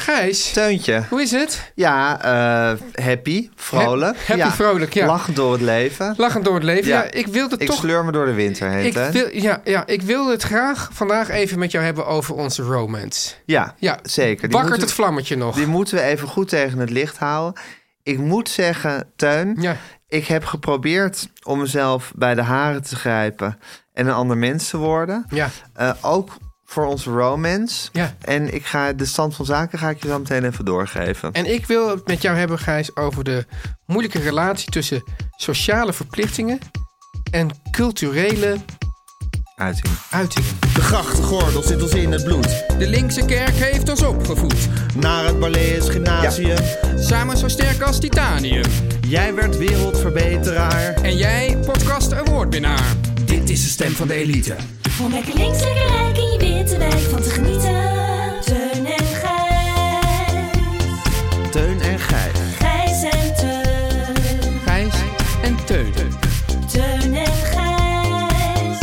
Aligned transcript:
Gijs, 0.00 0.50
Teuntje. 0.52 1.02
hoe 1.08 1.22
is 1.22 1.30
het? 1.30 1.72
Ja, 1.74 2.22
eh, 2.22 3.04
happy, 3.04 3.48
vrolijk. 3.56 4.18
Ha- 4.26 4.36
happy, 4.36 4.54
vrolijk, 4.56 4.94
ja. 4.94 5.06
Lachend 5.06 5.36
door 5.36 5.52
het 5.52 5.60
leven. 5.60 6.14
Lachend 6.16 6.44
door 6.44 6.54
het 6.54 6.62
leven. 6.62 6.88
Ja, 6.88 7.02
ik 7.10 7.26
wilde 7.26 7.56
ik 7.58 7.66
toch... 7.68 7.76
sleur 7.78 8.04
me 8.04 8.12
door 8.12 8.26
de 8.26 8.32
winter 8.32 8.70
heen. 8.70 8.86
ik 8.86 8.94
hè? 8.94 9.10
wil, 9.10 9.28
ja, 9.32 9.60
ja, 9.64 9.86
ik 9.86 10.02
wilde 10.02 10.30
het 10.30 10.42
graag 10.42 10.88
vandaag 10.92 11.28
even 11.28 11.58
met 11.58 11.70
jou 11.70 11.84
hebben 11.84 12.06
over 12.06 12.34
onze 12.34 12.62
romance. 12.62 13.34
Ja, 13.44 13.74
Ja, 13.78 13.98
zeker. 14.02 14.48
Die 14.48 14.58
Wakkert 14.58 14.80
het 14.80 14.92
vlammetje 14.92 15.36
nog. 15.36 15.54
die 15.54 15.66
moeten 15.66 15.94
we 15.96 16.02
even 16.02 16.28
goed 16.28 16.48
tegen 16.48 16.78
het 16.78 16.90
licht 16.90 17.16
houden. 17.18 17.60
Ik 18.02 18.18
moet 18.18 18.48
zeggen, 18.48 19.12
Teun, 19.16 19.56
Ja. 19.60 19.76
ik 20.08 20.26
heb 20.26 20.44
geprobeerd 20.44 21.28
om 21.42 21.58
mezelf 21.58 22.12
bij 22.16 22.34
de 22.34 22.42
haren 22.42 22.82
te 22.82 22.96
grijpen 22.96 23.58
en 23.92 24.06
een 24.06 24.12
ander 24.14 24.36
mens 24.36 24.68
te 24.68 24.76
worden. 24.76 25.24
Ja. 25.30 25.48
Eh, 25.74 25.90
ook 26.02 26.30
voor 26.70 26.86
onze 26.86 27.10
romance. 27.10 27.88
Ja. 27.92 28.14
En 28.20 28.54
ik 28.54 28.66
ga 28.66 28.92
de 28.92 29.04
stand 29.04 29.34
van 29.34 29.44
zaken 29.44 29.78
ga 29.78 29.90
ik 29.90 30.02
je 30.02 30.08
zo 30.08 30.18
meteen 30.18 30.44
even 30.44 30.64
doorgeven. 30.64 31.32
En 31.32 31.52
ik 31.52 31.66
wil 31.66 31.88
het 31.90 32.06
met 32.06 32.22
jou 32.22 32.36
hebben, 32.36 32.58
Gijs, 32.58 32.96
over 32.96 33.24
de 33.24 33.46
moeilijke 33.86 34.18
relatie 34.18 34.70
tussen 34.70 35.02
sociale 35.36 35.92
verplichtingen 35.92 36.58
en 37.30 37.50
culturele 37.70 38.56
Uiting. 39.56 39.86
uitingen. 40.10 40.50
De 40.74 40.82
grachtgordel 40.82 41.62
zit 41.62 41.82
ons 41.82 41.92
in 41.92 42.12
het 42.12 42.24
bloed. 42.24 42.64
De 42.78 42.86
linkse 42.86 43.24
kerk 43.24 43.54
heeft 43.54 43.88
ons 43.88 44.02
opgevoed. 44.02 44.68
Naar 44.96 45.24
het 45.24 45.38
Barlees 45.40 45.88
Gymnasium. 45.88 46.58
Samen 46.96 47.36
zo 47.36 47.48
sterk 47.48 47.82
als 47.82 48.00
titanium. 48.00 48.64
Jij 49.06 49.34
werd 49.34 49.56
wereldverbeteraar. 49.56 50.94
En 50.94 51.16
jij, 51.16 51.58
podcast 51.66 52.12
awardwinnaar. 52.12 52.94
Dit 53.24 53.50
is 53.50 53.62
de 53.62 53.68
stem 53.68 53.92
van 53.92 54.08
de 54.08 54.14
elite. 54.14 54.56
Om 55.02 55.12
lekker 55.12 55.34
links, 55.34 55.60
lekker 55.64 55.86
rijk 55.86 56.16
in 56.16 56.30
je 56.32 56.38
witte 56.38 56.78
wijk 56.78 56.98
van 56.98 57.22
te 57.22 57.30
genieten. 57.30 57.96
Teun 58.44 58.86
en 58.86 59.04
Gijs. 59.04 60.50
Teun 61.50 61.80
en 61.80 61.98
Gijs. 61.98 62.38
Gijs 62.58 63.02
en 63.02 63.34
Teun. 63.36 64.60
Gijs 64.64 64.94
en 65.42 65.56
Teun. 65.64 65.92
Teun 66.72 67.14
en 67.16 67.32
Gijs. 67.32 68.78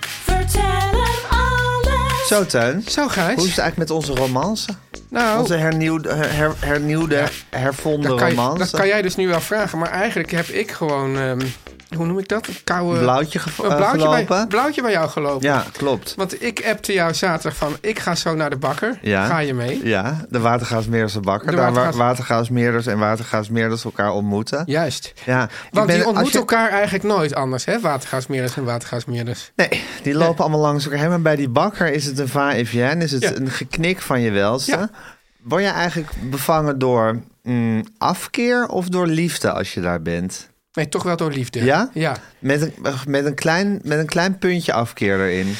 Vertel 0.00 0.62
hem 0.90 1.24
alles. 1.30 2.26
Zo, 2.28 2.46
Teun. 2.46 2.84
Zo, 2.88 3.08
Gijs. 3.08 3.34
Hoe 3.36 3.44
is 3.44 3.50
het 3.50 3.58
eigenlijk 3.58 3.76
met 3.76 3.90
onze 3.90 4.14
romance? 4.14 4.68
nou, 5.08 5.40
Onze 5.40 5.54
hernieuwde, 5.54 6.14
her- 6.14 6.54
hernieuwde 6.58 7.24
hervonden 7.50 8.10
dat 8.10 8.18
kan, 8.18 8.28
romance. 8.28 8.58
dat 8.58 8.70
kan 8.70 8.86
jij 8.86 9.02
dus 9.02 9.16
nu 9.16 9.28
wel 9.28 9.40
vragen. 9.40 9.78
Maar 9.78 9.90
eigenlijk 9.90 10.30
heb 10.30 10.46
ik 10.46 10.70
gewoon... 10.70 11.18
ehm, 11.18 11.40
hoe 11.94 12.06
noem 12.06 12.18
ik 12.18 12.28
dat? 12.28 12.46
Een 12.46 12.56
koude... 12.64 12.98
Blauwtje 13.00 13.38
een 13.38 13.64
eh, 13.70 13.76
blauwtje 13.76 14.08
bij, 14.08 14.24
gelopen. 14.24 14.48
blauwtje 14.48 14.82
bij 14.82 14.90
jou 14.90 15.08
gelopen. 15.08 15.48
Ja, 15.48 15.64
klopt. 15.72 16.14
Want 16.16 16.42
ik 16.42 16.64
appte 16.70 16.92
jou 16.92 17.14
zaterdag 17.14 17.56
van... 17.58 17.76
Ik 17.80 17.98
ga 17.98 18.14
zo 18.14 18.34
naar 18.34 18.50
de 18.50 18.56
bakker. 18.56 18.98
Ja. 19.02 19.26
Ga 19.26 19.38
je 19.38 19.54
mee? 19.54 19.80
Ja, 19.86 20.24
de 20.28 20.38
watergaasmeerders 20.40 21.20
bakker. 21.20 21.50
De 21.50 21.56
Daar 21.56 21.64
waar 21.64 21.72
watergaas- 21.74 21.96
watergaasmeerders 22.06 22.86
en 22.86 22.98
watergaasmeerders 22.98 23.84
elkaar 23.84 24.12
ontmoeten. 24.12 24.62
Juist. 24.66 25.12
Ja, 25.24 25.48
Want 25.70 25.86
ben- 25.86 25.96
die 25.96 26.04
ontmoeten 26.06 26.32
je- 26.32 26.38
elkaar 26.38 26.68
eigenlijk 26.70 27.04
nooit 27.04 27.34
anders, 27.34 27.64
hè? 27.64 27.80
Watergaasmeerders 27.80 28.56
en 28.56 28.64
watergaasmeerders. 28.64 29.52
Nee, 29.56 29.82
die 30.02 30.14
lopen 30.14 30.40
allemaal 30.40 30.60
langs 30.60 30.84
elkaar 30.84 30.98
heen. 31.00 31.08
Maar 31.08 31.20
bij 31.22 31.36
die 31.36 31.48
bakker 31.48 31.92
is 31.92 32.04
het 32.06 32.18
een 32.18 32.28
va-et-vient. 32.28 33.02
Is 33.02 33.10
het 33.12 33.22
Ja. 33.22 33.30
een 33.34 33.50
geknik 33.50 34.00
van 34.00 34.20
je 34.20 34.30
welste. 34.30 34.70
Ja. 34.70 34.90
Word 35.42 35.62
je 35.62 35.68
eigenlijk 35.68 36.10
bevangen 36.30 36.78
door 36.78 37.20
mm, 37.42 37.84
afkeer 37.98 38.66
of 38.66 38.88
door 38.88 39.06
liefde 39.06 39.52
als 39.52 39.74
je 39.74 39.80
daar 39.80 40.02
bent? 40.02 40.48
Nee, 40.74 40.88
toch 40.88 41.02
wel 41.02 41.16
door 41.16 41.30
liefde. 41.32 41.64
Ja? 41.64 41.90
Ja. 41.92 42.16
Met 42.38 42.60
een, 42.60 42.74
met 43.06 43.24
een, 43.24 43.34
klein, 43.34 43.80
met 43.82 43.98
een 43.98 44.06
klein 44.06 44.38
puntje 44.38 44.72
afkeer 44.72 45.20
erin. 45.20 45.54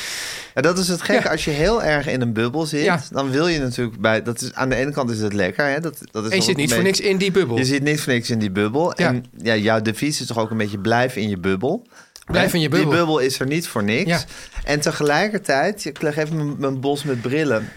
Ja, 0.55 0.61
dat 0.63 0.79
is 0.79 0.89
het 0.89 1.03
gekke. 1.03 1.23
Ja. 1.25 1.31
Als 1.31 1.45
je 1.45 1.51
heel 1.51 1.83
erg 1.83 2.07
in 2.07 2.21
een 2.21 2.33
bubbel 2.33 2.67
zit, 2.67 2.85
Ja. 2.85 3.01
dan 3.11 3.31
wil 3.31 3.47
je 3.47 3.59
natuurlijk 3.59 4.01
bij. 4.01 4.23
Dat 4.23 4.41
is, 4.41 4.53
aan 4.53 4.69
de 4.69 4.75
ene 4.75 4.91
kant 4.91 5.11
is 5.11 5.21
het 5.21 5.33
lekker. 5.33 5.67
Hè? 5.67 5.81
Dat, 5.81 5.99
dat 6.11 6.25
is 6.25 6.31
En 6.31 6.37
je 6.37 6.43
zit 6.43 6.57
niet 6.57 6.73
voor 6.75 6.83
niks 6.83 7.01
in 7.01 7.17
die 7.17 7.31
bubbel. 7.31 7.57
Je 7.57 7.65
zit 7.65 7.83
niet 7.83 8.01
voor 8.01 8.13
niks 8.13 8.31
in 8.31 8.39
die 8.39 8.51
bubbel. 8.51 8.93
Ja. 8.97 9.09
En 9.09 9.25
ja, 9.37 9.57
jouw 9.57 9.81
devies 9.83 10.21
is 10.21 10.27
toch 10.27 10.39
ook 10.39 10.51
een 10.51 10.57
beetje 10.57 10.79
blijf 10.79 11.17
in 11.17 11.29
je 11.29 11.39
bubbel. 11.39 11.87
Blijf 12.25 12.55
in 12.55 12.61
je 12.61 12.69
bubbel. 12.69 12.89
Die 12.91 12.99
bubbel 12.99 13.19
is 13.19 13.41
er 13.41 13.47
niet 13.47 13.69
voor 13.69 13.85
niks. 13.85 14.25
En 14.65 14.81
tegelijkertijd, 14.81 15.85
ik 15.85 16.03
leg 16.03 16.17
even 16.17 16.37
mijn, 16.37 16.55
mijn 16.59 16.81
bos 16.81 17.05
met 17.05 17.21
brillen 17.21 17.69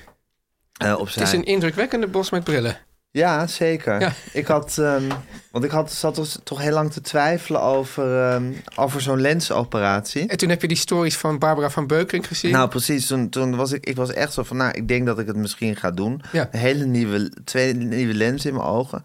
opzij. 0.97 1.23
Het 1.23 1.33
is 1.33 1.39
een 1.39 1.45
indrukwekkende 1.45 2.07
bos 2.07 2.29
met 2.29 2.43
brillen. 2.43 2.77
Ja, 3.17 3.47
zeker. 3.47 3.99
Ja. 3.99 4.13
Ik 4.33 4.47
had, 4.47 4.77
ehm, 4.77 5.03
want 5.51 5.63
ik 5.63 5.71
had, 5.71 5.91
zat 5.91 6.15
dus 6.15 6.37
toch 6.43 6.61
heel 6.61 6.73
lang 6.73 6.91
te 6.91 7.01
twijfelen 7.01 7.61
over, 7.61 8.29
ehm, 8.29 8.51
over 8.75 9.01
zo'n 9.01 9.21
lensoperatie. 9.21 10.27
En 10.27 10.37
toen 10.37 10.49
heb 10.49 10.61
je 10.61 10.67
die 10.67 10.77
stories 10.77 11.17
van 11.17 11.39
Barbara 11.39 11.69
van 11.69 11.87
Beukering 11.87 12.27
gezien. 12.27 12.51
Nou, 12.51 12.69
precies. 12.69 13.07
Toen, 13.07 13.29
toen 13.29 13.55
was 13.55 13.71
ik, 13.71 13.85
ik 13.85 13.95
was 13.95 14.13
echt 14.13 14.33
zo 14.33 14.43
van, 14.43 14.57
nou, 14.57 14.71
ik 14.71 14.87
denk 14.87 15.05
dat 15.05 15.19
ik 15.19 15.27
het 15.27 15.35
misschien 15.35 15.75
ga 15.75 15.91
doen. 15.91 16.21
Ja. 16.31 16.47
Een 16.51 16.59
hele 16.59 16.85
nieuwe, 16.85 17.31
twee 17.43 17.73
nieuwe 17.73 18.13
lenzen 18.13 18.49
in 18.49 18.55
mijn 18.55 18.67
ogen. 18.67 19.03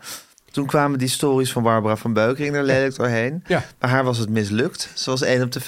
Toen 0.52 0.66
kwamen 0.66 0.98
die 0.98 1.08
stories 1.08 1.52
van 1.52 1.62
Barbara 1.62 1.96
van 1.96 2.12
Beukering 2.12 2.54
er 2.56 2.62
lelijk 2.62 2.96
doorheen. 2.96 3.44
Ja. 3.46 3.64
Bij 3.78 3.90
haar 3.90 4.04
was 4.04 4.18
het 4.18 4.28
mislukt. 4.28 4.88
Ze 4.94 5.10
was 5.10 5.22
1 5.22 5.42
op 5.42 5.52
de 5.52 5.60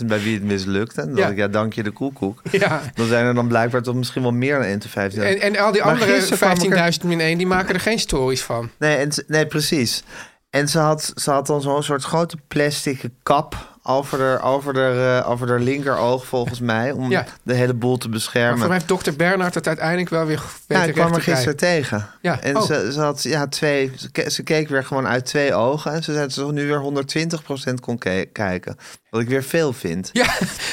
15.000 0.00 0.06
bij 0.06 0.20
wie 0.22 0.34
het 0.34 0.42
mislukte. 0.42 1.00
En 1.00 1.06
dan 1.06 1.16
Ja. 1.16 1.20
dacht 1.20 1.32
ik, 1.32 1.38
ja, 1.38 1.48
dank 1.48 1.72
je 1.72 1.82
de 1.82 1.90
koekoek. 1.90 2.42
Ja. 2.50 2.80
Dan 2.94 3.06
zijn 3.06 3.26
er 3.26 3.34
dan 3.34 3.48
blijkbaar 3.48 3.82
toch 3.82 3.94
misschien 3.94 4.22
wel 4.22 4.32
meer 4.32 4.54
dan 4.54 4.64
1 4.64 4.74
op 4.74 4.82
de 4.82 4.88
15.000. 4.88 5.22
En, 5.22 5.40
en 5.40 5.56
al 5.58 5.72
die 5.72 5.82
Maar 5.82 5.92
andere 5.92 6.12
gisteren 6.12 6.38
kwam 6.38 6.50
ik 6.72 6.76
er- 6.78 6.92
15.000 6.92 7.06
min 7.08 7.20
1, 7.20 7.38
die 7.38 7.46
maken 7.46 7.74
er 7.74 7.80
geen 7.80 7.98
stories 7.98 8.42
van. 8.42 8.70
Nee, 8.78 8.96
en, 8.96 9.10
nee 9.26 9.46
precies. 9.46 10.02
En 10.50 10.68
ze 10.68 10.78
had, 10.78 11.12
ze 11.14 11.30
had 11.30 11.46
dan 11.46 11.62
zo'n 11.62 11.82
soort 11.82 12.02
grote 12.04 12.36
plastic 12.48 13.02
kap 13.22 13.69
over 13.82 14.20
haar, 14.20 14.42
over 14.44 14.74
haar, 14.78 15.18
eh, 15.22 15.30
over 15.30 15.48
haar 15.48 15.60
linkeroog, 15.60 16.26
volgens 16.26 16.60
mij. 16.60 16.92
Om 16.92 17.10
Ja. 17.10 17.26
de 17.42 17.54
hele 17.54 17.74
boel 17.74 17.96
te 17.96 18.06
Maar 18.08 18.16
beschermen. 18.16 18.58
voor 18.58 18.66
mij 18.66 18.76
heeft 18.76 18.88
dokter 18.88 19.16
Bernhard 19.16 19.54
het 19.54 19.66
uiteindelijk 19.66 20.08
wel 20.10 20.24
weer 20.24 20.36
ja, 20.36 20.44
weten 20.66 20.88
ik 20.88 20.94
kwam 20.94 21.14
er 21.14 21.20
gisteren 21.22 21.56
tegen. 21.56 22.06
Ja, 22.22 22.40
En 22.40 22.56
oh. 22.56 22.62
ze, 22.62 22.90
ze 22.92 23.00
had 23.00 23.22
ja, 23.22 23.46
twee. 23.48 23.92
Ze, 23.96 24.10
ke- 24.10 24.30
ze 24.30 24.42
keek 24.42 24.68
weer 24.68 24.84
gewoon 24.84 25.06
uit 25.06 25.24
twee 25.26 25.54
ogen. 25.54 25.92
En 25.92 26.02
ze 26.02 26.12
zei 26.12 26.24
dat 26.24 26.32
ze 26.34 26.44
nu 26.52 26.66
weer 26.66 26.78
120% 26.80 27.80
kon 27.80 27.98
ke- 27.98 28.28
kijken. 28.32 28.76
Wat 29.10 29.20
ik 29.20 29.28
weer 29.28 29.42
veel 29.44 29.72
vind. 29.72 30.10
Ja, 30.12 30.24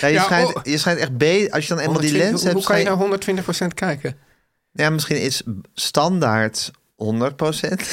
Ja, 0.01 0.07
je, 0.07 0.13
Ja, 0.13 0.23
schijnt, 0.23 0.55
oh. 0.55 0.63
je 0.63 0.77
schijnt 0.77 0.99
echt 0.99 1.17
beter. 1.17 1.51
Als 1.53 1.67
je 1.67 1.73
dan 1.75 1.83
eenmaal 1.83 1.99
die 2.01 2.09
120 2.09 2.29
lens 2.29 2.31
hoe, 2.41 2.41
hebt. 2.43 2.53
hoe 2.53 2.63
kan 2.65 2.79
je 2.79 2.85
nou 2.85 2.97
120% 3.67 3.73
kijken? 3.73 4.17
Ja, 4.71 4.89
misschien 4.89 5.21
is 5.21 5.41
standaard 5.73 6.71
100%. 7.03 7.05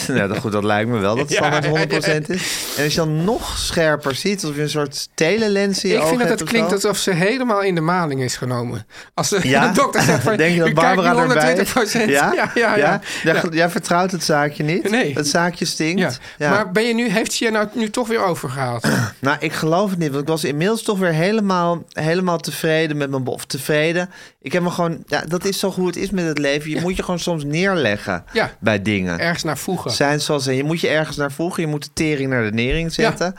nou, 0.08 0.28
dat, 0.28 0.38
goed, 0.38 0.52
dat 0.52 0.64
lijkt 0.64 0.90
me 0.90 0.98
wel 0.98 1.16
dat 1.16 1.28
Ja, 1.30 1.36
standaard 1.36 1.92
ja, 1.92 2.20
100% 2.20 2.26
is. 2.26 2.74
En 2.76 2.84
als 2.84 2.92
je 2.94 2.98
dan 3.00 3.24
nog 3.24 3.58
scherper 3.58 4.14
ziet, 4.14 4.42
alsof 4.42 4.56
je 4.56 4.62
een 4.62 4.68
soort 4.70 5.08
telelens 5.14 5.84
in 5.84 5.90
je 5.90 5.96
Ik 5.96 6.02
vind 6.02 6.18
dat 6.20 6.28
het 6.28 6.42
klinkt 6.48 6.68
zo. 6.68 6.74
alsof 6.74 6.96
ze 6.96 7.10
helemaal 7.10 7.62
in 7.62 7.74
de 7.74 7.80
maling 7.80 8.22
is 8.22 8.36
genomen. 8.36 8.86
Als 9.14 9.28
de, 9.28 9.38
Ja? 9.48 9.66
de 9.68 9.74
dokter 9.74 10.02
zegt 10.02 10.22
van, 10.22 10.36
Denk 10.44 10.54
je 10.54 10.60
dat 10.60 10.74
Barbara 10.74 11.16
erbij 11.22 11.66
120%. 11.66 12.08
Ja? 12.08 12.32
ja, 12.32 12.50
ja. 12.54 12.76
ja. 12.76 13.00
Jij, 13.22 13.34
Ja. 13.34 13.42
jij 13.50 13.70
vertrouwt 13.70 14.10
het 14.10 14.24
zaakje 14.24 14.62
niet? 14.62 14.90
Nee. 14.90 15.14
Het 15.14 15.28
zaakje 15.28 15.64
stinkt? 15.64 16.00
Ja. 16.00 16.12
Ja. 16.38 16.50
Maar 16.50 16.72
ben 16.72 16.82
je 16.82 16.94
nu, 16.94 17.08
heeft 17.10 17.32
ze 17.32 17.44
je 17.44 17.50
nou 17.50 17.68
nu 17.72 17.90
toch 17.90 18.08
weer 18.08 18.24
overgehaald? 18.24 18.86
Nou, 19.20 19.36
ik 19.40 19.52
geloof 19.52 19.90
het 19.90 19.98
niet. 19.98 20.08
Want 20.10 20.22
ik 20.22 20.28
was 20.28 20.44
inmiddels 20.44 20.82
toch 20.82 20.98
weer 20.98 21.12
helemaal, 21.12 21.82
helemaal 21.92 22.38
tevreden 22.38 22.96
met 22.96 23.10
mijn... 23.10 23.26
Of 23.26 23.44
tevreden. 23.44 24.10
Ik 24.44 24.52
heb 24.52 24.62
me 24.62 24.70
gewoon... 24.70 25.02
Ja, 25.06 25.20
dat 25.20 25.44
is 25.44 25.58
toch 25.58 25.74
hoe 25.74 25.86
het 25.86 25.96
is 25.96 26.10
met 26.10 26.24
het 26.26 26.38
leven. 26.38 26.70
Je 26.70 26.80
moet 26.80 26.96
je 26.96 27.02
gewoon 27.02 27.20
soms 27.20 27.44
neerleggen 27.44 28.24
Ja. 28.32 28.56
bij 28.60 28.82
dingen. 28.82 29.18
Ergens 29.18 29.42
naar 29.42 29.58
voegen. 29.58 29.90
Zijn 29.90 30.20
zoals. 30.20 30.44
Je 30.44 30.64
moet 30.64 30.80
je 30.80 30.88
ergens 30.88 31.16
naar 31.16 31.32
voegen. 31.32 31.62
Je 31.62 31.68
moet 31.68 31.84
de 31.84 31.90
tering 31.92 32.30
naar 32.30 32.44
de 32.44 32.52
nering 32.52 32.92
zetten. 32.92 33.34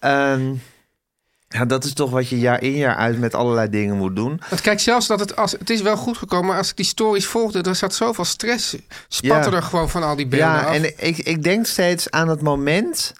Ehm, 0.00 0.52
Ja, 1.48 1.64
dat 1.64 1.84
is 1.84 1.92
toch 1.92 2.10
wat 2.10 2.28
je 2.28 2.38
jaar 2.38 2.62
in 2.62 2.72
jaar 2.76 2.96
uit 2.96 3.18
met 3.18 3.34
allerlei 3.34 3.70
dingen 3.70 3.96
moet 3.96 4.16
doen. 4.16 4.40
Want 4.48 4.60
kijk, 4.60 4.80
zelfs 4.80 5.06
dat 5.06 5.20
het 5.20 5.36
als 5.36 5.52
het 5.52 5.70
is 5.70 5.82
wel 5.82 5.96
goed 5.96 6.16
gekomen, 6.16 6.46
maar 6.46 6.56
als 6.58 6.70
ik 6.70 6.76
die 6.76 6.86
stories 6.86 7.26
volgde, 7.26 7.62
er 7.62 7.74
zat 7.74 7.94
zoveel 7.94 8.24
stress, 8.24 8.76
spatte 9.08 9.50
Ja. 9.50 9.56
er 9.56 9.62
gewoon 9.62 9.90
van 9.90 10.02
al 10.02 10.16
die 10.16 10.26
beelden 10.26 10.48
Ja, 10.48 10.60
af. 10.62 10.74
en 10.74 10.84
ik, 11.06 11.16
ik 11.18 11.42
denk 11.42 11.66
steeds 11.66 12.10
aan 12.10 12.28
het 12.28 12.42
moment 12.42 13.12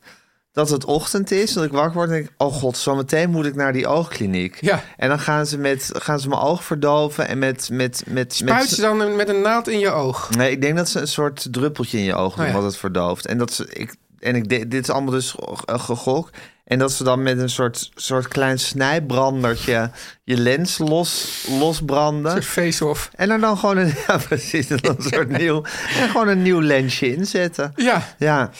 dat 0.59 0.71
het 0.71 0.85
ochtend 0.85 1.31
is, 1.31 1.53
dat 1.53 1.65
ik 1.65 1.73
wakker 1.73 1.93
word 1.95 2.09
en 2.09 2.15
denk, 2.15 2.29
oh 2.37 2.53
god, 2.53 2.77
zometeen 2.77 3.31
moet 3.31 3.47
ik 3.47 3.55
naar 3.55 3.73
die 3.73 3.87
oogkliniek. 3.87 4.57
Ja. 4.61 4.83
En 4.97 5.09
dan 5.09 5.19
gaan 5.21 5.47
ze, 5.47 5.59
met, 5.59 5.91
gaan 5.95 6.21
ze 6.21 6.29
mijn 6.29 6.41
oog 6.41 6.65
verdoven 6.65 7.29
en 7.29 7.39
met... 7.39 7.69
met, 7.73 8.03
met, 8.07 8.35
Spuit 8.35 8.59
met 8.61 8.69
ze 8.69 8.81
dan 8.81 9.17
met 9.17 9.29
een 9.29 9.41
naald 9.41 9.69
in 9.69 9.79
je 9.79 9.91
oog. 9.91 10.31
Nee, 10.31 10.51
ik 10.51 10.61
denk 10.61 10.77
dat 10.77 10.89
ze 10.89 11.01
een 11.01 11.09
soort 11.09 11.47
druppeltje 11.51 11.99
in 11.99 12.05
je 12.05 12.15
oog 12.15 12.35
doen, 12.35 12.45
Oh 12.45 12.51
ja. 12.51 12.57
wat 12.57 12.65
het 12.65 12.77
verdooft. 12.77 13.27
En 13.27 13.39
dat 13.39 13.53
ze, 13.53 13.67
ik, 13.73 13.95
en 14.19 14.35
ik, 14.35 14.49
dit 14.49 14.75
is 14.75 14.91
allemaal 14.91 15.13
dus 15.13 15.35
ge- 15.39 15.79
gegok. 15.79 16.31
En 16.65 16.79
dat 16.79 16.93
ze 16.93 17.05
dan 17.05 17.23
met 17.23 17.39
een 17.39 17.51
soort, 17.51 17.91
soort 17.95 18.29
klein 18.29 18.59
snijbrandertje 18.59 19.91
je 20.25 20.37
lens 20.37 20.79
los, 20.79 21.45
losbranden. 21.59 22.37
Een 22.37 22.43
face-off. 22.43 23.11
En 23.15 23.31
er 23.31 23.41
dan 23.41 23.59
gewoon 23.59 23.77
een, 23.77 23.95
ja, 24.07 24.17
precies, 24.19 24.67
dan 24.67 24.79
een 24.83 25.03
soort 25.03 25.29
nieuw, 25.39 25.63
en 25.99 26.09
gewoon 26.09 26.29
een 26.29 26.43
nieuw 26.43 26.61
lensje 26.61 27.15
inzetten. 27.17 27.73
Ja, 27.77 28.15
Ja, 28.19 28.51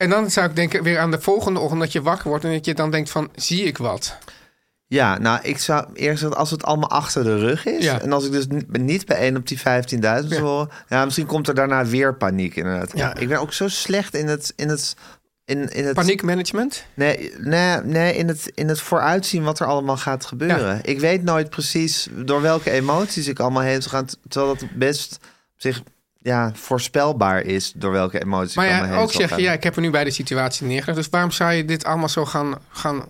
en 0.00 0.10
dan 0.10 0.30
zou 0.30 0.48
ik 0.48 0.56
denken 0.56 0.82
weer 0.82 0.98
aan 0.98 1.10
de 1.10 1.20
volgende 1.20 1.60
ochtend 1.60 1.80
dat 1.80 1.92
je 1.92 2.02
wakker 2.02 2.28
wordt 2.28 2.44
en 2.44 2.52
dat 2.52 2.64
je 2.64 2.74
dan 2.74 2.90
denkt 2.90 3.10
van, 3.10 3.30
zie 3.34 3.64
ik 3.64 3.78
wat? 3.78 4.18
ja, 4.86 5.18
nou, 5.18 5.38
ik 5.42 5.58
zou 5.58 5.86
eerst 5.94 6.20
zeggen, 6.20 6.38
als 6.38 6.50
het 6.50 6.64
allemaal 6.64 6.90
achter 6.90 7.24
de 7.24 7.38
rug 7.38 7.66
is. 7.66 7.84
Ja. 7.84 8.00
En 8.00 8.12
als 8.12 8.26
ik 8.26 8.32
dus 8.32 8.46
ni- 8.46 8.64
niet 8.68 9.06
bij 9.06 9.16
1 9.16 9.36
op 9.36 9.48
die 9.48 9.58
15.000 9.58 10.28
Ja. 10.28 10.68
Ja, 10.88 11.04
misschien 11.04 11.26
komt 11.26 11.48
er 11.48 11.54
daarna 11.54 11.86
weer 11.86 12.14
paniek 12.14 12.56
inderdaad. 12.56 12.90
Ja. 12.94 13.14
Ik 13.14 13.28
ben 13.28 13.40
ook 13.40 13.52
zo 13.52 13.68
slecht 13.68 14.14
in 14.14 14.26
het... 14.28 14.52
In 14.56 14.68
het 14.68 14.96
in, 15.44 15.68
in 15.68 15.84
het 15.84 15.94
Paniekmanagement? 15.94 16.84
Nee, 16.94 17.32
nee, 17.38 17.76
nee 17.76 18.16
in, 18.16 18.28
het, 18.28 18.50
in 18.54 18.68
het 18.68 18.80
vooruitzien 18.80 19.42
wat 19.42 19.60
er 19.60 19.66
allemaal 19.66 19.96
gaat 19.96 20.24
gebeuren. 20.24 20.74
Ja. 20.74 20.80
Ik 20.82 21.00
weet 21.00 21.22
nooit 21.22 21.50
precies 21.50 22.08
door 22.12 22.42
welke 22.42 22.70
emoties 22.70 23.28
ik 23.28 23.38
allemaal 23.38 23.62
heen 23.62 23.82
zou 23.82 23.94
gaan. 23.94 24.06
Terwijl 24.28 24.56
dat 24.56 24.68
best 24.74 25.18
op 25.22 25.60
zich 25.60 25.82
ja, 26.22 26.52
voorspelbaar 26.54 27.40
is 27.42 27.72
door 27.76 27.92
welke 27.92 28.22
emoties 28.22 28.56
Maar 28.56 28.66
ja, 28.66 28.84
heen 28.84 28.92
ook 28.98 29.10
zal 29.12 29.20
zeg 29.20 29.28
je, 29.28 29.34
gaan. 29.34 29.42
ja, 29.44 29.52
ik 29.52 29.62
heb 29.62 29.74
er 29.76 29.82
nu 29.82 29.90
bij 29.90 30.04
de 30.04 30.10
situatie 30.10 30.66
neergelegd. 30.66 30.96
Dus 30.98 31.08
waarom 31.08 31.30
zou 31.30 31.52
je 31.52 31.64
dit 31.64 31.84
allemaal 31.84 32.08
zo 32.08 32.24
gaan, 32.26 32.54
gaan 32.70 33.04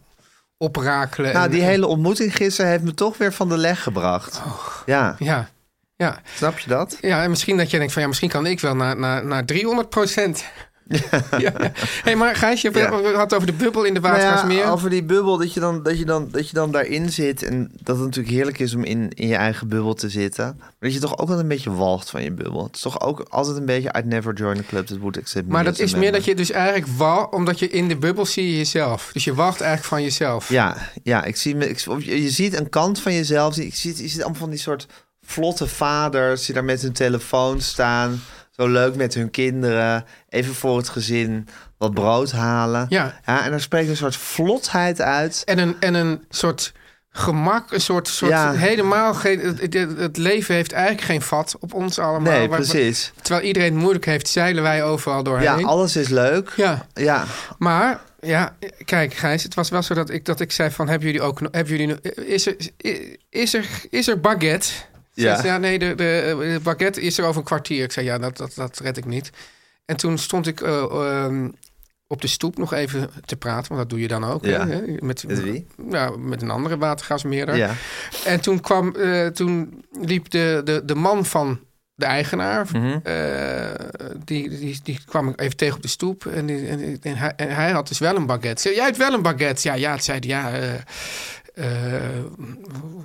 oprakelen? 0.56 1.32
Nou, 1.32 1.44
en- 1.44 1.50
die 1.50 1.62
hele 1.62 1.86
ontmoeting 1.86 2.36
gisteren 2.36 2.70
heeft 2.70 2.82
me 2.82 2.94
toch 2.94 3.16
weer 3.18 3.32
van 3.32 3.48
de 3.48 3.56
leg 3.56 3.82
gebracht. 3.82 4.40
Ja, 4.86 5.16
Ja, 5.18 5.48
ja. 5.96 6.20
snap 6.36 6.58
je 6.58 6.68
dat? 6.68 6.98
Ja, 7.00 7.22
en 7.22 7.30
misschien 7.30 7.56
dat 7.56 7.70
je 7.70 7.78
denkt 7.78 7.92
van 7.92 8.02
ja, 8.02 8.08
misschien 8.08 8.28
kan 8.30 8.46
ik 8.46 8.60
wel 8.60 8.74
naar, 8.76 8.96
naar, 8.96 9.26
naar 9.26 9.44
300 9.44 9.88
procent. 9.90 10.44
Ja. 11.38 11.52
Hey, 12.02 12.16
maar 12.16 12.36
Gijs, 12.36 12.60
je 12.60 12.70
Ja. 12.74 12.90
hadden 12.90 13.18
het 13.20 13.34
over 13.34 13.46
de 13.46 13.52
bubbel 13.52 13.84
in 13.84 13.94
de 13.94 14.00
Nou 14.00 14.52
ja, 14.52 14.70
over 14.70 14.90
die 14.90 15.04
bubbel, 15.04 15.38
dat 15.38 15.54
je, 15.54 15.60
dan, 15.60 15.82
dat, 15.82 15.98
je 15.98 16.04
dan, 16.04 16.28
dat 16.30 16.48
je 16.48 16.54
dan 16.54 16.70
daarin 16.70 17.12
zit. 17.12 17.42
En 17.42 17.70
dat 17.82 17.96
het 17.96 18.04
natuurlijk 18.04 18.34
heerlijk 18.34 18.58
is 18.58 18.74
om 18.74 18.84
in, 18.84 19.10
in 19.14 19.28
je 19.28 19.34
eigen 19.34 19.68
bubbel 19.68 19.94
te 19.94 20.08
zitten. 20.08 20.56
Maar 20.58 20.72
dat 20.78 20.92
je 20.92 20.98
toch 20.98 21.18
ook 21.18 21.28
wel 21.28 21.38
een 21.38 21.48
beetje 21.48 21.72
walgt 21.72 22.10
van 22.10 22.22
je 22.22 22.32
bubbel. 22.32 22.64
Het 22.64 22.76
is 22.76 22.80
toch 22.80 23.00
ook 23.00 23.20
altijd 23.28 23.56
een 23.56 23.64
beetje... 23.64 23.94
I'd 23.98 24.04
never 24.04 24.34
join 24.34 24.58
a 24.58 24.62
club 24.68 24.86
that 24.86 24.98
would 24.98 25.18
accept 25.18 25.46
me 25.46 25.52
maar 25.52 25.64
dat 25.64 25.78
is 25.78 25.94
meer 25.94 26.12
dat 26.12 26.24
je 26.24 26.34
dus 26.34 26.50
eigenlijk 26.50 26.86
wal, 26.96 27.24
omdat 27.24 27.58
je 27.58 27.68
in 27.68 27.88
de 27.88 27.96
bubbel 27.96 28.26
zie 28.26 28.50
je 28.50 28.56
jezelf. 28.56 29.10
Dus 29.12 29.24
je 29.24 29.34
wacht 29.34 29.60
eigenlijk 29.60 29.90
van 29.90 30.02
jezelf. 30.02 30.48
Ja, 30.48 30.76
ja 31.02 31.24
ik 31.24 31.36
zie 31.36 31.56
me, 31.56 31.68
ik, 31.68 31.84
of 31.88 32.02
je, 32.02 32.22
je 32.22 32.30
ziet 32.30 32.58
een 32.58 32.68
kant 32.68 33.00
van 33.00 33.14
jezelf. 33.14 33.56
Ik 33.56 33.74
zie, 33.74 34.02
je 34.02 34.08
ziet 34.08 34.20
allemaal 34.20 34.40
van 34.40 34.50
die 34.50 34.58
soort 34.58 34.86
vlotte 35.22 35.66
vaders 35.66 36.46
die 36.46 36.54
daar 36.54 36.64
met 36.64 36.82
hun 36.82 36.92
telefoon 36.92 37.60
staan. 37.60 38.20
Zo 38.50 38.66
leuk 38.66 38.94
met 38.96 39.14
hun 39.14 39.30
kinderen. 39.30 40.04
Even 40.28 40.54
voor 40.54 40.76
het 40.76 40.88
gezin 40.88 41.48
wat 41.78 41.94
brood 41.94 42.32
halen. 42.32 42.86
Ja. 42.88 43.20
en 43.24 43.50
daar 43.50 43.60
spreekt 43.60 43.88
een 43.88 43.96
soort 43.96 44.16
vlotheid 44.16 45.00
uit. 45.00 45.42
En, 45.44 45.58
een, 45.58 45.76
en 45.80 45.94
een 45.94 46.24
soort 46.28 46.72
gemak, 47.10 47.72
een 47.72 47.80
soort, 47.80 48.08
soort 48.08 48.30
Ja. 48.30 48.52
helemaal 48.52 49.14
geen. 49.14 49.40
Het, 49.40 50.16
leven 50.16 50.54
heeft 50.54 50.72
eigenlijk 50.72 51.04
geen 51.04 51.22
vat 51.22 51.56
op 51.60 51.74
ons 51.74 51.98
allemaal. 51.98 52.32
Nee, 52.32 52.48
precies. 52.48 53.12
Terwijl 53.22 53.46
iedereen 53.46 53.72
het 53.72 53.80
moeilijk 53.80 54.04
heeft, 54.04 54.28
zeilen 54.28 54.62
wij 54.62 54.84
overal 54.84 55.22
doorheen. 55.22 55.58
Ja, 55.58 55.66
alles 55.66 55.96
is 55.96 56.08
leuk. 56.08 56.52
Ja. 56.56 56.86
Ja, 56.94 57.24
Maar 57.58 58.00
ja, 58.20 58.56
kijk 58.84 59.14
Gijs, 59.14 59.42
het 59.42 59.54
was 59.54 59.68
wel 59.70 59.82
zo 59.82 59.94
dat 59.94 60.10
ik, 60.10 60.24
dat 60.24 60.40
ik 60.40 60.52
zei 60.52 60.70
van, 60.70 60.88
hebben 60.88 61.06
jullie 61.06 61.22
ook, 61.22 61.40
nog- 61.40 61.52
hebben 61.52 61.76
jullie, 61.76 62.00
is 62.26 62.46
er, 62.46 62.56
is 63.30 63.54
er, 63.54 63.66
is 63.90 64.08
er 64.08 64.20
baguette? 64.20 64.68
Ja. 65.12 65.44
Ja, 65.44 65.58
nee, 65.58 65.78
de, 65.78 65.94
de, 65.94 66.36
de 66.38 66.60
baguette 66.62 67.00
is 67.00 67.18
er 67.18 67.24
over 67.24 67.38
een 67.40 67.46
kwartier. 67.46 67.84
Ik 67.84 67.92
zei, 67.92 68.06
ja, 68.06 68.18
dat, 68.18 68.36
dat, 68.36 68.54
dat 68.54 68.78
red 68.78 68.96
ik 68.96 69.04
niet. 69.04 69.30
En 69.84 69.96
toen 69.96 70.18
stond 70.18 70.46
ik 70.46 70.60
eh, 70.60 70.82
ehm, 70.82 71.48
op 72.06 72.20
de 72.20 72.26
stoep 72.26 72.58
nog 72.58 72.72
even 72.72 73.10
te 73.24 73.36
praten, 73.36 73.68
want 73.68 73.80
dat 73.80 73.90
doe 73.90 74.00
je 74.00 74.08
dan 74.08 74.24
ook. 74.24 74.44
Ja. 74.44 74.66
Hè? 74.68 74.80
Met, 75.00 75.24
Met 75.26 75.42
wie? 75.42 75.66
Ja, 75.90 76.10
met 76.16 76.42
een 76.42 76.50
andere 76.50 76.78
watergasmeerder. 76.78 77.56
ja. 77.56 77.74
En 78.24 78.40
toen, 78.40 78.60
kwam, 78.60 78.94
eh, 78.96 79.26
toen 79.26 79.84
liep 80.00 80.30
de, 80.30 80.60
de, 80.64 80.82
de 80.84 80.94
man 80.94 81.24
van 81.26 81.60
de 81.94 82.06
eigenaar, 82.06 82.66
Mhm. 82.72 82.98
eh, 83.02 83.70
die, 84.24 84.48
die, 84.48 84.80
die 84.82 85.00
kwam 85.06 85.28
ik 85.28 85.40
even 85.40 85.56
tegen 85.56 85.76
op 85.76 85.82
de 85.82 85.88
stoep. 85.88 86.26
En, 86.26 86.46
die, 86.46 86.66
en, 86.68 86.98
en 87.02 87.16
hij, 87.16 87.32
en 87.36 87.54
hij 87.54 87.70
had 87.70 87.88
dus 87.88 87.98
wel 87.98 88.16
een 88.16 88.26
baguette. 88.26 88.62
Zei, 88.62 88.74
jij 88.74 88.84
hebt 88.84 88.96
wel 88.96 89.12
een 89.12 89.22
baguette? 89.22 89.68
Ja, 89.68 89.74
ja, 89.74 89.92
het 89.92 90.04
zei 90.04 90.18
ja. 90.20 90.50
Eh, 91.54 91.64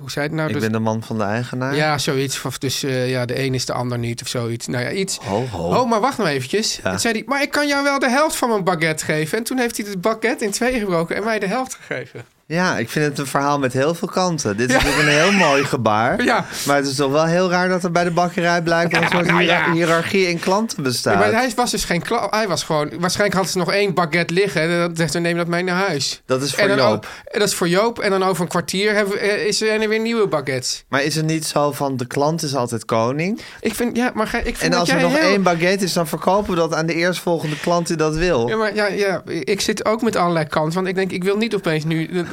hoe 0.00 0.10
zei 0.10 0.26
het 0.26 0.34
nou? 0.34 0.46
Ik 0.48 0.54
Dus- 0.54 0.62
ben 0.62 0.72
de 0.72 0.78
man 0.78 1.02
van 1.02 1.18
de 1.18 1.24
eigenaar. 1.24 1.74
ja, 1.74 1.98
zoiets. 1.98 2.42
Of 2.42 2.58
dus 2.58 2.82
eh, 2.82 3.10
ja, 3.10 3.24
de 3.24 3.42
een 3.42 3.54
is 3.54 3.66
de 3.66 3.72
ander 3.72 3.98
niet 3.98 4.22
of 4.22 4.28
zoiets. 4.28 4.66
Nou 4.66 4.84
ja, 4.84 4.90
iets. 4.90 5.16
Ho, 5.18 5.46
ho. 5.46 5.68
Oh, 5.80 5.88
maar 5.90 6.00
wacht 6.00 6.18
nou 6.18 6.30
eventjes. 6.30 6.76
Ja. 6.82 6.90
Toen 6.90 6.98
zei 6.98 7.14
hij, 7.14 7.22
maar 7.26 7.42
ik 7.42 7.50
kan 7.50 7.66
jou 7.66 7.82
wel 7.84 7.98
de 7.98 8.10
helft 8.10 8.36
van 8.36 8.48
mijn 8.48 8.64
baguette 8.64 9.04
geven. 9.04 9.38
En 9.38 9.44
toen 9.44 9.58
heeft 9.58 9.76
hij 9.76 9.86
het 9.88 10.00
baguette 10.00 10.44
in 10.44 10.50
twee 10.50 10.78
gebroken 10.78 11.16
en 11.16 11.24
mij 11.24 11.38
de 11.38 11.46
helft 11.46 11.74
gegeven. 11.74 12.24
Ja, 12.48 12.78
ik 12.78 12.90
vind 12.90 13.04
het 13.04 13.18
een 13.18 13.26
verhaal 13.26 13.58
met 13.58 13.72
heel 13.72 13.94
veel 13.94 14.08
kanten. 14.08 14.56
Dit 14.56 14.68
is 14.68 14.74
natuurlijk 14.74 15.02
een 15.02 15.08
heel 15.08 15.32
mooi 15.48 15.64
gebaar. 15.64 16.22
Ja. 16.24 16.44
Maar 16.66 16.76
het 16.76 16.86
is 16.86 16.94
toch 16.94 17.10
wel 17.12 17.24
heel 17.24 17.50
raar 17.50 17.68
dat 17.68 17.84
er 17.84 17.90
bij 17.90 18.04
de 18.04 18.10
bakkerij 18.10 18.62
blijkbaar 18.62 19.02
een 19.02 19.08
soort 19.08 19.26
nou 19.26 19.42
ja. 19.42 19.58
hiërar- 19.58 19.72
hiërarchie 19.72 20.28
in 20.28 20.38
klanten 20.38 20.76
Ja, 20.76 20.82
bestaat. 20.82 21.18
maar 21.18 21.32
hij 21.32 21.52
was 21.56 21.70
dus 21.70 21.84
geen 21.84 22.02
klant. 22.02 22.34
Hij 22.34 22.48
was 22.48 22.62
gewoon. 22.62 22.90
Waarschijnlijk 22.98 23.34
hadden 23.34 23.52
ze 23.52 23.58
nog 23.58 23.72
één 23.72 23.94
baguette 23.94 24.34
liggen. 24.34 24.60
En 24.62 24.78
dan 24.78 24.96
zegt 24.96 25.12
ze: 25.12 25.18
neem 25.18 25.36
dat 25.36 25.46
mee 25.46 25.62
naar 25.62 25.86
huis. 25.86 26.22
Dat 26.26 26.42
is 26.42 26.54
voor 26.54 26.68
en 26.68 26.76
Joop. 26.76 26.92
ook- 26.94 27.04
en 27.32 27.38
dat 27.38 27.48
is 27.48 27.54
voor 27.54 27.68
Joop. 27.68 27.98
En 27.98 28.10
dan 28.10 28.22
over 28.22 28.42
een 28.42 28.48
kwartier 28.48 28.94
hebben 28.94 29.18
eh, 29.20 29.46
is 29.46 29.60
er 29.62 29.88
weer 29.88 30.00
nieuwe 30.00 30.26
baguettes. 30.26 30.84
Maar 30.88 31.02
is 31.02 31.14
het 31.14 31.26
niet 31.26 31.46
zo 31.46 31.72
van 31.72 31.96
de 31.96 32.06
klant 32.06 32.42
is 32.42 32.54
altijd 32.54 32.84
koning? 32.84 33.40
Ik 33.60 33.74
vind, 33.74 33.96
ja, 33.96 34.10
maar 34.14 34.26
ik 34.44 34.56
vind 34.56 34.72
En 34.72 34.78
als 34.78 34.88
er 34.88 35.00
nog 35.00 35.18
heel- 35.18 35.28
één 35.28 35.42
baguette 35.42 35.84
is, 35.84 35.92
dan 35.92 36.06
verkopen 36.06 36.50
we 36.50 36.56
dat 36.56 36.74
aan 36.74 36.86
de 36.86 36.94
eerstvolgende 36.94 37.58
klant 37.60 37.86
die 37.86 37.96
dat 37.96 38.16
wil. 38.16 38.48
Ja, 38.48 38.56
maar 38.56 38.74
ja, 38.74 38.86
ja, 38.86 39.22
ik 39.24 39.60
zit 39.60 39.84
ook 39.84 40.02
met 40.02 40.16
allerlei 40.16 40.46
kanten. 40.46 40.74
Want 40.74 40.86
ik 40.86 40.94
denk, 40.94 41.10
ik 41.10 41.24
wil 41.24 41.36
niet 41.36 41.54
opeens 41.54 41.84
nu 41.84 42.24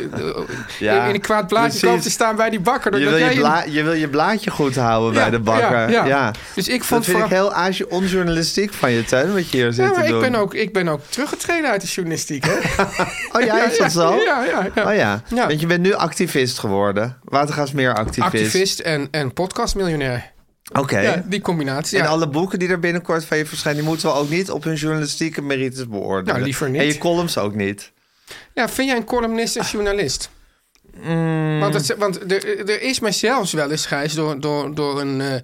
Ja, 0.79 1.05
in 1.07 1.13
een 1.13 1.21
kwaad 1.21 1.47
blaadje 1.47 1.79
precies. 1.79 2.03
te 2.03 2.09
staan 2.09 2.35
bij 2.35 2.49
die 2.49 2.59
bakker. 2.59 2.97
Je 2.99 3.05
Dat 3.05 3.13
wil 3.13 3.27
je, 3.29 3.35
bla- 3.39 3.63
je 3.67 3.83
wil 3.83 3.93
je 3.93 4.07
blaadje 4.07 4.51
goed 4.51 4.75
houden 4.75 5.13
Ja, 5.13 5.19
bij 5.21 5.29
de 5.29 5.39
bakker. 5.39 5.89
ja, 5.89 6.05
ja. 6.05 6.31
Dus 6.55 6.67
ik 6.67 6.77
dat 6.77 6.87
vond 6.87 7.05
vind 7.05 7.17
ik 7.17 7.25
heel 7.25 7.53
age- 7.53 7.89
onjournalistiek 7.89 8.73
van 8.73 8.91
je, 8.91 9.05
Teun, 9.05 9.33
wat 9.33 9.49
je 9.49 9.57
hier 9.57 9.73
zit 9.73 9.85
Ja, 9.85 9.91
te 10.01 10.07
ik 10.07 10.19
ben, 10.19 10.35
ook, 10.35 10.53
ik 10.53 10.73
ben 10.73 10.87
ook 10.87 11.01
teruggetreden 11.09 11.69
uit 11.69 11.81
de 11.81 11.87
journalistiek. 11.87 12.43
Hè? 12.45 12.53
Oh 13.35 13.41
ja, 13.41 13.65
is 13.71 13.77
dat 13.77 13.91
zo? 13.91 14.15
Ja, 14.15 14.43
ja. 14.75 14.85
Oh 14.87 14.95
ja. 14.95 15.21
Want 15.29 15.59
je 15.59 15.67
bent 15.67 15.81
nu 15.81 15.93
activist 15.93 16.59
geworden. 16.59 17.17
Watergasmeer 17.23 17.93
activist. 17.93 18.21
Activist 18.35 18.79
en, 18.79 19.07
en 19.11 19.33
podcastmiljonair. 19.33 20.31
Oké. 20.79 20.99
Ja, 20.99 21.23
die 21.25 21.41
combinatie. 21.41 21.99
En 21.99 22.05
alle 22.07 22.29
boeken 22.29 22.59
die 22.59 22.69
er 22.69 22.79
binnenkort 22.79 23.25
van 23.25 23.37
je 23.37 23.45
verschijnen... 23.45 23.81
die 23.81 23.89
moeten 23.89 24.07
we 24.07 24.13
ook 24.15 24.29
niet 24.29 24.51
op 24.51 24.63
hun 24.63 24.75
journalistieke 24.75 25.41
merites 25.41 25.87
beoordelen. 25.87 26.33
Nou, 26.33 26.41
liever 26.45 26.69
niet. 26.69 26.81
En 26.81 26.87
je 26.87 26.97
columns 26.97 27.37
ook 27.37 27.55
niet. 27.55 27.91
Ja, 28.53 28.69
vind 28.69 28.89
jij 28.89 28.97
een 28.97 29.05
columnist 29.05 29.55
een 29.55 29.63
journalist? 29.63 30.29
Mm. 31.01 31.59
Want, 31.59 31.73
het, 31.73 31.97
want 31.97 32.31
er, 32.31 32.69
er 32.69 32.81
is 32.81 32.99
mij 32.99 33.11
zelfs 33.11 33.53
wel 33.53 33.71
eens, 33.71 33.85
Gijs, 33.85 34.13
door, 34.13 34.39
door, 34.39 34.75
door 34.75 35.01
een 35.01 35.21
eh, 35.21 35.35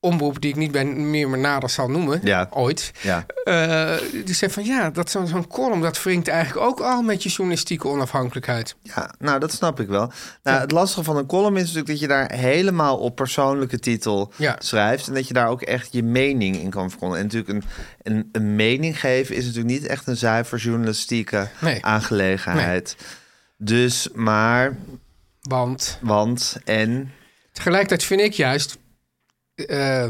omroep 0.00 0.40
die 0.40 0.50
ik 0.50 0.56
niet 0.56 0.70
bij 0.72 0.84
meer 0.84 1.28
maar 1.28 1.38
nader 1.38 1.70
zal 1.70 1.88
noemen, 1.90 2.20
Ja. 2.22 2.46
ooit. 2.50 2.92
Ja. 3.00 3.26
eh, 3.44 3.96
die 4.24 4.34
zei 4.34 4.50
van 4.50 4.64
ja, 4.64 4.90
dat 4.90 5.10
zo'n 5.10 5.26
zo'n 5.26 5.46
column, 5.46 5.80
dat 5.82 6.02
wringt 6.02 6.28
eigenlijk 6.28 6.66
ook 6.66 6.80
al 6.80 7.02
met 7.02 7.22
je 7.22 7.28
journalistieke 7.28 7.88
onafhankelijkheid. 7.88 8.76
ja, 8.82 9.14
nou, 9.18 9.38
dat 9.40 9.52
snap 9.52 9.80
ik 9.80 9.88
wel. 9.88 10.12
Nou, 10.42 10.60
Het 10.60 10.70
lastige 10.70 11.04
van 11.04 11.16
een 11.16 11.26
column 11.26 11.56
is 11.56 11.62
natuurlijk 11.62 11.88
dat 11.88 12.00
je 12.00 12.06
daar 12.08 12.32
helemaal 12.32 12.98
op 12.98 13.14
persoonlijke 13.16 13.78
titel 13.78 14.32
schrijft. 14.58 15.08
En 15.08 15.14
dat 15.14 15.28
je 15.28 15.34
daar 15.34 15.48
ook 15.48 15.62
echt 15.62 15.92
je 15.92 16.02
mening 16.02 16.56
in 16.56 16.70
kan 16.70 16.90
verkondigen. 16.90 17.24
En 17.30 17.36
natuurlijk 17.36 17.64
een, 18.02 18.12
een, 18.14 18.28
een 18.32 18.56
mening 18.56 19.00
geven 19.00 19.36
is 19.36 19.44
natuurlijk 19.44 19.74
niet 19.80 19.86
echt 19.86 20.06
een 20.06 20.16
zuiver 20.16 20.58
journalistieke 20.58 21.48
Nee. 21.60 21.84
aangelegenheid. 21.84 22.96
Dus, 23.56 24.08
maar, 24.14 24.76
Want 25.42 25.98
want, 26.02 26.56
en... 26.64 27.12
tegelijkertijd 27.52 28.04
vind 28.04 28.20
ik 28.20 28.32
juist, 28.32 28.78
eh, 29.66 30.06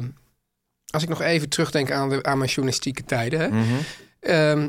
als 0.90 1.02
ik 1.02 1.08
nog 1.08 1.20
even 1.22 1.48
terugdenk 1.48 1.90
aan, 1.90 2.08
de, 2.08 2.22
aan 2.22 2.38
mijn 2.38 2.50
journalistieke 2.50 3.04
tijden, 3.04 3.40
hè, 3.40 3.48
Mhm. 3.48 3.64
Ehm, 4.20 4.68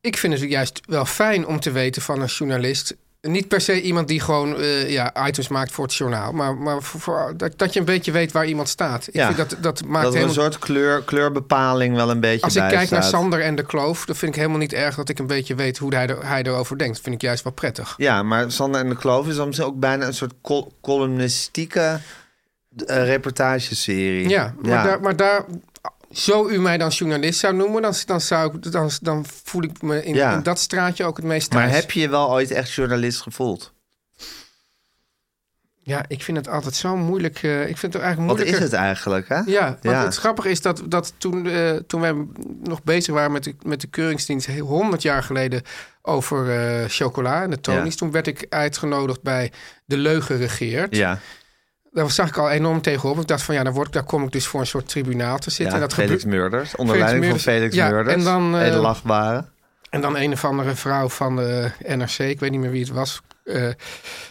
ik 0.00 0.16
vind 0.16 0.40
het 0.40 0.50
juist 0.50 0.80
wel 0.84 1.04
fijn 1.04 1.46
om 1.46 1.60
te 1.60 1.70
weten 1.70 2.02
van 2.02 2.20
een 2.20 2.26
journalist 2.26 2.96
niet 3.22 3.48
per 3.48 3.60
se 3.60 3.82
iemand 3.82 4.08
die 4.08 4.20
gewoon 4.20 4.56
eh, 4.56 4.90
ja, 4.90 5.26
items 5.26 5.48
maakt 5.48 5.72
voor 5.72 5.84
het 5.84 5.94
journaal. 5.94 6.32
Maar, 6.32 6.56
maar 6.56 6.82
voor, 6.82 7.00
voor- 7.00 7.34
dat, 7.36 7.58
dat 7.58 7.72
je 7.72 7.78
een 7.78 7.84
beetje 7.84 8.12
weet 8.12 8.32
waar 8.32 8.46
iemand 8.46 8.68
staat. 8.68 9.06
Ik 9.08 9.14
Ja. 9.14 9.26
vind 9.34 9.50
dat, 9.50 9.62
dat 9.62 9.84
maakt 9.84 10.04
Dat 10.04 10.14
er 10.14 10.20
een 10.20 10.26
helemaal... 10.28 10.50
soort 10.50 10.58
kleur, 10.64 11.02
kleurbepaling 11.02 11.94
wel 11.94 12.10
een 12.10 12.20
beetje 12.20 12.44
Als 12.44 12.56
ik 12.56 12.68
kijk 12.68 12.90
naar. 12.90 13.02
Sander 13.02 13.40
en 13.40 13.54
de 13.54 13.64
Kloof, 13.66 14.04
dan 14.06 14.16
vind 14.16 14.30
ik 14.30 14.36
helemaal 14.36 14.58
niet 14.60 14.72
erg 14.72 14.94
dat 14.94 15.08
ik 15.08 15.18
een 15.18 15.26
beetje 15.26 15.54
weet 15.54 15.78
hoe 15.78 15.94
hij, 15.94 16.06
er, 16.06 16.26
hij 16.26 16.42
erover 16.42 16.78
denkt. 16.78 16.94
Dat 16.94 17.02
vind 17.02 17.14
ik 17.14 17.22
juist 17.22 17.44
wel 17.44 17.52
prettig. 17.52 17.94
Ja, 17.96 18.22
maar 18.22 18.50
Sander 18.52 18.80
en 18.80 18.88
de 18.88 18.96
Kloof 18.96 19.28
is 19.28 19.36
dan 19.36 19.54
ook 19.60 19.78
bijna 19.80 20.06
een 20.06 20.14
soort 20.14 20.34
col- 20.42 20.72
columnistieke 20.80 22.00
eh, 22.86 23.04
reportageserie. 23.04 24.28
Ja, 24.28 24.54
maar, 24.62 24.84
Daar, 24.84 25.00
maar 25.00 25.16
daar, 25.16 25.44
zo 26.10 26.48
u 26.48 26.60
mij 26.60 26.78
dan 26.78 26.88
journalist 26.88 27.38
zou 27.40 27.54
noemen, 27.54 27.82
dan, 27.82 27.94
dan, 28.06 28.20
zou 28.20 28.56
ik, 28.56 28.72
dan, 28.72 28.90
dan 29.02 29.24
voel 29.44 29.62
ik 29.62 29.82
me 29.82 30.04
in, 30.04 30.14
Ja. 30.14 30.34
in 30.36 30.42
dat 30.42 30.58
straatje 30.58 31.04
ook 31.04 31.16
het 31.16 31.26
meest 31.26 31.52
Maar 31.52 31.70
heb 31.70 31.90
je 31.90 32.00
je 32.00 32.08
wel 32.08 32.30
ooit 32.30 32.50
echt 32.50 32.72
journalist 32.72 33.20
gevoeld? 33.20 33.72
Ja, 35.82 36.04
ik 36.08 36.22
vind 36.22 36.36
het 36.36 36.48
altijd 36.48 36.74
zo 36.74 36.96
moeilijk. 36.96 37.42
eh, 37.42 37.60
ik 37.68 37.76
vind 37.78 37.92
het 37.92 38.02
eigenlijk 38.02 38.16
Wat 38.32 38.36
moeilijker. 38.38 38.54
is 38.66 38.70
het 38.72 38.80
eigenlijk, 38.80 39.28
hè? 39.28 39.40
Ja, 39.46 39.78
Ja. 39.82 40.04
het 40.04 40.16
grappige 40.16 40.50
is 40.50 40.60
dat, 40.62 40.82
dat 40.86 41.12
toen, 41.18 41.46
eh, 41.48 41.70
toen 41.70 42.00
wij 42.00 42.26
nog 42.62 42.82
bezig 42.82 43.14
waren 43.14 43.32
met 43.32 43.44
de, 43.44 43.54
met 43.62 43.80
de 43.80 43.86
keuringsdienst... 43.86 44.46
heel- 44.46 44.66
100 44.66 45.02
jaar 45.02 45.22
geleden 45.22 45.62
over 46.02 46.84
chocola 46.88 47.42
en 47.42 47.50
de. 47.50 47.58
Ja. 47.62 47.88
toen 47.88 48.10
werd 48.10 48.26
ik 48.26 48.46
uitgenodigd 48.48 49.22
bij 49.22 49.52
De 49.84 49.96
Leugen 49.96 50.36
Regeert. 50.36 50.96
Ja, 50.96 51.18
Daar 51.92 52.10
zag 52.10 52.28
ik 52.28 52.36
al 52.36 52.50
enorm 52.50 52.80
tegenop. 52.82 53.20
Ik 53.20 53.26
dacht 53.26 53.42
van 53.42 53.54
ja, 53.54 53.62
dan 53.62 53.72
word 53.72 53.86
ik, 53.86 53.92
daar 53.92 54.02
kom 54.04 54.24
ik 54.24 54.32
dus 54.32 54.46
voor 54.46 54.60
een 54.60 54.66
soort 54.66 54.88
tribunaal 54.88 55.38
te 55.38 55.50
zitten. 55.50 55.66
ja 55.66 55.74
en 55.74 55.80
dat 55.80 55.94
Felix 55.94 56.24
Murders. 56.24 56.76
Onder 56.76 56.98
leiding 56.98 57.24
van 57.24 57.38
Felix 57.38 57.74
Ja, 57.74 57.88
Murders. 57.90 58.16
en 58.16 58.24
dan, 58.24 58.56
eh. 58.56 58.66
En 59.90 60.00
dan 60.00 60.16
een 60.16 60.32
of 60.32 60.44
andere 60.44 60.74
vrouw 60.74 61.08
van 61.08 61.36
de 61.36 61.70
NRC, 61.86 62.18
ik 62.18 62.40
weet 62.40 62.50
niet 62.50 62.60
meer 62.60 62.70
wie 62.70 62.80
het 62.84 62.90
was. 62.92 63.22
Eh, 63.44 63.68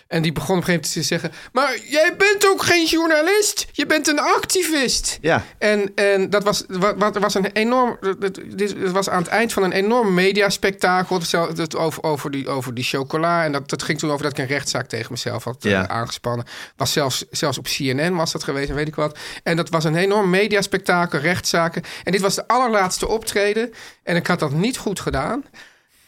en 0.08 0.22
die 0.22 0.32
begon 0.32 0.56
op 0.58 0.62
een 0.62 0.68
gegeven 0.68 0.90
moment 0.90 0.92
te 0.94 1.02
zeggen... 1.02 1.32
Maar 1.52 1.78
jij 1.90 2.16
bent 2.18 2.48
ook 2.48 2.64
geen 2.64 2.86
journalist, 2.86 3.66
je 3.72 3.86
bent 3.86 4.08
een 4.08 4.20
activist. 4.20 5.18
Ja. 5.22 5.44
En, 5.58 5.92
en 5.96 6.30
dat 6.30 6.44
was, 6.44 6.64
wat, 6.98 7.18
was 7.18 7.34
een 7.34 7.46
enorm... 7.46 7.98
het- 8.20 8.42
Dit 8.58 8.92
was 8.92 9.10
aan 9.10 9.22
het 9.22 9.28
eind 9.32 9.54
van 9.54 9.64
een 9.64 9.72
enorm 9.72 10.14
mediaspectakel. 10.14 11.20
Dat 11.54 11.76
Over, 11.76 12.04
over, 12.04 12.32
die, 12.32 12.48
over 12.50 12.74
die 12.74 12.84
chocola. 12.84 13.44
En 13.44 13.52
dat, 13.52 13.70
dat 13.70 13.84
ging 13.84 14.00
toen 14.00 14.12
over 14.12 14.24
dat 14.24 14.32
ik 14.32 14.38
een 14.38 14.46
rechtszaak 14.56 14.88
tegen 14.88 15.12
mezelf 15.12 15.44
had 15.44 15.66
eh, 15.66 15.72
aangespannen. 15.84 16.46
Was 16.76 16.92
zelfs, 16.92 17.26
zelfs 17.32 17.58
op 17.58 17.66
CNN 17.66 18.16
was 18.16 18.32
dat 18.32 18.44
geweest 18.44 18.70
en 18.70 18.76
weet 18.76 18.88
ik 18.88 18.96
wat. 18.96 19.18
En 19.44 19.56
dat 19.56 19.70
was 19.70 19.84
een 19.84 19.96
enorm 19.96 20.30
mediaspectakel, 20.30 21.20
rechtszaken. 21.20 21.84
En 22.04 22.12
dit 22.12 22.22
was 22.22 22.36
de 22.36 22.48
allerlaatste 22.48 23.08
optreden. 23.08 23.74
En 24.04 24.16
ik 24.16 24.28
had 24.28 24.40
dat 24.40 24.52
niet 24.52 24.78
goed 24.78 25.00
gedaan. 25.00 25.44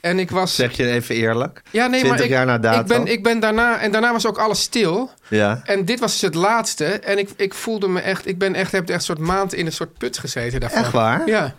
En 0.01 0.19
ik 0.19 0.31
was... 0.31 0.55
Zeg 0.55 0.71
je 0.77 0.87
even 0.87 1.15
eerlijk? 1.15 1.61
Ja, 1.71 1.87
nee, 1.87 1.99
20 1.99 2.09
maar 2.09 2.25
ik, 2.25 2.29
jaar 2.29 2.45
na 2.45 2.57
dato? 2.57 2.79
ik, 2.79 2.87
ben, 2.87 3.07
ik 3.07 3.23
ben 3.23 3.39
daarna... 3.39 3.79
En 3.79 3.91
daarna 3.91 4.11
was 4.11 4.27
ook 4.27 4.37
alles 4.37 4.61
stil. 4.61 5.11
Ja. 5.27 5.61
En 5.63 5.85
dit 5.85 5.99
was 5.99 6.11
dus 6.11 6.21
het 6.21 6.35
laatste. 6.35 6.85
En 6.85 7.17
ik, 7.17 7.29
ik 7.35 7.53
voelde 7.53 7.87
me 7.87 7.99
echt... 7.99 8.27
Ik 8.27 8.37
ben 8.37 8.55
echt, 8.55 8.71
heb 8.71 8.89
echt 8.89 8.97
een 8.97 9.03
soort 9.05 9.19
maand 9.19 9.53
in 9.53 9.65
een 9.65 9.71
soort 9.71 9.97
put 9.97 10.17
gezeten 10.17 10.59
daarvan. 10.59 10.83
Echt 10.83 10.91
waar? 10.91 11.27
Ja. 11.27 11.53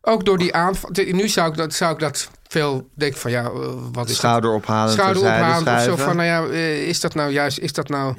Ook 0.00 0.24
door 0.24 0.38
die 0.38 0.54
aanval. 0.54 0.90
Nu 0.92 1.28
zou 1.28 1.50
ik 1.50 1.56
dat, 1.56 1.74
zou 1.74 1.92
ik 1.92 1.98
dat 1.98 2.30
veel 2.48 2.88
denken 2.94 3.20
van... 3.20 3.30
Ja, 3.30 3.44
eh, 3.44 3.50
wat 3.92 4.08
is 4.08 4.16
Schouder 4.16 4.52
ophalen. 4.52 4.92
Schouder 4.92 5.22
ophalen. 5.22 5.74
Of 5.74 5.82
zo 5.82 5.96
van, 5.96 6.16
nou 6.16 6.28
ja, 6.28 6.54
eh, 6.54 6.88
is 6.88 7.00
dat 7.00 7.14
nou 7.14 7.30
juist... 7.30 7.58
Is 7.58 7.72
dat 7.72 7.88
nou, 7.88 8.16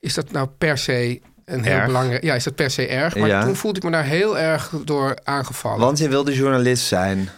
is 0.00 0.14
dat 0.14 0.30
nou 0.30 0.48
per 0.58 0.78
se 0.78 1.20
een 1.44 1.64
heel 1.64 1.84
belangrijk... 1.84 2.22
Ja, 2.22 2.34
is 2.34 2.44
dat 2.44 2.54
per 2.54 2.70
se 2.70 2.86
erg? 2.86 3.16
Maar 3.16 3.28
Ja. 3.28 3.44
toen 3.44 3.56
voelde 3.56 3.78
ik 3.78 3.84
me 3.84 3.90
daar 3.90 4.04
heel 4.04 4.38
erg 4.38 4.72
door 4.84 5.16
aangevallen. 5.24 5.80
Want 5.80 5.98
je 5.98 6.08
wilde 6.08 6.34
journalist 6.34 6.86
zijn. 6.86 7.28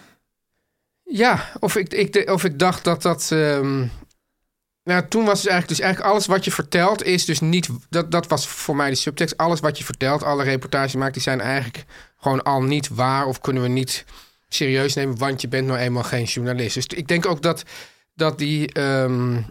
Ja, 1.11 1.49
of 1.59 1.75
ik, 1.75 1.93
ik, 1.93 2.29
of 2.29 2.43
ik 2.43 2.59
dacht 2.59 2.83
dat 2.83 3.01
dat. 3.01 3.29
ehm, 3.31 3.85
nou, 4.83 5.07
toen 5.07 5.25
was 5.25 5.39
het 5.41 5.47
eigenlijk 5.49 5.67
dus 5.67 5.79
eigenlijk 5.79 6.13
alles 6.13 6.25
wat 6.25 6.45
je 6.45 6.51
vertelt 6.51 7.03
is 7.03 7.25
dus 7.25 7.39
niet. 7.39 7.69
Dat, 7.89 8.11
dat 8.11 8.27
was 8.27 8.47
voor 8.47 8.75
mij 8.75 8.89
de 8.89 8.95
subtekst. 8.95 9.37
Alles 9.37 9.59
wat 9.59 9.77
je 9.77 9.83
vertelt, 9.83 10.23
alle 10.23 10.43
reportages 10.43 10.95
maakt, 10.95 11.13
die 11.13 11.21
zijn 11.21 11.41
eigenlijk 11.41 11.85
gewoon 12.17 12.43
al 12.43 12.61
niet 12.63 12.87
waar 12.89 13.25
of 13.25 13.41
kunnen 13.41 13.63
we 13.63 13.69
niet 13.69 14.05
serieus 14.49 14.93
nemen, 14.93 15.17
want 15.17 15.41
je 15.41 15.47
bent 15.47 15.67
nou 15.67 15.79
eenmaal 15.79 16.03
geen 16.03 16.23
journalist. 16.23 16.73
Dus 16.75 16.85
ik 16.87 17.07
denk 17.07 17.25
ook 17.25 17.41
dat, 17.41 17.63
dat 18.13 18.37
die, 18.37 18.73
ehm, 18.73 19.41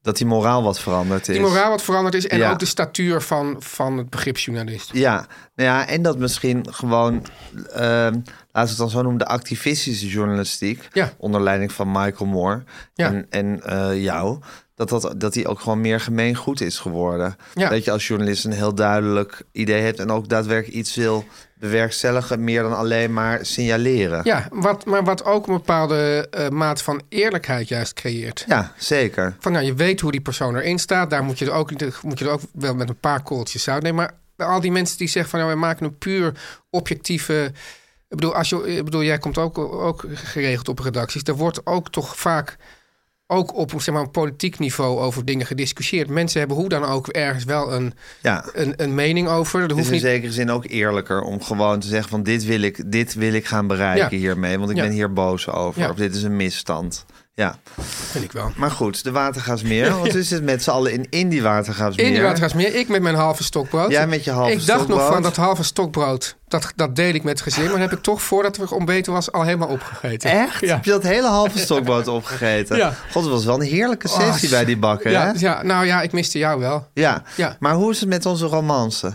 Dat 0.00 0.16
die 0.16 0.26
moraal 0.26 0.62
wat 0.62 0.80
veranderd 0.80 1.28
is. 1.28 1.34
die 1.36 1.44
moraal 1.44 1.70
wat 1.70 1.82
veranderd 1.82 2.14
is 2.14 2.26
en 2.26 2.38
Ja. 2.38 2.50
ook 2.50 2.58
de 2.58 2.64
statuur 2.66 3.22
van, 3.22 3.56
van 3.58 3.98
het 3.98 4.10
begrip 4.10 4.38
journalist. 4.38 4.90
Ja, 4.92 5.26
nou 5.54 5.68
ja, 5.68 5.86
en 5.86 6.02
dat 6.02 6.18
misschien 6.18 6.66
gewoon, 6.74 7.26
ehm 7.72 8.20
laten 8.54 8.76
we 8.76 8.82
het 8.82 8.90
dan 8.90 8.90
zo 8.90 9.02
noemen, 9.02 9.18
de 9.18 9.26
activistische 9.26 10.06
journalistiek. 10.06 10.88
Ja. 10.92 11.12
Onder 11.16 11.40
leiding 11.42 11.72
van 11.72 11.90
Michael 11.92 12.26
Moore 12.30 12.62
Ja. 12.94 13.06
en, 13.08 13.26
en 13.30 13.62
eh, 13.62 14.02
jou. 14.02 14.38
Dat, 14.74 14.88
dat, 14.88 15.14
dat 15.16 15.32
die 15.32 15.48
ook 15.48 15.60
gewoon 15.60 15.80
meer 15.80 16.00
gemeengoed 16.00 16.60
is 16.60 16.78
geworden. 16.78 17.36
Ja. 17.54 17.68
Dat 17.68 17.84
je 17.84 17.90
als 17.90 18.06
journalist 18.06 18.44
een 18.44 18.52
heel 18.52 18.74
duidelijk 18.74 19.42
idee 19.52 19.82
hebt 19.82 19.98
en 19.98 20.10
ook 20.10 20.28
daadwerkelijk 20.28 20.76
iets 20.78 20.94
wil 20.94 21.24
bewerkstelligen, 21.58 22.44
meer 22.44 22.62
dan 22.62 22.76
alleen 22.76 23.12
maar 23.12 23.46
signaleren. 23.46 24.20
Ja, 24.24 24.48
wat, 24.50 24.84
maar 24.84 25.04
wat 25.04 25.24
ook 25.24 25.46
een 25.46 25.54
bepaalde 25.54 26.26
eh, 26.30 26.48
maat 26.48 26.82
van 26.82 27.02
eerlijkheid 27.08 27.68
juist 27.68 27.92
creëert. 27.92 28.44
Ja, 28.48 28.72
zeker. 28.76 29.36
Van 29.40 29.52
nou, 29.52 29.64
je 29.64 29.74
weet 29.74 30.00
hoe 30.00 30.10
die 30.12 30.20
persoon 30.20 30.56
erin 30.56 30.78
staat. 30.78 31.10
Daar 31.10 31.24
moet 31.24 31.38
je 31.38 31.44
er 31.44 31.52
ook, 31.52 31.70
moet 32.02 32.18
je 32.18 32.24
er 32.24 32.30
ook 32.30 32.40
wel 32.52 32.74
met 32.74 32.88
een 32.88 33.00
paar 33.00 33.22
kooltjes 33.22 33.62
zout 33.62 33.82
nemen. 33.82 34.10
Maar 34.36 34.48
al 34.48 34.60
die 34.60 34.72
mensen 34.72 34.98
die 34.98 35.08
zeggen 35.08 35.30
van 35.30 35.40
nou, 35.40 35.52
wij 35.52 35.60
maken 35.60 35.86
een 35.86 35.98
puur 35.98 36.32
objectieve. 36.70 37.52
Ik 38.14 38.20
bedoel, 38.20 38.34
als 38.36 38.48
je, 38.48 38.76
ik 38.76 38.84
bedoel 38.84 39.02
jij 39.02 39.18
komt 39.18 39.38
ook, 39.38 39.58
ook 39.58 40.04
geregeld 40.14 40.68
op 40.68 40.78
redacties. 40.78 41.22
Er 41.22 41.36
wordt 41.36 41.66
ook 41.66 41.90
toch 41.90 42.16
vaak 42.16 42.56
ook 43.26 43.54
op 43.54 43.70
zeg 43.76 43.94
maar, 43.94 44.02
een 44.02 44.10
politiek 44.10 44.58
niveau 44.58 44.98
over 45.00 45.24
dingen 45.24 45.46
gediscussieerd. 45.46 46.08
Mensen 46.08 46.38
hebben 46.38 46.56
hoe 46.56 46.68
dan 46.68 46.84
ook 46.84 47.08
ergens 47.08 47.44
wel 47.44 47.72
een, 47.72 47.94
Ja. 48.22 48.44
een, 48.52 48.74
een 48.76 48.94
mening 48.94 49.28
over. 49.28 49.60
Dat 49.60 49.70
Het 49.70 49.70
is 49.70 49.76
hoeft 49.76 49.86
in 49.88 49.92
niet. 49.92 50.14
zekere 50.14 50.32
zin 50.32 50.50
ook 50.50 50.64
eerlijker 50.68 51.22
om 51.22 51.42
gewoon 51.42 51.80
te 51.80 51.86
zeggen 51.86 52.10
van 52.10 52.22
dit 52.22 52.44
wil 52.44 52.60
ik, 52.60 52.92
dit 52.92 53.14
wil 53.14 53.32
ik 53.32 53.46
gaan 53.46 53.66
bereiken 53.66 54.16
Ja. 54.16 54.22
hiermee. 54.22 54.58
Want 54.58 54.70
ik 54.70 54.76
Ja. 54.76 54.82
ben 54.82 54.92
hier 54.92 55.12
boos 55.12 55.48
over. 55.48 55.90
Of 55.90 55.96
dit 55.96 56.14
is 56.14 56.22
een 56.22 56.36
misstand. 56.36 57.04
Ja. 57.36 57.58
Vind 58.10 58.24
ik 58.24 58.32
wel. 58.32 58.52
Maar 58.56 58.70
goed, 58.70 59.04
de 59.04 59.10
Watergaasmeer. 59.10 59.90
Want 59.90 60.12
we 60.12 60.22
zitten 60.22 60.44
met 60.44 60.62
z'n 60.62 60.70
allen 60.70 60.92
in, 60.92 61.06
in 61.10 61.28
die 61.28 61.42
Watergaasmeer. 61.42 62.06
In 62.06 62.12
die 62.12 62.22
watergasmeer, 62.22 62.74
ik 62.74 62.88
met 62.88 63.02
mijn 63.02 63.14
halve 63.14 63.42
stokbrood. 63.42 63.90
Jij 63.90 64.06
met 64.06 64.24
je 64.24 64.30
halve 64.30 64.52
Ik 64.52 64.66
dacht 64.66 64.68
nog 64.78 64.86
stokbrood. 64.86 65.12
van 65.12 65.22
dat 65.22 65.36
halve 65.36 65.62
stokbrood, 65.62 66.36
dat, 66.48 66.72
dat 66.76 66.96
deel 66.96 67.14
ik 67.14 67.22
met 67.22 67.32
het 67.32 67.42
gezin. 67.42 67.62
Maar 67.62 67.72
dat 67.72 67.80
heb 67.90 67.98
ik 67.98 68.04
toch 68.04 68.22
voordat 68.22 68.56
we 68.56 68.74
ontbeten 68.74 69.12
was 69.12 69.32
al 69.32 69.42
helemaal 69.42 69.68
opgegeten. 69.68 70.30
Echt? 70.30 70.60
Ja. 70.60 70.74
Heb 70.74 70.84
je 70.84 70.90
dat 70.90 71.02
hele 71.02 71.28
halve 71.28 71.58
stokbrood 71.58 72.08
opgegeten? 72.08 72.76
Ja. 72.76 72.94
God, 73.10 73.22
het 73.22 73.32
was 73.32 73.44
wel 73.44 73.60
een 73.60 73.66
heerlijke 73.68 74.08
sessie 74.08 74.48
Oh, 74.48 74.54
bij 74.54 74.64
die 74.64 74.78
bakker, 74.78 75.10
ja, 75.10 75.26
hè? 75.26 75.32
ja, 75.38 75.62
nou 75.62 75.86
ja, 75.86 76.02
ik 76.02 76.12
miste 76.12 76.38
jou 76.38 76.60
wel. 76.60 76.88
Ja. 76.92 77.22
Ja. 77.36 77.56
Maar 77.58 77.74
hoe 77.74 77.90
is 77.90 78.00
het 78.00 78.08
met 78.08 78.26
onze 78.26 78.46
romance? 78.46 79.14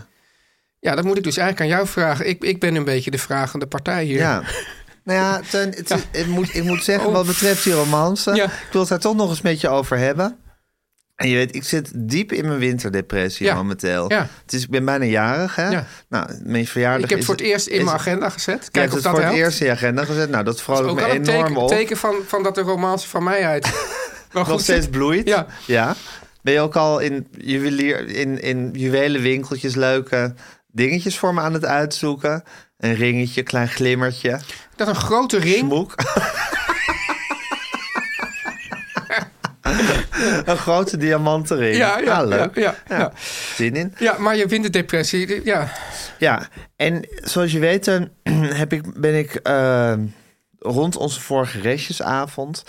Ja, 0.80 0.94
dat 0.94 1.04
moet 1.04 1.16
ik 1.16 1.24
dus 1.24 1.36
eigenlijk 1.36 1.70
aan 1.70 1.76
jou 1.76 1.88
vragen. 1.88 2.28
Ik, 2.28 2.42
ik 2.44 2.60
ben 2.60 2.74
een 2.74 2.84
beetje 2.84 3.10
de 3.10 3.18
vragende 3.18 3.66
partij 3.66 4.04
hier. 4.04 4.18
Ja. 4.18 4.42
Nou 5.10 5.22
ja, 5.22 5.40
het, 5.58 6.06
het 6.12 6.26
moet, 6.26 6.54
ik 6.54 6.64
moet 6.64 6.84
zeggen, 6.84 7.06
Oh. 7.08 7.12
wat 7.14 7.26
betreft 7.26 7.64
die 7.64 7.72
romance... 7.72 8.34
Ja. 8.34 8.44
ik 8.44 8.68
wil 8.72 8.80
het 8.80 8.90
daar 8.90 8.98
toch 8.98 9.16
nog 9.16 9.30
eens 9.30 9.40
met 9.40 9.60
je 9.60 9.68
over 9.68 9.98
hebben. 9.98 10.36
En 11.16 11.28
je 11.28 11.36
weet, 11.36 11.54
ik 11.54 11.64
zit 11.64 11.90
diep 11.94 12.32
in 12.32 12.46
mijn 12.46 12.58
winterdepressie 12.58 13.46
Ja. 13.46 13.54
momenteel. 13.54 14.10
Ja. 14.10 14.28
Het 14.42 14.52
is, 14.52 14.62
ik 14.62 14.70
ben 14.70 14.84
bijna 14.84 15.04
jarig, 15.04 15.54
hè? 15.56 15.68
Ja. 15.68 15.86
Nou, 16.08 16.26
mijn 16.44 16.66
verjaardag 16.66 17.02
Ik 17.04 17.10
heb 17.10 17.18
is- 17.18 17.24
voor 17.24 17.34
het 17.34 17.44
eerst 17.44 17.66
in 17.66 17.84
mijn 17.84 17.96
agenda 17.96 18.28
gezet. 18.30 18.70
Kijk 18.70 18.88
of 18.88 18.94
het 18.94 19.02
dat 19.02 19.12
voor 19.14 19.22
het 19.24 19.32
eerst 19.34 19.60
in 19.60 19.66
je 19.66 19.72
agenda 19.72 20.04
gezet. 20.04 20.30
Nou, 20.30 20.44
dat 20.44 20.62
vrolijk 20.62 20.94
me 20.94 21.04
enorm 21.06 21.24
teken, 21.24 21.56
op. 21.56 21.68
teken 21.68 21.96
van, 21.96 22.14
van 22.26 22.42
dat 22.42 22.54
de 22.54 22.60
romance 22.60 23.08
van 23.08 23.24
mij 23.24 23.44
uit 23.46 23.64
wel 24.32 24.42
Nog 24.42 24.48
goed 24.50 24.60
steeds 24.60 24.82
zit. 24.84 24.90
bloeit. 24.90 25.28
Ja. 25.28 25.46
ja. 25.66 25.94
Ben 26.42 26.52
je 26.52 26.60
ook 26.60 26.76
al 26.76 26.98
in, 26.98 27.26
juwelier, 27.38 28.08
in, 28.08 28.40
in 28.40 28.70
juwelenwinkeltjes 28.72 29.74
leuke 29.74 30.34
dingetjes 30.72 31.18
voor 31.18 31.34
me 31.34 31.40
aan 31.40 31.52
het 31.52 31.64
uitzoeken? 31.64 32.42
Een 32.80 32.94
ringetje, 32.94 33.42
klein 33.42 33.68
glimmertje, 33.68 34.40
Dat 34.76 34.88
een 34.88 34.94
grote 34.94 35.38
ring. 35.38 35.58
smoek. 35.58 35.94
een 40.44 40.56
grote 40.56 40.96
diamanten 40.96 41.56
ring. 41.56 41.76
Ja, 41.76 41.98
ja, 41.98 42.18
Ah, 42.20 42.28
leuk. 42.28 42.54
ja, 42.54 42.74
ja, 42.88 42.98
ja. 42.98 43.12
Zin 43.56 43.76
in. 43.76 43.94
Ja, 43.98 44.16
maar 44.18 44.36
je 44.36 44.46
winterdepressie, 44.46 45.44
ja. 45.44 45.72
Ja, 46.18 46.48
en 46.76 47.08
zoals 47.22 47.52
je 47.52 47.58
weet 47.58 47.88
eh, 47.88 48.00
heb 48.62 48.72
ik, 48.72 49.00
ben 49.00 49.18
ik 49.18 49.34
eh, 49.34 49.94
rond 50.58 50.96
onze 50.96 51.20
vorige 51.20 51.60
restjesavond, 51.60 52.64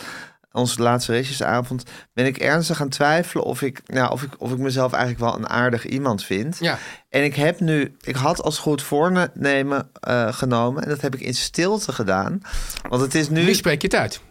onze 0.51 0.81
laatste 0.81 1.11
restjesavond, 1.11 1.83
ben 2.13 2.25
ik 2.25 2.37
ernstig 2.37 2.77
gaan 2.77 2.89
twijfelen 2.89 3.43
of 3.45 3.61
ik, 3.61 3.81
nou, 3.85 4.11
of 4.11 4.21
ik, 4.23 4.29
of 4.37 4.51
ik 4.51 4.57
mezelf 4.57 4.91
eigenlijk 4.93 5.23
wel 5.23 5.35
een 5.35 5.49
aardig 5.49 5.85
iemand 5.85 6.23
vind. 6.23 6.57
Ja. 6.59 6.77
En 7.09 7.23
ik 7.23 7.35
heb 7.35 7.59
nu, 7.59 7.95
ik 8.01 8.15
had 8.15 8.41
als 8.41 8.57
goed 8.57 8.81
voornemen 8.83 9.89
eh, 9.99 10.33
genomen 10.33 10.83
en 10.83 10.89
dat 10.89 11.01
heb 11.01 11.15
ik 11.15 11.21
in 11.21 11.33
stilte 11.33 11.91
gedaan. 11.91 12.41
Want 12.89 13.01
het 13.01 13.15
is 13.15 13.29
nu, 13.29 13.43
Nu 13.43 13.53
spreek 13.53 13.81
je 13.81 13.87
het 13.87 13.95
uit. 13.97 14.21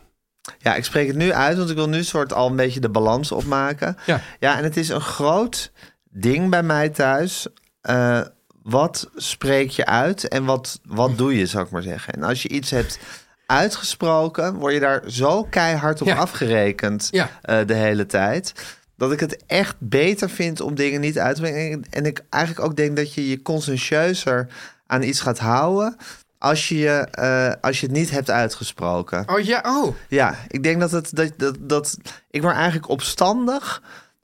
ja, 0.59 0.75
ik 0.75 0.85
spreek 0.85 1.07
het 1.07 1.17
nu 1.17 1.33
uit, 1.33 1.57
want 1.57 1.71
ik 1.71 1.77
wil 1.77 1.89
nu 1.89 2.03
soort 2.05 2.33
al 2.33 2.47
een 2.49 2.57
beetje 2.57 2.81
de 2.81 2.89
balans 2.91 3.33
opmaken. 3.33 3.97
Ja. 4.07 4.21
Ja, 4.39 4.57
en 4.59 4.65
het 4.65 4.77
is 4.77 4.89
een 4.89 5.01
groot 5.01 5.73
ding 6.11 6.51
bij 6.51 6.63
mij 6.63 6.89
thuis. 6.89 7.47
Eh, 7.81 8.21
wat 8.63 9.11
spreek 9.17 9.71
je 9.71 9.87
uit 9.87 10.29
en 10.29 10.45
wat, 10.45 10.81
wat 10.85 11.19
doe 11.19 11.37
je, 11.39 11.47
zou 11.47 11.65
ik 11.65 11.71
maar 11.71 11.83
zeggen. 11.83 12.13
En 12.15 12.23
als 12.23 12.43
je 12.43 12.49
iets 12.49 12.71
hebt 12.71 12.99
uitgesproken, 13.51 14.55
word 14.55 14.75
je 14.75 14.81
daar 14.81 15.03
zo 15.07 15.45
keihard 15.45 16.01
op 16.01 16.07
Ja. 16.07 16.17
afgerekend 16.17 17.09
Ja. 17.11 17.29
eh, 17.43 17.59
de 17.67 17.75
hele 17.75 18.07
tijd. 18.07 18.53
Dat 18.97 19.13
ik 19.13 19.21
het 19.21 19.45
echt 19.47 19.75
beter 19.79 20.31
vind 20.31 20.61
om 20.61 20.75
dingen 20.75 21.01
niet 21.01 21.19
uit 21.19 21.35
te 21.37 21.41
brengen. 21.43 21.85
En- 21.91 22.05
ik 22.05 22.25
eigenlijk 22.31 22.65
ook 22.67 22.77
denk 22.77 22.97
dat 22.97 23.15
je 23.15 23.29
je 23.29 23.43
conscientieuzer 23.43 24.47
aan 24.87 25.03
iets 25.03 25.21
gaat 25.21 25.39
houden. 25.39 25.97
Als 26.39 26.69
je, 26.69 26.79
je, 26.79 26.91
eh, 27.11 27.53
als 27.61 27.81
je 27.81 27.87
het 27.87 27.97
niet 27.97 28.11
hebt 28.11 28.31
uitgesproken. 28.31 29.29
Oh 29.29 29.41
ja, 29.41 29.63
oh. 29.67 29.95
Ja, 30.09 30.35
ik 30.49 30.63
denk 30.63 30.81
dat 30.81 30.91
het 30.91 31.11
dat, 31.17 31.33
dat, 31.37 31.57
dat 31.61 31.97
ik 32.31 32.43
word 32.43 32.55
eigenlijk 32.55 32.89
opstandig 32.89 33.83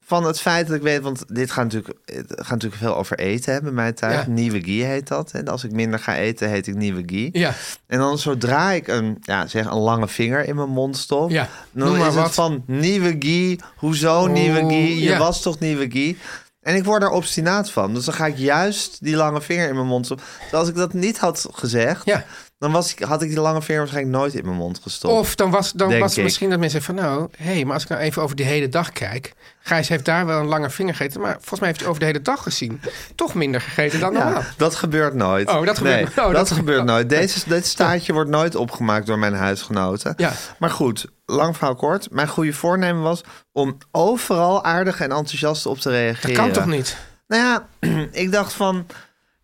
van 0.09 0.25
het 0.25 0.41
feit 0.41 0.67
dat 0.67 0.77
ik 0.77 0.83
weet, 0.83 1.03
want 1.03 1.25
dit 1.29 1.51
gaat 1.51 1.65
natuurlijk, 1.65 1.99
het 2.05 2.27
gaat 2.37 2.51
natuurlijk 2.51 2.83
veel 2.83 2.97
over 2.97 3.19
eten 3.19 3.53
hè, 3.53 3.61
bij 3.61 3.73
mij 3.73 3.93
thuis. 3.93 4.15
Ja. 4.15 4.25
Nieuwe 4.33 4.61
ghee 4.61 4.83
heet 4.85 5.09
dat. 5.09 5.31
En 5.31 5.49
als 5.49 5.65
ik 5.65 5.73
minder 5.73 5.99
ga 5.99 6.17
eten, 6.17 6.49
heet 6.51 6.67
ik 6.67 6.75
nieuwe 6.75 7.03
ghee. 7.07 7.29
Ja. 7.33 7.55
En 7.87 7.99
dan 7.99 8.19
zodra 8.19 8.71
ik 8.71 8.89
een, 8.89 9.17
ja, 9.21 9.47
zeg 9.47 9.67
een 9.67 9.79
lange 9.79 10.09
vinger 10.09 10.45
in 10.45 10.57
mijn 10.57 10.69
mond 10.69 10.97
stop, 10.97 11.31
Ja, 11.31 11.49
dan 11.73 11.89
noem 11.89 11.99
maar 11.99 12.09
is 12.09 12.15
het 12.15 12.23
wat. 12.23 12.35
van 12.35 12.63
nieuwe 12.67 13.17
ghee. 13.19 13.59
Hoezo 13.77 14.27
nieuwe 14.27 14.61
Oh, 14.61 14.67
ghee? 14.69 14.95
Je 14.99 15.05
ja. 15.05 15.19
was 15.19 15.43
toch 15.43 15.59
nieuwe 15.59 15.91
ghee? 15.91 16.19
En 16.63 16.75
ik 16.77 16.85
word 16.85 17.01
daar 17.01 17.11
obstinaat 17.11 17.71
van. 17.71 17.95
Dus 17.95 18.05
dan 18.05 18.15
ga 18.15 18.27
ik 18.27 18.37
juist 18.37 18.97
die 19.05 19.17
lange 19.17 19.41
vinger 19.41 19.69
in 19.69 19.75
mijn 19.75 19.87
mond 19.87 20.05
stoppen. 20.05 20.27
Dus 20.43 20.53
als 20.59 20.69
ik 20.69 20.75
dat 20.75 20.93
niet 20.93 21.19
had 21.19 21.47
gezegd, 21.53 22.05
Ja. 22.05 22.25
Dan 22.59 22.73
was 22.73 22.93
ik, 22.93 22.99
had 23.03 23.23
ik 23.23 23.29
die 23.29 23.41
lange 23.41 23.63
vinger 23.63 23.81
waarschijnlijk 23.81 24.17
nooit 24.17 24.35
in 24.35 24.45
mijn 24.45 24.57
mond 24.57 24.79
gestopt. 24.83 25.15
Of 25.15 25.35
dan 25.35 25.51
was, 25.51 25.73
dan 25.73 25.99
was 25.99 26.15
het 26.15 26.25
misschien 26.25 26.51
dat 26.51 26.59
mensen 26.59 26.83
van 26.83 26.95
nou, 26.95 27.29
hé, 27.37 27.45
hey, 27.53 27.65
maar 27.65 27.75
als 27.75 27.83
ik 27.83 27.89
nou 27.89 28.01
even 28.01 28.23
over 28.23 28.37
die 28.37 28.45
hele 28.45 28.69
dag 28.69 28.93
kijk. 28.93 29.33
Gijs 29.61 29.89
heeft 29.89 30.05
daar 30.05 30.27
wel 30.27 30.39
een 30.41 30.47
lange 30.47 30.71
vinger 30.71 30.95
gegeten, 30.95 31.21
maar 31.21 31.33
volgens 31.33 31.59
mij 31.61 31.69
heeft 31.69 31.81
hij 31.81 31.89
over 31.89 32.01
de 32.01 32.07
hele 32.07 32.23
dag 32.23 32.43
gezien. 32.43 32.81
Toch 33.15 33.35
minder 33.35 33.61
gegeten 33.61 34.01
dan 34.01 34.13
normaal. 34.13 34.33
Ja, 34.41 34.47
dat 34.57 34.75
gebeurt 34.75 35.15
nooit. 35.15 35.49
Oh, 35.51 35.67
dat 35.67 35.77
gebeurt- 35.77 36.17
nee, 36.17 36.25
oh, 36.27 36.33
dat, 36.33 36.49
dat- 36.49 36.51
gebeurt 36.51 36.85
nooit. 36.85 37.09
Deze, 37.19 37.49
dit 37.49 37.67
staartje 37.67 38.13
wordt 38.13 38.31
nooit 38.31 38.55
opgemaakt 38.55 39.07
door 39.07 39.19
mijn 39.19 39.35
huisgenoten. 39.35 40.15
Ja. 40.17 40.33
Maar 40.59 40.71
goed, 40.71 41.07
lang 41.27 41.57
verhaal 41.57 41.75
kort. 41.75 42.11
Mijn 42.11 42.29
goede 42.29 42.53
voornemen 42.53 43.03
was 43.03 43.21
om 43.53 43.77
overal 43.93 44.65
aardig 44.65 45.01
en 45.01 45.11
enthousiast 45.13 45.67
op 45.67 45.79
te 45.79 45.89
Dat 45.89 45.99
reageren. 45.99 46.35
kan 46.37 46.53
toch 46.53 46.67
niet? 46.67 46.97
Nou 47.29 47.43
ja, 47.43 47.67
ik 48.23 48.33
dacht 48.33 48.53
van... 48.53 48.87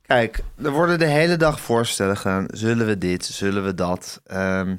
Kijk, 0.07 0.43
er 0.63 0.71
worden 0.71 0.99
de 0.99 1.07
hele 1.07 1.37
dag 1.37 1.61
voorstellen 1.61 2.17
gedaan. 2.17 2.47
Zullen 2.51 2.87
we 2.87 2.99
dit? 2.99 3.25
Zullen 3.25 3.65
we 3.65 3.75
dat? 3.75 4.21
Ehm, 4.27 4.77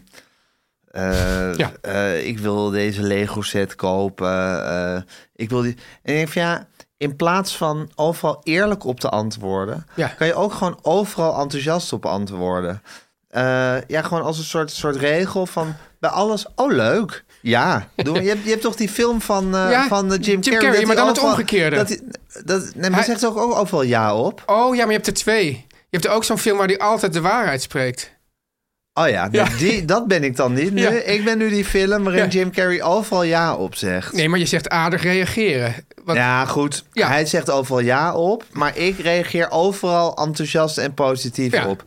eh, 0.92 1.56
Ja. 1.56 1.72
eh, 1.82 2.27
ik 2.27 2.39
wil 2.39 2.70
deze 2.70 3.01
Lego 3.01 3.42
set 3.42 3.75
kopen. 3.75 4.65
eh, 4.65 5.01
ik 5.36 5.50
wil 5.50 5.62
die... 5.62 5.77
En 6.03 6.20
ik 6.20 6.27
van 6.30 6.42
ja, 6.42 6.68
in 6.98 7.15
plaats 7.15 7.58
van 7.58 7.92
overal 7.96 8.39
eerlijk 8.44 8.84
op 8.84 9.00
te 9.00 9.10
antwoorden... 9.10 9.86
Ja. 9.96 10.08
kan 10.08 10.27
je 10.27 10.34
ook 10.34 10.53
gewoon 10.53 10.80
overal 10.82 11.39
enthousiast 11.42 11.94
op 11.94 12.06
antwoorden. 12.06 12.82
Ja, 13.88 14.01
gewoon 14.01 14.24
als 14.24 14.38
een 14.38 14.44
soort, 14.44 14.72
soort 14.72 14.96
regel 14.96 15.46
van 15.46 15.75
bij 16.00 16.10
alles... 16.10 16.46
Oh, 16.56 16.72
leuk. 16.72 17.24
Ja, 17.44 17.88
doe, 17.96 18.22
je, 18.22 18.30
hebt, 18.30 18.44
je 18.44 18.50
hebt 18.50 18.62
toch 18.62 18.76
die 18.76 18.90
film 18.90 19.22
van, 19.22 19.48
Ja, 19.52 19.88
van 19.88 20.14
eh, 20.14 20.18
Jim, 20.22 20.40
Jim 20.40 20.60
Carrey... 20.60 20.86
Maar 20.86 20.96
dan 20.96 21.08
het 21.08 21.20
omgekeerde. 21.20 21.76
Dat, 21.76 21.88
hij- 21.90 22.02
dat, 22.46 22.62
nee, 22.76 22.90
maar 22.90 23.00
Hij- 23.00 23.08
zegt 23.08 23.20
toch 23.20 23.38
ook 23.38 23.56
overal 23.56 23.82
ja 23.84 24.16
op? 24.16 24.44
Oh 24.46 24.76
ja, 24.76 24.82
maar 24.82 24.92
je 24.92 24.98
hebt 24.98 25.08
er 25.08 25.14
twee. 25.14 25.66
Je 25.70 26.00
hebt 26.00 26.06
er 26.06 26.12
ook 26.12 26.24
zo'n 26.24 26.38
film 26.38 26.58
waar 26.58 26.68
hij 26.68 26.80
altijd 26.80 27.14
de 27.14 27.22
waarheid 27.22 27.62
spreekt. 27.62 28.12
Oh 28.94 29.08
ja, 29.10 29.28
Ja. 29.32 29.48
Die, 29.58 29.86
dat 29.86 30.08
ben 30.08 30.24
ik 30.24 30.36
dan 30.36 30.54
niet 30.54 30.74
nu. 30.74 30.82
Ja. 30.82 30.90
Ik 30.90 31.24
ben 31.24 31.38
nu 31.38 31.50
die 31.50 31.66
film 31.66 32.04
waarin 32.04 32.24
Ja. 32.24 32.30
Jim 32.30 32.52
Carrey 32.52 32.84
overal 32.84 33.24
ja 33.24 33.56
op 33.56 33.76
zegt. 33.76 34.14
Nee, 34.14 34.30
maar 34.30 34.40
je 34.40 34.46
zegt 34.46 34.70
aardig 34.70 35.04
reageren. 35.04 35.76
Wat, 36.04 36.16
Ja, 36.16 36.46
goed. 36.46 36.84
Hij 36.92 37.26
zegt 37.26 37.50
overal 37.50 37.80
ja 37.80 38.14
op, 38.16 38.46
maar 38.52 38.78
ik 38.78 39.00
reageer 39.00 39.52
overal 39.52 40.16
enthousiast 40.16 40.78
en 40.78 40.94
positief 40.94 41.66
op. 41.66 41.84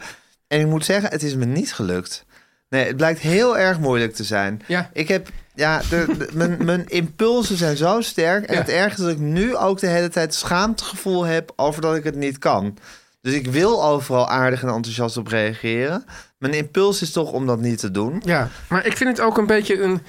En 0.48 0.60
ik 0.60 0.66
moet 0.66 0.84
zeggen, 0.84 1.10
het 1.10 1.22
is 1.22 1.34
me 1.34 1.44
niet 1.44 1.72
gelukt. 1.74 2.24
Nee, 2.68 2.86
het 2.86 2.96
blijkt 2.96 3.20
heel 3.20 3.58
erg 3.58 3.78
moeilijk 3.78 4.14
te 4.14 4.24
zijn. 4.24 4.62
Ja. 4.66 4.90
Ik 4.92 5.08
heb, 5.08 5.28
ja, 5.56 5.80
de, 5.90 6.04
de- 6.18 6.28
mijn, 6.32 6.64
mijn 6.64 6.88
impulsen 6.88 7.56
zijn 7.56 7.76
zo 7.76 8.00
sterk. 8.00 8.44
En 8.44 8.54
Ja. 8.54 8.60
het 8.60 8.68
ergste 8.68 9.00
is 9.00 9.06
dat 9.06 9.16
ik 9.16 9.22
nu 9.22 9.56
ook 9.56 9.80
de 9.80 9.86
hele 9.86 10.08
tijd 10.08 10.34
schaamtegevoel 10.34 11.24
heb 11.24 11.52
over 11.56 11.82
dat 11.82 11.96
ik 11.96 12.04
het 12.04 12.14
niet 12.16 12.38
kan. 12.38 12.78
Dus 13.22 13.34
ik 13.34 13.46
wil 13.46 13.84
overal 13.84 14.28
aardig 14.28 14.62
en 14.62 14.68
enthousiast 14.68 15.16
op 15.16 15.26
reageren. 15.26 16.04
Mijn 16.38 16.54
impuls 16.54 17.02
is 17.02 17.10
toch 17.12 17.32
om 17.32 17.46
dat 17.46 17.60
niet 17.60 17.78
te 17.78 17.90
doen. 17.90 18.22
Ja, 18.24 18.48
maar 18.68 18.86
ik 18.86 18.96
vind 18.96 19.10
het 19.16 19.26
ook 19.26 19.38
een 19.38 19.46
beetje 19.46 19.80
een, 19.82 20.02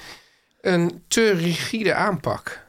een 0.60 1.02
te 1.08 1.30
rigide 1.30 1.94
aanpak. 1.94 2.66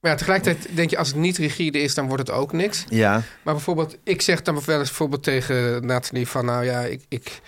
Maar 0.00 0.10
ja, 0.10 0.16
tegelijkertijd 0.16 0.76
denk 0.76 0.90
je, 0.90 0.98
als 0.98 1.08
het 1.08 1.16
niet 1.16 1.36
rigide 1.38 1.78
is, 1.78 1.94
dan 1.94 2.06
wordt 2.08 2.28
het 2.28 2.36
ook 2.36 2.52
niks. 2.52 2.84
Ja, 2.88 3.22
Maar 3.42 3.54
bijvoorbeeld, 3.54 3.96
ik 4.04 4.22
zeg 4.22 4.42
dan 4.42 4.54
wel 4.66 4.78
eens 4.78 4.88
bijvoorbeeld 4.88 5.22
tegen 5.22 5.86
Nathalie 5.86 6.28
van... 6.28 6.44
nou 6.44 6.64
ja, 6.64 6.80
ik, 6.80 7.04
ik, 7.08 7.40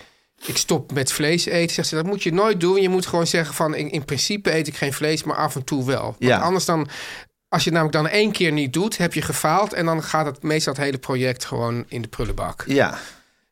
ik 0.45 0.57
stop 0.57 0.91
met 0.91 1.11
vlees 1.11 1.45
eten. 1.45 1.75
Zegt 1.75 1.87
ze, 1.87 1.95
dat 1.95 2.05
moet 2.05 2.23
je 2.23 2.33
nooit 2.33 2.59
doen. 2.59 2.81
Je 2.81 2.89
moet 2.89 3.05
gewoon 3.05 3.27
zeggen 3.27 3.55
van, 3.55 3.75
in, 3.75 3.91
in 3.91 4.05
principe 4.05 4.53
eet 4.55 4.67
ik 4.67 4.75
geen 4.75 4.93
vlees, 4.93 5.23
maar 5.23 5.35
af 5.35 5.55
en 5.55 5.63
toe 5.63 5.85
wel. 5.85 6.01
Want 6.03 6.15
Ja. 6.19 6.39
anders 6.39 6.65
dan... 6.65 6.87
Als 7.47 7.63
je 7.63 7.69
het 7.69 7.79
namelijk 7.79 8.03
dan 8.03 8.19
één 8.19 8.31
keer 8.31 8.51
niet 8.51 8.73
doet, 8.73 8.97
heb 8.97 9.13
je 9.13 9.21
gefaald... 9.21 9.73
en 9.73 9.85
dan 9.85 10.03
gaat 10.03 10.25
het 10.25 10.43
meestal 10.43 10.73
het 10.73 10.81
hele 10.81 10.97
project 10.97 11.45
gewoon 11.45 11.85
in 11.87 12.01
de 12.01 12.07
prullenbak. 12.07 12.63
ja. 12.67 12.97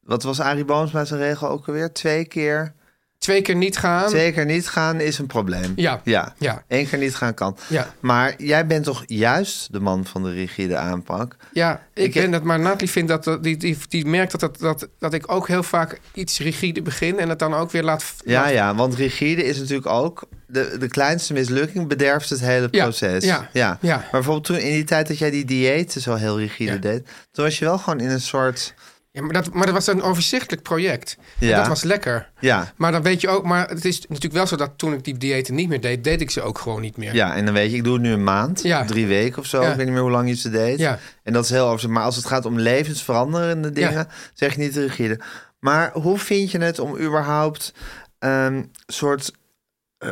Wat 0.01 0.23
was 0.23 0.39
Arie 0.39 0.65
Boomsma 0.65 1.05
zijn 1.05 1.19
regel 1.19 1.49
ook 1.49 1.67
alweer? 1.67 1.93
Twee 1.93 2.25
keer, 2.25 2.73
Twee 3.17 3.41
keer 3.41 3.55
niet 3.55 3.77
gaan. 3.77 4.09
twee 4.09 4.31
keer 4.31 4.45
niet 4.45 4.67
gaan 4.67 4.99
is 4.99 5.17
een 5.17 5.25
probleem. 5.25 5.73
Ja. 5.75 6.01
Ja. 6.03 6.33
Ja. 6.37 6.63
Eén 6.67 6.87
keer 6.89 6.99
niet 6.99 7.15
gaan 7.15 7.33
kan. 7.33 7.57
Ja. 7.69 7.93
Maar 7.99 8.33
jij 8.37 8.67
bent 8.67 8.83
toch 8.83 9.03
juist 9.05 9.73
de 9.73 9.79
man 9.79 10.05
van 10.05 10.23
de 10.23 10.31
rigide 10.31 10.77
aanpak? 10.77 11.35
Ja, 11.51 11.81
ik, 11.93 12.03
Ik- 12.05 12.13
ben 12.21 12.31
dat, 12.31 12.43
maar 12.43 12.59
Nathalie 12.59 12.89
vindt 12.89 13.23
dat, 13.23 13.43
die, 13.43 13.57
die, 13.57 13.77
die 13.89 14.05
merkt 14.05 14.31
dat, 14.31 14.39
dat, 14.39 14.59
dat, 14.59 14.87
dat 14.99 15.13
ik 15.13 15.31
ook 15.31 15.47
heel 15.47 15.63
vaak 15.63 15.99
iets 16.13 16.39
rigide 16.39 16.81
begin 16.81 17.19
en 17.19 17.29
het 17.29 17.39
dan 17.39 17.53
ook 17.53 17.71
weer 17.71 17.83
laat. 17.83 18.13
Ja, 18.25 18.41
laat- 18.41 18.51
ja, 18.51 18.75
want 18.75 18.95
rigide 18.95 19.43
is 19.43 19.57
natuurlijk 19.57 19.87
ook... 19.87 20.23
De, 20.49 20.75
de 20.79 20.87
kleinste 20.87 21.33
mislukking 21.33 21.87
bederft 21.87 22.29
het 22.29 22.39
hele 22.39 22.67
Ja, 22.71 22.83
proces. 22.83 23.23
ja, 23.23 23.49
ja. 23.51 23.77
Maar 23.81 24.07
bijvoorbeeld 24.11 24.45
toen 24.45 24.57
in 24.57 24.71
die 24.73 24.83
tijd 24.83 25.07
dat 25.07 25.17
jij 25.17 25.31
die 25.31 25.45
diëten 25.45 26.01
zo 26.01 26.15
heel 26.15 26.39
rigide 26.39 26.71
Ja. 26.71 26.77
deed... 26.77 27.05
toen 27.31 27.45
was 27.45 27.59
je 27.59 27.65
wel 27.65 27.77
gewoon 27.77 27.99
in 27.99 28.09
een 28.09 28.21
soort... 28.21 28.73
Ja, 29.17 29.23
maar, 29.23 29.33
dat, 29.33 29.53
maar 29.53 29.65
dat 29.65 29.73
was 29.75 29.87
een 29.87 30.01
overzichtelijk 30.01 30.61
project. 30.63 31.17
En 31.39 31.47
Ja. 31.47 31.57
dat 31.57 31.67
was 31.67 31.83
lekker. 31.83 32.29
Ja, 32.39 32.73
Maar 32.75 32.91
dan 32.91 33.01
weet 33.01 33.21
je 33.21 33.27
ook, 33.29 33.43
maar 33.45 33.69
het 33.69 33.85
is 33.85 33.99
natuurlijk 34.01 34.33
wel 34.33 34.47
zo 34.47 34.55
dat 34.55 34.71
toen 34.75 34.93
ik 34.93 35.03
die 35.03 35.17
diëten 35.17 35.55
niet 35.55 35.69
meer 35.69 35.81
deed, 35.81 36.03
deed 36.03 36.21
ik 36.21 36.31
ze 36.31 36.41
ook 36.41 36.59
gewoon 36.59 36.81
niet 36.81 36.97
meer. 36.97 37.13
ja, 37.13 37.35
en 37.35 37.45
dan 37.45 37.53
weet 37.53 37.71
je, 37.71 37.77
ik 37.77 37.83
doe 37.83 37.93
het 37.93 38.01
nu 38.01 38.11
een 38.11 38.23
maand, 38.23 38.61
Ja. 38.63 38.85
drie 38.85 39.07
weken 39.07 39.39
of 39.39 39.45
zo. 39.45 39.61
Ja. 39.61 39.69
Ik 39.69 39.75
weet 39.75 39.85
niet 39.85 39.93
meer 39.93 40.03
hoe 40.03 40.11
lang 40.11 40.29
je 40.29 40.35
ze 40.35 40.49
deed. 40.49 40.79
Ja. 40.79 40.99
En 41.23 41.33
dat 41.33 41.43
is 41.43 41.49
heel 41.49 41.67
over. 41.67 41.89
Maar 41.89 42.03
als 42.03 42.15
het 42.15 42.25
gaat 42.25 42.45
om 42.45 42.59
levensveranderende 42.59 43.71
dingen, 43.71 44.07
zeg 44.33 44.51
je 44.55 44.59
niet 44.61 44.75
rigide. 44.75 45.19
Maar 45.59 45.91
hoe 45.93 46.17
vind 46.19 46.51
je 46.51 46.57
het 46.57 46.79
om 46.79 46.97
überhaupt 46.97 47.73
een 48.19 48.71
soort 48.87 49.31
eh, 49.97 50.09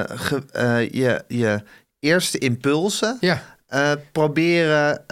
eh, 0.00 0.04
ge- 0.14 0.44
eh, 0.52 0.90
je, 0.90 1.24
je 1.28 1.62
eerste 2.00 2.38
impulsen 2.38 3.16
Ja, 3.20 3.42
proberen 4.12 5.04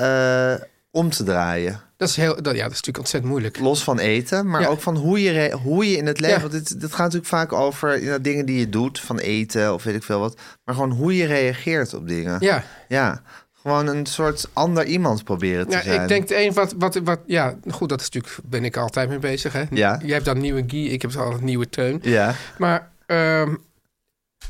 om 0.91 1.11
te 1.11 1.25
draaien? 1.25 1.81
Dat 2.03 2.11
is, 2.11 2.17
heel, 2.17 2.43
dat, 2.43 2.55
ja, 2.55 2.63
dat 2.63 2.71
is 2.73 2.77
natuurlijk 2.77 2.99
ontzettend 2.99 3.33
moeilijk. 3.33 3.59
Los 3.59 3.85
van 3.85 3.99
eten, 3.99 4.49
maar 4.49 4.61
Ja. 4.61 4.67
ook 4.67 4.81
van 4.81 4.97
hoe 4.97 5.23
je, 5.23 5.53
hoe 5.63 5.91
je 5.91 5.97
in 5.97 6.07
het 6.07 6.21
leven. 6.21 6.35
Ja. 6.37 6.41
Want 6.41 6.53
dit, 6.53 6.81
dit 6.81 6.91
gaat 6.91 6.99
natuurlijk 6.99 7.27
vaak 7.27 7.53
over 7.53 8.23
dingen 8.23 8.47
die 8.47 8.59
je 8.59 8.69
doet, 8.69 9.01
van 9.01 9.19
eten 9.19 9.75
of 9.75 9.83
weet 9.83 9.95
ik 9.95 10.03
veel 10.03 10.21
wat. 10.21 10.37
Maar 10.65 10.75
gewoon 10.75 10.91
hoe 10.91 11.17
je 11.17 11.25
reageert 11.27 11.95
op 11.95 12.09
dingen. 12.09 12.37
Ja, 12.41 12.65
Ja, 12.89 13.23
gewoon 13.63 13.87
een 13.87 14.07
soort 14.07 14.49
ander 14.53 14.85
iemand 14.87 15.25
proberen 15.25 15.69
te 15.69 15.77
ja 15.77 15.83
zijn. 15.83 16.03
ik 16.03 16.09
denk 16.09 16.29
het 16.29 16.39
een 16.39 16.53
wat, 16.53 16.75
wat, 16.79 16.95
wat, 17.05 17.21
ja, 17.27 17.57
goed, 17.71 17.89
dat 17.89 18.01
is 18.01 18.11
natuurlijk, 18.11 18.39
ben 18.49 18.65
ik 18.65 18.77
altijd 18.77 19.09
mee 19.09 19.19
bezig. 19.19 19.53
Hè? 19.53 19.63
Ja. 19.71 19.99
Jij 20.03 20.13
hebt 20.15 20.25
dan 20.25 20.39
nieuwe 20.39 20.65
Guy, 20.67 20.87
ik 20.87 21.03
heb 21.03 21.17
al 21.17 21.33
een 21.33 21.45
nieuwe 21.45 21.69
Teun. 21.69 21.99
Ja, 22.03 22.35
Maar 22.59 22.91
ehm, 23.07 23.55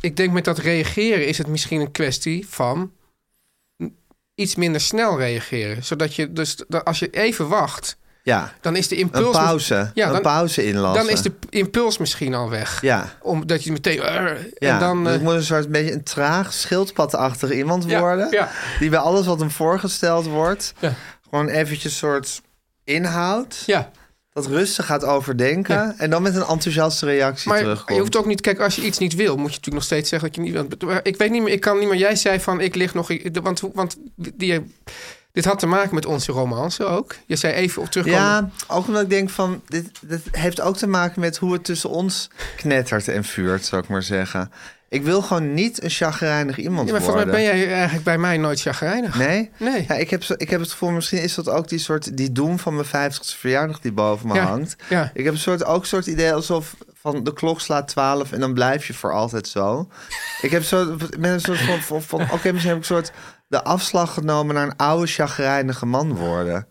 ik 0.01 0.17
denk 0.17 0.33
met 0.33 0.45
dat 0.45 0.59
reageren 0.59 1.27
is 1.27 1.39
het 1.39 1.47
misschien 1.47 1.81
een 1.81 1.91
kwestie 1.93 2.47
van 2.49 2.91
iets 4.35 4.55
minder 4.55 4.81
snel 4.81 5.19
reageren. 5.19 5.85
Zodat 5.85 6.15
je 6.15 6.33
dus, 6.33 6.57
als 6.85 6.99
je 6.99 7.11
even 7.11 7.49
wacht, 7.49 7.97
ja. 8.23 8.53
dan 8.61 8.77
is 8.77 8.89
de 8.89 8.95
Een 8.95 9.01
impuls... 9.01 9.37
pauze. 9.37 9.91
Ja, 9.95 10.07
een 10.07 10.13
dan- 10.13 10.23
pauze 10.23 10.67
inlassen. 10.67 11.05
Dan 11.07 11.13
is 11.13 11.23
de 11.23 11.33
impuls 11.51 11.99
misschien 11.99 12.35
al 12.35 12.51
weg. 12.51 12.81
Ja. 12.81 13.13
Omdat 13.23 13.65
je 13.65 13.73
meteen... 13.73 14.01
"Arr", 14.03 14.37
Ja, 14.59 14.73
en 14.75 14.79
dan... 14.79 14.99
dus 14.99 15.07
eh, 15.07 15.13
het 15.13 15.23
moet 15.23 15.35
een 15.35 15.43
soort 15.43 15.69
beetje 15.69 15.93
een 15.93 16.03
traag, 16.03 16.53
schildpadachtig 16.53 17.53
iemand 17.53 17.85
Ja, 17.87 18.01
worden. 18.01 18.29
ja. 18.31 18.51
Die 18.79 18.91
bij 18.91 18.99
alles 18.99 19.27
wat 19.27 19.41
hem 19.41 19.51
voorgesteld 19.51 20.27
wordt, 20.27 20.73
gewoon 21.25 21.49
eventjes 21.49 21.97
soort 21.97 22.41
inhoud, 22.85 23.63
ja, 23.67 23.91
dat 24.33 24.47
rustig 24.47 24.87
gaat 24.87 25.05
overdenken 25.05 25.75
Ja. 25.75 25.95
en 25.97 26.11
dan 26.11 26.23
met 26.23 26.35
een 26.35 26.43
enthousiaste 26.43 27.07
reactie 27.07 27.49
maar 27.49 27.59
terugkomt. 27.59 27.95
je 27.97 28.01
hoeft 28.01 28.17
ook 28.17 28.27
niet... 28.27 28.41
Kijk, 28.41 28.61
als 28.61 28.77
je 28.77 28.83
iets 28.83 28.99
niet 28.99 29.15
wil, 29.15 29.31
moet 29.37 29.51
je 29.51 29.57
natuurlijk 29.57 29.75
nog 29.75 29.85
steeds 29.85 30.09
zeggen 30.09 30.29
dat 30.29 30.37
je 30.37 30.43
niet 30.43 30.53
wil. 30.79 30.89
Maar 30.89 31.01
Ik 31.03 31.17
weet 31.17 31.31
niet 31.31 31.43
meer, 31.43 31.53
ik 31.53 31.61
kan 31.61 31.79
niet 31.79 31.89
meer... 31.89 31.99
Jij 31.99 32.17
zei 32.17 32.41
van, 32.41 32.61
ik 32.61 32.75
lig 32.75 32.95
nog... 32.95 33.11
Want, 33.43 33.61
want 33.61 33.97
die, 34.17 34.75
dit 35.33 35.45
had 35.45 35.59
te 35.59 35.67
maken 35.67 35.95
met 35.95 36.07
onze 36.07 36.33
romance 36.33 36.85
ook. 36.85 37.15
Je 37.27 37.37
zei 37.37 37.53
even 37.53 37.83
op 37.83 37.89
terugkomen... 37.91 38.21
Ja, 38.21 38.51
ook 38.67 38.87
omdat 38.87 39.03
ik 39.03 39.11
denk 39.11 39.31
van, 39.31 39.63
dit, 39.69 39.91
dit 40.01 40.21
heeft 40.31 40.61
ook 40.61 40.77
te 40.77 40.87
maken 40.87 41.21
met 41.21 41.37
hoe 41.37 41.53
het 41.53 41.65
tussen 41.65 41.91
ons 41.91 42.31
knettert 42.57 43.09
en 43.09 43.25
vuurt, 43.25 43.65
zou 43.65 43.83
ik 43.83 43.89
maar 43.89 44.03
zeggen. 44.03 44.51
Ik 44.93 45.03
wil 45.03 45.23
gewoon 45.23 45.55
niet 45.55 45.83
een 45.83 45.91
chagrijnig 45.91 46.57
iemand 46.59 46.87
Ja, 46.89 46.93
maar 46.93 47.03
volgens 47.03 47.25
worden. 47.25 47.43
mij 47.43 47.53
ben 47.55 47.59
jij 47.67 47.75
eigenlijk 47.75 48.05
bij 48.05 48.19
mij 48.19 48.37
nooit 48.37 48.61
chagrijnig. 48.61 49.17
Nee? 49.19 49.51
Nee. 49.59 49.85
Ja, 49.89 49.95
ik, 49.95 50.11
heb, 50.11 50.23
ik 50.25 50.51
heb 50.51 50.61
het 50.61 50.71
gevoel, 50.71 50.91
misschien 50.91 51.23
is 51.23 51.35
dat 51.35 51.49
ook 51.49 51.69
die 51.69 51.79
soort, 51.79 52.17
die 52.17 52.33
doem 52.33 52.59
van 52.59 52.75
mijn 52.75 52.87
50ste 53.13 53.39
verjaardag 53.39 53.81
die 53.81 53.93
boven 53.93 54.29
me 54.29 54.35
Ja, 54.35 54.45
hangt. 54.47 54.77
ja. 54.89 55.11
Ik 55.15 55.25
heb 55.25 55.33
een 55.33 55.39
soort, 55.41 55.65
ook 55.65 55.81
een 55.81 55.87
soort 55.87 56.07
idee 56.07 56.33
alsof 56.33 56.77
van 56.95 57.25
de 57.25 57.33
klok 57.33 57.61
slaat 57.61 57.89
12 57.89 58.33
en 58.33 58.41
dan 58.41 58.55
blijf 58.55 58.87
je 58.87 58.95
voor 58.95 59.13
altijd 59.13 59.49
zo. 59.49 59.89
Ik 60.41 60.51
heb 60.51 60.63
zo 60.63 60.97
met 61.19 61.31
een 61.31 61.41
soort 61.41 61.59
van, 61.61 61.81
van, 61.81 62.03
van 62.03 62.21
oké, 62.21 62.53
misschien 62.53 62.53
heb 62.75 62.83
ik 62.83 62.89
een 62.91 62.97
soort 62.97 63.13
de 63.49 63.65
afslag 63.65 64.15
genomen 64.15 64.55
naar 64.55 64.67
een 64.67 64.77
oude 64.77 65.07
chagrijnige 65.07 65.87
man 65.87 66.15
worden. 66.17 66.67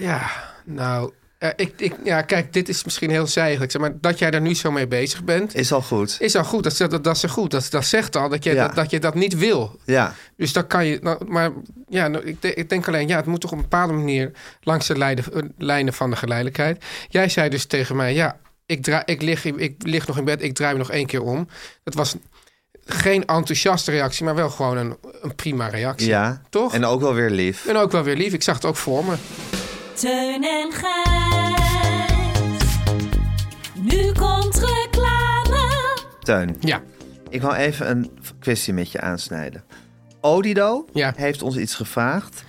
Ja, 0.00 0.30
nou, 0.64 1.12
eh, 1.38 1.48
ik, 1.56 1.72
ik, 1.76 1.94
ja, 2.04 2.22
kijk, 2.22 2.52
dit 2.52 2.68
is 2.68 2.84
misschien 2.84 3.10
heel 3.10 3.26
zijgelijk. 3.26 3.70
Zeg 3.70 3.80
maar 3.80 3.92
dat 4.00 4.18
jij 4.18 4.30
daar 4.30 4.40
nu 4.40 4.54
zo 4.54 4.70
mee 4.70 4.86
bezig 4.86 5.24
bent, 5.24 5.54
Is 5.54 5.72
al 5.72 5.82
goed. 5.82 6.16
is 6.20 6.34
al 6.36 6.44
goed. 6.44 6.62
Dat, 6.78 6.90
dat, 6.90 7.04
dat 7.04 7.16
is 7.16 7.22
goed. 7.30 7.50
Dat, 7.50 7.66
dat 7.70 7.84
zegt 7.84 8.16
al 8.16 8.28
dat 8.28 8.44
je, 8.44 8.54
Ja. 8.54 8.66
dat, 8.66 8.74
dat 8.74 8.90
je 8.90 9.00
dat 9.00 9.14
niet 9.14 9.36
wil. 9.38 9.78
Ja, 9.84 10.14
Dus 10.36 10.52
dan 10.52 10.66
kan 10.66 10.86
je. 10.86 10.98
Nou, 11.02 11.24
maar 11.26 11.50
ja, 11.88 12.08
nou, 12.08 12.24
ik, 12.24 12.42
ik 12.42 12.68
denk 12.68 12.88
alleen, 12.88 13.08
ja, 13.08 13.16
het 13.16 13.26
moet 13.26 13.40
toch 13.40 13.50
op 13.52 13.56
een 13.56 13.62
bepaalde 13.62 13.92
manier 13.92 14.30
langs 14.60 14.86
de 14.86 14.94
eh, 14.94 15.42
lijnen 15.58 15.92
van 15.92 16.10
de 16.10 16.16
geleidelijkheid. 16.16 16.84
Jij 17.08 17.28
zei 17.28 17.48
dus 17.48 17.64
tegen 17.66 17.96
mij, 17.96 18.14
ja, 18.14 18.36
ik, 18.66 18.82
draai, 18.82 19.02
ik, 19.06 19.22
lig, 19.22 19.44
ik 19.44 19.74
lig 19.78 20.06
nog 20.06 20.18
in 20.18 20.24
bed, 20.24 20.42
ik 20.42 20.54
draai 20.54 20.72
me 20.72 20.78
nog 20.78 20.90
één 20.90 21.06
keer 21.06 21.22
om. 21.22 21.48
Dat 21.84 21.94
was 21.94 22.14
geen 22.84 23.24
enthousiaste 23.24 23.90
reactie, 23.90 24.24
maar 24.24 24.34
wel 24.34 24.50
gewoon 24.50 24.76
een, 24.76 24.96
een 25.22 25.34
prima 25.34 25.66
reactie. 25.68 26.08
ja. 26.08 26.40
Toch? 26.50 26.74
En 26.74 26.84
ook 26.84 27.00
wel 27.00 27.14
weer 27.14 27.30
lief. 27.30 27.66
En 27.66 27.76
ook 27.76 27.92
wel 27.92 28.02
weer 28.02 28.16
lief. 28.16 28.32
Ik 28.32 28.42
zag 28.42 28.54
het 28.54 28.64
ook 28.64 28.76
voor 28.76 29.04
me. 29.04 29.14
Teun 29.94 30.44
en 30.44 30.72
Gijs. 30.72 31.17
Nu 34.02 34.12
komt 34.12 34.54
reclame. 34.54 35.96
Teun, 36.20 36.56
Ja. 36.60 36.82
ik 37.28 37.40
wil 37.40 37.52
even 37.52 37.90
een 37.90 38.10
kwestie 38.38 38.72
met 38.74 38.92
je 38.92 39.00
aansnijden. 39.00 39.64
Odido 40.20 40.84
Ja. 40.92 41.12
heeft 41.16 41.42
ons 41.42 41.56
iets 41.56 41.74
gevraagd. 41.74 42.44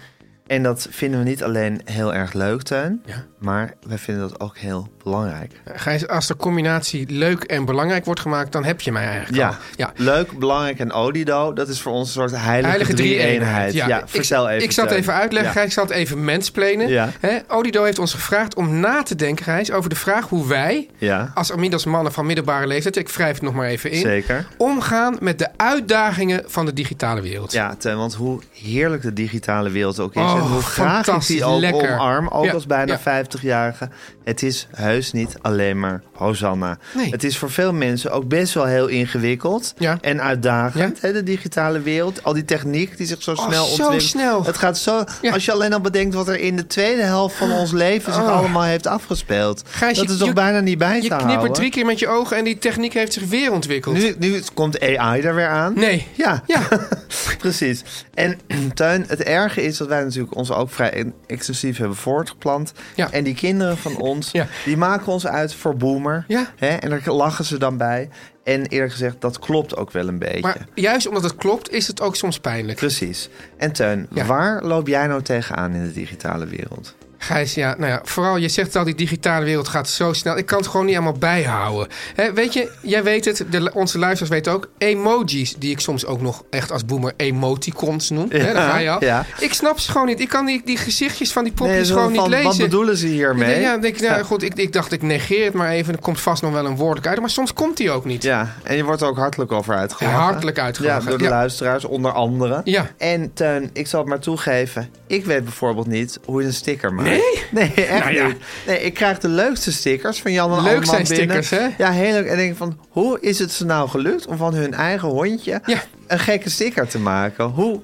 En 0.49 0.63
dat 0.63 0.87
vinden 0.89 1.19
we 1.23 1.25
niet 1.29 1.43
alleen 1.43 1.81
heel 1.85 2.13
erg 2.13 2.33
leuk, 2.33 2.61
Teun. 2.61 3.01
Ja. 3.05 3.23
Maar 3.39 3.73
wij 3.87 3.97
vinden 3.97 4.29
dat 4.29 4.39
ook 4.39 4.57
heel 4.57 4.87
belangrijk. 5.03 5.51
Gijs, 5.65 6.07
als 6.07 6.27
de 6.27 6.35
combinatie 6.35 7.05
leuk 7.09 7.43
en 7.43 7.65
belangrijk 7.65 8.05
wordt 8.05 8.19
gemaakt, 8.19 8.51
dan 8.51 8.63
heb 8.63 8.81
je 8.81 8.91
mij 8.91 9.05
eigenlijk 9.07 9.43
al. 9.43 9.49
Ja, 9.49 9.57
Ja. 9.75 9.91
leuk, 9.95 10.39
belangrijk 10.39 10.79
en 10.79 10.91
Odido, 10.93 11.53
dat 11.53 11.67
is 11.69 11.81
voor 11.81 11.91
ons 11.91 12.07
een 12.07 12.13
soort 12.21 12.41
heilige, 12.41 12.67
Heilige 12.67 12.93
drie-eenheid. 12.93 13.69
drie-eenheid. 13.69 13.73
Ja, 13.73 14.07
vertel 14.07 14.43
ik, 14.45 14.51
even. 14.53 14.63
Ik 14.63 14.71
zal 14.71 14.85
het 14.85 14.93
even 14.93 15.13
uitleggen. 15.13 15.47
Ja. 15.51 15.53
Gijs, 15.55 15.65
ik 15.65 15.71
zal 15.73 15.83
het 15.83 15.93
even 15.93 16.25
mensplenen. 16.25 16.87
Ja. 16.89 17.09
Odido 17.47 17.83
heeft 17.83 17.99
ons 17.99 18.13
gevraagd 18.13 18.55
om 18.55 18.79
na 18.79 19.03
te 19.03 19.15
denken, 19.15 19.43
Gijs, 19.45 19.71
over 19.71 19.89
de 19.89 19.95
vraag 19.95 20.27
hoe 20.29 20.47
wij, 20.47 20.87
Ja. 20.97 21.31
als 21.33 21.49
inmiddels 21.51 21.85
mannen 21.85 22.11
van 22.11 22.25
middelbare 22.25 22.67
leeftijd, 22.67 22.95
ik 22.95 23.09
wrijf 23.09 23.33
het 23.33 23.41
nog 23.41 23.53
maar 23.53 23.67
even 23.67 23.91
in, 23.91 23.99
Zeker. 24.01 24.47
omgaan 24.57 25.17
met 25.19 25.39
de 25.39 25.47
uitdagingen 25.57 26.43
van 26.47 26.65
de 26.65 26.73
digitale 26.73 27.21
wereld. 27.21 27.51
Ja, 27.51 27.75
Teun, 27.75 27.97
want 27.97 28.13
hoe 28.13 28.41
heerlijk 28.53 29.01
de 29.01 29.13
digitale 29.13 29.69
wereld 29.69 29.99
ook 29.99 30.13
is. 30.15 30.21
Oh, 30.21 30.38
en 30.39 30.47
hoe 30.51 30.61
graag 30.61 31.07
ik 31.07 31.27
die 31.27 31.43
ook 31.43 31.59
lekker. 31.59 31.93
omarm, 31.93 32.27
ook 32.27 32.45
Ja, 32.45 32.51
als 32.53 32.65
bijna 32.65 32.99
ja. 33.05 33.23
50-jarige. 33.25 33.89
Het 34.23 34.43
is 34.43 34.67
heus 34.75 35.11
niet 35.11 35.35
alleen 35.41 35.79
maar 35.79 36.01
Hosanna. 36.13 36.77
Nee. 36.95 37.11
Het 37.11 37.23
is 37.23 37.37
voor 37.37 37.51
veel 37.51 37.73
mensen 37.73 38.11
ook 38.11 38.27
best 38.27 38.53
wel 38.53 38.65
heel 38.65 38.87
ingewikkeld 38.87 39.73
Ja. 39.77 39.97
en 40.01 40.21
uitdagend. 40.21 41.01
Hè, 41.01 41.13
de 41.13 41.23
digitale 41.23 41.81
wereld, 41.81 42.23
al 42.23 42.33
die 42.33 42.45
techniek 42.45 42.97
die 42.97 43.07
zich 43.07 43.23
zo 43.23 43.31
Oh, 43.31 43.47
snel 43.47 43.65
zo 43.65 43.69
ontwikkelt. 43.71 44.01
snel. 44.01 44.43
Het 44.45 44.57
gaat 44.57 44.77
zo, 44.77 45.03
als 45.31 45.45
je 45.45 45.51
alleen 45.51 45.73
al 45.73 45.81
bedenkt 45.81 46.15
wat 46.15 46.27
er 46.27 46.39
in 46.39 46.55
de 46.55 46.67
tweede 46.67 47.01
helft 47.01 47.35
van 47.35 47.51
ons 47.51 47.71
leven 47.71 48.13
zich 48.13 48.21
Oh. 48.23 48.37
allemaal 48.37 48.63
heeft 48.63 48.87
afgespeeld. 48.87 49.63
Gijs, 49.69 49.97
dat 49.97 50.05
je- 50.05 50.11
is 50.11 50.17
toch 50.17 50.27
je- 50.27 50.33
bijna 50.33 50.59
niet 50.59 50.77
bij 50.77 50.97
te 50.97 51.03
Je 51.03 51.07
houden. 51.09 51.27
knippert 51.29 51.53
drie 51.55 51.69
keer 51.71 51.85
met 51.85 51.99
je 51.99 52.07
ogen 52.07 52.37
en 52.37 52.43
die 52.43 52.57
techniek 52.57 52.93
heeft 52.93 53.13
zich 53.13 53.23
weer 53.23 53.51
ontwikkeld. 53.51 53.95
Nu, 53.97 54.15
nu 54.19 54.41
komt 54.53 54.79
AI 54.97 55.21
er 55.21 55.35
weer 55.35 55.47
aan. 55.47 55.73
Nee. 55.75 56.07
Ja, 56.15 56.43
Ja. 56.47 56.61
precies. 57.37 57.83
En 58.13 58.39
Tuin, 58.73 59.05
het 59.07 59.23
erge 59.23 59.63
is 59.63 59.77
dat 59.77 59.87
wij 59.87 60.03
natuurlijk 60.03 60.28
ons 60.35 60.51
ook 60.51 60.69
vrij 60.69 61.13
exclusief 61.27 61.77
hebben 61.77 61.97
voortgeplant. 61.97 62.71
Ja. 62.95 63.11
En 63.11 63.23
die 63.23 63.33
kinderen 63.35 63.77
van 63.77 63.97
ons, 63.97 64.31
Ja. 64.31 64.47
die 64.65 64.77
maken 64.77 65.07
ons 65.11 65.27
uit 65.27 65.53
voor 65.53 65.75
boomer. 65.77 66.25
Ja. 66.27 66.51
Hè? 66.55 66.67
En 66.67 66.89
daar 66.89 67.01
lachen 67.13 67.45
ze 67.45 67.57
dan 67.57 67.77
bij. 67.77 68.09
En 68.43 68.65
eerlijk 68.65 68.91
gezegd, 68.91 69.21
dat 69.21 69.39
klopt 69.39 69.75
ook 69.77 69.91
wel 69.91 70.07
een 70.07 70.19
beetje. 70.19 70.39
Maar 70.41 70.67
juist 70.73 71.07
omdat 71.07 71.23
het 71.23 71.35
klopt, 71.35 71.71
is 71.71 71.87
het 71.87 72.01
ook 72.01 72.15
soms 72.15 72.39
pijnlijk. 72.39 72.77
Precies. 72.77 73.29
En 73.57 73.71
Teun, 73.71 74.07
waar 74.09 74.63
loop 74.63 74.87
jij 74.87 75.07
nou 75.07 75.21
tegenaan 75.21 75.73
in 75.73 75.83
de 75.83 75.93
digitale 75.93 76.45
wereld? 76.45 76.95
Gijs, 77.21 77.53
ja, 77.53 77.75
nou 77.77 77.91
ja, 77.91 78.01
vooral 78.03 78.37
je 78.37 78.49
zegt 78.49 78.75
al, 78.75 78.83
die 78.83 78.95
digitale 78.95 79.45
wereld 79.45 79.67
gaat 79.67 79.89
zo 79.89 80.13
snel. 80.13 80.37
Ik 80.37 80.45
kan 80.45 80.57
het 80.57 80.67
gewoon 80.67 80.85
niet 80.85 80.95
allemaal 80.95 81.13
bijhouden. 81.19 81.87
Weet 82.33 82.53
je, 82.53 82.71
jij 82.81 83.03
weet 83.03 83.25
het, 83.25 83.45
de, 83.49 83.71
onze 83.73 83.97
luisteraars 83.99 84.33
weten 84.33 84.51
ook. 84.53 84.69
Emojis, 84.77 85.55
die 85.57 85.71
ik 85.71 85.79
soms 85.79 86.05
ook 86.05 86.21
nog 86.21 86.43
echt 86.49 86.71
als 86.71 86.85
boomer 86.85 87.13
emoticons 87.17 88.09
noem. 88.09 88.29
daar 88.29 88.55
ga 88.55 88.77
je 88.77 88.89
al. 88.89 89.03
ja. 89.03 89.25
Ik 89.39 89.53
snap 89.53 89.79
ze 89.79 89.91
gewoon 89.91 90.07
niet. 90.07 90.19
Ik 90.19 90.29
kan 90.29 90.45
die, 90.45 90.61
die 90.65 90.77
gezichtjes 90.77 91.31
van 91.31 91.43
die 91.43 91.53
popjes 91.53 91.89
gewoon 91.89 92.11
niet 92.11 92.27
lezen. 92.27 92.43
Wat 92.45 92.57
bedoelen 92.57 92.97
ze 92.97 93.07
hiermee? 93.07 93.59
Ja, 93.61 93.77
denk 93.77 93.99
nou, 93.99 94.23
goed, 94.23 94.43
ik, 94.43 94.53
ik 94.55 94.73
dacht, 94.73 94.91
ik 94.91 95.01
negeer 95.01 95.45
het 95.45 95.53
maar 95.53 95.69
even. 95.69 95.93
Er 95.93 95.99
komt 96.01 96.19
vast 96.21 96.41
nog 96.41 96.51
wel 96.51 96.65
een 96.65 96.75
woordelijk 96.75 97.07
uit. 97.07 97.19
Maar 97.19 97.29
soms 97.29 97.53
komt 97.53 97.77
die 97.77 97.91
ook 97.91 98.05
niet. 98.05 98.23
Ja, 98.23 98.55
en 98.63 98.75
je 98.75 98.83
wordt 98.83 99.01
er 99.01 99.07
ook 99.07 99.17
hartelijk 99.17 99.51
over 99.51 99.75
uitgelachen. 99.75 100.17
Ja, 100.19 100.23
hartelijk 100.23 100.59
uitgelachen. 100.59 101.03
Ja, 101.03 101.09
door 101.09 101.17
de 101.17 101.23
Ja. 101.23 101.29
luisteraars, 101.29 101.85
onder 101.85 102.11
andere. 102.11 102.61
Ja. 102.63 102.89
En 102.97 103.33
Teun, 103.33 103.69
ik 103.73 103.87
zal 103.87 103.99
het 103.99 104.09
maar 104.09 104.19
toegeven. 104.19 104.89
Ik 105.07 105.25
weet 105.25 105.43
bijvoorbeeld 105.43 105.87
niet 105.87 106.19
hoe 106.25 106.41
je 106.41 106.47
een 106.47 106.53
sticker 106.53 106.93
maakt. 106.93 107.08
Nee? 107.09 107.43
Nee, 107.51 107.85
echt 107.85 108.03
Nou 108.03 108.13
ja. 108.15 108.27
niet. 108.27 108.37
Nee, 108.67 108.81
ik 108.81 108.93
krijg 108.93 109.17
de 109.19 109.27
leukste 109.27 109.71
stickers 109.71 110.21
van 110.21 110.31
Jan 110.31 110.57
en 110.57 110.63
Leuk 110.63 110.85
zijn 110.85 111.03
binnen. 111.07 111.43
stickers, 111.43 111.49
hè? 111.49 111.83
Ja, 111.83 111.91
heel 111.91 112.11
leuk. 112.13 112.25
En 112.25 112.31
ik 112.31 112.37
denk 112.37 112.57
van, 112.57 112.79
hoe 112.89 113.17
is 113.21 113.39
het 113.39 113.51
ze 113.51 113.65
nou 113.65 113.89
gelukt 113.89 114.25
om 114.27 114.37
van 114.37 114.53
hun 114.53 114.73
eigen 114.73 115.07
hondje 115.07 115.61
Ja. 115.65 115.83
een 116.07 116.19
gekke 116.19 116.49
sticker 116.49 116.87
te 116.87 116.99
maken? 116.99 117.45
Hoe 117.45 117.81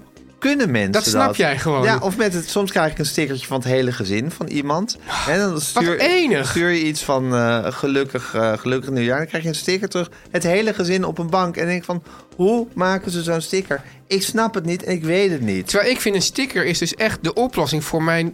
kunnen 0.47 0.71
mensen 0.71 0.91
Dat 0.91 1.03
dat? 1.03 1.13
snap 1.13 1.35
jij 1.35 1.57
gewoon 1.57 1.83
Ja, 1.83 1.97
of 1.97 2.17
met 2.17 2.33
het, 2.33 2.49
soms 2.49 2.71
krijg 2.71 2.91
ik 2.91 2.99
een 2.99 3.05
stickertje 3.05 3.47
van 3.47 3.57
het 3.57 3.67
hele 3.67 3.91
gezin 3.91 4.31
van 4.31 4.47
iemand. 4.47 4.97
En 5.27 5.39
dan 5.39 5.61
stuur, 5.61 5.99
enig. 5.99 6.49
stuur 6.49 6.69
je 6.69 6.83
iets 6.83 7.03
van 7.03 7.35
eh, 7.35 7.65
gelukkig, 7.69 8.33
eh, 8.33 8.57
gelukkig 8.57 8.89
nieuwjaar. 8.89 9.17
Dan 9.17 9.27
krijg 9.27 9.43
je 9.43 9.49
een 9.49 9.55
sticker 9.55 9.89
terug. 9.89 10.09
Het 10.31 10.43
hele 10.43 10.73
gezin 10.73 11.05
op 11.05 11.17
een 11.17 11.29
bank. 11.29 11.55
En 11.55 11.59
dan 11.61 11.69
denk 11.69 11.79
ik 11.79 11.85
van, 11.85 12.03
hoe 12.35 12.67
maken 12.73 13.11
ze 13.11 13.23
zo'n 13.23 13.41
sticker? 13.41 13.81
Ik 14.07 14.23
snap 14.23 14.53
het 14.53 14.65
niet 14.65 14.83
en 14.83 14.93
ik 14.93 15.03
weet 15.03 15.31
het 15.31 15.41
niet. 15.41 15.67
Terwijl 15.67 15.91
ik 15.91 16.01
vind 16.01 16.15
een 16.15 16.21
sticker 16.21 16.65
is 16.65 16.77
dus 16.77 16.95
echt 16.95 17.23
de 17.23 17.33
oplossing 17.33 17.83
voor 17.83 18.03
mijn 18.03 18.33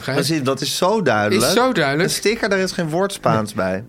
Gijs. 0.00 0.26
Precies, 0.26 0.42
dat 0.42 0.60
is 0.60 0.76
zo 0.76 1.02
duidelijk. 1.02 1.46
Is 1.46 1.52
zo 1.52 1.72
duidelijk. 1.72 2.08
Een 2.08 2.14
sticker, 2.14 2.48
daar 2.48 2.58
is 2.58 2.72
geen 2.72 2.88
woord 2.88 3.12
Spaans 3.12 3.54
bij. 3.54 3.84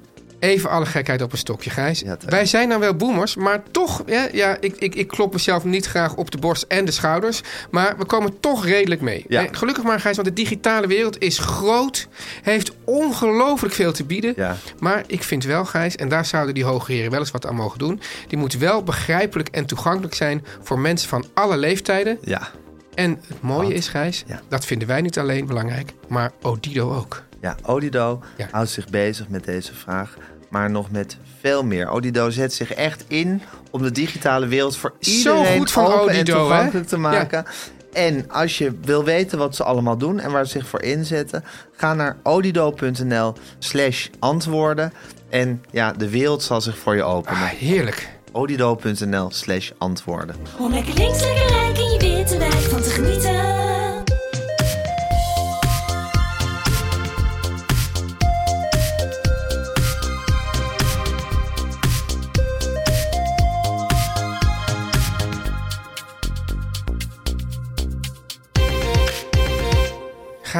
Even 0.45 0.69
alle 0.69 0.85
gekheid 0.85 1.21
op 1.21 1.31
een 1.31 1.37
stokje, 1.37 1.69
Gijs. 1.69 1.99
Ja. 1.99 2.17
Wij 2.25 2.45
zijn 2.45 2.67
nou 2.67 2.79
wel 2.79 2.93
boomers, 2.95 3.35
maar 3.35 3.63
toch... 3.71 4.03
Ja, 4.05 4.27
ja, 4.31 4.57
ik, 4.59 4.75
ik, 4.77 4.95
ik 4.95 5.07
klop 5.07 5.33
mezelf 5.33 5.63
niet 5.63 5.85
graag 5.85 6.15
op 6.15 6.31
de 6.31 6.37
borst 6.37 6.65
en 6.67 6.85
de 6.85 6.91
schouders. 6.91 7.41
Maar 7.71 7.97
we 7.97 8.05
komen 8.05 8.39
toch 8.39 8.65
redelijk 8.65 9.01
mee. 9.01 9.25
Ja. 9.27 9.41
Eh, 9.45 9.47
gelukkig 9.51 9.83
maar, 9.83 9.99
Gijs, 9.99 10.15
want 10.15 10.27
de 10.27 10.33
digitale 10.33 10.87
wereld 10.87 11.21
is 11.21 11.37
groot. 11.37 12.07
Heeft 12.41 12.71
ongelooflijk 12.83 13.73
veel 13.73 13.91
te 13.91 14.03
bieden. 14.03 14.33
Ja. 14.35 14.55
Maar 14.79 15.03
ik 15.07 15.23
vind 15.23 15.43
wel, 15.43 15.65
Gijs, 15.65 15.95
en 15.95 16.09
daar 16.09 16.25
zouden 16.25 16.53
die 16.53 16.63
hoge 16.63 16.91
heren 16.91 17.11
wel 17.11 17.19
eens 17.19 17.31
wat 17.31 17.45
aan 17.45 17.55
mogen 17.55 17.79
doen... 17.79 18.01
die 18.27 18.37
moet 18.37 18.53
wel 18.57 18.83
begrijpelijk 18.83 19.49
en 19.49 19.65
toegankelijk 19.65 20.13
zijn... 20.15 20.45
voor 20.61 20.79
mensen 20.79 21.09
van 21.09 21.25
alle 21.33 21.57
leeftijden. 21.57 22.17
Ja, 22.21 22.47
En 22.93 23.19
het 23.27 23.41
mooie 23.41 23.73
is, 23.73 23.87
Gijs, 23.87 24.23
Ja. 24.27 24.41
dat 24.49 24.65
vinden 24.65 24.87
wij 24.87 25.01
niet 25.01 25.19
alleen 25.19 25.45
belangrijk... 25.45 25.91
maar 26.07 26.31
Odido 26.41 26.93
ook. 26.95 27.23
ja 27.41 27.55
Odido 27.63 28.21
Ja. 28.37 28.47
houdt 28.51 28.69
zich 28.69 28.89
bezig 28.89 29.27
met 29.29 29.43
deze 29.45 29.73
vraag. 29.75 30.17
Maar 30.55 30.69
nog 30.71 30.91
met 30.91 31.17
veel 31.39 31.63
meer. 31.63 31.89
Odido 31.89 32.29
zet 32.29 32.53
zich 32.53 32.73
echt 32.73 33.03
in 33.07 33.41
om 33.71 33.81
de 33.81 33.91
digitale 33.91 34.47
wereld 34.47 34.77
voor 34.77 34.93
Zo 34.99 35.11
iedereen 35.11 35.57
goed 35.57 35.71
van 35.71 35.85
open 35.85 36.13
en 36.13 36.19
Odido, 36.19 36.37
hè? 36.37 36.39
toegankelijk 36.41 36.87
te 36.87 36.97
maken. 36.97 37.45
En 37.93 38.31
als 38.31 38.57
je 38.57 38.77
wil 38.81 39.03
weten 39.03 39.37
wat 39.37 39.55
ze 39.55 39.63
allemaal 39.63 39.97
doen 39.97 40.19
en 40.19 40.31
waar 40.31 40.45
ze 40.45 40.51
zich 40.51 40.67
voor 40.67 40.81
inzetten, 40.81 41.43
ga 41.71 41.93
naar 41.93 42.17
odido.nl 42.23 43.33
slash 43.59 44.07
antwoorden. 44.19 44.93
En 45.29 45.63
ja, 45.71 45.91
de 45.91 46.09
wereld 46.09 46.43
zal 46.43 46.61
zich 46.61 46.77
voor 46.77 46.95
je 46.95 47.03
openen. 47.03 47.37
Ah, 47.41 47.47
heerlijk. 47.47 48.09
odido.nl 48.31 49.31
slash 49.31 49.71
antwoorden. 49.77 50.35
Om 50.59 50.73
lekker 50.73 50.93
links, 50.93 51.21
lekker 51.21 51.47
rijk 51.47 51.77
in 51.77 51.91
je 51.91 52.15
witte 52.15 52.37
wijk 52.37 52.53
van 52.53 52.81
te 52.81 52.89
genieten. 52.89 53.44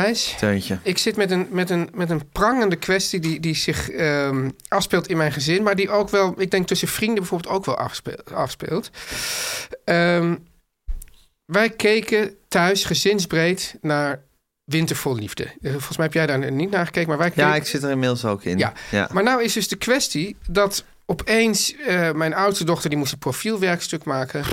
Gijs? 0.06 0.36
Teuntje. 0.38 0.78
Ik 0.84 0.98
zit 0.98 1.16
met 1.16 1.32
een, 1.32 1.48
met 1.50 1.70
een, 1.70 1.90
met 1.94 2.10
een 2.10 2.30
prangende 2.30 2.76
kwestie 2.76 3.20
die, 3.20 3.40
die 3.40 3.56
zich 3.56 3.90
ehm, 3.90 4.50
afspeelt 4.68 5.08
in 5.08 5.18
mijn 5.18 5.32
gezin, 5.32 5.64
maar 5.64 5.76
die 5.76 5.90
ook 5.90 6.10
wel, 6.10 6.34
ik 6.38 6.52
denk 6.52 6.68
tussen 6.68 6.88
vrienden 6.88 7.20
bijvoorbeeld 7.20 7.54
ook 7.56 7.66
wel 7.66 7.78
afspeelt. 7.78 8.32
afspeelt. 8.34 8.90
Ehm, 9.84 10.36
wij 11.46 11.70
keken 11.70 12.36
thuis 12.48 12.86
gezinsbreed 12.86 13.76
naar 13.82 14.22
Winter 14.64 14.96
vol 14.96 15.16
Liefde. 15.16 15.44
Eh, 15.44 15.72
Volgens 15.72 15.98
mij 15.98 16.06
heb 16.06 16.16
jij 16.16 16.26
daar 16.26 16.52
niet 16.52 16.72
naar 16.72 16.86
gekeken, 16.86 17.10
maar 17.10 17.18
wij 17.18 17.30
keken... 17.30 17.48
Ja, 17.48 17.56
ik 17.56 17.66
zit 17.66 17.84
er 17.84 17.90
inmiddels 17.90 18.26
ook 18.26 18.44
in. 18.44 18.58
Ja. 18.58 18.74
maar 19.12 19.24
nou 19.24 19.44
is 19.44 19.54
dus 19.54 19.68
de 19.68 19.76
kwestie 19.76 20.36
dat 20.50 20.84
opeens 21.06 21.76
eh, 21.76 22.12
mijn 22.12 22.34
oudste 22.34 22.64
dochter 22.64 22.90
die 22.90 23.00
moest 23.00 23.12
een 23.12 23.18
profielwerkstuk 23.18 24.04
maken. 24.04 24.46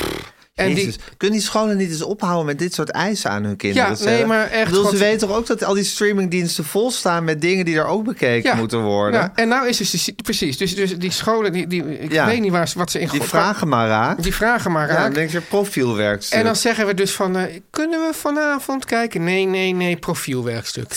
En 0.69 0.75
die, 0.75 0.95
kunnen 1.17 1.39
die 1.39 1.47
scholen 1.47 1.77
niet 1.77 1.91
eens 1.91 2.03
ophouden 2.03 2.47
met 2.47 2.59
dit 2.59 2.75
soort 2.75 2.91
eisen 2.91 3.31
aan 3.31 3.45
hun 3.45 3.57
kinderen? 3.57 3.97
Ja, 3.99 4.05
nee, 4.05 4.27
maar 4.27 4.47
echt, 4.51 4.71
bedoel, 4.71 4.87
ze 4.91 4.97
weten 4.97 5.29
toch 5.29 5.37
ook 5.37 5.47
dat 5.47 5.65
al 5.65 5.75
die 5.75 5.85
streamingdiensten 5.85 6.65
vol 6.65 6.91
staan 6.91 7.25
met 7.25 7.41
dingen 7.41 7.65
die 7.65 7.77
er 7.77 7.87
ook 7.87 8.05
bekeken 8.05 8.57
moeten 8.57 8.81
worden? 8.83 9.21
Ja, 9.21 9.33
en 9.35 9.49
nou 9.49 9.69
is 9.69 9.77
dus, 9.77 9.91
de 9.91 9.99
si- 9.99 10.15
precies, 10.15 10.57
dus, 10.57 10.75
dus 10.75 10.99
die 10.99 11.11
scholen, 11.11 11.53
die, 11.53 11.67
die, 11.67 11.99
ik 12.01 12.13
Ja. 12.13 12.27
weet 12.27 12.41
niet 12.41 12.51
waar, 12.53 12.73
wat 12.77 12.91
ze 12.91 13.01
in 13.01 13.09
Die 13.09 13.23
vragen 13.23 13.69
maar 13.69 13.89
raak. 13.89 14.23
Die 14.23 14.35
vragen 14.35 14.73
maar 14.73 14.89
Ja, 14.89 14.95
raak. 14.95 15.05
dan 15.05 15.13
denk 15.13 15.31
je 15.31 15.41
profielwerkstuk. 15.41 16.39
En 16.39 16.45
dan 16.45 16.57
zeggen 16.57 16.87
we 16.87 16.95
dus 16.95 17.13
van, 17.13 17.37
eh, 17.37 17.61
kunnen 17.71 18.01
we 18.01 18.15
vanavond 18.15 18.85
kijken? 18.85 19.25
Nee, 19.25 19.45
nee, 19.45 19.75
nee, 19.75 19.97
profielwerkstuk. 19.97 20.93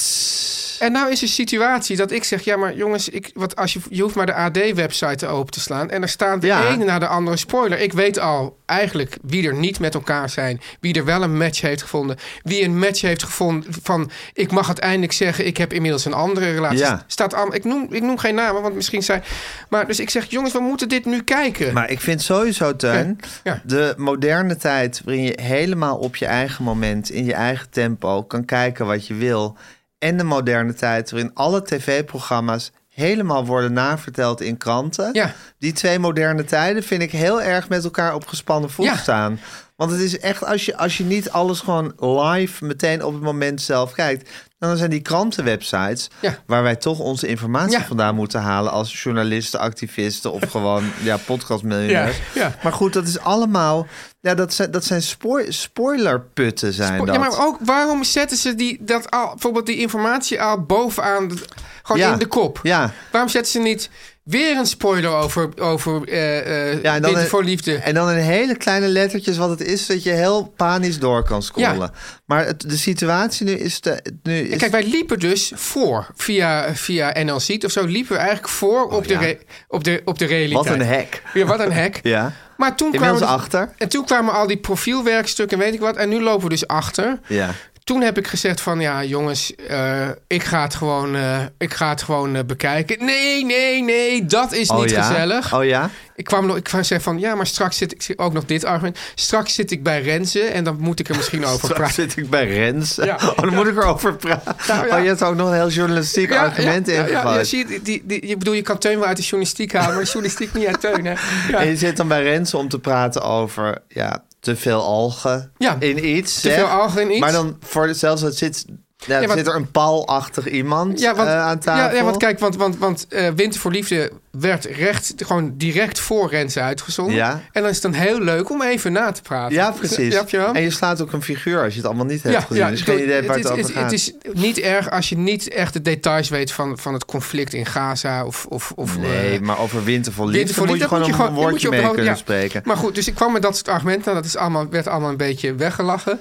En 0.79 0.91
nou 0.91 1.11
is 1.11 1.19
de 1.19 1.27
situatie 1.27 1.95
dat 1.97 2.11
ik 2.11 2.23
zeg, 2.23 2.43
ja, 2.43 2.55
maar 2.57 2.75
jongens, 2.75 3.09
ik, 3.09 3.31
wat 3.33 3.55
als 3.55 3.73
je, 3.73 3.79
je 3.89 4.01
hoeft 4.01 4.15
maar 4.15 4.25
de 4.25 4.33
AD-website 4.33 5.27
open 5.27 5.51
te 5.53 5.59
slaan 5.59 5.89
en 5.89 6.01
er 6.01 6.09
staat 6.09 6.41
de 6.41 6.47
Ja. 6.47 6.67
ene 6.67 6.83
na 6.85 6.99
de 6.99 7.07
andere 7.07 7.37
spoiler. 7.37 7.79
Ik 7.79 7.93
weet 7.93 8.19
al 8.19 8.57
eigenlijk 8.65 9.17
wie 9.21 9.47
er 9.47 9.55
niet 9.55 9.79
met 9.79 9.93
elkaar 9.93 10.29
zijn, 10.29 10.61
wie 10.79 10.93
er 10.93 11.05
wel 11.05 11.23
een 11.23 11.37
match 11.37 11.61
heeft 11.61 11.81
gevonden, 11.81 12.17
wie 12.43 12.63
een 12.63 12.77
match 12.79 13.01
heeft 13.01 13.23
gevonden 13.23 13.73
van, 13.83 14.11
ik 14.33 14.51
mag 14.51 14.67
het 14.67 14.79
eindelijk 14.79 15.11
zeggen, 15.11 15.45
ik 15.45 15.57
heb 15.57 15.73
inmiddels 15.73 16.05
een 16.05 16.13
andere 16.13 16.51
relatie. 16.51 16.77
Ja. 16.79 17.03
Staat 17.07 17.33
al, 17.33 17.55
ik 17.55 17.63
noem, 17.63 17.87
ik 17.89 18.01
noem 18.01 18.17
geen 18.17 18.35
namen, 18.35 18.61
want 18.61 18.75
misschien 18.75 19.03
zijn, 19.03 19.23
maar 19.69 19.87
dus 19.87 19.99
ik 19.99 20.09
zeg, 20.09 20.25
jongens, 20.29 20.53
we 20.53 20.59
moeten 20.59 20.89
dit 20.89 21.05
nu 21.05 21.21
kijken. 21.21 21.73
Maar 21.73 21.89
ik 21.89 22.01
vind 22.01 22.21
sowieso, 22.21 22.75
Teun, 22.75 23.19
Ja, 23.43 23.51
ja. 23.53 23.61
de 23.65 23.93
moderne 23.97 24.55
tijd... 24.55 25.01
waarin 25.05 25.23
je 25.23 25.39
helemaal 25.41 25.97
op 25.97 26.15
je 26.15 26.25
eigen 26.25 26.63
moment, 26.63 27.09
in 27.09 27.25
je 27.25 27.33
eigen 27.33 27.69
tempo... 27.69 28.23
kan 28.23 28.45
kijken 28.45 28.85
wat 28.85 29.07
je 29.07 29.13
wil. 29.13 29.57
En 29.99 30.17
de 30.17 30.23
moderne 30.23 30.73
tijd 30.73 31.11
waarin 31.11 31.31
alle 31.33 31.63
tv-programma's... 31.63 32.71
helemaal 32.89 33.45
worden 33.45 33.73
naverteld 33.73 34.41
in 34.41 34.57
kranten. 34.57 35.09
Ja. 35.13 35.33
Die 35.59 35.73
twee 35.73 35.99
moderne 35.99 36.43
tijden 36.43 36.83
vind 36.83 37.01
ik 37.01 37.11
heel 37.11 37.41
erg 37.41 37.69
met 37.69 37.83
elkaar 37.83 38.13
op 38.13 38.27
gespannen 38.27 38.69
voet 38.71 38.85
Ja. 38.85 38.95
staan. 38.97 39.39
Want 39.75 39.91
het 39.91 39.99
is 39.99 40.19
echt, 40.19 40.45
als 40.45 40.65
je, 40.65 40.77
als 40.77 40.97
je 40.97 41.03
niet 41.03 41.29
alles 41.29 41.59
gewoon 41.59 41.93
live 41.99 42.65
meteen 42.65 43.03
op 43.03 43.13
het 43.13 43.21
moment 43.21 43.61
zelf 43.61 43.91
kijkt... 43.91 44.29
dan 44.59 44.77
zijn 44.77 44.89
die 44.89 45.01
krantenwebsites, 45.01 46.09
Ja. 46.21 46.35
waar 46.45 46.63
wij 46.63 46.75
toch 46.75 46.99
onze 46.99 47.27
informatie 47.27 47.77
Ja. 47.77 47.85
vandaan 47.85 48.15
moeten 48.15 48.41
halen... 48.41 48.71
als 48.71 49.03
journalisten, 49.03 49.59
activisten 49.59 50.31
of 50.31 50.49
gewoon 50.49 50.83
ja, 51.03 51.17
podcastmiljonairs. 51.25 52.17
Ja, 52.33 52.41
ja. 52.41 52.55
Maar 52.63 52.73
goed, 52.73 52.93
dat 52.93 53.07
is 53.07 53.19
allemaal... 53.19 53.87
Ja, 54.25 54.33
dat 54.35 54.53
zijn, 54.53 54.71
dat 54.71 54.85
zijn 54.85 55.01
spoor, 55.01 55.43
spoilerputten 55.49 56.73
zijn 56.73 57.05
dat. 57.05 57.15
Ja, 57.15 57.21
maar 57.21 57.45
ook 57.45 57.57
waarom 57.61 58.03
zetten 58.03 58.37
ze 58.37 58.55
die, 58.55 58.77
dat 58.81 59.11
al, 59.11 59.29
bijvoorbeeld 59.29 59.65
die 59.65 59.77
informatie 59.77 60.41
al 60.41 60.61
bovenaan, 60.61 61.27
de- 61.27 61.35
gewoon 61.83 62.01
Ja, 62.01 62.13
in 62.13 62.19
de 62.19 62.25
kop? 62.25 62.59
Ja. 62.63 62.91
Waarom 63.11 63.29
zetten 63.29 63.51
ze 63.51 63.59
niet 63.59 63.89
weer 64.23 64.57
een 64.57 64.65
spoiler 64.65 65.09
over, 65.11 65.49
over 65.61 66.07
eh 66.07 66.71
eh 66.71 66.81
Ja, 66.83 66.95
en 66.95 67.01
dan, 67.01 67.17
een, 67.17 67.27
voor 67.27 67.43
Liefde? 67.43 67.75
en 67.75 67.93
dan 67.93 68.09
in 68.11 68.17
hele 68.17 68.55
kleine 68.57 68.87
lettertjes 68.87 69.37
wat 69.37 69.49
het 69.49 69.61
is, 69.61 69.85
dat 69.85 70.03
je 70.03 70.09
heel 70.11 70.53
panisch 70.55 70.99
door 70.99 71.23
kan 71.23 71.43
scrollen. 71.43 71.75
Ja. 71.77 71.91
Maar 72.25 72.45
het, 72.45 72.69
de 72.69 72.77
situatie 72.77 73.45
nu 73.45 73.51
is... 73.51 73.81
De, 73.81 74.01
nu 74.23 74.37
is 74.39 74.51
En 74.51 74.57
kijk, 74.57 74.71
wij 74.71 74.83
liepen 74.87 75.19
dus 75.19 75.51
voor, 75.55 76.07
via, 76.15 76.75
via 76.75 77.23
NL 77.23 77.39
Ziet 77.39 77.65
of 77.65 77.71
zo, 77.71 77.85
liepen 77.85 78.11
we 78.13 78.17
eigenlijk 78.17 78.49
voor 78.49 78.83
op, 78.89 79.07
de 79.07 79.13
Oh, 79.15 79.21
ja. 79.21 79.27
re- 79.27 79.37
op, 79.67 79.83
de, 79.83 80.01
op 80.05 80.19
de 80.19 80.25
realiteit. 80.25 80.67
wat 80.67 80.73
een 80.79 80.87
hack. 80.87 81.21
Ja, 81.33 81.45
wat 81.45 81.59
een 81.59 81.73
hack. 81.73 81.99
Ja. 82.15 82.33
Maar 82.57 82.75
toen 82.75 82.93
Inmiddels 82.93 83.21
kwamen, 83.21 83.39
achter. 83.39 83.69
En 83.77 83.89
toen 83.89 84.05
kwamen 84.05 84.33
al 84.33 84.47
die 84.47 84.57
profielwerkstukken, 84.57 85.57
weet 85.57 85.73
ik 85.73 85.79
wat. 85.79 85.95
En 85.95 86.09
nu 86.09 86.21
lopen 86.21 86.43
we 86.43 86.49
dus 86.49 86.67
achter. 86.67 87.19
Ja. 87.27 87.49
Toen 87.85 88.01
heb 88.01 88.17
ik 88.17 88.27
gezegd 88.27 88.61
van 88.61 88.79
ja, 88.79 89.03
jongens, 89.03 89.55
eh, 89.55 90.09
ik 90.27 90.43
ga 90.43 90.61
het 90.61 90.75
gewoon, 90.75 91.15
eh, 91.15 91.39
ik 91.57 91.73
ga 91.73 91.89
het 91.89 92.01
gewoon 92.01 92.35
eh, 92.35 92.43
bekijken. 92.43 93.05
Nee, 93.05 93.45
nee, 93.45 93.83
nee, 93.83 94.25
dat 94.25 94.53
is 94.53 94.69
Oh 94.69 94.81
niet 94.81 94.89
ja? 94.89 95.03
gezellig. 95.03 95.53
Oh 95.53 95.65
ja? 95.65 95.89
Ik 96.15 96.23
kwam 96.23 96.45
nog, 96.45 96.55
ik 96.55 96.63
kwam 96.63 96.83
zeggen 96.83 97.11
van 97.11 97.19
ja, 97.19 97.35
maar 97.35 97.47
straks 97.47 97.77
zit 97.77 98.09
ik 98.09 98.21
ook 98.21 98.33
nog 98.33 98.45
dit 98.45 98.65
argument. 98.65 98.99
Straks 99.15 99.53
zit 99.53 99.71
ik 99.71 99.83
bij 99.83 100.01
Renze 100.01 100.39
en 100.39 100.63
dan 100.63 100.77
moet 100.79 100.99
ik 100.99 101.09
er 101.09 101.15
misschien 101.15 101.45
over 101.53 101.57
Straks 101.57 101.75
praten. 101.75 101.95
zit 101.95 102.17
ik 102.17 102.29
bij 102.29 102.47
Rens. 102.47 102.95
Ja. 102.95 103.19
Oh, 103.25 103.37
dan 103.37 103.53
moet 103.53 103.67
ik 103.67 103.77
erover 103.77 104.15
praten. 104.15 104.55
Nou, 104.67 104.87
ja. 104.87 104.95
Oh, 104.97 105.01
je 105.01 105.07
hebt 105.07 105.23
ook 105.23 105.35
nog 105.35 105.47
een 105.47 105.53
heel 105.53 105.69
journalistiek 105.69 106.31
argument 106.35 106.87
ja, 106.87 107.07
ja, 107.07 107.43
zie 107.43 107.67
je, 107.67 107.81
die, 107.81 108.03
die, 108.05 108.27
je 108.27 108.37
bedoel, 108.37 108.53
je 108.53 108.61
kan 108.61 108.77
Teun 108.77 108.99
wel 108.99 109.07
uit 109.07 109.17
de 109.17 109.23
journalistiek 109.23 109.73
halen, 109.73 109.95
maar 109.95 110.03
de 110.03 110.11
journalistiek 110.11 110.53
niet 110.53 110.65
uit 110.65 110.79
Teun. 110.79 111.05
Hè? 111.05 111.13
En 111.57 111.67
je 111.67 111.77
zit 111.77 111.97
dan 111.97 112.07
bij 112.07 112.23
Rens 112.23 112.53
om 112.53 112.69
te 112.69 112.79
praten 112.79 113.21
over 113.21 113.77
ja, 113.87 114.23
te 114.45 114.55
veel 114.55 114.81
algen 114.81 115.51
Ja, 115.57 115.75
in 115.79 116.05
iets. 116.15 116.41
te 116.41 116.51
veel 116.51 116.65
algen 116.65 117.01
in 117.01 117.09
iets. 117.11 117.19
Maar 117.19 117.31
dan 117.31 117.57
voor 117.59 117.95
zelfs 117.95 118.21
het 118.21 118.37
zit, 118.37 118.65
ja, 118.97 119.19
Ja, 119.19 119.35
zit 119.35 119.47
er 119.47 119.55
een 119.55 119.71
paalachtig 119.71 120.47
iemand 120.49 120.99
Ja, 120.99 121.15
want, 121.15 121.27
eh, 121.27 121.39
aan 121.39 121.59
tafel. 121.59 121.89
ja, 121.89 121.95
ja, 121.99 122.03
want 122.03 122.17
kijk, 122.17 122.39
want, 122.39 122.55
want, 122.55 122.77
want 122.77 123.07
eh, 123.07 123.29
Winter 123.35 123.59
voor 123.59 123.71
Liefde 123.71 124.11
werd 124.31 124.65
recht, 124.65 125.13
gewoon 125.17 125.53
direct 125.57 125.99
voor 125.99 126.29
Renze 126.29 126.61
uitgezonden. 126.61 127.15
Ja. 127.15 127.41
En 127.51 127.61
dan 127.61 127.69
is 127.69 127.81
het 127.81 127.91
dan 127.91 128.01
heel 128.01 128.19
leuk 128.19 128.49
om 128.49 128.61
even 128.61 128.91
na 128.91 129.11
te 129.11 129.21
praten. 129.21 129.55
Ja, 129.55 129.71
precies. 129.71 130.13
Ja, 130.13 130.23
je? 130.27 130.37
En 130.37 130.61
je 130.61 130.69
slaat 130.69 131.01
ook 131.01 131.11
een 131.11 131.21
figuur 131.21 131.63
als 131.63 131.73
je 131.73 131.77
het 131.77 131.87
allemaal 131.87 132.05
niet 132.05 132.23
hebt 132.23 132.43
gezien. 132.43 132.67
dus 132.67 132.79
ik 132.79 132.85
geen 132.85 133.03
idee 133.03 133.27
waar 133.27 133.37
het, 133.37 133.49
het, 133.49 133.71
gaat. 133.71 133.83
het 133.83 133.91
is 133.91 134.13
niet 134.33 134.59
erg 134.59 134.91
als 134.91 135.09
je 135.09 135.17
niet 135.17 135.49
echt 135.49 135.73
de 135.73 135.81
details 135.81 136.29
weet 136.29 136.51
van, 136.51 136.77
van 136.77 136.93
het 136.93 137.05
conflict 137.05 137.53
in 137.53 137.65
Gaza 137.65 138.25
of... 138.25 138.45
of, 138.49 138.71
of 138.75 138.97
nee, 138.97 139.35
eh, 139.35 139.41
maar 139.41 139.59
over 139.59 139.83
winter 139.83 140.13
voor 140.13 140.25
liefde 140.25 140.37
Winter 140.37 140.55
voor 140.55 140.67
moet 140.67 140.77
je 140.77 140.87
gewoon 140.87 141.03
een 141.03 141.09
moet 141.09 141.27
je 141.27 141.33
woordje 141.33 141.69
mee 141.69 141.91
kunnen 141.91 142.17
spreken. 142.17 142.61
Maar 142.65 142.77
goed, 142.77 142.95
dus 142.95 143.07
ik 143.07 143.15
kwam 143.15 143.31
met 143.31 143.41
dat 143.41 143.55
soort 143.55 143.67
argumenten. 143.67 144.13
Dat 144.13 144.25
is 144.25 144.37
allemaal, 144.37 144.69
werd 144.69 144.87
allemaal 144.87 145.09
een 145.09 145.17
beetje 145.17 145.55
weggelachen. 145.55 146.19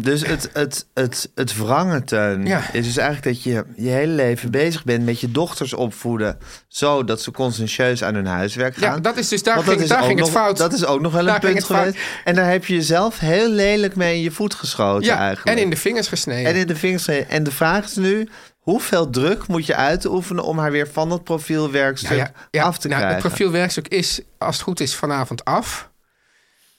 Dus 0.00 0.26
het, 0.26 0.50
het, 0.52 0.86
het, 0.94 1.30
het 1.34 1.56
wrangen, 1.56 2.04
Teun, 2.04 2.46
Ja. 2.46 2.62
is 2.72 2.86
dus 2.86 2.96
eigenlijk 2.96 3.36
dat 3.36 3.42
je 3.42 3.64
je 3.76 3.88
hele 3.88 4.12
leven 4.12 4.50
bezig 4.50 4.84
bent 4.84 5.04
met 5.04 5.20
je 5.20 5.30
dochters 5.30 5.74
opvoeden... 5.74 6.38
zodat 6.68 7.20
ze 7.20 7.30
conscientieus 7.30 8.04
aan 8.04 8.14
hun 8.14 8.26
huiswerk 8.26 8.76
gaan. 8.76 8.94
Ja, 8.94 9.00
dat 9.00 9.16
is 9.16 9.28
dus, 9.28 9.42
daar 9.42 9.54
Want 9.54 9.68
ging, 9.68 9.80
dat 9.80 9.88
daar 9.88 10.08
het 10.08 10.28
fout. 10.28 10.56
Dat 10.56 10.72
is 10.72 10.84
ook 10.84 11.00
nog 11.00 11.12
wel 11.12 11.24
Daar 11.24 11.34
een 11.34 11.52
punt 11.52 11.64
geweest. 11.64 11.98
En 12.24 12.34
daar 12.34 12.50
heb 12.50 12.64
je 12.64 12.74
jezelf 12.74 13.18
heel 13.18 13.50
lelijk 13.50 13.96
mee 13.96 14.14
in 14.16 14.22
je 14.22 14.30
voet 14.30 14.54
geschoten 14.54 15.04
ja, 15.06 15.18
eigenlijk. 15.18 15.56
en 15.56 15.64
in 15.64 15.70
de 15.70 15.76
vingers 15.76 16.08
gesneden. 16.08 16.52
En 16.52 16.58
in 16.58 16.66
de 16.66 16.76
vingers. 16.76 17.08
En 17.08 17.42
de 17.42 17.50
vraag 17.50 17.84
is 17.84 17.94
nu, 17.94 18.28
hoeveel 18.58 19.10
druk 19.10 19.46
moet 19.46 19.66
je 19.66 19.74
uitoefenen... 19.74 20.44
om 20.44 20.58
haar 20.58 20.70
weer 20.70 20.88
van 20.92 21.10
het 21.10 21.24
profielwerkstuk 21.24 22.10
Nou 22.10 22.20
ja, 22.20 22.32
ja, 22.50 22.62
af 22.62 22.78
te 22.78 22.88
nou, 22.88 23.00
krijgen? 23.00 23.22
Het 23.22 23.28
profielwerkstuk 23.28 23.88
is, 23.88 24.20
als 24.38 24.54
het 24.54 24.64
goed 24.64 24.80
is, 24.80 24.94
vanavond 24.94 25.44
af. 25.44 25.92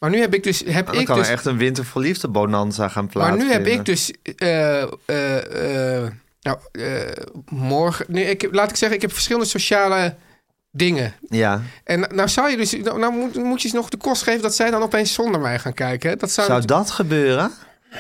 Maar 0.06 0.13
nu 0.13 0.22
heb 0.22 0.34
ik 0.34 0.44
dus... 0.44 0.63
Heb 0.65 0.86
Nou, 0.86 1.00
ik 1.00 1.06
kan 1.06 1.18
dus 1.18 1.28
echt 1.28 1.46
een 1.46 1.58
winter 1.58 1.86
voor 1.86 2.02
liefde 2.02 2.28
bonanza 2.28 2.88
gaan 2.88 3.04
maar 3.04 3.13
plaatsvinden. 3.13 3.48
nu 3.48 3.54
heb 3.54 3.68
ik 3.68 3.86
dus... 3.86 4.12
eh, 4.36 4.82
eh, 5.06 6.04
eh, 6.04 6.12
nou, 6.41 6.58
morgen... 7.50 8.06
Nee, 8.10 8.26
ik, 8.26 8.48
laat 8.52 8.70
ik 8.70 8.76
zeggen, 8.76 8.98
ik 8.98 9.02
heb 9.02 9.13
verschillende 9.13 9.48
sociale 9.48 10.15
dingen. 10.72 11.13
Ja, 11.30 11.62
En 11.84 12.00
nou 12.00 12.30
zou 12.30 12.50
je 12.50 12.58
dus... 12.58 12.72
Nou, 12.72 13.00
nou 13.00 13.13
moet, 13.13 13.36
moet 13.36 13.62
je 13.62 13.68
ze 13.68 13.76
nog 13.76 13.89
de 13.89 13.98
kost 13.98 14.24
geven 14.24 14.41
dat 14.41 14.56
zij 14.56 14.72
dan 14.72 14.82
opeens 14.82 15.13
zonder 15.13 15.41
mij 15.41 15.60
gaan 15.60 15.74
kijken. 15.74 16.10
hè? 16.10 16.15
Dat 16.15 16.32
zou... 16.32 16.48
zou 16.48 16.65
dat 16.65 16.91
gebeuren? 16.91 17.52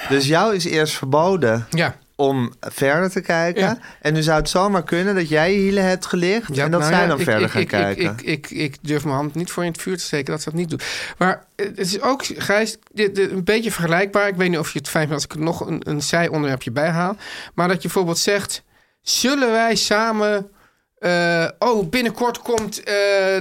Dus 0.09 0.27
jou 0.27 0.55
is 0.55 0.65
eerst 0.65 0.93
verboden 0.93 1.67
Ja. 1.69 1.95
Om 2.15 2.53
verder 2.59 3.09
te 3.09 3.21
kijken. 3.21 3.61
Ja. 3.61 3.77
En 4.01 4.13
nu 4.13 4.21
zou 4.21 4.39
het 4.39 4.49
zomaar 4.49 4.83
kunnen 4.83 5.15
dat 5.15 5.29
jij 5.29 5.53
je 5.53 5.59
hielen 5.59 5.83
hebt 5.83 6.05
gelicht... 6.05 6.49
en 6.49 6.71
dat 6.71 6.79
nou 6.79 6.93
zij 6.93 7.01
ja, 7.01 7.07
dan 7.07 7.19
ik- 7.19 7.23
verder 7.23 7.43
ik, 7.43 7.51
gaan 7.51 7.61
ik, 7.61 7.67
kijken. 7.67 8.03
Ik, 8.03 8.21
ik, 8.21 8.49
ik, 8.49 8.49
ik 8.49 8.77
durf 8.81 9.03
mijn 9.03 9.15
hand 9.15 9.35
niet 9.35 9.51
voor 9.51 9.63
in 9.63 9.71
het 9.71 9.81
vuur 9.81 9.97
te 9.97 10.03
steken 10.03 10.31
dat 10.31 10.41
ze 10.41 10.49
dat 10.49 10.59
niet 10.59 10.69
doen. 10.69 10.79
Maar 11.17 11.45
het 11.55 11.77
is 11.77 12.01
ook, 12.01 12.25
Gijs, 12.25 12.77
dit, 12.93 13.15
dit, 13.15 13.31
een 13.31 13.43
beetje 13.43 13.71
vergelijkbaar. 13.71 14.27
Ik 14.27 14.35
weet 14.35 14.49
niet 14.49 14.59
of 14.59 14.73
je 14.73 14.79
het 14.79 14.89
fijn 14.89 15.07
vindt 15.07 15.23
als 15.23 15.33
ik 15.33 15.39
er 15.39 15.45
nog 15.45 15.67
een, 15.67 15.81
een 15.89 16.01
zij-onderwerpje 16.01 16.71
bij 16.71 16.89
haal. 16.89 17.15
Maar 17.53 17.67
dat 17.67 17.75
je 17.77 17.81
bijvoorbeeld 17.81 18.17
zegt... 18.17 18.63
Zullen 19.01 19.51
wij 19.51 19.75
samen... 19.75 20.49
eh, 21.05 21.47
oh, 21.59 21.89
binnenkort 21.89 22.39
komt 22.39 22.83
eh, 22.83 22.93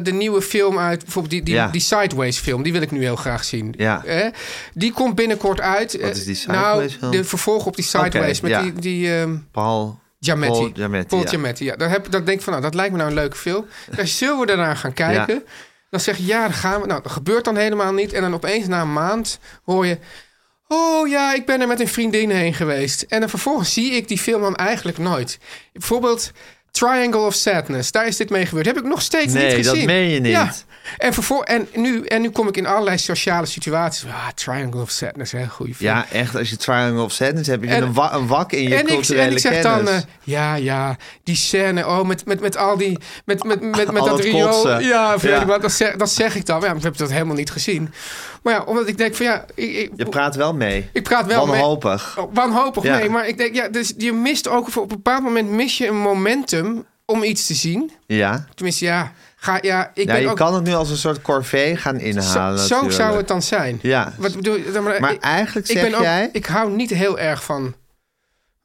de 0.03 0.13
nieuwe 0.13 0.43
film 0.43 0.79
uit. 0.79 1.03
Bijvoorbeeld 1.03 1.35
die, 1.35 1.43
die, 1.43 1.55
Ja. 1.55 1.69
die 1.69 1.81
Sideways 1.81 2.39
film. 2.39 2.63
Die 2.63 2.73
wil 2.73 2.83
ik 2.83 2.91
nu 2.91 3.01
heel 3.01 3.17
graag 3.17 3.45
zien. 3.45 3.75
Ja. 3.77 4.05
Eh, 4.05 4.27
die 4.75 4.93
komt 4.93 5.15
binnenkort 5.15 5.61
uit. 5.61 6.01
Wat 6.01 6.17
is 6.17 6.25
die 6.25 6.39
nou, 6.47 6.65
Sideways 6.65 6.95
film? 6.95 7.11
de 7.11 7.25
vervolg 7.25 7.67
op 7.67 7.77
die 7.77 7.85
Sideways. 7.85 8.41
Met 8.41 8.51
ja. 8.51 8.63
die... 8.63 8.73
die 8.73 9.15
ehm, 9.15 9.37
Paul... 9.51 10.03
Giamatti. 10.21 10.53
Paul 10.53 10.71
Giamatti, 10.75 11.07
Paul 11.07 11.23
ja. 11.23 11.29
Giamatti, 11.29 11.65
ja. 11.65 11.77
Dan, 11.77 11.89
heb, 11.89 12.11
dan 12.11 12.25
denk 12.25 12.39
ik 12.39 12.45
van, 12.45 12.53
nou, 12.53 12.65
dat 12.65 12.75
lijkt 12.75 12.93
me 12.93 12.99
nou 12.99 13.11
een 13.11 13.17
leuke 13.17 13.37
film. 13.37 13.67
Dan 13.97 14.07
zullen 14.07 14.39
we 14.39 14.47
daarna 14.47 14.75
gaan 14.75 14.93
kijken. 14.93 15.45
Dan 15.91 16.01
zeg 16.01 16.17
je, 16.17 16.27
ja, 16.27 16.43
dan 16.43 16.53
gaan 16.53 16.81
we. 16.81 16.87
Nou, 16.87 17.03
dat 17.03 17.13
gebeurt 17.13 17.45
dan 17.45 17.57
helemaal 17.57 17.93
niet. 17.93 18.13
En 18.13 18.23
dan 18.23 18.35
opeens 18.35 18.67
na 18.67 18.81
een 18.81 18.93
maand 18.93 19.39
hoor 19.65 19.87
je... 19.87 19.99
Oh 20.69 21.09
ja, 21.09 21.35
ik 21.35 21.47
ben 21.47 21.61
er 21.61 21.67
met 21.67 21.81
een 21.81 21.89
vriendin 21.89 22.31
heen 22.31 22.55
geweest. 22.55 23.03
En 23.03 23.21
dan 23.21 23.29
vervolgens 23.29 23.73
zie 23.73 23.93
ik 23.93 24.09
die 24.09 24.19
film 24.19 24.41
dan 24.41 24.57
eigenlijk 24.57 24.99
nooit. 24.99 25.39
Bijvoorbeeld 25.73 26.33
Triangle 26.75 27.21
of 27.21 27.35
Sadness. 27.35 27.91
Daar 27.91 28.07
is 28.07 28.17
dit 28.17 28.31
mee 28.31 28.47
gebeurd. 28.47 28.67
Heb 28.67 28.77
ik 28.79 28.85
nog 28.85 29.03
steeds 29.03 29.33
Nee, 29.33 29.55
niet 29.55 29.65
dat 29.65 29.73
gezien. 29.73 29.87
meen 29.87 30.09
je 30.11 30.21
niet. 30.21 30.33
Ja. 30.33 30.53
En, 30.99 31.13
vervol 31.13 31.45
en, 31.45 31.69
nu, 31.75 32.05
en 32.05 32.21
nu 32.23 32.31
kom 32.31 32.49
ik 32.49 32.57
in 32.57 32.67
allerlei 32.67 32.99
sociale 32.99 33.47
situaties. 33.47 34.05
Ah, 34.05 34.27
Triangle 34.35 34.81
of 34.81 34.91
Sadness, 34.91 35.33
hè, 35.33 35.47
goede 35.49 35.75
film. 35.75 35.91
Ja, 35.91 36.07
echt, 36.13 36.37
als 36.37 36.51
je 36.51 36.57
Triangle 36.57 37.03
of 37.03 37.13
Sadness 37.13 37.49
hebt... 37.49 37.61
heb 37.61 37.71
je 37.71 37.77
En- 37.77 37.83
een, 37.83 37.93
wa- 37.93 38.15
een 38.15 38.27
wak 38.27 38.53
in 38.53 38.63
je 38.69 38.75
en 38.75 38.81
ik, 38.81 39.09
en 39.09 39.31
ik 39.33 39.39
zeg 39.39 39.61
kennis. 39.61 39.63
dan, 39.63 39.89
eh, 39.89 39.99
ja, 40.23 40.55
ja, 40.55 40.97
die 41.23 41.37
scène, 41.37 41.87
oh, 41.87 42.03
met, 42.03 42.27
met, 42.27 42.41
met 42.41 42.57
al 42.57 42.77
die, 42.77 42.99
met, 43.25 43.45
met, 43.45 43.61
met, 43.77 43.87
dat 43.95 44.05
dat 44.05 44.21
Rio. 44.21 44.79
Ja, 44.81 45.19
wat, 45.47 45.63
dat, 45.63 45.73
zeg, 45.73 45.97
dat 45.97 46.11
zeg 46.11 46.35
ik 46.37 46.47
dan. 46.47 46.61
Ja, 46.61 46.73
ik 46.73 46.83
heb 46.83 46.97
dat 46.97 47.11
helemaal 47.11 47.37
niet 47.37 47.51
gezien. 47.51 47.93
Maar 48.43 48.55
ja, 48.55 48.63
omdat 48.63 48.89
ik 48.89 48.99
denk 48.99 49.15
van 49.15 49.27
ja, 49.27 49.45
ik, 49.55 49.75
ik, 49.77 49.91
je 49.97 50.05
praat 50.09 50.37
wel 50.37 50.55
mee. 50.55 50.89
ik 50.93 51.03
praat 51.03 51.27
wel 51.27 51.47
mee. 51.47 51.55
Wanhopig. 51.61 52.19
Oh, 52.19 52.35
Wanhopig, 52.35 52.83
Ja. 52.83 52.97
nee. 52.99 53.09
Maar 53.09 53.29
ik 53.29 53.39
denk, 53.39 53.55
ja, 53.55 53.69
dus 53.69 53.93
je 53.99 54.13
mist 54.13 54.49
ook, 54.49 54.67
op 54.67 54.77
een 54.77 54.89
bepaald 54.89 55.23
moment 55.23 55.51
mis 55.51 55.79
je 55.79 55.87
een 55.89 55.97
momentum 56.01 56.85
om 57.05 57.23
iets 57.23 57.47
te 57.47 57.55
zien. 57.55 57.91
Ja. 58.07 58.45
Tenminste, 58.55 58.85
ja, 58.85 59.13
ga, 59.45 59.59
ja 59.61 59.91
ik 59.95 60.07
ja, 60.09 60.15
je 60.15 60.29
ook... 60.29 60.37
kan 60.37 60.55
het 60.55 60.65
nu 60.65 60.73
als 60.75 60.91
een 60.91 60.97
soort 60.97 61.23
corvée 61.23 61.77
gaan 61.77 61.99
zo, 61.99 62.05
inhalen. 62.05 62.59
zo 62.59 62.67
zou 62.67 62.85
natuurlijk. 62.87 63.17
het 63.17 63.29
dan 63.29 63.43
zijn. 63.43 63.79
Ja. 63.83 64.13
Wat 64.19 64.35
bedoel 64.37 64.57
je? 64.57 64.81
Maar, 64.81 65.01
Maar 65.01 65.13
ik- 65.13 65.21
eigenlijk 65.23 65.69
ik 65.69 65.79
zeg 65.79 65.95
ook, 65.95 66.01
jij... 66.03 66.29
Ik 66.33 66.47
hou 66.47 66.71
niet 66.77 66.91
heel 66.91 67.19
erg 67.19 67.45
van 67.45 67.75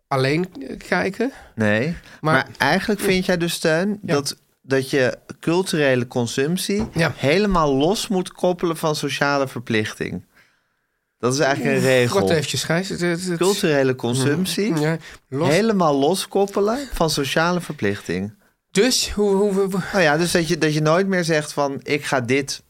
alleen 0.07 0.53
kijken. 0.87 1.31
Nee, 1.55 1.95
maar, 2.21 2.33
Maar- 2.33 2.47
eigenlijk 2.57 2.99
vind 3.01 3.25
jij 3.25 3.37
dus, 3.37 3.53
Steun, 3.53 3.99
Ja. 4.05 4.13
dat, 4.13 4.37
dat 4.61 4.89
je 4.89 5.17
culturele 5.39 6.07
consumptie 6.07 6.87
Ja. 6.93 7.13
helemaal 7.15 7.75
los 7.75 8.07
moet 8.07 8.31
koppelen 8.31 8.77
van 8.77 8.95
sociale 8.95 9.47
verplichting. 9.47 10.27
Dat 11.19 11.33
is 11.33 11.39
eigenlijk 11.39 11.75
een 11.77 11.83
regel. 11.83 12.19
Wat 12.19 12.29
eventjes, 12.29 12.63
Gijs. 12.63 12.89
Het, 12.89 13.01
het, 13.01 13.25
het- 13.25 13.37
Culturele 13.37 13.95
consumptie 13.95 14.75
Ja, 14.79 14.97
los. 15.29 15.49
helemaal 15.49 15.95
loskoppelen 15.95 16.79
van 16.93 17.09
sociale 17.09 17.61
verplichting. 17.61 18.33
Dus, 18.71 19.11
hoe... 19.11 19.35
hoe, 19.35 19.53
hoe- 19.53 19.69
Nou 19.91 20.03
ja, 20.03 20.17
dus 20.17 20.31
dat 20.31 20.47
je, 20.47 20.57
dat 20.57 20.73
je 20.73 20.81
nooit 20.81 21.07
meer 21.07 21.23
zegt 21.23 21.53
van 21.53 21.79
ik 21.83 22.05
ga 22.05 22.21
dit 22.21 22.61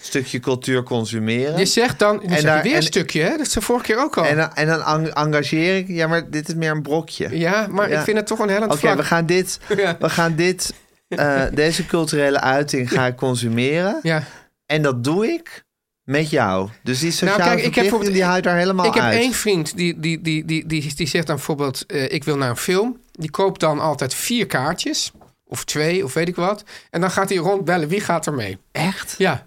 stukje 0.00 0.40
cultuur 0.40 0.82
consumeren. 0.82 1.58
je 1.58 1.66
zegt 1.66 1.98
dan... 1.98 2.22
En 2.22 2.30
zeg 2.30 2.42
daar- 2.42 2.62
weer 2.62 2.70
een 2.72 2.76
en- 2.78 2.82
stukje, 2.82 3.22
hè? 3.22 3.30
Dat 3.30 3.40
is 3.46 3.52
de 3.52 3.60
vorige 3.60 3.84
keer 3.84 3.98
ook 4.02 4.16
al. 4.16 4.24
En, 4.24 4.36
dan- 4.36 4.54
en 4.54 4.66
dan 4.66 4.82
eng- 4.82 5.12
engageer 5.12 5.76
ik, 5.76 5.88
ja, 5.88 6.06
maar 6.06 6.30
dit 6.30 6.48
is 6.48 6.54
meer 6.54 6.70
een 6.70 6.82
brokje. 6.82 7.38
ja, 7.38 7.66
maar 7.70 7.90
Ja. 7.90 7.98
ik 7.98 8.04
vind 8.04 8.16
het 8.16 8.26
toch 8.26 8.38
een 8.38 8.48
hellend 8.48 8.72
Oké, 8.72 8.96
we 8.96 9.04
gaan 9.04 9.26
dit, 9.26 9.60
Ja. 9.76 9.96
we 10.00 10.10
gaan 10.10 10.34
dit, 10.36 10.74
eh, 11.08 11.42
deze 11.52 11.86
culturele 11.86 12.40
uiting 12.40 12.90
ga 12.92 13.06
ik 13.06 13.16
consumeren. 13.16 13.98
Ja. 14.02 14.24
En 14.66 14.82
dat 14.82 15.04
doe 15.04 15.26
ik 15.26 15.62
met 16.04 16.30
jou. 16.30 16.68
Dus 16.82 16.98
die 16.98 17.10
sociale 17.10 17.38
Nou, 17.38 17.50
kijk, 17.50 17.66
ik 17.66 17.74
heb 17.74 18.00
die 18.12 18.24
houdt 18.24 18.44
daar 18.44 18.56
helemaal 18.56 18.86
Ik 18.86 18.94
heb 18.94 19.02
uit. 19.02 19.18
één 19.18 19.32
vriend 19.32 19.76
die, 19.76 20.00
die, 20.00 20.20
die, 20.20 20.44
die, 20.44 20.66
die, 20.66 20.94
die 20.94 21.06
zegt 21.06 21.26
dan 21.26 21.36
bijvoorbeeld: 21.36 21.86
eh, 21.86 22.12
Ik 22.12 22.24
wil 22.24 22.36
naar 22.36 22.50
een 22.50 22.56
film. 22.56 23.00
Die 23.12 23.30
koopt 23.30 23.60
dan 23.60 23.80
altijd 23.80 24.14
vier 24.14 24.46
kaartjes. 24.46 25.12
Of 25.48 25.64
twee, 25.64 26.04
of 26.04 26.14
weet 26.14 26.28
ik 26.28 26.36
wat. 26.36 26.64
En 26.90 27.00
dan 27.00 27.10
gaat 27.10 27.28
hij 27.28 27.38
rondbellen. 27.38 27.88
Wie 27.88 28.00
gaat 28.00 28.26
er 28.26 28.34
mee? 28.34 28.58
Echt? 28.72 29.14
Ja. 29.18 29.46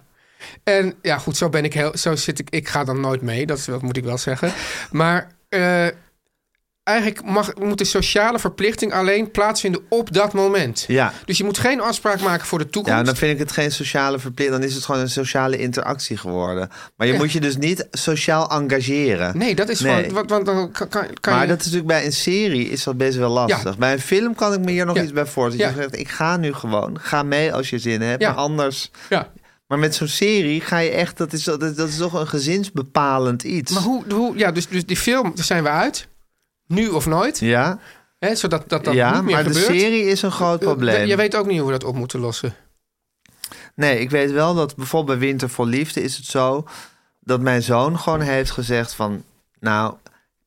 En 0.64 0.94
ja, 1.02 1.18
goed, 1.18 1.36
zo 1.36 1.48
ben 1.48 1.64
ik 1.64 1.74
heel. 1.74 1.96
Zo 1.96 2.16
zit 2.16 2.38
ik. 2.38 2.50
Ik 2.50 2.68
ga 2.68 2.84
dan 2.84 3.00
nooit 3.00 3.22
mee. 3.22 3.46
Dat, 3.46 3.68
moet 3.80 3.96
ik 3.96 4.04
wel 4.04 4.18
zeggen. 4.18 4.52
Maar 4.90 5.28
eh, 5.48 5.86
eigenlijk 6.84 7.24
mag, 7.24 7.54
moet 7.54 7.78
de 7.78 7.84
sociale 7.84 8.38
verplichting 8.38 8.92
alleen 8.92 9.30
plaatsvinden 9.30 9.80
op 9.88 10.12
dat 10.12 10.32
moment. 10.32 10.84
Ja. 10.88 11.12
Dus 11.24 11.38
je 11.38 11.44
moet 11.44 11.58
geen 11.58 11.80
afspraak 11.80 12.20
maken 12.20 12.46
voor 12.46 12.58
de 12.58 12.68
toekomst. 12.70 12.98
Ja, 12.98 13.04
dan 13.04 13.16
vind 13.16 13.32
ik 13.32 13.38
het 13.38 13.52
geen 13.52 13.72
sociale 13.72 14.18
verplichting. 14.18 14.58
Dan 14.60 14.68
is 14.68 14.74
het 14.74 14.84
gewoon 14.84 15.00
een 15.00 15.10
sociale 15.10 15.56
interactie 15.56 16.16
geworden. 16.16 16.70
Maar 16.96 17.06
je 17.06 17.12
Ja. 17.12 17.18
moet 17.18 17.32
je 17.32 17.40
dus 17.40 17.56
niet 17.56 17.86
sociaal 17.90 18.50
engageren. 18.50 19.38
Nee, 19.38 19.54
dat 19.54 19.68
is 19.68 19.80
Nee. 19.80 19.94
gewoon. 19.94 20.12
Want, 20.14 20.30
want 20.30 20.46
dan 20.46 20.70
kan, 20.72 20.88
kan, 21.20 21.32
maar 21.32 21.42
je. 21.42 21.48
dat 21.48 21.58
is 21.58 21.64
natuurlijk 21.64 21.86
bij 21.92 22.04
een 22.04 22.12
serie 22.12 22.68
is 22.68 22.84
dat 22.84 22.96
best 22.96 23.16
wel 23.16 23.30
lastig. 23.30 23.62
Ja. 23.72 23.76
Bij 23.78 23.92
een 23.92 24.00
film 24.00 24.34
kan 24.34 24.52
ik 24.52 24.60
me 24.60 24.70
hier 24.70 24.86
nog 24.86 24.96
Ja. 24.96 25.02
iets 25.02 25.12
bij 25.12 25.26
voorstellen. 25.26 25.74
Je 25.74 25.80
zegt, 25.82 25.98
ik 25.98 26.08
ga 26.08 26.36
nu 26.36 26.52
gewoon. 26.52 26.98
Ga 27.00 27.22
mee 27.22 27.52
als 27.54 27.70
je 27.70 27.78
zin 27.78 28.00
hebt. 28.00 28.22
Maar 28.22 28.34
anders... 28.34 28.90
ja. 29.08 29.32
Maar 29.66 29.78
met 29.80 29.94
zo'n 29.94 30.08
serie 30.08 30.60
ga 30.60 30.78
je 30.78 30.90
echt... 30.90 31.16
Dat 31.18 31.32
is, 31.32 31.44
dat, 31.44 31.60
dat 31.60 31.88
is 31.88 31.96
toch 31.96 32.12
een 32.12 32.26
gezinsbepalend 32.28 33.42
iets. 33.42 33.72
Maar 33.72 33.82
hoe, 33.82 34.04
hoe 34.08 34.36
ja, 34.38 34.52
dus, 34.52 34.68
dus 34.68 34.86
die 34.86 34.96
film, 34.96 35.32
daar 35.34 35.44
zijn 35.44 35.62
we 35.62 35.68
uit. 35.68 36.08
Nu 36.72 36.88
of 36.88 37.06
nooit. 37.06 37.38
Ja, 37.38 37.78
Hè, 38.18 38.34
zodat 38.34 38.68
dat, 38.68 38.84
dat 38.84 38.94
ja 38.94 39.14
niet 39.14 39.22
meer 39.22 39.34
maar 39.34 39.44
gebeurt. 39.44 39.66
de 39.66 39.72
serie 39.78 40.04
is 40.04 40.22
een 40.22 40.30
groot 40.30 40.60
Eh, 40.60 40.66
probleem. 40.66 41.06
Je 41.06 41.16
weet 41.16 41.36
ook 41.36 41.46
niet 41.46 41.58
hoe 41.58 41.66
we 41.66 41.72
dat 41.78 41.84
op 41.84 41.94
moeten 41.94 42.20
lossen. 42.20 42.54
Nee, 43.74 43.98
ik 43.98 44.10
weet 44.10 44.30
wel 44.30 44.54
dat 44.54 44.76
bijvoorbeeld 44.76 45.18
bij 45.18 45.28
Winter 45.28 45.50
voor 45.50 45.66
Liefde 45.66 46.02
is 46.02 46.16
het 46.16 46.26
zo... 46.26 46.66
dat 47.20 47.40
mijn 47.40 47.62
zoon 47.62 47.98
gewoon 47.98 48.20
heeft 48.20 48.50
gezegd 48.50 48.94
van... 48.94 49.24
nou, 49.60 49.94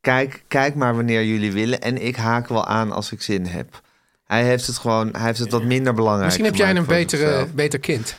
kijk, 0.01 0.43
kijk 0.47 0.75
maar 0.75 0.95
wanneer 0.95 1.23
jullie 1.23 1.51
willen... 1.51 1.81
en 1.81 2.05
ik 2.05 2.15
haak 2.15 2.47
wel 2.47 2.65
aan 2.65 2.91
als 2.91 3.11
ik 3.11 3.21
zin 3.21 3.45
heb. 3.45 3.81
Hij 4.25 4.43
heeft 4.43 4.67
het 4.67 4.77
gewoon, 4.77 5.09
hij 5.11 5.25
heeft 5.25 5.39
het 5.39 5.51
wat 5.51 5.63
minder 5.63 5.93
belangrijk 5.93 6.25
Misschien 6.25 6.45
heb 6.45 6.55
jij 6.55 6.75
een 6.75 6.85
betere, 6.85 7.47
beter 7.53 7.79
kind. 7.79 8.15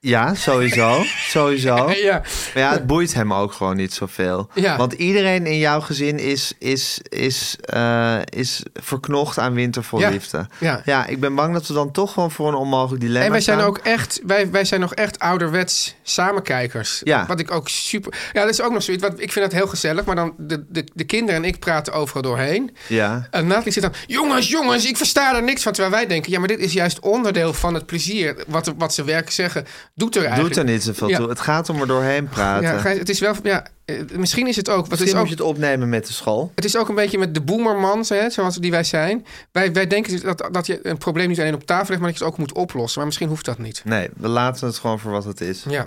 Ja, 0.00 0.34
sowieso. 0.34 1.02
sowieso. 1.28 1.74
Ja. 2.02 2.22
Maar 2.54 2.62
ja, 2.62 2.70
het 2.72 2.86
boeit 2.86 3.14
hem 3.14 3.32
ook 3.32 3.52
gewoon 3.52 3.76
niet 3.76 3.92
zoveel. 3.94 4.48
Ja. 4.54 4.76
Want 4.76 4.92
iedereen 4.92 5.46
in 5.46 5.58
jouw 5.58 5.80
gezin 5.80 6.18
is, 6.18 6.52
is, 6.58 7.00
is, 7.08 7.56
eh, 7.60 8.18
is 8.24 8.62
verknocht 8.74 9.38
aan 9.38 9.54
winter 9.54 9.84
voor 9.84 10.00
Ja. 10.00 10.08
liefde. 10.08 10.46
Ja. 10.58 10.80
ja, 10.84 11.06
ik 11.06 11.20
ben 11.20 11.34
bang 11.34 11.52
dat 11.52 11.66
we 11.66 11.74
dan 11.74 11.90
toch 11.90 12.12
gewoon 12.12 12.30
voor 12.30 12.48
een 12.48 12.54
onmogelijk 12.54 13.00
dilemma 13.00 13.24
En 13.26 13.30
wij 13.32 13.40
zijn 13.40 13.56
staan. 13.58 13.68
ook 13.68 13.78
echt, 13.78 14.20
wij, 14.26 14.50
wij 14.50 14.64
zijn 14.64 14.80
nog 14.80 14.94
echt 14.94 15.18
ouderwets 15.18 15.94
samenkijkers. 16.10 17.00
Ja. 17.04 17.26
Wat 17.26 17.40
ik 17.40 17.50
ook 17.50 17.68
super. 17.68 18.30
Ja, 18.32 18.40
dat 18.40 18.50
is 18.50 18.60
ook 18.60 18.72
nog 18.72 18.82
zoiets. 18.82 19.02
Wat, 19.02 19.20
ik 19.20 19.32
vind 19.32 19.44
dat 19.44 19.54
heel 19.54 19.66
gezellig, 19.68 20.04
maar 20.04 20.14
dan 20.16 20.34
de, 20.38 20.64
de, 20.68 20.84
de 20.94 21.04
kinderen 21.04 21.42
en 21.42 21.48
ik 21.48 21.58
praten 21.58 21.92
overal 21.92 22.22
doorheen. 22.22 22.76
Ja. 22.88 23.26
En 23.30 23.46
Nathalie 23.46 23.72
zit 23.72 23.82
dan, 23.82 23.92
jongens, 24.06 24.48
jongens, 24.48 24.86
ik 24.86 24.96
versta 24.96 25.36
er 25.36 25.42
niks 25.42 25.62
van. 25.62 25.72
Terwijl 25.72 25.94
wij 25.94 26.06
denken, 26.06 26.32
ja, 26.32 26.38
maar 26.38 26.48
dit 26.48 26.58
is 26.60 26.72
juist 26.72 27.00
onderdeel 27.00 27.52
van 27.52 27.74
het 27.74 27.86
plezier. 27.86 28.36
Wat, 28.46 28.74
wat 28.78 28.94
ze 28.94 29.04
werken 29.04 29.32
zeggen, 29.32 29.66
doet 29.94 30.16
er 30.16 30.24
eigenlijk. 30.24 30.54
Doet 30.54 30.64
er 30.64 30.70
niet 30.72 30.82
zoveel 30.82 31.08
Ja. 31.08 31.16
toe. 31.16 31.28
Het 31.28 31.40
gaat 31.40 31.68
om 31.68 31.80
er 31.80 31.86
doorheen 31.86 32.28
praten. 32.28 32.62
Ja, 32.92 32.98
het 32.98 33.08
is 33.08 33.20
wel, 33.20 33.34
ja, 33.42 33.66
eh, 33.86 33.96
misschien 34.16 34.46
is 34.46 34.56
het 34.56 34.68
ook. 34.68 34.76
Wat 34.76 34.88
Misschien 34.88 35.08
is 35.08 35.14
ook 35.14 35.20
moet 35.20 35.38
je 35.38 35.44
het 35.44 35.52
opnemen 35.52 35.88
met 35.88 36.06
de 36.06 36.12
school. 36.12 36.52
Het 36.54 36.64
is 36.64 36.76
ook 36.76 36.88
een 36.88 36.94
beetje 36.94 37.18
met 37.18 37.34
de 37.34 37.40
boomermans, 37.40 38.08
hè, 38.08 38.30
zoals 38.30 38.56
die 38.56 38.70
wij 38.70 38.84
zijn. 38.84 39.26
Wij, 39.52 39.72
wij 39.72 39.86
denken 39.86 40.22
dat, 40.22 40.48
dat 40.50 40.66
je 40.66 40.78
een 40.82 40.98
probleem 40.98 41.28
niet 41.28 41.40
alleen 41.40 41.54
op 41.54 41.66
tafel 41.66 41.86
legt, 41.88 42.00
maar 42.00 42.10
dat 42.10 42.18
je 42.18 42.24
het 42.24 42.32
ook 42.32 42.38
moet 42.38 42.52
oplossen. 42.52 42.96
Maar 42.96 43.06
misschien 43.06 43.28
hoeft 43.28 43.44
dat 43.44 43.58
niet. 43.58 43.82
Nee, 43.84 44.08
we 44.16 44.28
laten 44.28 44.66
het 44.66 44.78
gewoon 44.78 44.98
voor 44.98 45.10
wat 45.10 45.24
het 45.24 45.40
is. 45.40 45.64
Ja. 45.68 45.86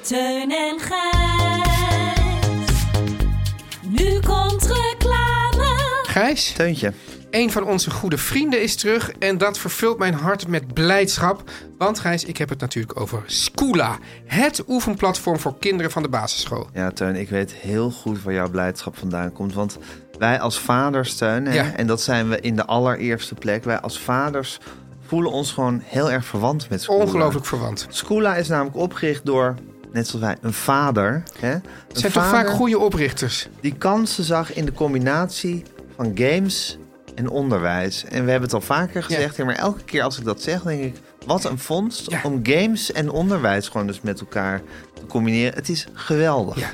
Teun 0.00 0.50
en 0.50 0.80
Gijs. 0.80 1.62
Nu 3.88 4.20
komt 4.20 4.66
reclame. 4.66 6.02
Gijs, 6.02 6.52
Teuntje. 6.52 6.92
Een 7.34 7.50
van 7.50 7.64
onze 7.64 7.90
goede 7.90 8.18
vrienden 8.18 8.62
is 8.62 8.76
terug. 8.76 9.10
En 9.18 9.38
dat 9.38 9.58
vervult 9.58 9.98
mijn 9.98 10.14
hart 10.14 10.48
met 10.48 10.74
blijdschap. 10.74 11.42
Want 11.78 11.98
Gijs, 11.98 12.24
ik 12.24 12.36
heb 12.36 12.48
het 12.48 12.60
natuurlijk 12.60 13.00
over 13.00 13.22
Scoola. 13.26 13.98
Het 14.24 14.64
oefenplatform 14.68 15.38
voor 15.38 15.58
kinderen 15.58 15.90
van 15.92 16.02
de 16.02 16.08
basisschool. 16.08 16.68
Ja, 16.72 16.90
Teun, 16.90 17.16
ik 17.16 17.28
weet 17.28 17.52
heel 17.52 17.90
goed 17.90 18.22
waar 18.22 18.34
jouw 18.34 18.50
blijdschap 18.50 18.98
vandaan 18.98 19.32
komt. 19.32 19.54
Want 19.54 19.78
wij 20.18 20.40
als 20.40 20.58
vaders, 20.60 21.14
Teun, 21.16 21.46
hè, 21.46 21.54
Ja. 21.54 21.72
en 21.76 21.86
dat 21.86 22.00
zijn 22.00 22.28
we 22.28 22.40
in 22.40 22.56
de 22.56 22.64
allereerste 22.64 23.34
plek... 23.34 23.64
wij 23.64 23.80
als 23.80 23.98
vaders 24.00 24.58
voelen 25.06 25.32
ons 25.32 25.52
gewoon 25.52 25.82
heel 25.84 26.10
erg 26.10 26.24
verwant 26.24 26.68
met. 26.70 26.88
Ongelooflijk 26.88 27.46
verwant. 27.46 27.86
Scoola 27.90 28.36
is 28.36 28.48
namelijk 28.48 28.76
opgericht 28.76 29.24
door, 29.26 29.54
net 29.92 30.06
zoals 30.08 30.24
wij, 30.24 30.36
een 30.40 30.52
vader. 30.52 31.22
Hè? 31.38 31.52
Een 31.52 31.62
zijn 31.92 32.12
toch 32.12 32.26
vaak 32.28 32.48
goede 32.48 32.78
oprichters? 32.78 33.48
Die 33.60 33.74
kansen 33.74 34.24
zag 34.24 34.54
in 34.54 34.64
de 34.64 34.72
combinatie 34.72 35.62
van 35.96 36.12
games 36.14 36.78
en 37.14 37.28
onderwijs. 37.28 38.04
En 38.04 38.24
we 38.24 38.30
hebben 38.30 38.48
het 38.48 38.52
al 38.52 38.60
vaker 38.60 39.02
gezegd, 39.02 39.36
ja. 39.36 39.44
maar 39.44 39.54
elke 39.54 39.84
keer 39.84 40.02
als 40.02 40.18
ik 40.18 40.24
dat 40.24 40.42
zeg, 40.42 40.62
denk 40.62 40.82
ik... 40.82 40.94
wat 41.26 41.44
een 41.44 41.58
vondst 41.58 42.10
Ja. 42.10 42.20
om 42.22 42.40
games 42.42 42.92
en 42.92 43.10
onderwijs 43.10 43.68
gewoon 43.68 43.86
dus 43.86 44.00
met 44.00 44.20
elkaar 44.20 44.60
te 44.94 45.06
combineren. 45.06 45.54
Het 45.54 45.68
is 45.68 45.86
geweldig. 45.92 46.58
Ja. 46.58 46.70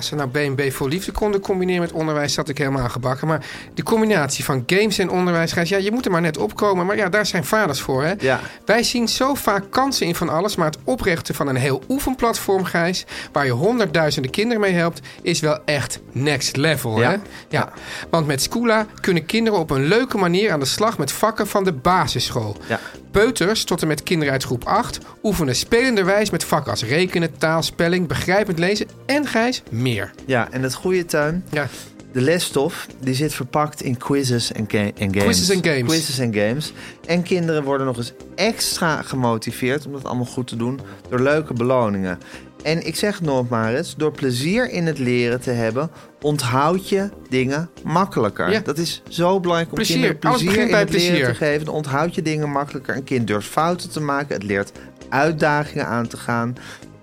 Als 0.00 0.08
ze 0.08 0.14
nou 0.14 0.28
B&B 0.30 0.72
voor 0.72 0.88
liefde 0.88 1.12
konden 1.12 1.40
combineren 1.40 1.80
met 1.80 1.92
onderwijs, 1.92 2.34
zat 2.34 2.48
ik 2.48 2.58
helemaal 2.58 2.88
gebakken. 2.88 3.26
Maar 3.28 3.44
die 3.74 3.84
combinatie 3.84 4.44
van 4.44 4.62
games 4.66 4.98
en 4.98 5.10
onderwijs, 5.10 5.52
Gijs, 5.52 5.68
ja, 5.68 5.76
je 5.76 5.90
moet 5.92 6.04
er 6.04 6.10
maar 6.10 6.20
net 6.20 6.38
opkomen. 6.38 6.86
Maar 6.86 6.96
ja, 6.96 7.08
daar 7.08 7.26
zijn 7.26 7.44
vaders 7.44 7.80
voor, 7.80 8.02
hè? 8.04 8.12
Ja. 8.18 8.40
Wij 8.64 8.82
zien 8.82 9.08
zo 9.08 9.34
vaak 9.34 9.64
kansen 9.70 10.06
in 10.06 10.14
van 10.14 10.28
alles, 10.28 10.56
maar 10.56 10.66
het 10.66 10.78
oprichten 10.84 11.34
van 11.34 11.46
een 11.48 11.56
heel 11.56 11.82
oefenplatform, 11.88 12.64
Gijs, 12.64 13.04
waar 13.32 13.44
je 13.44 13.50
honderdduizenden 13.52 14.30
kinderen 14.30 14.60
mee 14.60 14.72
helpt, 14.72 15.00
is 15.22 15.40
wel 15.40 15.58
echt 15.64 16.00
next 16.12 16.56
level, 16.56 17.00
Ja. 17.00 17.10
hè? 17.10 17.16
Ja. 17.48 17.72
Want 18.10 18.26
met 18.26 18.42
Scoola 18.42 18.86
kunnen 19.00 19.26
kinderen 19.26 19.58
op 19.58 19.70
een 19.70 19.84
leuke 19.84 20.18
manier 20.18 20.52
aan 20.52 20.60
de 20.60 20.66
slag 20.66 20.98
met 20.98 21.12
vakken 21.12 21.46
van 21.46 21.64
de 21.64 21.72
basisschool. 21.72 22.56
Ja. 22.68 22.80
Peuters 23.10 23.64
tot 23.64 23.82
en 23.82 23.88
met 23.88 24.02
kinderen 24.02 24.32
uit 24.32 24.44
groep 24.44 24.64
8 24.64 24.98
oefenen 25.22 25.56
spelenderwijs 25.56 26.30
met 26.30 26.44
vakken 26.44 26.70
als 26.70 26.84
rekenen, 26.84 27.38
taal, 27.38 27.62
spelling, 27.62 28.06
begrijpend 28.06 28.58
lezen 28.58 28.86
en 29.06 29.26
Gijs 29.26 29.62
meer. 29.70 30.10
Ja, 30.26 30.48
en 30.50 30.62
het 30.62 30.74
goede 30.74 31.04
tuin, 31.04 31.44
Ja, 31.50 31.68
de 32.12 32.20
lesstof, 32.20 32.86
die 33.00 33.14
zit 33.14 33.34
verpakt 33.34 33.82
in 33.82 33.96
quizzes 33.96 34.52
en, 34.52 34.68
en 34.68 34.92
games. 34.96 35.22
Quizzes 35.24 35.48
en 35.48 35.64
games. 35.64 35.92
Quizzes 35.92 36.18
en 36.18 36.34
games. 36.34 36.72
En 37.06 37.22
kinderen 37.22 37.64
worden 37.64 37.86
nog 37.86 37.96
eens 37.96 38.12
extra 38.34 39.02
gemotiveerd 39.02 39.86
om 39.86 39.92
dat 39.92 40.04
allemaal 40.04 40.24
goed 40.24 40.46
te 40.46 40.56
doen 40.56 40.80
door 41.08 41.20
leuke 41.20 41.52
beloningen. 41.52 42.18
En 42.62 42.86
ik 42.86 42.96
zeg 42.96 43.14
het 43.18 43.26
nog 43.26 43.48
maar 43.48 43.74
eens, 43.74 43.94
door 43.96 44.10
plezier 44.12 44.70
in 44.70 44.86
het 44.86 44.98
leren 44.98 45.40
te 45.40 45.50
hebben, 45.50 45.90
onthoud 46.20 46.88
je 46.88 47.08
dingen 47.28 47.70
makkelijker. 47.84 48.50
Ja. 48.50 48.60
Dat 48.60 48.78
is 48.78 49.02
zo 49.08 49.40
belangrijk 49.40 49.70
om 49.70 49.76
Plezier. 49.76 49.96
kinderen 49.96 50.30
Alles 50.30 50.42
plezier 50.42 50.60
in 50.62 50.70
bij 50.70 50.80
het 50.80 50.90
leren 50.90 51.08
plezier. 51.08 51.26
te 51.26 51.34
geven. 51.34 51.64
Dan 51.64 51.74
onthoud 51.74 52.14
je 52.14 52.22
dingen 52.22 52.50
makkelijker. 52.50 52.96
Een 52.96 53.04
kind 53.04 53.26
durft 53.26 53.48
fouten 53.48 53.90
te 53.90 54.00
maken. 54.00 54.34
Het 54.34 54.42
leert 54.44 54.72
uitdagingen 55.08 55.86
aan 55.86 56.06
te 56.06 56.16
gaan. 56.16 56.56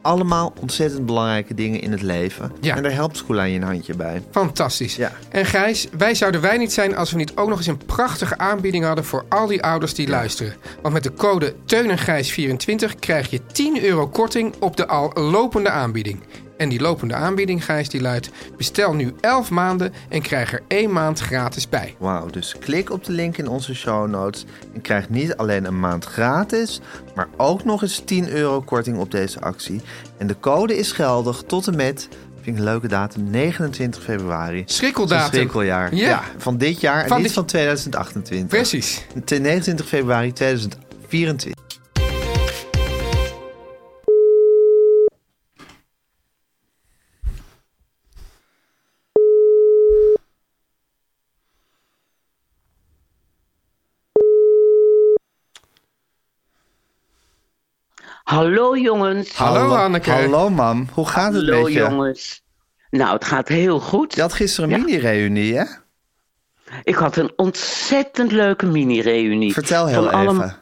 Allemaal 0.07 0.53
ontzettend 0.59 1.05
belangrijke 1.05 1.53
dingen 1.53 1.81
in 1.81 1.91
het 1.91 2.01
leven. 2.01 2.51
Ja. 2.61 2.75
En 2.75 2.83
daar 2.83 2.91
helpt 2.91 3.17
School 3.17 3.39
aan 3.39 3.49
je 3.49 3.55
een 3.55 3.63
handje 3.63 3.95
bij. 3.95 4.21
fantastisch. 4.31 4.95
Ja. 4.95 5.11
En 5.29 5.45
Gijs, 5.45 5.87
wij 5.97 6.15
zouden 6.15 6.41
wij 6.41 6.57
niet 6.57 6.73
zijn 6.73 6.95
als 6.95 7.11
we 7.11 7.17
niet 7.17 7.35
ook 7.35 7.49
nog 7.49 7.57
eens 7.57 7.67
een 7.67 7.85
prachtige 7.85 8.37
aanbieding 8.37 8.85
hadden 8.85 9.05
voor 9.05 9.25
al 9.29 9.47
die 9.47 9.63
ouders 9.63 9.93
die 9.93 10.07
luisteren. 10.07 10.55
Want 10.81 10.93
met 10.93 11.03
de 11.03 11.13
code 11.13 11.55
Teun 11.65 11.89
en 11.89 11.97
Gijs 11.97 12.31
24 12.31 12.95
krijg 12.95 13.29
je 13.29 13.45
10 13.45 13.83
euro 13.83 14.07
korting 14.07 14.53
op 14.59 14.77
de 14.77 14.87
al 14.87 15.11
lopende 15.13 15.69
aanbieding. 15.69 16.19
En 16.57 16.69
die 16.69 16.79
lopende 16.81 17.13
aanbieding, 17.13 17.65
Gijs, 17.65 17.89
die 17.89 18.01
luidt... 18.01 18.29
bestel 18.57 18.93
nu 18.93 19.13
11 19.21 19.49
maanden 19.49 19.93
en 20.09 20.21
krijg 20.21 20.53
er 20.53 20.61
één 20.67 20.91
maand 20.91 21.19
gratis 21.19 21.69
bij. 21.69 21.95
Wauw, 21.97 22.25
dus 22.29 22.55
klik 22.59 22.91
op 22.91 23.03
de 23.03 23.11
link 23.11 23.37
in 23.37 23.47
onze 23.47 23.75
show 23.75 24.07
notes 24.09 24.45
en 24.73 24.81
krijg 24.81 25.09
niet 25.09 25.35
alleen 25.37 25.65
een 25.65 25.79
maand 25.79 26.05
gratis, 26.05 26.79
maar 27.15 27.27
ook 27.37 27.63
nog 27.63 27.81
eens 27.81 28.01
10 28.05 28.29
euro 28.29 28.61
korting 28.61 28.97
op 28.97 29.11
deze 29.11 29.39
actie. 29.41 29.81
En 30.17 30.27
de 30.27 30.35
code 30.39 30.77
is 30.77 30.91
geldig 30.91 31.43
tot 31.47 31.67
en 31.67 31.75
met, 31.75 32.07
vind 32.41 32.47
ik 32.47 32.57
een 32.57 32.63
leuke 32.63 32.87
datum, 32.87 33.29
29 33.29 34.03
februari. 34.03 34.63
Schrikkeldatum. 34.65 35.33
Schrikkeljaar. 35.33 35.95
Ja. 35.95 36.07
Ja. 36.09 36.23
van 36.37 36.57
dit 36.57 36.81
jaar 36.81 37.01
en 37.01 37.07
Van 37.07 37.17
niet 37.17 37.25
dit- 37.25 37.35
van 37.35 37.45
2028. 37.45 38.47
Precies. 38.47 39.05
Ten 39.25 39.41
29 39.41 39.87
februari 39.87 40.33
2024. 40.33 41.65
Hallo 58.31 58.77
jongens. 58.77 59.33
Hallo, 59.37 59.69
Hanneke. 59.69 60.11
Hallo 60.11 60.49
mam, 60.49 60.87
hoe 60.93 61.07
gaat 61.07 61.33
het 61.33 61.43
Hallo 61.45 61.63
met 61.63 61.73
je? 61.73 61.79
jongens. 61.79 62.43
Nou, 62.89 63.13
het 63.13 63.25
gaat 63.25 63.47
heel 63.47 63.79
goed. 63.79 64.15
Je 64.15 64.21
had 64.21 64.33
gisteren 64.33 64.71
een 64.71 64.77
Ja. 64.79 64.83
mini-reunie, 64.85 65.57
hè? 65.57 65.63
Ik 66.83 66.95
had 66.95 67.15
een 67.15 67.31
ontzettend 67.35 68.31
leuke 68.31 68.65
mini-reunie. 68.65 69.53
Vertel 69.53 69.87
heel 69.87 70.03
Van 70.03 70.13
alle 70.13 70.29
even. 70.31 70.55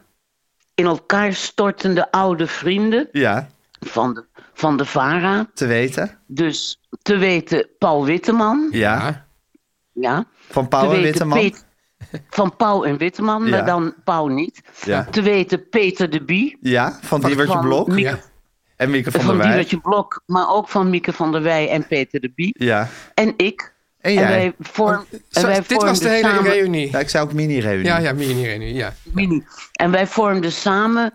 in 0.74 0.84
elkaar 0.84 1.32
stortende 1.34 2.10
oude 2.10 2.46
vrienden 2.46 3.08
Ja, 3.12 3.48
van 3.80 4.14
de, 4.14 4.24
van 4.54 4.76
de 4.76 4.84
VARA. 4.84 5.46
te 5.54 5.66
weten. 5.66 6.18
Dus 6.26 6.80
te 7.02 7.16
weten 7.16 7.68
Paul 7.78 8.04
Witteman. 8.04 8.68
Ja, 8.70 9.26
Ja. 9.92 10.24
van 10.48 10.68
weten 10.88 11.02
Witteman. 11.02 11.52
Van 12.30 12.56
Pauw 12.56 12.84
en 12.84 12.96
Witteman, 12.96 13.44
Ja. 13.44 13.50
maar 13.50 13.64
dan 13.66 13.94
Pauw 14.04 14.26
niet. 14.26 14.60
Ja. 14.84 15.06
Te 15.10 15.22
weten 15.22 15.68
Peter 15.68 16.10
de 16.10 16.24
Bie. 16.24 16.58
Ja, 16.60 16.98
van 17.02 17.20
Diewertje 17.20 17.52
van 17.54 17.62
Blok 17.64 17.86
Mieke- 17.88 18.10
Ja. 18.10 18.18
en 18.76 18.90
Mieke 18.90 19.10
van, 19.10 19.20
Van 19.20 19.28
der 19.28 19.38
Wij. 19.38 19.46
Diewertje 19.46 19.80
Blok, 19.80 20.22
maar 20.26 20.48
ook 20.50 20.68
van 20.68 20.90
Mieke 20.90 21.12
van 21.12 21.32
der 21.32 21.42
Wij 21.42 21.68
en 21.70 21.86
Peter 21.86 22.20
de 22.20 22.32
Bie. 22.34 22.54
Ja, 22.58 22.88
En 23.14 23.34
ik. 23.36 23.74
en 24.00 24.10
En 24.10 24.12
jij? 24.12 24.26
wij 24.28 24.54
vorm, 24.60 25.04
en 25.10 25.20
Zo, 25.40 25.46
wij 25.46 25.60
dit 25.66 25.82
was 25.82 25.98
de 25.98 26.08
hele 26.08 26.28
samen- 26.28 26.50
reunie. 26.52 26.90
Ja, 26.90 26.98
ik 26.98 27.08
zei 27.08 27.24
ook 27.24 27.32
mini-reunie. 27.32 27.84
Ja, 27.86 27.98
ja, 27.98 28.12
mini-reunie, 28.12 28.74
ja. 28.74 28.92
Mini. 29.02 29.44
En 29.72 29.90
wij 29.90 30.06
vormden 30.06 30.52
samen 30.52 31.12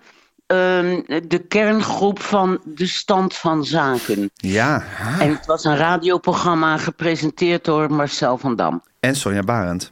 ehm, 0.47 1.01
de 1.27 1.39
kerngroep 1.47 2.19
van 2.21 2.59
de 2.65 2.85
stand 2.87 3.35
van 3.35 3.65
zaken. 3.65 4.29
Ja, 4.33 4.83
En 5.19 5.29
het 5.29 5.45
was 5.45 5.63
een 5.63 5.75
radioprogramma 5.77 6.77
gepresenteerd 6.77 7.65
door 7.65 7.91
Marcel 7.93 8.37
van 8.37 8.55
Dam. 8.55 8.83
en 8.99 9.15
Sonja 9.15 9.41
Barend. 9.43 9.91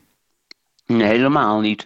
Nee, 0.90 1.08
helemaal 1.08 1.60
niet. 1.60 1.84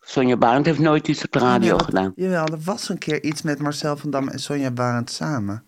Sonja 0.00 0.36
Barend 0.36 0.66
heeft 0.66 0.78
nooit 0.78 1.08
iets 1.08 1.24
op 1.24 1.32
de 1.32 1.38
radio 1.38 1.76
Ja, 1.76 1.84
gedaan. 1.84 2.12
Jawel, 2.16 2.46
er 2.46 2.58
was 2.64 2.88
een 2.88 2.98
keer 2.98 3.22
iets 3.22 3.42
met 3.42 3.58
Marcel 3.58 3.96
van 3.96 4.10
Dam 4.10 4.28
en 4.28 4.38
Sonja 4.38 4.70
Barend 4.70 5.10
samen. 5.10 5.64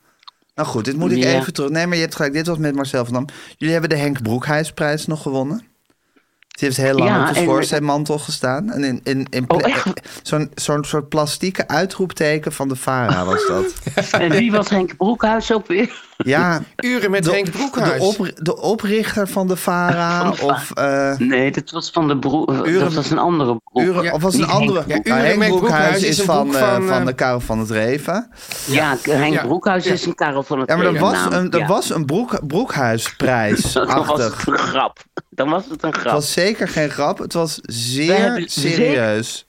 Nou 0.55 0.69
goed, 0.69 0.85
dit 0.85 0.97
moet 0.97 1.11
ik 1.11 1.23
Ja. 1.23 1.29
even 1.41 1.53
terug. 1.53 1.71
Nee, 1.71 1.87
maar 1.87 1.95
je 1.97 2.03
hebt 2.03 2.15
gelijk, 2.15 2.33
dit 2.33 2.47
was 2.47 2.59
met 2.59 2.75
Marcel 2.75 3.05
van 3.05 3.15
Dam. 3.15 3.27
Jullie 3.57 3.73
hebben 3.73 3.91
de 3.91 3.97
Henk 3.97 4.23
Broekhuisprijs 4.23 5.07
nog 5.07 5.23
gewonnen. 5.23 5.59
Die 5.59 6.65
heeft 6.69 6.77
heel 6.77 6.95
lang 6.99 7.11
Ja, 7.11 7.29
op 7.29 7.35
de 7.35 7.41
schoorsteenmantel 7.41 8.19
gestaan. 8.19 8.71
En 8.71 8.85
in, 8.85 9.01
in, 9.05 9.27
in 9.31 9.51
Oh, 9.51 9.65
echt? 9.65 10.01
zo'n 10.23 10.51
zo'n 10.55 10.85
soort 10.85 11.09
plastieke 11.09 11.69
uitroepteken 11.69 12.53
van 12.53 12.69
de 12.69 12.77
VARA 12.77 13.25
was 13.25 13.47
dat. 13.47 13.73
En 14.21 14.31
wie 14.31 14.51
was 14.51 14.69
Henk 14.69 14.97
Broekhuis 14.97 15.53
ook 15.53 15.67
weer? 15.67 16.05
Ja, 16.17 16.63
Uren 16.77 17.11
met 17.11 17.25
de, 17.25 17.31
Henk 17.31 17.45
de, 17.45 17.51
Broekhuis. 17.51 18.03
op, 18.03 18.31
de 18.35 18.61
oprichter 18.61 19.29
van 19.29 19.47
de 19.47 19.57
VARA 19.57 20.31
of... 20.43 20.71
eh, 20.73 21.17
Nee, 21.19 21.51
dat 21.51 21.71
was 21.71 21.91
van 21.91 22.09
de 22.09 22.19
broek. 22.19 22.51
Uren- 22.67 22.81
Dat 22.85 22.93
was 22.95 23.11
een 23.11 23.19
andere 23.19 23.57
broek. 23.65 23.85
Uren, 23.87 24.03
Ja, 24.03 24.13
of 24.13 24.23
was 24.23 24.33
het 24.33 24.43
een 24.43 24.49
Henk 24.49 24.61
andere? 24.61 24.85
Ja, 24.87 24.99
Uren 25.03 25.25
Henk 25.25 25.39
met 25.39 25.49
Broekhuis 25.49 25.79
Broekhuis 25.81 26.03
is 26.03 26.21
van, 26.21 26.55
eh, 26.57 26.61
van, 26.73 26.87
van 26.87 27.01
eh, 27.01 27.07
de 27.07 27.13
Karel 27.13 27.41
van 27.41 27.59
het 27.59 27.71
Reven. 27.71 28.29
Ja, 28.67 28.97
Henk 29.03 29.33
Ja. 29.35 29.45
Broekhuis 29.47 29.85
Ja. 29.85 29.93
is 29.93 30.07
een 30.07 30.15
Karel 30.15 30.43
van 30.43 30.59
het 30.61 30.69
Ja, 30.69 30.77
maar 30.77 30.85
er 30.87 30.93
Reven 30.93 31.07
was 31.11 31.25
een, 31.31 31.51
er 31.51 31.59
Ja. 31.59 31.67
was 31.67 31.91
een 31.91 32.05
broek, 32.07 32.47
broekhuisprijs 32.47 33.73
Dan 33.73 33.87
was 34.07 34.23
het 34.23 34.47
een 34.47 34.59
grap. 34.59 34.99
Dan 35.31 35.49
was 35.51 35.65
het 35.69 35.83
een 35.83 35.89
Het 35.91 35.99
grap. 35.99 36.13
was 36.13 36.33
zeker 36.33 36.69
geen 36.69 36.91
grap. 36.91 37.19
Het 37.19 37.33
was 37.33 37.59
zeer 37.63 38.43
serieus. 38.47 39.47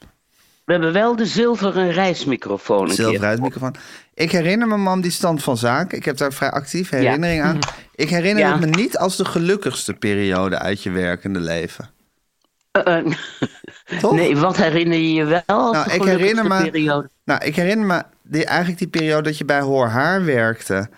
We 0.65 0.74
hebben 0.74 0.93
wel 0.93 1.15
de 1.15 1.26
zilveren 1.26 1.91
reismicrofoon 1.91 2.89
een 2.89 2.95
keer. 2.95 3.20
Ik 4.18 4.32
herinner 4.32 4.68
me, 4.68 4.78
mam, 4.78 5.01
die 5.01 5.11
stand 5.11 5.43
van 5.43 5.57
zaken. 5.57 5.97
Ik 5.97 6.05
heb 6.05 6.18
daar 6.18 6.34
vrij 6.34 6.51
actief 6.51 6.89
herinnering 6.89 7.41
aan. 7.41 7.59
Ik 7.95 8.09
herinner 8.09 8.43
Ja. 8.43 8.51
het 8.51 8.59
me 8.59 8.65
niet 8.65 8.97
als 8.97 9.15
de 9.15 9.26
gelukkigste 9.26 9.93
periode 9.93 10.59
uit 10.59 10.84
je 10.84 10.89
werkende 10.89 11.39
leven. 11.39 11.89
Eh, 12.72 12.97
eh, 12.97 14.11
nee, 14.11 14.38
wat 14.38 14.57
herinner 14.57 14.97
je 14.97 15.13
je 15.13 15.26
wel 15.26 15.41
als 15.45 15.72
Nou, 15.72 15.89
de 15.89 15.95
ik 15.95 16.03
herinner 16.03 16.18
gelukkigste 16.43 16.63
me- 16.65 16.72
periode? 16.72 17.09
Nou, 17.26 17.43
ik 17.45 17.55
herinner 17.55 17.86
me 17.88 18.03
die, 18.24 18.45
eigenlijk 18.45 18.80
die 18.80 18.88
periode 18.88 19.22
dat 19.24 19.38
je 19.38 19.45
bij 19.45 19.61
Hoor 19.61 19.88
Haar 19.88 20.26
werkte. 20.26 20.89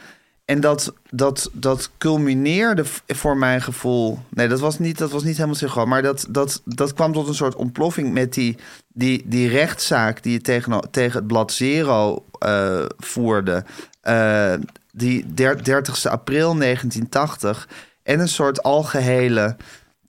En 0.45 0.59
dat, 0.59 0.93
dat, 1.09 1.49
dat 1.53 1.89
culmineerde 1.97 2.84
voor 3.07 3.38
mijn 3.38 3.61
gevoel. 3.61 4.20
Nee, 4.30 4.47
dat 4.47 4.59
was 4.59 4.80
niet, 4.80 4.97
dat 4.97 5.11
was 5.11 5.24
niet 5.24 5.36
helemaal 5.36 5.55
synchroon. 5.55 5.88
Maar 5.89 6.01
dat, 6.01 6.26
dat, 6.30 6.61
dat 6.65 6.93
kwam 6.93 7.13
tot 7.13 7.28
een 7.28 7.34
soort 7.36 7.55
ontploffing 7.55 8.13
met 8.13 8.34
die, 8.34 8.57
die, 8.88 9.24
die 9.26 9.49
rechtszaak 9.49 10.24
die 10.24 10.32
je 10.34 10.41
tegen, 10.41 10.88
tegen 10.91 11.17
het 11.17 11.28
blad 11.28 11.51
Zero 11.51 12.26
eh, 12.39 12.85
voerde. 12.97 13.63
Eh, 14.01 14.53
die 14.91 15.33
der, 15.33 15.63
30 15.63 16.05
april 16.05 16.55
1980. 16.55 17.67
En 18.03 18.19
een 18.19 18.27
soort 18.27 18.63
algehele 18.63 19.55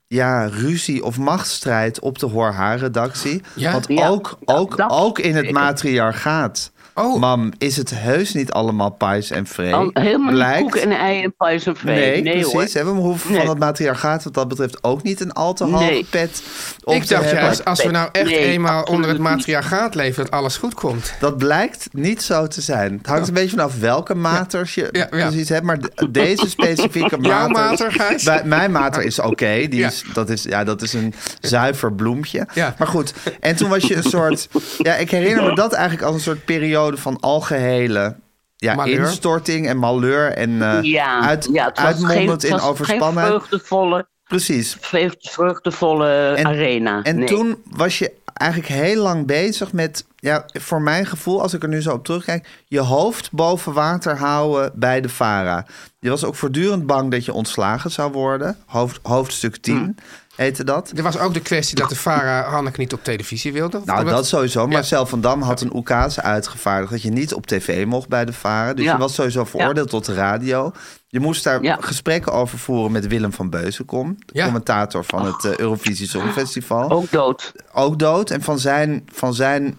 ja, 0.07 0.45
ruzie 0.45 1.03
of 1.03 1.17
machtsstrijd 1.17 1.99
op 1.99 2.19
de 2.19 2.25
Hoor 2.25 2.51
Haar-redactie. 2.51 3.41
Ja? 3.53 3.71
Want 3.71 3.85
Ja, 3.87 4.07
ook, 4.07 4.37
ook, 4.45 4.77
dat 4.77 4.91
ook 4.91 5.19
in 5.19 5.35
het 5.35 5.51
matriarchaat, 5.51 6.70
Oh. 6.95 7.19
mam, 7.19 7.51
is 7.57 7.77
het 7.77 7.89
heus 7.95 8.33
niet 8.33 8.51
allemaal 8.51 8.89
pais 8.89 9.31
en 9.31 9.45
vree. 9.47 9.73
Al- 9.73 9.89
helemaal 9.93 10.31
Blijkt. 10.31 10.61
koek 10.61 10.75
en 10.75 10.91
ei 10.91 11.23
en 11.23 11.33
pijs 11.37 11.65
en 11.65 11.75
vee. 11.77 12.21
Nee, 12.21 12.43
hoor. 12.43 12.51
precies. 12.53 12.73
Hè? 12.73 12.83
We 12.83 12.89
hoeven 12.89 13.31
Nee. 13.31 13.39
van 13.39 13.49
het 13.49 13.59
matriarchaat 13.59 14.23
wat 14.23 14.33
dat 14.33 14.47
betreft 14.47 14.83
ook 14.83 15.03
niet 15.03 15.21
een 15.21 15.31
al 15.31 15.53
te 15.53 15.63
hoge 15.63 15.83
Nee. 15.83 16.05
pet 16.09 16.43
op 16.83 16.93
Ik 16.93 17.03
te 17.03 17.13
dacht 17.13 17.25
hebben. 17.25 17.43
juist, 17.43 17.65
als 17.65 17.83
we 17.83 17.89
nou 17.91 18.09
echt 18.11 18.25
Nee, 18.25 18.37
eenmaal 18.37 18.71
absoluut 18.79 18.95
onder 18.95 19.09
het 19.09 19.19
matriarchaat 19.19 19.95
leven, 19.95 20.23
dat 20.23 20.33
alles 20.33 20.57
goed 20.57 20.73
komt. 20.73 21.13
Dat 21.19 21.37
blijkt 21.37 21.87
niet 21.91 22.21
zo 22.23 22.47
te 22.47 22.61
zijn. 22.61 22.97
Het 22.97 23.05
hangt 23.07 23.27
een 23.27 23.33
beetje 23.33 23.49
vanaf 23.49 23.79
welke 23.79 24.15
maters 24.15 24.75
je 24.75 24.89
Ja, 24.91 24.99
ja. 24.99 25.07
precies 25.29 25.49
hebt. 25.49 25.63
Maar 25.65 25.79
de- 25.79 26.11
deze 26.11 26.49
specifieke 26.49 27.17
Jouw 27.21 27.47
mater... 27.47 27.85
mater, 27.87 27.91
Gijs? 27.91 28.23
Bij, 28.23 28.41
mijn 28.45 28.71
mater 28.71 29.03
is 29.03 29.19
oké. 29.19 29.67
Die 29.69 29.75
Ja. 29.75 29.87
is, 29.87 30.03
dat, 30.13 30.29
is, 30.29 30.43
ja, 30.43 30.63
dat 30.63 30.81
is 30.81 30.93
een 30.93 31.13
zuiver 31.39 31.93
bloempje. 31.93 32.47
Ja. 32.53 32.75
Maar 32.77 32.87
goed, 32.87 33.13
en 33.39 33.55
toen 33.55 33.69
was 33.69 33.83
je 33.87 33.95
een 33.95 34.03
soort... 34.03 34.47
Ja, 34.77 34.95
ik 34.95 35.11
herinner 35.11 35.43
me 35.43 35.55
dat 35.55 35.73
eigenlijk 35.73 36.03
als 36.05 36.15
een 36.15 36.21
soort 36.21 36.45
periode 36.45 36.79
van 36.89 37.19
algehele... 37.19 38.15
Ja, 38.55 38.73
Malheur. 38.75 38.99
instorting 38.99 39.67
en 39.67 39.77
malheur 39.77 40.31
en 40.31 40.61
eh, 40.61 40.83
Ja, 40.83 41.21
uit, 41.21 41.49
ja, 41.51 41.73
uitmondend 41.75 42.43
in 42.43 42.59
overspannenheid. 42.59 43.27
vreugdevolle, 43.43 44.07
Precies. 44.23 44.77
vreugd- 44.79 45.29
vreugdevolle 45.31 46.33
En- 46.35 46.45
arena. 46.47 47.01
En 47.03 47.15
Nee. 47.17 47.27
toen 47.27 47.61
was 47.69 47.99
je 47.99 48.11
eigenlijk 48.33 48.71
heel 48.71 49.01
lang 49.01 49.25
bezig 49.25 49.73
met, 49.73 50.05
ja, 50.15 50.45
voor 50.53 50.81
mijn 50.81 51.05
gevoel, 51.05 51.41
als 51.41 51.53
ik 51.53 51.63
er 51.63 51.69
nu 51.69 51.81
zo 51.81 51.91
op 51.93 52.05
terugkijk, 52.05 52.47
je 52.67 52.79
hoofd 52.79 53.31
boven 53.31 53.73
water 53.73 54.17
houden 54.17 54.71
bij 54.75 55.01
de 55.01 55.09
VARA. 55.09 55.65
Je 55.99 56.09
was 56.09 56.23
ook 56.23 56.35
voortdurend 56.35 56.85
bang 56.85 57.11
dat 57.11 57.25
je 57.25 57.33
ontslagen 57.33 57.91
zou 57.91 58.11
worden. 58.11 58.57
Hoofd, 58.65 58.99
hoofdstuk 59.03 59.55
10 59.57 59.77
Hm. 59.77 59.91
Heette 60.35 60.63
dat. 60.63 60.91
Er 60.95 61.03
was 61.03 61.17
ook 61.17 61.33
de 61.33 61.39
kwestie 61.41 61.75
dat 61.75 61.89
de 61.89 61.95
Vara 61.95 62.43
Hanneke 62.49 62.79
niet 62.79 62.93
op 62.93 63.03
televisie 63.03 63.53
wilde. 63.53 63.81
Nou, 63.85 64.05
dat 64.05 64.27
sowieso. 64.27 64.61
Ja. 64.61 64.67
Marcel 64.67 65.05
van 65.05 65.21
Dam 65.21 65.41
had 65.41 65.61
een 65.61 65.75
oekase 65.75 66.21
uitgevaardigd 66.21 66.91
dat 66.91 67.01
je 67.01 67.09
niet 67.11 67.33
op 67.33 67.45
tv 67.47 67.85
mocht 67.85 68.07
bij 68.07 68.25
de 68.25 68.33
VARA. 68.33 68.73
Dus 68.73 68.85
Ja. 68.85 68.91
je 68.91 68.97
was 68.97 69.13
sowieso 69.15 69.45
veroordeeld 69.45 69.89
tot 69.89 70.05
de 70.05 70.13
radio. 70.13 70.71
Je 71.07 71.19
moest 71.19 71.43
daar 71.43 71.63
Ja. 71.63 71.77
gesprekken 71.79 72.31
over 72.33 72.57
voeren 72.59 72.91
met 72.91 73.07
Willem 73.07 73.33
van 73.33 73.49
Beuzenkom, 73.49 74.15
de 74.25 74.31
Ja. 74.33 74.43
commentator 74.45 75.03
van 75.03 75.25
het 75.25 75.45
eh, 75.45 75.55
Eurovisie 75.55 76.07
Songfestival. 76.07 76.89
Ook 76.89 77.11
dood. 77.11 77.51
ook 77.73 77.99
dood. 77.99 78.29
En 78.29 78.41
van 78.41 78.59
zijn, 78.59 79.05
van 79.13 79.33
zijn 79.33 79.77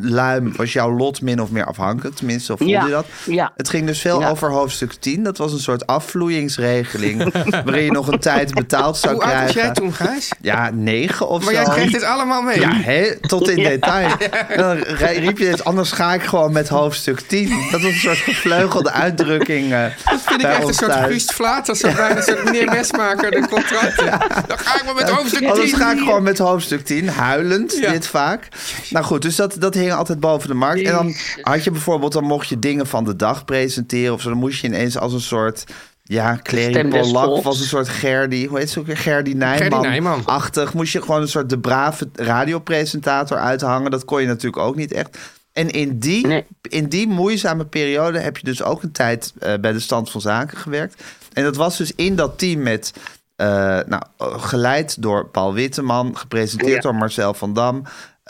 luim 0.00 0.52
was 0.56 0.72
jouw 0.72 0.90
lot 0.96 1.20
min 1.22 1.40
of 1.40 1.50
meer 1.50 1.64
afhankelijk. 1.66 2.16
Tenminste, 2.16 2.44
zo 2.46 2.56
voelde 2.56 2.72
Ja, 2.72 2.84
je 2.84 2.90
dat. 2.90 3.06
ja. 3.26 3.52
Het 3.56 3.68
ging 3.68 3.86
dus 3.86 4.00
veel 4.00 4.20
Ja. 4.20 4.28
over 4.30 4.50
hoofdstuk 4.50 4.92
10. 4.92 5.22
Dat 5.22 5.38
was 5.38 5.52
een 5.52 5.58
soort 5.58 5.86
afvloeingsregeling... 5.86 7.32
waarin 7.64 7.84
je 7.84 7.90
nog 7.90 8.08
een 8.08 8.18
tijd 8.18 8.54
betaald 8.54 8.96
zou 8.96 9.14
Hoe 9.14 9.22
oud 9.24 9.32
was 9.32 9.40
krijgen. 9.42 9.62
jij 9.62 9.70
toen, 9.72 9.92
Gijs? 9.92 10.32
Ja, 10.40 10.70
negen 10.74 11.28
of 11.28 11.44
Maar 11.44 11.54
zo. 11.54 11.60
jij 11.60 11.70
kreeg 11.70 11.90
dit 11.90 12.02
allemaal 12.02 12.42
mee. 12.42 12.60
Ja, 12.60 12.72
hè, 12.72 13.20
tot 13.20 13.48
in 13.48 13.56
detail. 13.70 14.10
En 14.48 14.58
dan 14.58 14.76
ri- 14.76 15.18
riep 15.18 15.38
je 15.38 15.46
het, 15.46 15.64
anders 15.64 15.92
ga 15.92 16.14
ik 16.14 16.22
gewoon 16.22 16.52
met 16.52 16.68
hoofdstuk 16.68 17.20
10. 17.20 17.48
Dat 17.70 17.80
was 17.80 17.92
een 17.92 17.98
soort 17.98 18.16
gevleugelde 18.16 18.90
uitdrukking 18.92 19.72
eh 19.72 19.82
Dat 20.04 20.20
vind 20.24 20.40
ik 20.42 20.46
echt 20.48 20.68
een 20.68 20.74
soort. 20.74 20.92
Guust 20.96 21.32
Vlaat. 21.32 21.66
Dat 21.66 21.80
bijna 21.96 22.16
een 22.16 22.22
soort 22.22 22.44
meneer 22.44 22.64
Mesmaker, 22.70 23.30
de 23.30 23.46
contracten. 23.50 24.06
Dan 24.46 24.58
ga 24.58 24.76
ik 24.76 24.82
maar 24.84 24.94
met 24.94 25.10
hoofdstuk 25.10 25.38
10. 25.38 25.48
Anders 25.50 25.72
ga 25.72 25.92
ik 25.92 25.98
gewoon 25.98 26.22
met 26.22 26.38
hoofdstuk 26.38 26.84
10, 26.84 27.08
huilend, 27.08 27.76
Ja. 27.80 27.90
dit 27.90 28.06
vaak. 28.06 28.48
Nou 28.90 29.04
goed, 29.04 29.22
dus 29.22 29.36
dat, 29.36 29.56
dat 29.58 29.74
hingen 29.86 29.98
altijd 29.98 30.20
boven 30.20 30.48
de 30.48 30.54
markt. 30.54 30.82
En 30.82 30.92
dan 30.92 31.14
had 31.40 31.64
je 31.64 31.70
bijvoorbeeld, 31.70 32.12
dan 32.12 32.24
mocht 32.24 32.48
je 32.48 32.58
dingen 32.58 32.86
van 32.86 33.04
de 33.04 33.16
dag 33.16 33.44
presenteren 33.44 34.14
of 34.14 34.20
zo. 34.20 34.28
Dan 34.28 34.38
moest 34.38 34.60
je 34.60 34.66
ineens 34.66 34.98
als 34.98 35.12
een 35.12 35.20
soort, 35.20 35.64
ja, 36.02 36.38
Clary 36.42 36.88
Polak 36.88 37.28
of 37.28 37.46
als 37.46 37.60
een 37.60 37.66
soort 37.66 37.88
Gerdy, 37.88 38.46
hoe 38.46 38.58
heet 38.58 38.70
ze 38.70 38.78
ook 38.78 38.86
weer? 38.86 38.96
Gerdy 38.96 39.32
Nijman. 39.32 39.80
Nijman. 39.82 40.22
Achtig. 40.24 40.74
Moest 40.74 40.92
je 40.92 41.00
gewoon 41.02 41.20
een 41.20 41.28
soort 41.28 41.50
de 41.50 41.58
brave 41.58 42.08
radiopresentator 42.14 43.38
uithangen. 43.38 43.90
Dat 43.90 44.04
kon 44.04 44.20
je 44.20 44.26
natuurlijk 44.26 44.62
ook 44.62 44.76
niet 44.76 44.92
echt. 44.92 45.18
En 45.52 45.70
in 45.70 45.98
die, 45.98 46.26
Nee. 46.26 46.44
in 46.62 46.88
die 46.88 47.08
moeizame 47.08 47.64
periode 47.64 48.18
heb 48.18 48.36
je 48.36 48.44
dus 48.44 48.62
ook 48.62 48.82
een 48.82 48.92
tijd 48.92 49.32
eh, 49.38 49.54
bij 49.60 49.72
de 49.72 49.80
stand 49.80 50.10
van 50.10 50.20
zaken 50.20 50.58
gewerkt. 50.58 51.02
En 51.32 51.44
dat 51.44 51.56
was 51.56 51.76
dus 51.76 51.92
in 51.94 52.16
dat 52.16 52.38
team 52.38 52.62
met, 52.62 52.92
eh, 53.36 53.46
nou, 53.86 54.02
geleid 54.18 55.02
door 55.02 55.26
Paul 55.28 55.52
Witteman, 55.52 56.16
gepresenteerd 56.16 56.74
Ja. 56.74 56.80
door 56.80 56.94
Marcel 56.94 57.34
van 57.34 57.52
Dam, 57.52 57.82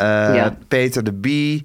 Ja. 0.05 0.57
Peter 0.69 1.05
de 1.05 1.13
Bie. 1.13 1.65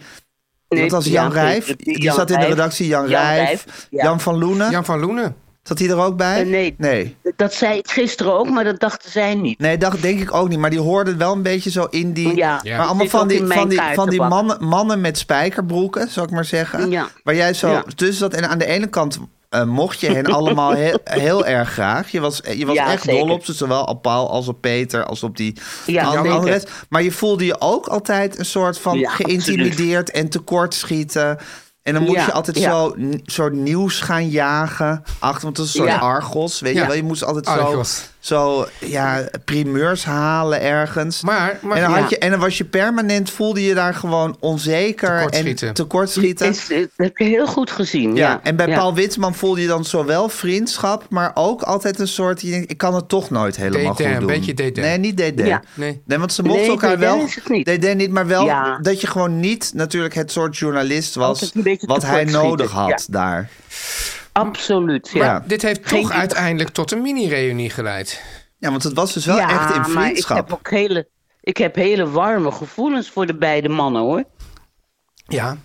Nee, 0.69 0.82
dat 0.82 0.91
was 0.91 1.05
ja, 1.05 1.11
Jan 1.11 1.32
Rijf. 1.32 1.75
Die 1.75 2.01
Jan 2.01 2.15
zat 2.15 2.29
in 2.29 2.39
de 2.39 2.45
redactie 2.45 2.88
Jan, 2.88 3.09
Jan 3.09 3.21
Rijf. 3.21 3.47
Rijf, 3.47 3.88
ja. 3.89 4.03
Jan 4.03 4.19
van 4.19 4.38
Loenen. 4.38 4.71
Jan 4.71 4.86
van 4.86 4.99
Loenen. 4.99 5.36
Zat 5.63 5.79
hij 5.79 5.89
er 5.89 5.97
ook 5.97 6.17
bij? 6.17 6.41
Eh, 6.41 6.47
nee. 6.47 6.75
Nee. 6.77 7.15
Dat 7.36 7.53
zei 7.53 7.77
ik 7.77 7.89
gisteren 7.89 8.34
ook, 8.34 8.49
maar 8.49 8.63
dat 8.63 8.79
dachten 8.79 9.11
zij 9.11 9.36
niet. 9.36 9.59
Nee, 9.59 9.77
dat 9.77 10.01
denk 10.01 10.19
ik 10.19 10.34
ook 10.34 10.49
niet. 10.49 10.59
Maar 10.59 10.69
die 10.69 10.79
hoorden 10.79 11.17
wel 11.17 11.34
een 11.34 11.41
beetje 11.41 11.69
zo 11.71 11.88
in 11.89 12.13
die... 12.13 12.36
Ja, 12.36 12.59
Ja. 12.63 12.77
Maar 12.77 12.86
allemaal 12.86 13.07
van 13.07 13.27
die, 13.27 13.45
van 13.47 13.69
die, 13.69 13.82
van 13.93 14.09
die 14.09 14.21
mannen, 14.21 14.63
mannen 14.65 15.01
met 15.01 15.17
spijkerbroeken, 15.17 16.09
zou 16.09 16.25
ik 16.25 16.32
maar 16.32 16.45
zeggen. 16.45 16.89
Ja. 16.89 17.07
Waar 17.23 17.36
jij 17.36 17.53
zo 17.53 17.69
Ja. 17.69 17.84
tussen 17.95 18.15
zat. 18.17 18.34
En 18.34 18.49
aan 18.49 18.57
de 18.57 18.65
ene 18.65 18.88
kant 18.88 19.19
eh, 19.51 19.63
mocht 19.63 19.99
je 19.99 20.11
hen 20.11 20.25
allemaal 20.25 20.71
heel, 20.71 20.99
heel 21.03 21.45
erg 21.45 21.69
graag. 21.71 22.11
Je 22.11 22.19
was, 22.19 22.41
je 22.57 22.65
was 22.65 22.75
Ja, 22.75 22.91
echt 22.91 23.03
zeker. 23.03 23.19
dol 23.19 23.35
op 23.35 23.45
ze. 23.45 23.53
Zowel 23.53 23.83
op 23.83 24.01
Paul 24.01 24.29
als 24.29 24.47
op 24.47 24.61
Peter. 24.61 25.05
Als 25.05 25.23
op 25.23 25.37
die 25.37 25.57
Ja, 25.85 26.03
andere. 26.03 26.61
Maar 26.89 27.03
je 27.03 27.11
voelde 27.11 27.45
je 27.45 27.55
ook 27.61 27.87
altijd 27.87 28.39
een 28.39 28.45
soort 28.45 28.77
van 28.79 28.99
Ja, 28.99 29.09
geïntimideerd 29.09 30.11
en 30.11 30.29
tekortschieten. 30.29 31.37
En 31.83 31.93
dan 31.93 32.03
moest 32.03 32.15
Ja, 32.15 32.25
je 32.25 32.31
altijd 32.31 32.57
ja. 32.57 32.69
zo 32.71 32.95
soort 33.25 33.53
nieuws 33.53 33.99
gaan 34.01 34.29
jagen. 34.29 35.03
Achter, 35.19 35.43
want 35.43 35.55
dat 35.55 35.65
is 35.65 35.73
een 35.73 35.79
soort 35.79 35.91
Ja. 35.91 35.97
Argos, 35.99 36.59
weet 36.59 36.73
Ja. 36.73 36.81
je 36.81 36.87
wel. 36.87 36.95
Je 36.95 37.03
moest 37.03 37.23
altijd 37.23 37.45
zo, 37.45 37.51
Argos. 37.51 38.09
Zo 38.22 38.65
ja, 38.80 39.30
primeurs 39.45 40.05
halen 40.05 40.61
ergens. 40.61 41.22
Maar, 41.22 41.59
maar 41.61 41.78
en, 41.78 41.82
dan 41.84 41.91
Ja. 41.91 41.99
had 41.99 42.09
je, 42.09 42.17
en 42.17 42.32
dan 42.32 42.39
was 42.39 42.57
je 42.57 42.65
permanent, 42.65 43.30
voelde 43.32 43.63
je 43.63 43.74
daar 43.74 43.93
gewoon 43.93 44.38
onzeker 44.39 45.15
Tekortschieten. 45.17 45.67
en 45.67 45.74
tekortschieten. 45.74 46.47
Is, 46.49 46.67
dat 46.67 46.88
heb 46.95 47.17
je 47.17 47.24
heel 47.24 47.47
goed 47.47 47.72
gezien. 47.72 48.15
Ja, 48.15 48.30
Ja, 48.30 48.39
en 48.43 48.55
bij 48.55 48.67
ja. 48.67 48.76
Paul 48.78 48.93
Witteman 48.93 49.36
voelde 49.36 49.61
je 49.61 49.67
dan 49.67 49.86
zowel 49.86 50.30
vriendschap, 50.30 51.05
maar 51.09 51.32
ook 51.34 51.61
altijd 51.61 51.99
een 51.99 52.07
soort, 52.07 52.43
ik 52.43 52.78
kan 52.78 52.95
het 52.95 53.09
toch 53.09 53.30
nooit 53.30 53.55
helemaal 53.55 53.93
goed 53.93 54.05
doen. 54.05 54.13
een 54.15 54.26
beetje. 54.26 54.53
Nee, 54.82 54.97
niet. 54.97 55.19
Ja. 55.36 55.61
Nee. 55.74 56.01
Nee, 56.05 56.17
want 56.19 56.34
ze 56.34 56.41
mochten 56.43 56.61
Nee, 56.61 56.72
elkaar 56.72 56.99
wel. 56.99 57.28
niet. 57.47 57.95
Niet, 57.95 58.11
maar 58.11 58.28
wel 58.28 58.45
Ja. 58.45 58.78
dat 58.82 59.01
je 59.01 59.07
gewoon 59.07 59.39
niet 59.39 59.72
natuurlijk 59.74 60.13
het 60.13 60.32
soort 60.32 60.57
journalist 60.57 61.15
was 61.15 61.51
wat 61.86 62.01
hij 62.05 62.24
nodig 62.24 62.72
had 62.72 62.89
ja. 62.89 62.97
daar. 63.07 63.49
Absoluut, 64.32 65.09
ja. 65.13 65.25
Maar 65.32 65.47
dit 65.47 65.61
heeft 65.61 65.88
Geen- 65.88 66.01
toch 66.01 66.11
uiteindelijk 66.11 66.69
tot 66.69 66.91
een 66.91 67.01
mini-reunie 67.01 67.69
geleid. 67.69 68.21
Ja, 68.57 68.69
want 68.69 68.84
het 68.84 68.93
was 68.93 69.13
dus 69.13 69.25
wel 69.25 69.38
ja, 69.38 69.49
echt 69.49 69.69
in 69.75 69.82
maar 69.82 70.01
ik 70.05 70.07
vriendschap. 70.07 70.38
heb 70.38 70.53
ook 70.53 70.69
hele, 70.69 71.07
ik 71.41 71.57
heb 71.57 71.75
hele 71.75 72.09
warme 72.09 72.51
gevoelens 72.51 73.09
voor 73.09 73.25
de 73.25 73.36
beide 73.36 73.69
mannen, 73.69 74.01
hoor. 74.01 74.23
Ja. 75.27 75.57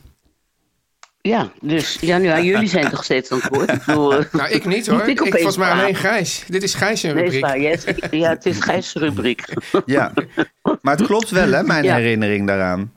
Ja, 1.21 1.51
dus 1.61 1.97
ja, 2.01 2.19
nu, 2.19 2.25
ja, 2.25 2.41
jullie 2.41 2.69
zijn 2.69 2.91
toch 2.91 3.05
steeds 3.05 3.31
aan 3.33 3.39
het 3.43 3.49
woord. 3.57 3.73
Ik 3.73 3.85
bedoel, 3.85 4.09
Nou, 4.33 4.49
ik 4.51 4.64
niet 4.64 4.87
hoor. 4.87 5.09
Ik, 5.09 5.19
volgens 5.19 5.57
mij 5.57 5.71
alleen? 5.71 5.95
Gijs. 5.95 6.45
Dit 6.49 6.62
is 6.62 6.75
Gijs 6.75 7.03
nee, 7.03 7.12
rubriek. 7.12 7.41
waar. 7.41 7.61
Yes. 7.61 7.85
Ja, 8.11 8.29
het 8.29 8.47
is 8.47 8.61
Gijs' 8.61 8.93
rubriek. 8.95 9.45
Ja. 9.87 10.12
Maar 10.83 10.97
het 10.97 11.07
klopt 11.07 11.31
wel, 11.31 11.53
hè, 11.53 11.62
mijn 11.62 11.85
Ja. 11.85 11.95
herinnering 11.97 12.47
daaraan. 12.47 12.93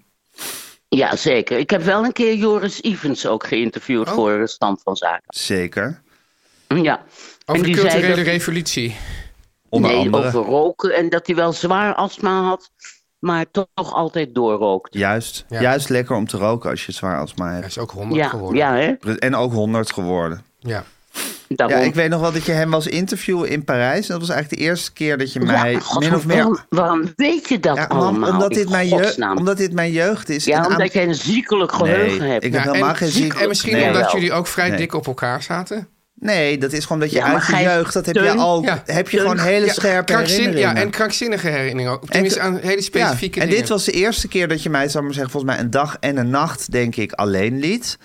Ja, 0.89 1.15
zeker. 1.15 1.57
Ik 1.57 1.69
heb 1.69 1.81
wel 1.81 2.03
een 2.03 2.11
keer 2.13 2.35
Joris 2.35 2.81
Evans 2.81 3.27
ook 3.27 3.47
geïnterviewd 3.47 4.07
Oh. 4.07 4.13
voor 4.13 4.47
Stand 4.47 4.81
van 4.81 4.95
Zaken. 4.95 5.23
Zeker. 5.27 6.01
Ja. 6.67 7.03
Over 7.45 7.63
de 7.65 7.71
culturele 7.71 8.15
dat- 8.15 8.25
revolutie. 8.25 8.95
Onder 9.69 9.91
nee, 9.91 9.99
andere. 9.99 10.27
over 10.27 10.41
roken 10.43 10.95
en 10.95 11.09
dat 11.09 11.27
hij 11.27 11.35
wel 11.35 11.51
zwaar 11.53 11.93
astma 11.95 12.41
had, 12.43 12.71
maar 13.19 13.45
toch 13.51 13.67
altijd 13.93 14.35
doorrookt. 14.35 14.93
Juist. 14.93 15.45
Ja. 15.49 15.61
Juist 15.61 15.89
lekker 15.89 16.15
om 16.15 16.27
te 16.27 16.37
roken 16.37 16.69
als 16.69 16.85
je 16.85 16.91
zwaar 16.91 17.19
astma 17.19 17.45
Hij 17.45 17.53
hebt. 17.55 17.65
is 17.65 17.77
ook 17.77 17.91
100 17.91 18.21
Ja, 18.21 18.27
geworden. 18.29 18.57
ja, 18.57 18.73
hè? 18.73 19.15
En 19.17 19.35
ook 19.35 19.51
100 19.53 19.93
geworden. 19.93 20.45
Ja. 20.59 20.83
Daarom. 21.47 21.77
Ja, 21.77 21.83
ik 21.83 21.93
weet 21.95 22.09
nog 22.09 22.21
wel 22.21 22.31
dat 22.31 22.45
je 22.45 22.51
hem 22.51 22.69
was 22.71 22.87
interviewen 22.87 23.49
in 23.49 23.63
Parijs. 23.63 24.05
En 24.07 24.11
dat 24.11 24.19
was 24.27 24.29
eigenlijk 24.29 24.61
de 24.61 24.67
eerste 24.67 24.93
keer 24.93 25.17
dat 25.17 25.33
je 25.33 25.39
mij 25.39 25.71
Ja, 25.71 25.79
God, 25.79 25.99
min 26.03 26.15
of 26.15 26.23
waarom, 26.23 26.51
meer... 26.51 26.65
waarom 26.79 27.13
weet 27.15 27.49
je 27.49 27.59
dat 27.59 27.75
Ja, 27.75 27.83
allemaal? 27.83 28.31
omdat, 28.31 28.53
dit 28.53 28.69
mijn 28.69 28.87
jeugd, 28.87 29.21
omdat 29.35 29.57
dit 29.57 29.73
mijn 29.73 29.91
jeugd 29.91 30.29
is. 30.29 30.45
Ja, 30.45 30.57
En 30.57 30.63
aan- 30.65 30.71
omdat 30.71 30.93
jij 30.93 31.07
een 31.07 31.15
ziekelijk 31.15 31.71
geheugen 31.71 32.19
Nee, 32.19 32.29
hebt. 32.31 32.43
ik 32.43 32.53
heb 32.53 32.63
Ja, 32.63 32.71
helemaal 32.71 32.95
en, 32.95 33.11
geen 33.11 33.31
en 33.33 33.47
misschien 33.47 33.73
nee. 33.73 33.85
omdat 33.85 34.01
wel. 34.01 34.13
jullie 34.13 34.31
ook 34.33 34.47
vrij 34.47 34.69
Nee. 34.69 34.77
dik 34.77 34.93
op 34.93 35.07
elkaar 35.07 35.43
zaten. 35.43 35.87
Nee, 36.15 36.57
dat 36.57 36.71
is 36.71 36.83
gewoon 36.85 36.99
dat 36.99 37.11
je 37.11 37.17
Ja, 37.17 37.33
uit 37.33 37.45
je 37.45 37.55
jeugd... 37.55 37.93
dat 37.93 38.05
heb 38.05 38.15
je. 38.15 38.21
Ja. 38.23 38.83
heb 38.85 39.09
je 39.09 39.19
gewoon 39.19 39.39
hele 39.39 39.65
Ja, 39.65 39.73
scherpe 39.73 40.17
herinneringen. 40.17 40.59
Ja, 40.59 40.75
en 40.75 40.89
krankzinnige 40.89 41.47
herinneringen 41.47 41.91
ook. 41.91 42.09
Tenminste, 42.09 42.39
aan 42.39 42.57
hele 42.61 42.81
specifieke 42.81 43.35
Ja, 43.37 43.41
En 43.43 43.47
dingen. 43.49 43.61
dit 43.63 43.69
was 43.69 43.83
de 43.85 43.91
eerste 43.91 44.27
keer 44.27 44.47
dat 44.47 44.63
je 44.63 44.69
mij, 44.69 44.83
zou 44.89 44.97
ik 44.97 45.03
maar 45.03 45.13
zeggen, 45.13 45.31
volgens 45.31 45.51
mij 45.53 45.61
een 45.63 45.69
dag 45.71 45.97
en 45.99 46.17
een 46.17 46.29
nacht, 46.29 46.71
denk 46.71 46.95
ik, 46.95 47.11
alleen 47.11 47.59
liet. 47.59 47.97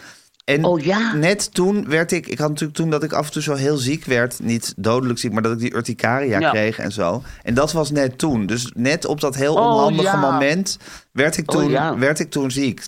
En 0.45 0.65
Oh 0.65 0.81
ja. 0.81 1.15
net 1.15 1.55
toen 1.55 1.89
werd 1.89 2.13
ik, 2.13 2.27
ik 2.27 2.39
had 2.39 2.49
natuurlijk 2.49 2.79
toen 2.79 2.91
dat 2.91 3.03
ik 3.03 3.13
af 3.13 3.27
en 3.27 3.33
toe 3.33 3.43
zo 3.43 3.55
heel 3.55 3.77
ziek 3.77 4.05
werd, 4.05 4.41
niet 4.43 4.75
dodelijk 4.77 5.19
ziek, 5.19 5.33
maar 5.33 5.43
dat 5.43 5.53
ik 5.53 5.59
die 5.59 5.75
urticaria 5.75 6.39
Ja. 6.39 6.51
kreeg 6.51 6.79
en 6.79 6.93
zo. 6.93 7.23
En 7.43 7.55
dat 7.55 7.73
was 7.73 7.91
net 7.91 8.19
toen. 8.19 8.47
Dus 8.47 8.73
net 8.77 9.05
op 9.07 9.21
dat 9.21 9.35
heel 9.35 9.55
Oh, 9.55 9.73
onhandige 9.75 10.17
ja. 10.17 10.31
moment 10.31 10.79
werd 11.13 11.37
ik 11.37 11.51
Oh, 11.53 11.57
toen, 11.61 11.71
ja. 11.71 11.99
werd 11.99 12.19
ik 12.19 12.31
toen 12.31 12.51
ziek. 12.51 12.85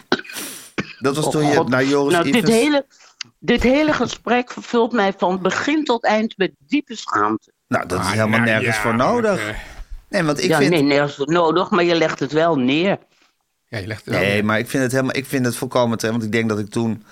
Dat 0.99 1.17
was 1.17 1.25
Oh, 1.25 1.31
toen 1.31 1.47
je 1.47 1.65
naar 1.67 1.85
Joris 1.85 2.13
nou, 2.13 2.31
dit 2.31 2.49
hele, 2.49 2.87
dit 3.39 3.63
hele 3.63 3.93
gesprek 3.93 4.51
vervult 4.53 4.93
mij 4.93 5.13
van 5.17 5.43
begin 5.43 5.85
tot 5.85 6.05
eind 6.05 6.37
met 6.37 6.53
diepe 6.59 6.97
schaamte. 6.97 7.53
Nou, 7.69 7.87
dat 7.87 7.99
is 8.01 8.05
Ah, 8.07 8.11
helemaal 8.13 8.39
nou, 8.39 8.51
nergens 8.51 8.77
ja, 8.77 8.83
voor 8.83 8.95
nodig. 8.97 9.55
Nee, 10.09 10.23
want 10.23 10.39
ik 10.43 10.49
ja, 10.49 10.59
vind... 10.59 10.71
nee, 10.71 10.83
nergens 10.83 11.15
voor 11.15 11.33
nodig, 11.33 11.71
maar 11.71 11.85
je 11.85 11.95
legt 11.95 12.19
het 12.21 12.33
wel 12.33 12.57
neer. 12.57 12.99
Ja, 13.69 13.79
je 13.79 13.87
legt 13.87 14.05
het 14.05 14.15
wel 14.15 14.23
Nee, 14.23 14.33
neer. 14.33 14.45
maar 14.45 14.59
ik 14.59 14.69
vind 14.69 14.83
het 14.83 14.93
helemaal, 14.93 15.17
ik 15.17 15.27
vind 15.27 15.45
het 15.47 15.57
volkomen 15.57 15.99
terecht. 15.99 16.17
Want 16.19 16.27
ik 16.29 16.39
denk 16.39 16.49
dat 16.49 16.59
ik 16.59 16.71
toen 16.71 17.05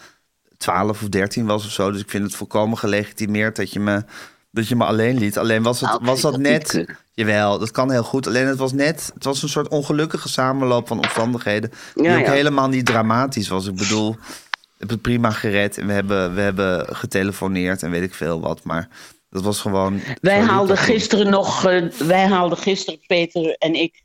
12 0.59 1.03
of 1.03 1.09
13 1.09 1.47
was 1.47 1.65
of 1.65 1.71
zo. 1.71 1.91
Dus 1.91 2.01
ik 2.01 2.11
vind 2.11 2.25
het 2.25 2.35
volkomen 2.35 2.79
gelegitimeerd 2.79 3.57
dat 3.57 3.73
je 3.73 3.81
me, 3.81 4.05
dat 4.51 4.69
je 4.69 4.77
me 4.77 4.85
alleen 4.85 5.19
liet. 5.19 5.39
Alleen 5.39 5.63
was, 5.63 5.81
het, 5.81 5.99
was 6.03 6.21
dat 6.21 6.39
net. 6.39 6.85
Jawel, 7.13 7.59
dat 7.59 7.71
kan 7.71 7.91
heel 7.91 8.03
goed. 8.03 8.27
Alleen 8.27 8.47
het 8.47 8.59
was 8.59 8.73
net. 8.73 9.11
Het 9.15 9.25
was 9.25 9.43
een 9.43 9.49
soort 9.49 9.69
ongelukkige 9.69 10.29
samenloop 10.29 10.89
van 10.89 10.99
omstandigheden. 10.99 11.71
Die 11.95 12.05
Ja, 12.05 12.19
ook 12.19 12.27
ja. 12.27 12.33
helemaal 12.33 12.69
niet 12.69 12.87
dramatisch 12.87 13.49
was. 13.49 13.67
Ik 13.67 13.77
bedoel, 13.77 14.11
ik 14.11 14.77
heb 14.79 14.89
het 14.91 15.03
prima 15.03 15.31
gered. 15.31 15.79
En 15.79 15.87
we 15.87 15.93
hebben, 15.93 16.35
we 16.35 16.41
hebben 16.41 16.97
getelefoneerd 16.97 17.83
en 17.83 17.91
weet 17.91 18.03
ik 18.03 18.15
veel 18.15 18.41
wat. 18.41 18.65
Maar 18.65 18.89
dat 19.35 19.43
was 19.43 19.61
gewoon. 19.61 20.01
Wij 20.21 20.41
haalden 20.41 20.77
gisteren 20.77 21.31
nog, 21.31 21.65
eh, 21.65 21.91
wij 21.91 22.27
haalden 22.27 22.59
gisteren, 22.59 23.01
Peter 23.07 23.57
en 23.59 23.75
ik, 23.75 24.04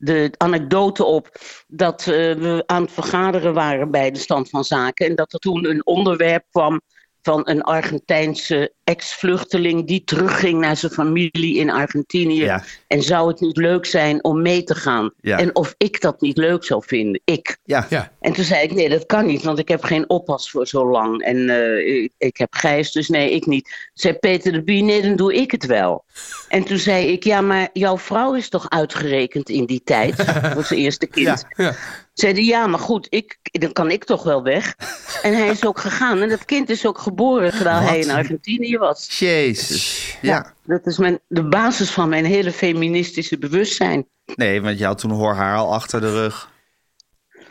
de 0.00 0.30
anekdote 0.36 1.04
op 1.04 1.30
dat 1.68 2.00
eh, 2.00 2.06
we 2.14 2.62
aan 2.66 2.82
het 2.82 2.92
vergaderen 2.92 3.54
waren 3.54 3.90
bij 3.90 4.10
de 4.10 4.18
stand 4.18 4.48
van 4.48 4.64
zaken. 4.64 5.06
En 5.06 5.14
dat 5.14 5.32
er 5.32 5.38
toen 5.38 5.68
een 5.68 5.86
onderwerp 5.86 6.44
kwam 6.50 6.80
van 7.22 7.48
een 7.48 7.62
Argentijnse 7.62 8.72
ex-vluchteling 8.90 9.86
die 9.86 10.04
terugging 10.04 10.60
naar 10.60 10.76
zijn 10.76 10.92
familie 10.92 11.56
in 11.56 11.70
Argentinië. 11.70 12.44
Ja. 12.44 12.64
En 12.86 13.02
zou 13.02 13.28
het 13.28 13.40
niet 13.40 13.56
leuk 13.56 13.86
zijn 13.86 14.24
om 14.24 14.42
mee 14.42 14.64
te 14.64 14.74
gaan? 14.74 15.12
Ja. 15.20 15.38
En 15.38 15.54
of 15.54 15.74
ik 15.76 16.00
dat 16.00 16.20
niet 16.20 16.36
leuk 16.36 16.64
zou 16.64 16.82
vinden. 16.86 17.20
Ik. 17.24 17.58
Ja. 17.64 17.86
Ja. 17.88 18.12
En 18.20 18.32
toen 18.32 18.44
zei 18.44 18.62
ik, 18.62 18.74
nee, 18.74 18.88
dat 18.88 19.06
kan 19.06 19.26
niet, 19.26 19.42
want 19.42 19.58
ik 19.58 19.68
heb 19.68 19.82
geen 19.82 20.08
oppas 20.08 20.50
voor 20.50 20.66
zo 20.66 20.90
lang. 20.90 21.22
En 21.22 21.50
eh, 21.50 22.02
ik, 22.02 22.12
ik 22.18 22.36
heb 22.36 22.54
Gijs, 22.54 22.92
dus 22.92 23.08
nee, 23.08 23.30
ik 23.30 23.46
niet. 23.46 23.90
Zei 23.94 24.14
Peter 24.14 24.52
de 24.52 24.62
Bie, 24.62 24.82
nee, 24.82 25.02
dan 25.02 25.16
doe 25.16 25.34
ik 25.34 25.50
het 25.50 25.66
wel. 25.66 26.04
En 26.48 26.64
toen 26.64 26.78
zei 26.78 27.06
ik, 27.06 27.24
ja, 27.24 27.40
maar 27.40 27.68
jouw 27.72 27.98
vrouw 27.98 28.34
is 28.34 28.48
toch 28.48 28.68
uitgerekend 28.68 29.48
in 29.48 29.66
die 29.66 29.82
tijd? 29.84 30.14
voor 30.54 30.64
zijn 30.64 30.80
eerste 30.80 31.06
kind. 31.06 31.44
Ja. 31.56 31.74
Zei 32.12 32.32
hij, 32.32 32.44
ja, 32.44 32.66
maar 32.66 32.78
goed, 32.78 33.06
ik, 33.10 33.38
dan 33.42 33.72
kan 33.72 33.90
ik 33.90 34.04
toch 34.04 34.22
wel 34.22 34.42
weg. 34.42 34.74
En 35.22 35.34
hij 35.34 35.48
is 35.48 35.66
ook 35.66 35.78
gegaan. 35.78 36.18
En 36.22 36.28
dat 36.28 36.44
kind 36.44 36.70
is 36.70 36.86
ook 36.86 36.98
geboren 36.98 37.50
terwijl 37.50 37.80
hij 37.80 37.98
in 37.98 38.10
Argentinië 38.10 38.78
was. 38.80 39.18
Jezus. 39.18 40.16
Ja. 40.22 40.54
Dat 40.64 40.86
is 40.86 40.98
mijn, 40.98 41.20
de 41.28 41.48
basis 41.48 41.90
van 41.90 42.08
mijn 42.08 42.24
hele 42.24 42.52
feministische 42.52 43.38
bewustzijn. 43.38 44.08
Nee, 44.34 44.62
want 44.62 44.78
je 44.78 44.84
had 44.84 44.98
toen 44.98 45.10
hoor 45.10 45.34
haar 45.34 45.56
al 45.56 45.74
achter 45.74 46.00
de 46.00 46.12
rug. 46.12 46.50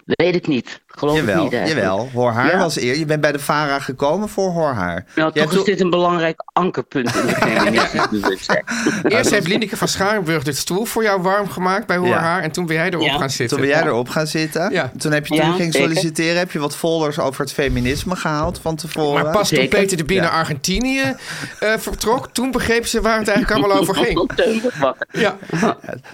Weet 0.05 0.35
ik 0.35 0.47
niet. 0.47 0.81
Geloof 0.99 1.17
ik 1.17 1.25
Jawel, 1.25 1.43
niet 1.43 1.53
eigenlijk. 1.53 1.85
jawel. 1.87 2.09
Hoor 2.13 2.31
haar 2.31 2.51
Ja. 2.51 2.57
was 2.57 2.77
eer. 2.79 2.97
Je 2.97 3.05
bent 3.05 3.21
bij 3.21 3.31
de 3.31 3.39
VARA 3.39 3.79
gekomen 3.79 4.29
voor 4.29 4.51
hoor 4.51 4.71
haar. 4.73 5.05
Nou, 5.15 5.31
toch 5.33 5.53
is 5.53 5.63
dit 5.63 5.79
een 5.81 5.89
belangrijk 5.89 6.41
ankerpunt 6.53 7.15
in 7.15 7.25
de 7.27 7.35
feministische 7.35 8.07
bewustzijn. 8.11 8.63
Eerst 9.03 9.29
heeft 9.31 9.47
Lineke 9.47 9.77
van 9.77 9.87
Scharenburg 9.87 10.43
de 10.43 10.53
stoel 10.53 10.85
voor 10.85 11.03
jou 11.03 11.21
warm 11.21 11.49
gemaakt 11.49 11.87
bij 11.87 11.97
Hoor 11.97 12.07
Ja. 12.07 12.19
Haar. 12.19 12.41
En 12.41 12.51
toen 12.51 12.65
ben 12.65 12.75
jij 12.75 12.89
erop 12.89 13.01
Ja. 13.05 13.17
gaan 13.17 13.29
zitten. 13.29 13.57
Toen 13.57 13.67
ben 13.67 13.75
jij 13.75 13.85
erop 13.87 14.09
gaan 14.09 14.27
zitten. 14.27 14.71
Ja. 14.71 14.91
Toen 14.97 15.11
heb 15.11 15.27
je 15.27 15.35
toen 15.39 15.45
Ja, 15.49 15.53
ging 15.55 15.73
solliciteren, 15.73 16.37
heb 16.37 16.51
je 16.51 16.59
wat 16.59 16.75
folders 16.75 17.19
over 17.19 17.41
het 17.41 17.53
feminisme 17.53 18.15
gehaald 18.15 18.59
van 18.61 18.75
tevoren. 18.75 19.23
Maar 19.23 19.31
pas 19.33 19.49
toen. 19.49 19.67
Peter 19.67 19.97
de 19.97 20.03
Bie 20.03 20.15
Ja. 20.15 20.21
naar 20.21 20.31
Argentinië 20.31 21.15
eh, 21.59 21.73
vertrok, 21.77 22.29
toen 22.31 22.51
begreep 22.51 22.85
ze 22.85 23.01
waar 23.01 23.17
het 23.19 23.27
eigenlijk 23.27 23.59
allemaal 23.59 23.77
over 23.79 23.95
ging. 23.95 24.29
Ja. 25.11 25.37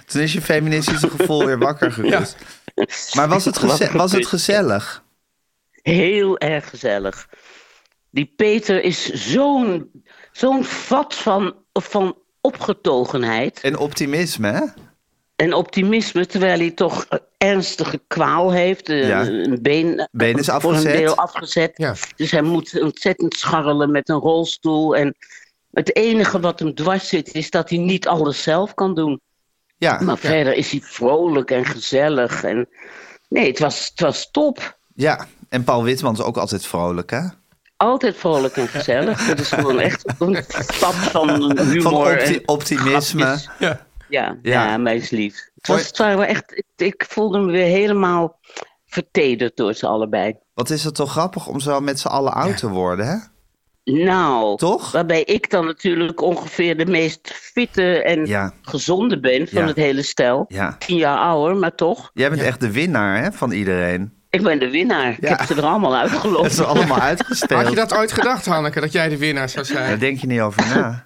Toen 0.06 0.20
is 0.20 0.32
je 0.32 0.40
feministische 0.42 1.10
gevoel 1.10 1.44
weer 1.46 1.58
wakker 1.58 1.92
gekust. 1.92 2.36
Maar 3.14 3.28
was 3.28 3.44
het, 3.44 3.60
was 3.92 4.12
het 4.12 4.20
kut. 4.20 4.28
Gezellig? 4.80 5.04
Heel 5.82 6.38
erg 6.38 6.68
gezellig. 6.68 7.28
Die 8.10 8.32
Peter 8.36 8.82
is 8.82 9.04
zo'n 9.12 9.90
zo'n 10.32 10.64
vat 10.64 11.14
van, 11.14 11.54
van 11.72 12.18
opgetogenheid 12.40 13.60
En 13.60 13.78
optimisme, 13.78 14.48
hè? 14.48 14.64
en 15.36 15.54
optimisme, 15.54 16.26
terwijl 16.26 16.58
hij 16.58 16.70
toch 16.70 17.06
ernstige 17.38 18.00
kwaal 18.06 18.52
heeft. 18.52 18.88
Ja. 18.88 19.26
Een 19.26 19.58
been, 19.62 20.08
Been 20.12 20.38
is 20.38 20.46
voor 20.46 20.54
afgezet. 20.54 20.92
een 20.92 20.98
deel 20.98 21.16
afgezet. 21.16 21.72
Ja. 21.74 21.94
Dus 22.16 22.30
hij 22.30 22.42
moet 22.42 22.80
ontzettend 22.80 23.34
scharrelen 23.36 23.90
met 23.90 24.08
een 24.08 24.18
rolstoel. 24.18 24.96
En 24.96 25.16
het 25.72 25.96
enige 25.96 26.40
wat 26.40 26.58
hem 26.58 26.74
dwars 26.74 27.08
zit, 27.08 27.34
is 27.34 27.50
dat 27.50 27.70
hij 27.70 27.78
niet 27.78 28.08
alles 28.08 28.42
zelf 28.42 28.74
kan 28.74 28.94
doen. 28.94 29.20
Ja, 29.76 30.00
Maar 30.00 30.18
verder 30.18 30.54
is 30.54 30.70
hij 30.70 30.80
vrolijk 30.80 31.50
en 31.50 31.64
gezellig. 31.64 32.44
En... 32.44 32.68
Nee, 33.28 33.46
het 33.48 33.58
was, 33.58 33.88
het 33.88 34.00
was 34.00 34.30
top. 34.30 34.78
ja. 34.94 35.26
En 35.48 35.64
Paul 35.64 35.82
Witman 35.82 36.12
is 36.12 36.20
ook 36.20 36.36
altijd 36.36 36.66
vrolijk, 36.66 37.10
hè? 37.10 37.20
Altijd 37.76 38.16
vrolijk 38.16 38.56
en 38.56 38.68
gezellig. 38.68 39.26
Dat 39.26 39.38
is 39.40 39.48
gewoon 39.48 39.78
echt 39.80 40.04
een 40.18 40.44
stap 40.48 40.92
van 40.92 41.28
humor. 41.58 41.82
Van 41.82 41.94
opti- 41.94 42.34
en 42.36 42.48
optimisme. 42.48 43.22
grapjes. 43.22 43.48
Ja. 43.58 43.86
Ja, 44.08 44.38
Ja. 44.42 44.66
ja. 44.68 44.76
mij 44.76 44.96
is 44.96 45.10
lief. 45.10 45.48
Het, 45.54 45.66
was, 45.66 45.86
het 45.86 45.98
waren 45.98 46.16
wel 46.18 46.26
echt, 46.26 46.56
ik, 46.56 46.64
ik 46.76 47.04
voelde 47.08 47.38
me 47.38 47.52
weer 47.52 47.66
helemaal 47.66 48.38
vertederd 48.86 49.56
door 49.56 49.74
ze 49.74 49.86
allebei. 49.86 50.34
Wat 50.54 50.70
is 50.70 50.84
het 50.84 50.94
toch 50.94 51.10
grappig 51.10 51.46
om 51.46 51.60
zo 51.60 51.80
met 51.80 52.00
z'n 52.00 52.08
allen 52.08 52.32
oud 52.32 52.56
te 52.56 52.68
worden, 52.68 53.06
hè? 53.06 53.16
Nou, 53.92 54.56
Toch? 54.56 54.92
waarbij 54.92 55.22
ik 55.22 55.50
dan 55.50 55.64
natuurlijk 55.66 56.20
ongeveer 56.22 56.76
de 56.76 56.86
meest 56.86 57.32
fitte 57.34 58.02
en 58.02 58.26
Ja. 58.26 58.52
gezonde 58.62 59.20
ben 59.20 59.48
van 59.48 59.60
Ja. 59.62 59.66
het 59.68 59.76
hele 59.76 60.02
stel. 60.02 60.44
Ja. 60.48 60.76
Tien 60.78 60.96
jaar 60.96 61.18
ouder, 61.18 61.56
maar 61.56 61.74
toch. 61.74 62.10
Jij 62.14 62.28
bent 62.30 62.42
echt 62.42 62.60
de 62.60 62.70
winnaar, 62.70 63.22
hè, 63.22 63.32
van 63.32 63.50
iedereen. 63.50 64.12
Ik 64.30 64.42
ben 64.42 64.58
de 64.58 64.70
winnaar. 64.70 65.10
Ik 65.10 65.20
Ja. 65.20 65.28
heb 65.28 65.40
ze 65.46 65.54
er 65.54 65.62
allemaal 65.62 65.96
uitgelopen. 66.02 66.66
allemaal 66.66 66.98
uitgespeeld. 67.00 67.60
Had 67.60 67.70
je 67.70 67.76
dat 67.76 67.94
ooit 67.94 68.12
gedacht, 68.12 68.46
Hanneke, 68.46 68.80
dat 68.80 68.92
jij 68.92 69.08
de 69.08 69.18
winnaar 69.18 69.48
zou 69.48 69.66
Daar 69.66 69.76
zijn? 69.86 69.98
denk 69.98 70.18
je 70.20 70.26
niet 70.26 70.40
over 70.40 70.66
na. 70.74 71.04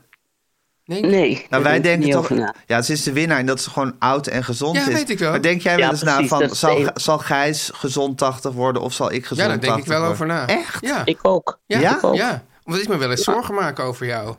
Nee? 0.85 1.01
Nee, 1.03 1.33
Nou, 1.35 1.47
daar 1.49 1.63
wij 1.63 1.81
denken 1.81 2.01
niet 2.05 2.13
toch... 2.13 2.23
over 2.23 2.37
na. 2.37 2.55
Ja, 2.67 2.83
ze 2.83 2.93
is 2.93 3.03
de 3.03 3.13
winnaar 3.13 3.39
en 3.39 3.47
dat 3.47 3.61
ze 3.61 3.71
gewoon 3.71 3.95
oud 3.99 4.27
en 4.27 4.45
gezond 4.45 4.77
Ja, 4.77 4.87
is. 4.89 4.93
weet 4.95 5.11
ik 5.11 5.19
wel. 5.19 5.31
Maar 5.31 5.41
denk 5.43 5.61
jij 5.61 5.77
wel 5.77 5.85
Ja, 5.85 5.91
eens 5.91 6.03
na 6.03 6.25
van... 6.25 6.49
Zal, 6.55 6.81
zal 6.95 7.19
Gijs 7.19 7.71
gezond 7.75 8.19
80 8.19 8.53
worden 8.53 8.83
of 8.83 8.93
zal 8.93 9.13
ik 9.13 9.27
gezond 9.27 9.41
Ja, 9.41 9.47
daar 9.47 9.59
80 9.59 9.75
denk 9.75 9.87
ik 9.87 9.93
wel 9.93 10.11
over 10.11 10.27
worden? 10.27 10.47
na. 10.47 10.55
Echt? 10.55 10.87
Ja. 10.87 11.03
Ik 11.05 11.19
ook. 11.23 11.59
Ja? 11.67 11.79
Ja? 11.79 11.97
Ik 11.97 12.05
ook. 12.05 12.15
Ja, 12.15 12.43
want 12.71 12.83
ik 12.83 12.89
me 12.89 12.97
wel 12.97 13.11
eens 13.11 13.25
zorgen 13.25 13.55
maken 13.55 13.85
over 13.85 14.07
jou. 14.07 14.35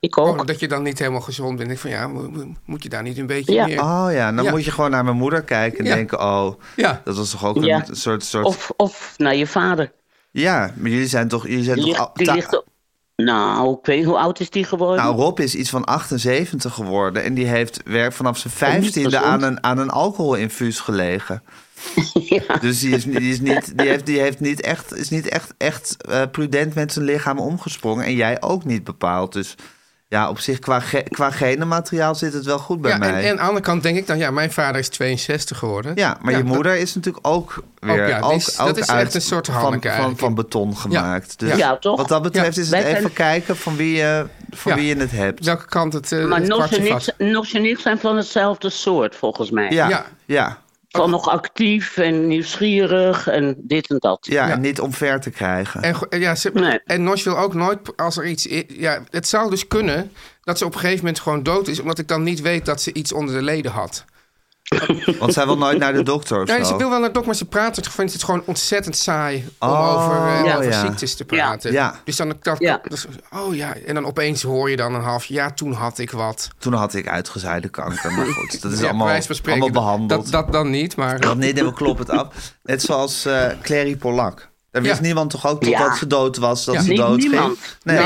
Ik 0.00 0.18
ook. 0.18 0.40
Oh, 0.40 0.46
dat 0.46 0.60
je 0.60 0.68
dan 0.68 0.82
niet 0.82 0.98
helemaal 0.98 1.20
gezond 1.20 1.56
bent. 1.58 1.70
Ik 1.70 1.78
van 1.78 1.90
ja, 1.90 2.06
mo- 2.08 2.28
mo- 2.30 2.52
moet 2.64 2.82
je 2.82 2.88
daar 2.88 3.02
niet 3.02 3.18
een 3.18 3.26
beetje 3.26 3.52
Ja. 3.54 3.66
meer... 3.66 3.80
Oh 3.80 4.06
ja, 4.10 4.32
dan 4.32 4.44
Ja. 4.44 4.50
moet 4.50 4.64
je 4.64 4.70
gewoon 4.70 4.90
naar 4.90 5.04
mijn 5.04 5.16
moeder 5.16 5.42
kijken 5.42 5.78
en 5.78 5.84
Ja. 5.84 5.94
denken... 5.94 6.20
Oh, 6.20 6.60
Ja. 6.76 7.00
dat 7.04 7.16
was 7.16 7.30
toch 7.30 7.44
ook 7.44 7.64
Ja. 7.64 7.84
een 7.88 7.96
soort... 7.96 8.24
soort 8.24 8.44
Of, 8.44 8.72
of 8.76 9.14
naar 9.16 9.36
je 9.36 9.46
vader. 9.46 9.92
Ja, 10.30 10.72
maar 10.76 10.90
jullie 10.90 11.06
zijn 11.06 11.28
toch... 11.28 11.46
Jullie 11.46 11.64
zijn 11.64 11.78
Die 11.78 11.94
toch 11.94 12.12
die 12.12 12.32
ligt 12.32 12.56
op- 12.56 12.66
Nou, 13.16 13.72
ik 13.78 13.86
weet 13.86 14.04
hoe 14.04 14.18
oud 14.18 14.40
is 14.40 14.50
die 14.50 14.64
geworden? 14.64 15.04
Nou, 15.04 15.16
Rob 15.16 15.38
is 15.40 15.54
iets 15.54 15.70
van 15.70 15.84
78 15.84 16.74
geworden 16.74 17.22
en 17.22 17.34
die 17.34 17.46
heeft 17.46 17.80
werk 17.84 18.12
vanaf 18.12 18.38
zijn 18.38 18.52
vijftiende 18.52 19.18
aan 19.20 19.42
een, 19.42 19.62
aan 19.64 19.78
een 19.78 19.90
alcoholinfuus 19.90 20.80
gelegen. 20.80 21.42
ja. 22.14 22.56
Dus 22.60 22.80
die 22.80 22.94
is, 22.94 23.04
die 23.04 23.30
is 23.30 23.40
niet, 23.40 23.78
die 23.78 23.88
heeft, 23.88 24.06
die 24.06 24.20
heeft 24.20 24.40
niet 24.40 24.60
echt, 24.60 24.96
is 24.96 25.10
niet 25.10 25.28
echt, 25.28 25.54
echt 25.58 25.96
eh, 26.08 26.22
prudent 26.32 26.74
met 26.74 26.92
zijn 26.92 27.04
lichaam 27.04 27.38
omgesprongen. 27.38 28.04
En 28.04 28.14
jij 28.14 28.42
ook 28.42 28.64
niet 28.64 28.84
bepaald. 28.84 29.32
Dus 29.32 29.54
ja, 30.08 30.28
op 30.28 30.38
zich 30.38 30.58
qua, 30.58 30.80
ge, 30.80 31.02
qua 31.08 31.30
genenmateriaal 31.30 32.14
zit 32.14 32.32
het 32.32 32.44
wel 32.44 32.58
goed 32.58 32.80
bij 32.80 32.90
Ja, 32.90 32.96
en, 33.00 33.10
mij. 33.12 33.22
en 33.24 33.30
aan 33.30 33.36
de 33.36 33.42
andere 33.42 33.60
kant 33.64 33.82
denk 33.82 33.96
ik 33.96 34.06
dan, 34.06 34.18
ja, 34.18 34.30
mijn 34.30 34.52
vader 34.52 34.80
is 34.80 34.88
62 34.88 35.58
geworden. 35.58 35.92
ja, 35.94 36.18
maar 36.20 36.32
je 36.32 36.42
dat- 36.42 36.54
moeder 36.54 36.76
is 36.76 36.94
natuurlijk 36.94 37.26
ook 37.26 37.62
weer 37.78 38.08
ja, 38.08 38.20
ook, 38.20 38.32
is- 38.32 38.56
dat 38.56 38.68
ook 38.68 38.78
is 38.78 38.90
uit 38.90 39.04
echt 39.04 39.14
een 39.14 39.20
soort 39.20 39.46
van, 39.46 39.82
van, 39.82 40.16
van 40.18 40.34
beton 40.34 40.76
gemaakt. 40.76 41.38
Dus 41.38 41.56
Ja, 41.56 41.76
toch? 41.76 41.96
wat 41.96 42.08
dat 42.08 42.22
betreft 42.22 42.54
Ja. 42.56 42.62
is 42.62 42.70
het 42.70 42.80
Wij 42.80 42.84
even 42.88 43.00
zijn- 43.00 43.12
kijken 43.12 43.56
van 43.56 43.76
wie 43.76 43.96
je, 43.96 44.26
van 44.50 44.72
Ja. 44.72 44.78
wie 44.78 44.86
je 44.88 44.96
het 45.00 45.10
hebt. 45.10 45.44
Welke 45.44 45.66
kant 45.66 45.92
het, 45.92 46.12
eh 46.12 46.24
Maar 46.24 46.38
het. 46.40 46.48
Nos 47.18 47.52
en 47.52 47.64
ik 47.64 47.78
zijn 47.78 47.98
van 47.98 48.16
hetzelfde 48.16 48.70
soort, 48.70 49.16
volgens 49.16 49.50
mij. 49.50 49.70
Ja, 49.70 50.06
Ja. 50.26 50.58
Van 50.92 51.10
nog 51.10 51.28
actief 51.28 51.96
en 51.96 52.26
nieuwsgierig 52.26 53.26
en 53.28 53.54
dit 53.58 53.90
en 53.90 53.98
dat. 53.98 54.26
Ja, 54.30 54.46
Ja. 54.46 54.52
en 54.52 54.60
niet 54.60 54.80
omver 54.80 55.20
te 55.20 55.30
krijgen. 55.30 55.82
En, 55.82 56.20
ja, 56.20 56.34
ze, 56.34 56.50
Nee. 56.54 56.80
en 56.84 57.02
Nos 57.02 57.22
wil 57.22 57.38
ook 57.38 57.54
nooit, 57.54 57.96
als 57.96 58.16
er 58.16 58.26
iets... 58.26 58.46
Ja, 58.68 59.02
het 59.10 59.28
zou 59.28 59.50
dus 59.50 59.68
kunnen 59.68 60.12
dat 60.42 60.58
ze 60.58 60.64
op 60.64 60.74
een 60.74 60.80
gegeven 60.80 61.04
moment 61.04 61.20
gewoon 61.20 61.42
dood 61.42 61.68
is... 61.68 61.80
omdat 61.80 61.98
ik 61.98 62.08
dan 62.08 62.22
niet 62.22 62.40
weet 62.40 62.66
dat 62.66 62.82
ze 62.82 62.92
iets 62.92 63.12
onder 63.12 63.34
de 63.34 63.42
leden 63.42 63.70
had. 63.70 64.04
Want 65.18 65.32
zij 65.32 65.44
wil 65.46 65.58
nooit 65.58 65.78
naar 65.78 65.92
de 65.92 66.02
dokter 66.02 66.40
of 66.42 66.48
Nee, 66.48 66.58
zo. 66.58 66.64
ze 66.64 66.76
wil 66.76 66.90
wel 66.90 67.00
naar 67.00 67.12
dok, 67.12 67.26
maar 67.26 67.34
ze 67.34 67.44
praat 67.44 67.76
het, 67.76 67.88
vindt 67.88 68.12
het 68.12 68.22
gewoon 68.24 68.42
ontzettend 68.46 68.96
saai... 68.96 69.48
om 69.58 69.68
Oh, 69.68 69.94
over, 70.04 70.26
eh, 70.26 70.44
ja. 70.44 70.56
over 70.56 70.70
Ja. 70.70 70.80
ziektes 70.86 71.14
te 71.14 71.24
praten. 71.24 71.72
Ja. 71.72 72.00
Dus 72.04 72.16
dan... 72.16 72.34
Dat, 72.42 72.58
Ja. 72.58 72.80
oh 73.34 73.54
ja, 73.54 73.74
en 73.86 73.94
dan 73.94 74.06
opeens 74.06 74.42
hoor 74.42 74.70
je 74.70 74.76
dan 74.76 74.94
een 74.94 75.02
half... 75.02 75.24
Ja, 75.24 75.50
toen 75.50 75.72
had 75.72 75.98
ik 75.98 76.10
wat. 76.10 76.48
Toen 76.58 76.72
had 76.72 76.94
ik 76.94 77.08
uitgezaaide 77.08 77.68
kanker. 77.68 78.12
Maar 78.12 78.26
goed, 78.26 78.62
dat 78.62 78.72
is 78.72 78.80
Ja, 78.80 78.84
allemaal, 78.88 79.22
van 79.22 79.34
spreken, 79.34 79.62
allemaal 79.62 79.82
behandeld. 79.82 80.22
Dat, 80.30 80.44
dat 80.44 80.52
dan 80.52 80.70
niet, 80.70 80.96
maar... 80.96 81.20
Dat 81.20 81.36
nee, 81.36 81.52
nee, 81.52 81.64
we 81.64 81.72
kloppen 81.72 82.06
het 82.06 82.14
af. 82.16 82.54
Net 82.62 82.82
zoals 82.82 83.24
eh 83.24 83.46
Clary 83.62 83.96
Polak. 83.96 84.50
Daar 84.70 84.82
wist 84.82 84.94
Ja. 84.96 85.02
niemand 85.02 85.30
toch 85.30 85.46
ook 85.46 85.62
totdat 85.62 85.80
Ja. 85.80 85.94
ze 85.96 86.06
dood 86.06 86.36
was, 86.36 86.64
dat 86.64 86.74
Ja. 86.74 86.80
ze 86.82 86.88
Niet 86.88 86.98
dood 86.98 87.20
ging? 87.20 87.32
Nee. 87.32 87.40
nou, 87.40 87.56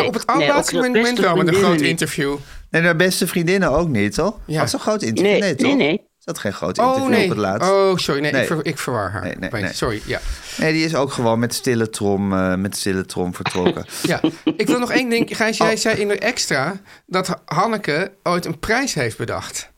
Nee. 0.00 0.06
op 0.06 0.14
het 0.14 0.26
Nee, 0.26 0.36
ook 0.36 0.42
allerlaatste 0.42 0.74
de 0.74 0.80
moment 0.80 1.02
beste 1.04 1.20
wel 1.22 1.36
met 1.36 1.38
een 1.40 1.46
vriendinnen 1.46 1.64
groot 1.70 1.80
niet. 1.80 1.90
interview. 1.90 2.36
nee, 2.70 2.82
haar 2.82 2.96
beste 2.96 3.26
vriendinnen 3.26 3.70
ook 3.70 3.88
niet, 3.88 4.14
toch? 4.14 4.34
Ja. 4.46 4.58
Had 4.58 4.68
ze 4.70 4.74
een 4.74 4.80
groot 4.80 5.02
interview? 5.02 5.30
Nee, 5.32 5.40
Nee, 5.40 5.54
toch? 5.54 5.76
nee, 5.76 6.05
had 6.26 6.38
geen 6.38 6.52
groot 6.52 6.78
interview 6.78 7.02
Oh 7.02 7.08
nee. 7.08 7.22
op 7.24 7.28
het 7.30 7.38
laatst. 7.38 7.70
Oh, 7.70 7.96
sorry. 7.96 8.20
Nee, 8.20 8.32
Nee. 8.32 8.40
Ik, 8.40 8.46
ver, 8.46 8.58
ik 8.66 8.78
verwar 8.78 9.10
haar. 9.10 9.22
Nee, 9.22 9.34
nee, 9.36 9.48
Opeens. 9.48 9.64
nee. 9.64 9.72
Sorry, 9.72 10.02
ja. 10.06 10.20
Nee, 10.56 10.72
die 10.72 10.84
is 10.84 10.94
ook 10.94 11.12
gewoon 11.12 11.38
met 11.38 11.54
stille 11.54 11.90
trom, 11.90 12.32
eh, 12.32 12.54
met 12.54 12.76
stille 12.76 13.06
trom 13.06 13.34
vertrokken. 13.34 13.84
ja. 14.02 14.20
Ik 14.56 14.66
wil 14.66 14.78
nog 14.78 14.90
één 14.92 15.08
ding. 15.08 15.36
Gijs, 15.36 15.56
jij 15.56 15.72
Oh. 15.72 15.78
zei 15.78 15.96
in 16.00 16.08
de 16.08 16.18
extra 16.18 16.74
dat 17.06 17.40
Hanneke 17.44 18.12
ooit 18.22 18.44
een 18.44 18.58
prijs 18.58 18.94
heeft 18.94 19.16
bedacht. 19.18 19.70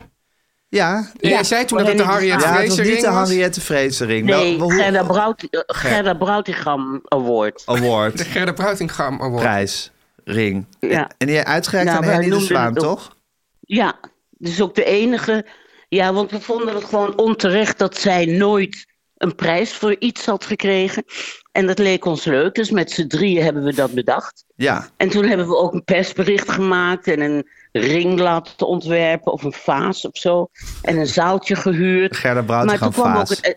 Ja, 0.68 1.10
En 1.20 1.28
jij 1.28 1.44
zei 1.44 1.64
toen 1.64 1.78
dat 1.78 1.86
het 1.86 1.96
de 1.98 2.04
Henny 2.04 2.18
de 2.26 2.30
Harriet 2.32 2.42
ja 2.42 2.58
het 2.60 2.68
was 2.68 2.86
niet 2.86 3.00
de 3.00 3.10
was. 3.10 3.28
Henriette 3.28 3.60
Vreesering. 3.60 4.26
Nee, 4.26 4.56
Nou, 4.56 4.62
hoe- 4.72 4.82
Gerda, 4.82 5.02
Brout, 5.02 5.46
Gerda 5.66 6.14
Broutigam 6.14 7.00
Award. 7.04 7.62
Award, 7.66 8.18
De 8.18 8.24
Gerda 8.24 8.52
Bruitingam 8.52 9.22
Award. 9.22 9.42
prijs, 9.42 9.90
ring. 10.24 10.66
Ja. 10.80 11.10
En 11.18 11.26
die 11.26 11.40
uitgereikt 11.42 11.90
Nou, 11.90 12.04
aan 12.04 12.10
Henny 12.10 12.28
de 12.30 12.40
Zwaan, 12.40 12.74
toch? 12.74 13.16
Ja, 13.60 13.94
dus 14.30 14.60
ook 14.60 14.74
de 14.74 14.84
enige. 14.84 15.46
Ja, 15.88 16.12
want 16.12 16.30
we 16.30 16.40
vonden 16.40 16.74
het 16.74 16.84
gewoon 16.84 17.18
onterecht 17.18 17.78
dat 17.78 17.96
zij 17.96 18.24
nooit 18.26 18.86
een 19.16 19.34
prijs 19.34 19.74
voor 19.74 19.96
iets 19.98 20.26
had 20.26 20.44
gekregen. 20.44 21.04
En 21.52 21.66
dat 21.66 21.78
leek 21.78 22.04
ons 22.04 22.24
leuk, 22.24 22.54
dus 22.54 22.70
met 22.70 22.90
z'n 22.90 23.06
drieën 23.06 23.42
hebben 23.44 23.64
we 23.64 23.74
dat 23.74 23.92
bedacht. 23.94 24.44
Ja, 24.56 24.88
En 24.96 25.08
toen 25.08 25.24
hebben 25.24 25.48
we 25.48 25.56
ook 25.56 25.72
een 25.72 25.84
persbericht 25.84 26.50
gemaakt 26.50 27.06
en 27.06 27.20
een 27.20 27.48
ring 27.72 28.18
laten 28.20 28.66
ontwerpen 28.66 29.32
of 29.32 29.42
een 29.42 29.52
vaas 29.52 30.04
of 30.06 30.16
zo. 30.16 30.48
En 30.82 30.96
een 30.96 31.06
zaaltje 31.06 31.56
gehuurd. 31.56 32.16
Gerda 32.16 32.42
maar 32.64 32.78
toen 32.78 32.90
kwam 32.92 33.06
ook 33.10 33.16
vaas. 33.16 33.28
het. 33.30 33.40
eh, 33.40 33.54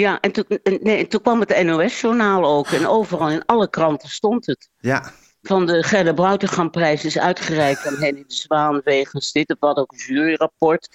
Ja, 0.00 0.20
en 0.20 0.32
toen, 0.32 0.44
en- 0.62 0.78
nee, 0.82 0.98
en 0.98 1.08
toen 1.08 1.20
kwam 1.22 1.40
het 1.40 1.62
NOS-journaal 1.62 2.44
ook. 2.44 2.66
En 2.68 2.86
overal 2.86 3.30
in 3.30 3.44
alle 3.46 3.70
kranten 3.70 4.08
stond 4.08 4.46
het. 4.46 4.68
ja. 4.80 5.12
Van 5.46 5.66
de 5.66 5.82
Gerda 5.82 6.12
Broutigam-prijs 6.12 7.04
is 7.04 7.18
uitgereikt 7.18 7.86
aan 7.86 7.96
Henny 7.96 8.24
de 8.28 8.34
Zwaan 8.34 8.80
wegens 8.84 9.32
dit. 9.32 9.48
Het 9.48 9.56
was 9.60 9.76
ook 9.76 9.92
een 9.92 10.14
juryrapport. 10.14 10.88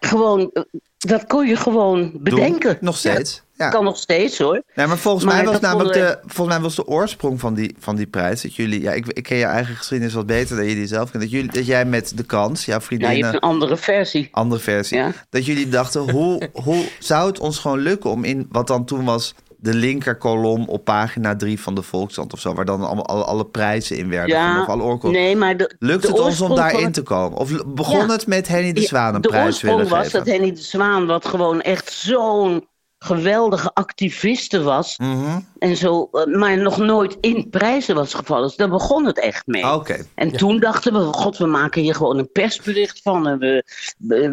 Gewoon, 0.00 0.50
eh, 0.52 0.62
dat 0.98 1.26
kon 1.26 1.46
je 1.46 1.56
gewoon 1.56 2.12
bedenken. 2.14 2.70
Doen. 2.70 2.78
Nog 2.80 2.96
steeds. 2.96 3.44
Ja. 3.56 3.68
Kan 3.68 3.84
nog 3.84 3.96
steeds 3.96 4.38
hoor. 4.38 4.62
Nee, 4.74 4.86
maar 4.86 4.98
volgens 4.98 5.24
Maar 5.24 5.34
mij 5.34 5.44
was 5.44 5.60
namelijk 5.60 5.94
vonden 5.94 6.10
de, 6.22 6.32
volgens 6.32 6.56
mij 6.56 6.64
was 6.64 6.74
de 6.74 6.86
oorsprong 6.86 7.40
van 7.40 7.54
die, 7.54 7.76
van 7.78 7.96
die 7.96 8.06
prijs 8.06 8.42
dat 8.42 8.54
jullie, 8.54 8.80
ja, 8.82 8.92
ik, 8.92 9.06
ik 9.06 9.22
ken 9.22 9.36
je 9.36 9.44
eigen 9.44 9.76
geschiedenis 9.76 10.14
wat 10.14 10.26
beter 10.26 10.56
dan 10.56 10.64
je 10.64 10.74
die 10.74 10.86
zelf 10.86 11.10
kent, 11.10 11.22
dat, 11.22 11.32
jullie, 11.32 11.52
dat 11.52 11.66
jij 11.66 11.84
met 11.84 12.12
de 12.16 12.24
kans, 12.24 12.64
jouw 12.64 12.78
Nou, 12.78 12.80
je 12.80 12.96
vriendinnen, 12.96 13.30
hebt 13.30 13.42
een 13.42 13.48
andere 13.50 13.76
versie. 13.76 14.28
andere 14.30 14.60
versie, 14.60 14.98
Ja. 14.98 15.12
dat 15.30 15.46
jullie 15.46 15.68
dachten, 15.68 16.10
hoe, 16.10 16.50
hoe 16.52 16.84
zou 16.98 17.26
het 17.28 17.38
ons 17.38 17.58
gewoon 17.58 17.78
lukken 17.80 18.10
om 18.10 18.24
in 18.24 18.46
wat 18.50 18.66
dan 18.66 18.84
toen 18.84 19.04
was 19.04 19.34
de 19.58 19.74
linker 19.74 20.16
kolom 20.16 20.68
op 20.68 20.84
pagina 20.84 21.36
3 21.36 21.60
van 21.60 21.74
de 21.74 21.82
Volkskrant 21.82 22.32
of 22.32 22.40
zo, 22.40 22.54
waar 22.54 22.64
dan 22.64 22.84
allemaal 22.86 23.06
alle, 23.06 23.24
alle 23.24 23.46
prijzen 23.46 23.96
in 23.96 24.08
werden, 24.08 24.36
Ja, 24.36 24.60
of 24.62 24.68
alle 24.68 24.98
nee, 25.10 25.36
maar 25.36 25.56
de, 25.56 25.74
Lukt 25.78 26.02
de 26.02 26.08
het 26.08 26.16
ons 26.20 26.20
om 26.20 26.26
oorsprong 26.26 26.54
daarin 26.56 26.84
het- 26.84 26.94
te 26.94 27.02
komen? 27.02 27.38
Of 27.38 27.64
begon 27.66 28.06
Ja. 28.06 28.12
het 28.12 28.26
met 28.26 28.48
Henny 28.48 28.72
de 28.72 28.80
Zwaan 28.80 29.14
een 29.14 29.20
de 29.20 29.28
prijs 29.28 29.46
oorsprong 29.46 29.76
willen 29.76 29.90
was 29.92 30.02
geven? 30.04 30.18
dat 30.18 30.28
Henny 30.28 30.50
de 30.52 30.60
Zwaan, 30.60 31.06
wat 31.06 31.26
gewoon 31.26 31.60
echt 31.60 31.92
zo'n 31.92 32.66
geweldige 32.98 33.70
activiste 33.74 34.62
was. 34.62 34.98
Mhm. 34.98 35.40
En 35.58 35.76
zo, 35.76 36.08
eh, 36.12 36.34
maar 36.34 36.58
nog 36.58 36.78
nooit 36.78 37.16
in 37.20 37.50
prijzen 37.50 37.94
was 37.94 38.14
gevallen. 38.14 38.46
Dus 38.46 38.56
daar 38.56 38.68
begon 38.68 39.06
het 39.06 39.20
echt 39.20 39.46
mee. 39.46 39.72
Oké. 39.72 40.06
En 40.14 40.32
toen 40.32 40.60
dachten 40.60 40.92
we, 40.92 40.98
god, 40.98 41.36
we 41.36 41.46
maken 41.46 41.82
hier 41.82 41.94
gewoon 41.94 42.18
een 42.18 42.32
persbericht 42.32 43.02
van. 43.02 43.28
En 43.28 43.38
we, 43.38 43.64
we, 43.98 44.32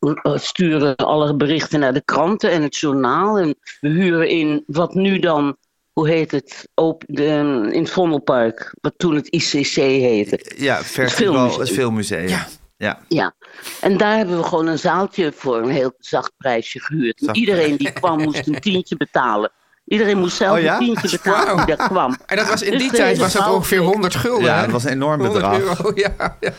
we 0.00 0.20
eh, 0.22 0.38
sturen 0.38 0.96
alle 0.96 1.36
berichten 1.36 1.80
naar 1.80 1.94
de 1.94 2.04
kranten 2.04 2.50
en 2.50 2.62
het 2.62 2.76
journaal. 2.76 3.38
En 3.38 3.54
we 3.80 3.88
huren 3.88 4.28
in 4.28 4.64
wat 4.66 4.94
nu 4.94 5.18
dan, 5.18 5.56
hoe 5.92 6.08
heet 6.08 6.30
het, 6.30 6.68
op 6.74 7.04
de, 7.06 7.24
in 7.72 7.80
het 7.80 7.90
Vondelpark. 7.90 8.74
Wat 8.80 8.94
toen 8.96 9.14
het 9.14 9.28
ICC 9.28 9.74
heette. 9.74 10.54
Ja, 10.56 10.76
Het 10.76 10.86
filmmuseum. 10.86 11.60
het 11.60 11.70
filmmuseum. 11.70 12.28
Ja. 12.28 12.46
Ja. 12.76 12.98
Ja, 13.08 13.34
en 13.80 13.96
daar 13.96 14.16
hebben 14.16 14.36
we 14.36 14.44
gewoon 14.44 14.66
een 14.66 14.78
zaaltje 14.78 15.32
voor 15.36 15.56
een 15.56 15.70
heel 15.70 15.94
zacht 15.98 16.32
prijsje 16.36 16.80
gehuurd. 16.80 17.20
Zacht 17.20 17.36
iedereen 17.36 17.76
die 17.76 17.92
kwam 17.92 18.22
moest 18.22 18.46
een 18.46 18.60
tientje 18.60 18.96
betalen. 18.96 19.50
Iedereen 19.86 20.18
moest 20.18 20.36
zelf 20.36 20.56
Oh 20.56 20.62
ja? 20.62 20.72
een 20.78 20.84
tientje 20.84 21.10
betalen 21.10 21.46
Wauw. 21.46 21.66
die 21.66 21.76
daar 21.76 21.88
kwam. 21.88 22.16
En 22.26 22.36
dat 22.36 22.48
was 22.48 22.62
in 22.62 22.70
Dus 22.70 22.80
die 22.80 22.90
tijd 22.90 23.18
was 23.18 23.32
dat 23.32 23.48
ongeveer 23.48 23.78
100 23.78 24.14
gulden. 24.14 24.44
Ja, 24.44 24.60
dat 24.62 24.70
was 24.70 24.84
een 24.84 24.90
enorm 24.90 25.20
100 25.20 25.32
bedrag. 25.44 25.58
euro, 25.58 25.92
ja. 25.94 26.36
ja. 26.40 26.52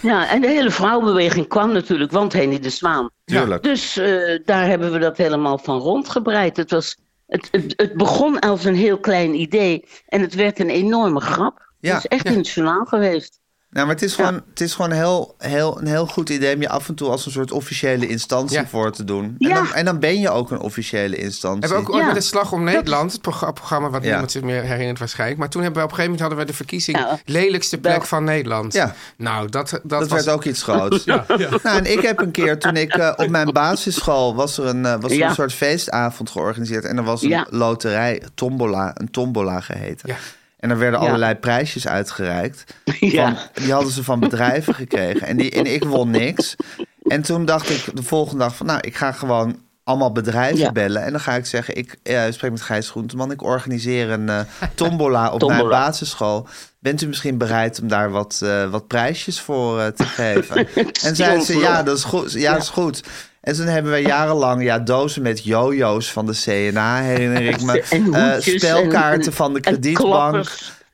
Ja, 0.00 0.28
en 0.28 0.40
de 0.40 0.48
hele 0.48 0.70
vrouwenbeweging 0.70 1.48
kwam 1.48 1.72
natuurlijk, 1.72 2.12
want 2.12 2.32
Henny 2.32 2.58
de 2.58 2.70
Zwaan. 2.70 3.10
Tuurlijk. 3.24 3.62
Dus 3.62 3.96
eh, 3.96 4.38
daar 4.44 4.66
hebben 4.66 4.92
we 4.92 4.98
dat 4.98 5.16
helemaal 5.16 5.58
van 5.58 5.78
rondgebreid. 5.78 6.56
Het, 6.56 6.70
was, 6.70 6.96
het, 7.26 7.48
het, 7.50 7.72
het 7.76 7.94
begon 7.94 8.38
als 8.38 8.64
een 8.64 8.74
heel 8.74 8.98
klein 8.98 9.34
idee 9.34 9.88
en 10.06 10.20
het 10.20 10.34
werd 10.34 10.58
een 10.58 10.70
enorme 10.70 11.20
grap. 11.20 11.68
Ja. 11.80 11.94
Het 11.94 12.04
is 12.04 12.10
echt 12.18 12.24
in 12.26 12.36
het 12.36 12.48
journaal 12.48 12.84
geweest. 12.84 13.40
Nou, 13.72 13.86
maar 13.86 13.94
het 13.94 14.04
is 14.04 14.14
gewoon, 14.14 14.34
het 14.50 14.60
is 14.60 14.74
gewoon 14.74 14.90
heel, 14.90 15.34
heel, 15.38 15.78
een 15.80 15.86
heel 15.86 16.06
goed 16.06 16.28
idee 16.28 16.54
om 16.54 16.60
je 16.60 16.68
af 16.68 16.88
en 16.88 16.94
toe 16.94 17.08
als 17.08 17.26
een 17.26 17.32
soort 17.32 17.52
officiële 17.52 18.06
instantie 18.06 18.58
Ja. 18.58 18.66
voor 18.66 18.92
te 18.92 19.04
doen. 19.04 19.24
En, 19.24 19.34
Ja. 19.48 19.54
dan, 19.54 19.72
en 19.72 19.84
dan 19.84 19.98
ben 19.98 20.20
je 20.20 20.30
ook 20.30 20.50
een 20.50 20.58
officiële 20.60 21.16
instantie. 21.16 21.60
Hebben 21.60 21.78
we 21.78 21.84
ook 21.84 21.90
ooit 21.90 22.00
Ja. 22.00 22.06
met 22.06 22.16
het 22.16 22.24
Slag 22.24 22.52
om 22.52 22.64
Nederland, 22.64 23.12
het 23.12 23.20
progra- 23.20 23.50
programma 23.50 23.90
wat 23.90 24.02
Ja. 24.02 24.08
niemand 24.08 24.30
zich 24.30 24.42
meer 24.42 24.62
herinnert 24.62 24.98
waarschijnlijk. 24.98 25.38
Maar 25.38 25.48
toen 25.48 25.62
hebben 25.62 25.80
we 25.80 25.86
op 25.86 25.90
een 25.92 25.98
gegeven 25.98 26.18
moment 26.20 26.38
hadden 26.38 26.38
we 26.38 26.52
de 26.52 26.64
verkiezing 26.64 26.98
Ja. 26.98 27.18
lelijkste 27.24 27.78
plek 27.78 28.04
van 28.04 28.24
Nederland. 28.24 28.72
Ja. 28.72 28.94
Nou, 29.16 29.48
dat, 29.48 29.70
dat, 29.70 29.80
Dat 29.84 30.00
was... 30.08 30.24
werd 30.24 30.28
ook 30.36 30.44
iets 30.44 30.62
groots. 30.62 31.04
Nou, 31.62 31.76
en 31.78 31.92
ik 31.92 32.00
heb 32.00 32.18
een 32.20 32.30
keer, 32.30 32.58
toen 32.58 32.76
ik 32.76 32.94
eh, 32.94 33.12
op 33.16 33.28
mijn 33.28 33.52
basisschool 33.52 34.34
was 34.34 34.58
er 34.58 34.66
een, 34.66 34.86
eh, 34.86 35.00
was 35.00 35.10
er 35.10 35.16
Ja. 35.16 35.28
een 35.28 35.34
soort 35.34 35.52
feestavond 35.52 36.30
georganiseerd. 36.30 36.84
En 36.84 36.96
er 36.96 37.04
was 37.04 37.22
een 37.22 37.28
Ja. 37.28 37.46
loterij, 37.50 38.22
tombola, 38.34 38.90
een 38.94 39.10
tombola 39.10 39.60
geheten. 39.60 40.08
Ja. 40.08 40.16
En 40.60 40.70
er 40.70 40.78
werden 40.78 41.00
Ja. 41.00 41.06
allerlei 41.06 41.34
prijsjes 41.34 41.88
uitgereikt. 41.88 42.64
Ja. 43.00 43.24
Van, 43.52 43.62
die 43.62 43.72
hadden 43.72 43.92
ze 43.92 44.04
van 44.04 44.20
bedrijven 44.20 44.74
gekregen. 44.74 45.26
En, 45.26 45.36
die, 45.36 45.50
en 45.50 45.66
ik 45.66 45.84
won 45.84 46.10
niks. 46.10 46.56
En 47.02 47.22
toen 47.22 47.44
dacht 47.44 47.70
ik 47.70 47.96
de 47.96 48.02
volgende 48.02 48.44
dag 48.44 48.56
van, 48.56 48.66
nou, 48.66 48.78
ik 48.80 48.96
ga 48.96 49.12
gewoon 49.12 49.58
allemaal 49.84 50.12
bedrijven 50.12 50.58
Ja. 50.58 50.72
bellen. 50.72 51.02
En 51.04 51.10
dan 51.10 51.20
ga 51.20 51.34
ik 51.34 51.46
zeggen, 51.46 51.76
ik 51.76 51.96
eh, 52.02 52.22
spreek 52.30 52.50
met 52.50 52.60
Gijs 52.60 52.90
Groenteman. 52.90 53.30
Ik 53.30 53.42
organiseer 53.42 54.10
een 54.10 54.28
eh, 54.28 54.40
tombola 54.74 55.30
op 55.30 55.48
mijn 55.48 55.68
basisschool. 55.68 56.48
Bent 56.78 57.02
u 57.02 57.06
misschien 57.06 57.38
bereid 57.38 57.80
om 57.80 57.88
daar 57.88 58.10
wat, 58.10 58.40
eh, 58.44 58.70
wat 58.70 58.86
prijsjes 58.86 59.40
voor 59.40 59.92
te 59.92 60.04
geven? 60.04 60.68
en 61.06 61.16
zeiden 61.16 61.44
ze, 61.44 61.58
ja, 61.58 61.82
dat 61.82 61.96
is 61.96 62.04
goed. 62.04 62.32
Ja, 62.32 62.52
dat 62.52 62.62
is 62.62 62.68
goed. 62.68 63.02
En 63.40 63.54
toen 63.54 63.66
hebben 63.66 63.92
we 63.92 63.98
jarenlang 63.98 64.62
ja, 64.62 64.78
dozen 64.78 65.22
met 65.22 65.44
jojo's 65.44 66.12
van 66.12 66.26
de 66.26 66.32
CNA, 66.44 67.00
herinner 67.00 67.42
ik 67.42 67.62
me. 67.62 67.82
Eh, 68.12 68.34
spelkaarten 68.40 69.26
en- 69.26 69.32
van 69.32 69.54
de 69.54 69.60
kredietbank. 69.60 70.46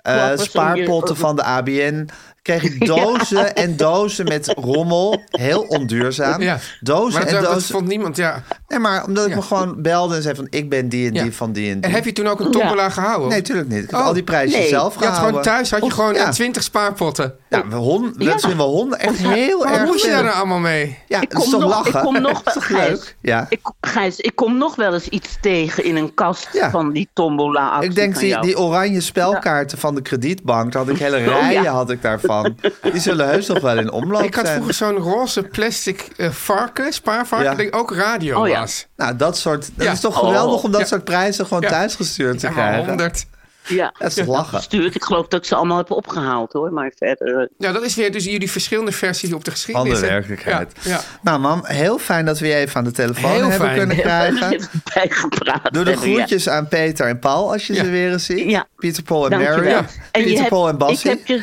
eh, 0.03 0.31
spaarpotten 0.37 1.17
van 1.17 1.37
de 1.37 1.43
ABN. 1.43 2.09
Kreeg 2.43 2.63
ik 2.63 2.87
dozen 2.97 3.57
en 3.57 3.77
dozen 3.77 4.25
met 4.25 4.49
rommel. 4.59 5.23
Heel 5.31 5.63
onduurzaam. 5.63 6.43
Ja. 6.43 6.59
Dozen 6.81 7.23
Maar 7.25 7.33
en 7.33 7.43
dozen. 7.43 7.63
vond 7.75 7.87
niemand, 7.87 8.17
ja. 8.17 8.43
Nee, 8.69 8.79
maar 8.79 9.05
omdat 9.07 9.25
ik 9.25 9.31
Ja. 9.31 9.37
me 9.37 9.43
gewoon 9.43 9.83
belde 9.83 10.15
en 10.17 10.23
zei 10.23 10.35
van... 10.35 10.47
ik 10.51 10.69
ben 10.69 10.89
die 10.89 11.07
en 11.07 11.13
die 11.13 11.25
Ja. 11.25 11.31
van 11.31 11.53
die 11.53 11.71
en 11.71 11.75
die. 11.81 11.91
En 11.91 11.97
heb 11.97 12.05
je 12.05 12.13
toen 12.13 12.27
ook 12.27 12.41
een 12.41 12.51
tombola 12.51 12.89
gehouden? 12.91 13.29
Nee, 13.29 13.43
tuurlijk 13.43 13.69
niet. 13.69 13.83
Ik 13.85 13.91
heb 13.91 14.01
Oh. 14.01 14.07
al 14.07 14.13
die 14.13 14.23
prijsjes 14.23 14.59
Nee. 14.59 14.69
zelf 14.69 14.93
Je 14.99 15.05
had 15.05 15.15
gehouden. 15.15 15.27
gewoon 15.29 15.43
thuis 15.43 15.71
had 15.71 15.85
je 15.85 15.91
gewoon 15.91 16.15
Ja. 16.15 16.31
20 16.31 16.63
spaarpotten. 16.63 17.35
Ja, 17.49 17.69
we 17.69 17.75
hon, 17.77 18.15
dat 18.19 18.41
zijn 18.41 18.57
wel 18.57 18.71
honden. 18.71 18.99
Echt 18.99 19.17
heel 19.19 19.67
erg 19.67 19.79
wat 19.79 19.87
moest 19.87 20.05
je 20.05 20.11
daar 20.11 20.23
nou 20.25 20.37
allemaal 20.37 20.59
mee? 20.59 20.99
Ja, 21.09 21.21
Ik 21.21 21.29
kom, 21.29 21.51
nog, 21.51 21.65
lachen? 21.65 21.95
ik 21.95 22.01
kom 22.01 22.21
nog 22.21 22.43
Dat 22.43 22.47
is 22.47 22.53
toch 22.53 22.67
Gijs, 22.67 22.89
leuk? 22.89 23.17
Ja. 23.21 23.47
Ik, 23.49 23.61
Gijs, 23.81 24.17
ik 24.21 24.35
kom 24.35 24.59
nog 24.59 24.75
wel 24.77 24.95
eens 24.95 25.09
iets 25.09 25.37
tegen 25.41 25.85
in 25.85 25.97
een 25.97 26.15
kast 26.15 26.49
Ja. 26.53 26.71
van 26.71 26.93
die 26.93 27.09
tombola 27.13 27.69
actie 27.69 27.89
Ik 27.91 27.95
denk 27.97 28.13
van 28.13 28.21
die, 28.21 28.31
jou. 28.31 28.43
die 28.47 28.59
oranje 28.59 29.01
spelkaarten 29.01 29.79
van 29.79 29.95
de 29.95 30.03
kredietbank, 30.03 30.73
daar 30.73 30.83
had 30.85 30.91
ik 30.95 30.99
hele 30.99 31.17
rijen 31.41 31.63
ja. 31.63 31.73
had 31.73 31.91
ik 31.91 32.03
daarvan. 32.03 32.57
Die 32.93 33.01
zullen 33.01 33.29
heus 33.29 33.47
nog 33.47 33.61
wel 33.61 33.79
in 33.79 33.91
omloop 33.93 34.23
Ik 34.23 34.35
had 34.35 34.45
zijn. 34.47 34.55
vroeger 34.57 34.75
zo'n 34.75 34.97
roze 34.97 35.43
plastic 35.43 36.09
eh, 36.17 36.31
varken, 36.31 36.93
spaarvarken, 36.93 37.73
ook 37.73 37.95
radio 37.95 38.41
Oh, 38.41 38.49
ja. 38.49 38.56
Was. 38.61 38.87
Nou, 38.97 39.17
dat 39.17 39.39
soort. 39.39 39.71
Dat 39.75 39.93
is 39.93 40.01
toch 40.01 40.19
geweldig 40.19 40.59
Oh. 40.59 40.65
om 40.65 40.71
dat 40.71 40.81
Ja. 40.81 40.87
soort 40.87 41.05
prijzen 41.05 41.47
gewoon 41.47 41.63
thuisgestuurd 41.63 42.39
te 42.39 42.49
krijgen. 42.49 42.87
100. 42.87 43.27
Ja, 43.69 43.95
Dat 43.99 44.17
is 44.17 44.27
lachen. 44.27 44.57
gestuurd. 44.59 44.95
Ik 44.95 45.03
geloof 45.05 45.27
dat 45.29 45.41
ik 45.41 45.47
ze 45.47 45.55
allemaal 45.55 45.77
heb 45.77 45.91
opgehaald 45.91 46.53
hoor. 46.53 46.73
Maar 46.73 46.93
verder. 46.97 47.49
Ja, 47.59 47.73
dat 47.73 47.83
is 47.83 47.95
weer 47.95 48.13
dus 48.13 48.25
jullie 48.25 48.51
verschillende 48.51 48.93
versies 48.93 49.33
op 49.33 49.45
de 49.45 49.51
geschiedenis. 49.51 49.93
Andere 49.93 50.11
werkelijkheid. 50.13 50.73
Ja, 50.83 50.91
ja. 50.91 51.01
Nou, 51.23 51.39
mam, 51.41 51.61
heel 51.65 51.99
fijn 51.99 52.25
dat 52.25 52.39
we 52.39 52.47
je 52.47 52.55
even 52.55 52.77
aan 52.77 52.85
de 52.85 52.91
telefoon 52.93 53.31
Heel 53.31 53.41
hebben 53.49 53.59
fijn. 53.69 53.79
kunnen 53.79 53.97
krijgen. 53.97 54.59
bijgepraat. 54.95 55.73
Doe 55.73 55.85
de 55.85 55.91
ja. 55.91 55.97
groetjes 55.97 56.49
aan 56.49 56.69
Peter 56.69 57.07
en 57.07 57.19
Paul 57.19 57.53
als 57.53 57.67
je 57.67 57.75
Ja. 57.75 57.85
ze 57.85 57.91
weer 57.91 58.13
eens 58.13 58.25
ziet. 58.25 58.51
Ja. 58.51 58.67
Pieter, 58.77 59.03
Paul 59.03 59.25
en 59.25 59.31
Dankjewel. 59.31 59.73
Mary. 59.75 59.87
En 60.11 60.21
je 60.21 60.27
Pieter, 60.27 60.37
hebt- 60.37 60.49
Paul 60.49 60.69
en 60.69 60.79
Ik 60.89 61.01
heb 61.01 61.27
je, 61.27 61.35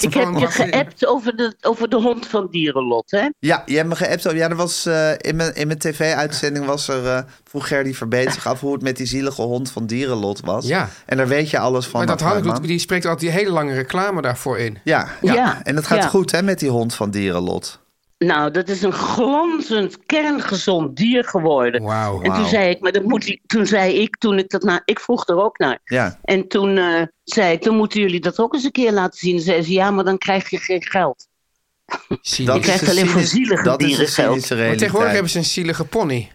ik 0.00 0.14
heb 0.14 0.38
je 0.38 0.46
geappt 0.50 1.06
over 1.06 1.36
de, 1.36 1.54
over 1.60 1.88
de 1.88 1.96
hond 1.96 2.26
van 2.26 2.48
Dierenlot, 2.50 3.10
hè? 3.10 3.28
Ja, 3.38 3.62
je 3.66 3.76
hebt 3.76 3.88
me 3.88 3.94
geappt. 3.96 4.22
Ja, 4.22 4.48
er 4.48 4.56
was, 4.56 4.86
eh, 4.86 5.10
in 5.16 5.36
mijn, 5.36 5.54
in 5.54 5.66
mijn 5.66 5.78
tv-uitzending 5.78 6.64
was 6.66 6.88
er... 6.88 7.06
eh 7.06 7.22
vroeg 7.52 7.68
Gerdy 7.68 7.92
Verbeet 7.94 8.32
zich 8.32 8.46
af 8.46 8.60
hoe 8.60 8.72
het 8.72 8.82
met 8.82 8.96
die 8.96 9.06
zielige 9.06 9.42
hond 9.42 9.70
van 9.70 9.86
Dierenlot 9.86 10.40
was. 10.40 10.66
Ja. 10.66 10.88
En 11.06 11.16
daar 11.16 11.28
weet 11.28 11.50
je 11.50 11.58
alles 11.58 11.86
van. 11.86 12.04
Maar 12.04 12.16
dat 12.16 12.42
doet, 12.42 12.62
die 12.62 12.78
spreekt 12.78 13.04
altijd 13.04 13.30
die 13.32 13.40
hele 13.40 13.50
lange 13.50 13.74
reclame 13.74 14.22
daarvoor 14.22 14.58
in. 14.58 14.78
Ja. 14.84 15.08
Ja. 15.22 15.34
ja. 15.34 15.60
En 15.64 15.74
dat 15.74 15.86
gaat 15.86 16.02
Ja. 16.02 16.08
goed 16.08 16.30
hè, 16.32 16.42
met 16.42 16.58
die 16.58 16.68
hond 16.70 16.94
van 16.94 17.10
Dierenlot. 17.10 17.80
Nou, 18.18 18.50
dat 18.50 18.68
is 18.68 18.82
een 18.82 18.92
glanzend, 18.92 19.98
kerngezond 20.06 20.96
dier 20.96 21.24
geworden. 21.24 21.82
Wauw. 21.82 22.22
En 22.22 22.32
toen 22.34 22.46
zei 22.46 22.70
ik, 22.70 22.80
maar 22.80 22.92
dat 22.92 23.02
moet, 23.02 23.38
toen 23.46 23.66
zei 23.66 23.94
ik, 23.94 24.16
toen 24.16 24.38
ik 24.38 24.50
dat 24.50 24.62
na, 24.62 24.82
ik 24.84 25.00
vroeg 25.00 25.28
er 25.28 25.42
ook 25.42 25.58
naar. 25.58 25.78
Ja. 25.84 26.18
En 26.22 26.48
toen 26.48 26.76
eh, 26.78 27.02
zei 27.24 27.52
ik, 27.52 27.62
dan 27.62 27.76
moeten 27.76 28.00
jullie 28.00 28.20
dat 28.20 28.38
ook 28.38 28.54
eens 28.54 28.64
een 28.64 28.70
keer 28.70 28.92
laten 28.92 29.18
zien. 29.18 29.34
Dan 29.34 29.44
zei 29.44 29.62
ze, 29.62 29.72
ja, 29.72 29.90
maar 29.90 30.04
dan 30.04 30.18
krijg 30.18 30.50
je 30.50 30.58
geen 30.58 30.82
geld. 30.82 31.26
Zie 32.20 32.46
Dat 32.46 32.56
je. 32.56 32.62
krijgt 32.62 32.88
alleen 32.88 33.08
voor 33.08 33.20
zielige 33.20 33.62
Dat 33.62 33.80
is 33.80 33.86
de 33.88 33.94
dieren 33.94 34.12
geld. 34.12 34.50
Maar 34.50 34.76
tegenwoordig 34.76 35.12
hebben 35.12 35.30
ze 35.30 35.38
een 35.38 35.44
zielige 35.44 35.84
pony. 35.84 36.30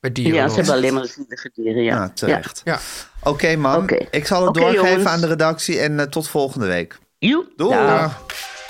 Bij 0.00 0.12
dieren. 0.12 0.34
Ja, 0.34 0.48
ze 0.48 0.54
hebben 0.54 0.74
alleen 0.74 0.94
maar 0.94 1.06
zielige 1.06 1.50
dieren, 1.54 1.82
ja. 1.82 1.94
Ja, 1.94 2.10
terecht. 2.14 2.60
Ja. 2.64 2.78
Oké 3.22 3.56
man, 3.56 3.82
Oké. 3.82 4.06
ik 4.10 4.26
zal 4.26 4.44
het 4.44 4.54
doorgeven 4.54 4.88
jongens. 4.88 5.06
aan 5.06 5.20
de 5.20 5.26
redactie 5.26 5.78
en 5.78 6.00
eh, 6.00 6.06
tot 6.06 6.28
volgende 6.28 6.66
week. 6.66 6.98
Ja. 7.18 7.28
Joe. 7.28 7.44
Doei. 7.56 7.74
Dag. 7.74 8.24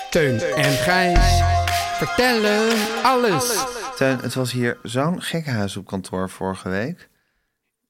Teun 0.09 0.41
en 0.41 0.63
Gijs 0.71 1.41
vertellen 1.97 2.69
alles. 3.03 3.63
Teun, 3.95 4.19
het 4.21 4.33
was 4.33 4.51
hier 4.51 4.77
zo'n 4.83 5.21
gekkenhuis 5.21 5.77
op 5.77 5.85
kantoor 5.85 6.29
vorige 6.29 6.69
week. 6.69 7.09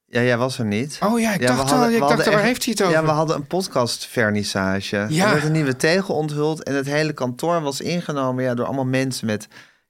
Ja, 0.06 0.22
jij 0.22 0.38
was 0.38 0.60
er 0.60 0.66
niet. 0.66 0.98
Oh 1.04 1.20
ja, 1.20 1.34
ik 1.34 1.42
dacht 1.48 1.58
hadden- 1.60 1.78
al, 1.80 1.88
we 1.88 1.94
ik 1.94 2.00
dacht, 2.00 2.26
waar 2.26 2.34
echt- 2.34 2.42
heeft 2.44 2.64
hij 2.66 2.74
het 2.78 2.82
over? 2.88 2.96
Ja, 2.96 3.04
we 3.04 3.10
hadden 3.12 3.36
een 3.36 3.48
podcastvernissage. 3.48 5.06
Ja. 5.10 5.26
Er 5.28 5.32
werd 5.34 5.44
een 5.46 5.52
nieuwe 5.52 5.76
tegel 5.76 6.16
onthuld 6.16 6.64
en 6.64 6.76
het 6.76 6.86
hele 6.86 7.14
kantoor 7.14 7.62
was 7.62 7.82
ingenomen 7.82 8.44
ja, 8.44 8.54
door 8.54 8.66
allemaal 8.66 8.86
mensen 8.86 9.26
met 9.26 9.48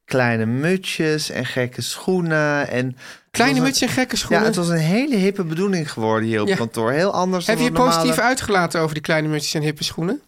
kleine 0.09 0.45
mutjes 0.45 1.29
en 1.29 1.45
gekke 1.45 1.81
schoenen. 1.81 2.67
En 2.69 2.97
Kleine 3.31 3.55
het 3.55 3.63
muts 3.63 3.81
en 3.81 3.87
gekke 3.89 4.15
schoenen. 4.17 4.39
Ja, 4.41 4.45
het 4.47 4.55
was 4.55 4.67
een 4.69 4.77
hele 4.77 5.15
hippe 5.15 5.43
bedoeling 5.43 5.91
geworden 5.91 6.27
hier 6.29 6.41
op 6.41 6.47
Ja. 6.47 6.55
kantoor. 6.55 6.91
Heel 6.91 7.13
anders 7.13 7.47
Heb 7.47 7.55
dan 7.55 7.65
je 7.65 7.71
normale- 7.71 7.95
positief 7.95 8.19
uitgelaten 8.19 8.81
over 8.81 8.93
die 8.93 9.03
kleine 9.03 9.27
mutjes 9.27 9.53
en 9.53 9.61
hippe 9.61 9.83
schoenen? 9.83 10.21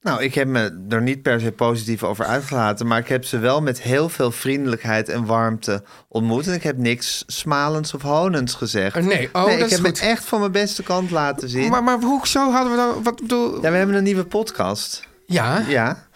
Nou, 0.00 0.22
ik 0.22 0.34
heb 0.34 0.48
me 0.48 0.84
er 0.88 1.02
niet 1.02 1.22
per 1.22 1.40
se 1.40 1.52
positief 1.52 2.02
over 2.02 2.24
uitgelaten, 2.24 2.86
maar 2.86 2.98
ik 2.98 3.08
heb 3.08 3.24
ze 3.24 3.38
wel 3.38 3.62
met 3.62 3.82
heel 3.82 4.08
veel 4.08 4.30
vriendelijkheid 4.30 5.08
en 5.08 5.24
warmte 5.26 5.82
ontmoet. 6.08 6.46
En 6.46 6.54
ik 6.54 6.62
heb 6.62 6.76
niks 6.76 7.24
smalends 7.26 7.94
of 7.94 8.02
honends 8.02 8.54
gezegd. 8.54 8.94
Nee, 9.00 9.28
oh, 9.32 9.44
nee 9.46 9.56
dat 9.58 9.66
ik 9.66 9.78
is 9.78 9.82
heb 9.82 10.00
me 10.02 10.08
echt 10.08 10.24
van 10.24 10.40
mijn 10.40 10.52
beste 10.52 10.82
kant 10.82 11.10
laten 11.10 11.48
zien. 11.48 11.70
Maar, 11.70 11.84
maar 11.84 12.00
hoezo 12.00 12.50
hadden 12.50 12.70
we 12.70 12.76
dan... 12.76 13.02
Wat 13.02 13.20
bedoel... 13.20 13.62
Ja, 13.62 13.70
we 13.70 13.76
hebben 13.76 13.96
een 13.96 14.04
nieuwe 14.04 14.24
podcast. 14.24 15.02
Ja, 15.26 15.62
Ja, 15.68 16.06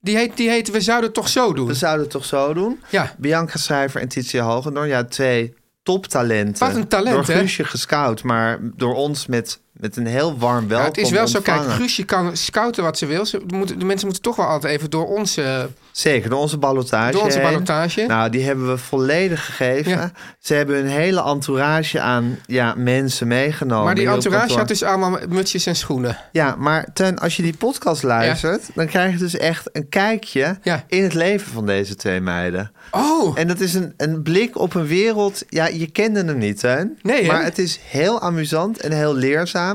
die 0.00 0.16
heet, 0.16 0.36
die 0.36 0.48
heet 0.50 0.70
We 0.70 0.80
zouden 0.80 1.06
het 1.06 1.14
toch 1.14 1.28
zo 1.28 1.52
doen. 1.52 1.66
we 1.66 1.74
zouden 1.74 2.02
het 2.02 2.10
toch 2.10 2.24
zo 2.24 2.54
doen? 2.54 2.80
Ja, 2.90 3.14
Bianca 3.18 3.58
Schrijver 3.58 4.00
en 4.00 4.08
Titia 4.08 4.44
Hogendoorn. 4.44 4.88
Ja, 4.88 5.04
twee 5.04 5.54
toptalenten. 5.82 6.66
Wat 6.66 6.76
een 6.76 6.88
talent, 6.88 7.14
Door? 7.14 7.24
Guusje 7.24 7.64
gescout, 7.64 8.22
maar 8.22 8.58
door 8.62 8.94
ons 8.94 9.26
met, 9.26 9.60
met 9.78 9.96
een 9.96 10.06
heel 10.06 10.38
warm 10.38 10.68
welkom 10.68 10.86
Ja, 10.86 10.92
het 10.92 10.96
is 10.96 11.10
wel 11.10 11.28
zo, 11.28 11.40
kijk. 11.40 11.70
Guusje 11.70 12.04
kan 12.04 12.36
scouten 12.36 12.82
wat 12.82 12.98
ze 12.98 13.06
wil. 13.06 13.26
Ze 13.26 13.40
de 13.46 13.84
mensen 13.84 14.06
moeten 14.06 14.22
toch 14.22 14.36
wel 14.36 14.46
altijd 14.46 14.72
even 14.72 14.90
door 14.90 15.06
onze, 15.06 15.68
Zeker, 15.98 16.30
door 16.30 16.38
onze 16.38 16.58
ballotage 16.58 17.12
door 17.12 17.22
onze 17.22 17.40
ballotage. 17.40 18.06
Nou, 18.06 18.30
die 18.30 18.42
hebben 18.44 18.68
we 18.68 18.78
volledig 18.78 19.44
gegeven. 19.44 19.90
Ja. 19.92 20.12
Ze 20.38 20.54
hebben 20.54 20.78
een 20.78 20.88
hele 20.88 21.22
entourage 21.22 22.00
aan 22.00 22.38
ja, 22.46 22.74
mensen 22.76 23.26
meegenomen. 23.26 23.84
maar 23.84 23.94
die 23.94 24.08
entourage 24.08 24.56
had 24.56 24.68
dus 24.68 24.82
allemaal 24.82 25.18
mutsjes 25.28 25.66
en 25.66 25.76
schoenen. 25.76 26.18
Ja, 26.32 26.54
maar 26.58 26.86
ten, 26.92 27.18
als 27.18 27.36
je 27.36 27.42
die 27.42 27.56
podcast 27.56 28.02
luistert... 28.02 28.70
dan 28.74 28.86
krijg 28.86 29.12
je 29.12 29.18
dus 29.18 29.36
echt 29.36 29.68
een 29.72 29.88
kijkje 29.88 30.58
in 30.86 31.02
het 31.02 31.14
leven 31.14 31.52
van 31.52 31.66
deze 31.66 31.94
twee 31.94 32.20
meiden. 32.20 32.72
Oh, 32.90 33.38
En 33.38 33.48
dat 33.48 33.60
is 33.60 33.74
een, 33.74 33.94
een 33.96 34.22
blik 34.22 34.58
op 34.58 34.74
een 34.74 34.86
wereld... 34.86 35.42
Ja, 35.48 35.66
je 35.66 35.90
kende 35.90 36.24
hem 36.24 36.38
niet, 36.38 36.58
Teun. 36.58 36.98
Nee, 37.02 37.22
hè? 37.22 37.26
Maar 37.26 37.44
het 37.44 37.58
is 37.58 37.80
heel 37.82 38.20
amusant 38.20 38.80
en 38.80 38.92
heel 38.92 39.14
leerzaam. 39.14 39.67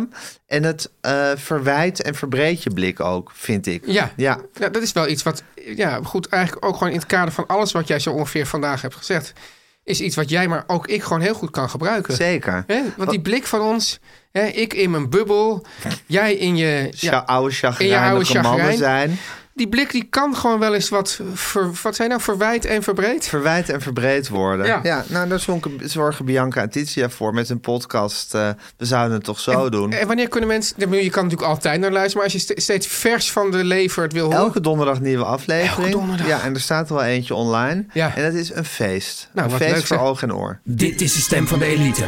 En 0.47 0.63
het 0.63 0.91
eh 1.01 1.31
verwijt 1.35 2.01
en 2.01 2.15
verbreedt 2.15 2.63
je 2.63 2.69
blik 2.69 2.99
ook, 2.99 3.31
vind 3.33 3.65
ik. 3.67 3.83
ja. 3.85 4.11
Ja, 4.15 4.39
ja. 4.53 4.69
Dat 4.69 4.81
is 4.81 4.91
wel 4.91 5.07
iets 5.07 5.23
wat, 5.23 5.43
ja, 5.75 5.99
goed, 6.03 6.27
eigenlijk 6.27 6.65
ook 6.65 6.73
gewoon 6.77 6.93
in 6.93 6.97
het 6.99 7.07
kader 7.07 7.33
van 7.33 7.47
alles 7.47 7.71
wat 7.71 7.87
jij 7.87 7.99
zo 7.99 8.11
ongeveer 8.11 8.45
vandaag 8.47 8.81
hebt 8.81 8.95
gezegd, 8.95 9.33
is 9.83 10.01
iets 10.01 10.15
wat 10.15 10.29
jij, 10.29 10.47
maar 10.47 10.63
ook 10.67 10.87
ik 10.87 11.03
gewoon 11.03 11.21
heel 11.21 11.33
goed 11.33 11.51
kan 11.51 11.69
gebruiken. 11.69 12.13
zeker. 12.15 12.65
Want 12.97 13.09
die 13.09 13.21
blik 13.21 13.45
van 13.47 13.61
ons, 13.61 13.99
hè, 14.31 14.45
ik 14.45 14.73
in 14.73 14.91
mijn 14.91 15.09
bubbel, 15.09 15.65
jij 16.05 16.33
in 16.35 16.55
je, 16.55 16.87
Ja. 16.91 17.17
oude 17.17 17.55
in 17.77 17.87
je 17.87 17.99
oude 17.99 18.25
chagrijn. 18.25 18.77
zijn. 18.77 19.19
Die 19.53 19.67
blik 19.69 19.91
die 19.91 20.03
kan 20.09 20.35
gewoon 20.35 20.59
wel 20.59 20.73
eens 20.73 20.89
wat, 20.89 21.19
ver, 21.33 21.71
wat 21.83 21.95
zijn 21.95 22.09
nou, 22.09 22.21
verwijt 22.21 22.65
en 22.65 22.83
verbreed. 22.83 23.27
Verwijt 23.27 23.69
en 23.69 23.81
verbreed 23.81 24.29
worden. 24.29 24.65
Ja. 24.65 24.79
Ja, 24.83 25.03
nou 25.07 25.27
daar 25.27 25.39
zorgen, 25.83 26.25
Bianca 26.25 26.61
en 26.61 26.69
Titia 26.69 27.09
voor 27.09 27.33
met 27.33 27.49
een 27.49 27.59
podcast. 27.59 28.33
eh, 28.35 28.49
we 28.77 28.85
zouden 28.85 29.13
het 29.15 29.23
toch 29.23 29.39
zo 29.39 29.69
doen. 29.69 29.91
En 29.91 30.07
wanneer 30.07 30.27
kunnen 30.27 30.49
mensen, 30.49 30.75
je 30.79 31.09
kan 31.09 31.23
natuurlijk 31.23 31.51
altijd 31.51 31.79
naar 31.79 31.91
luisteren, 31.91 32.15
maar 32.17 32.33
als 32.33 32.33
je 32.33 32.39
ste- 32.53 32.61
steeds 32.61 32.87
vers 32.87 33.31
van 33.31 33.51
de 33.51 33.63
lever 33.63 34.03
het 34.03 34.13
wil 34.13 34.23
horen. 34.25 34.37
Elke 34.39 34.61
donderdag 34.61 34.99
nieuwe 35.01 35.25
aflevering. 35.25 35.77
Elke 35.77 35.89
donderdag. 35.89 36.27
Ja, 36.27 36.41
en 36.41 36.53
er 36.53 36.61
staat 36.61 36.89
er 36.89 36.95
wel 36.95 37.03
eentje 37.03 37.35
online. 37.35 37.85
Ja. 37.93 38.15
En 38.15 38.23
dat 38.23 38.33
is 38.33 38.53
een 38.53 38.65
feest. 38.65 39.29
Nou, 39.33 39.45
een 39.45 39.51
wat 39.57 39.61
feest 39.61 39.75
leuk, 39.75 39.85
voor 39.85 40.07
oog 40.07 40.21
en 40.21 40.33
oor. 40.33 40.59
Dit 40.63 41.01
is 41.01 41.13
de 41.13 41.21
stem 41.21 41.47
van 41.47 41.59
de 41.59 41.65
elite. 41.65 42.05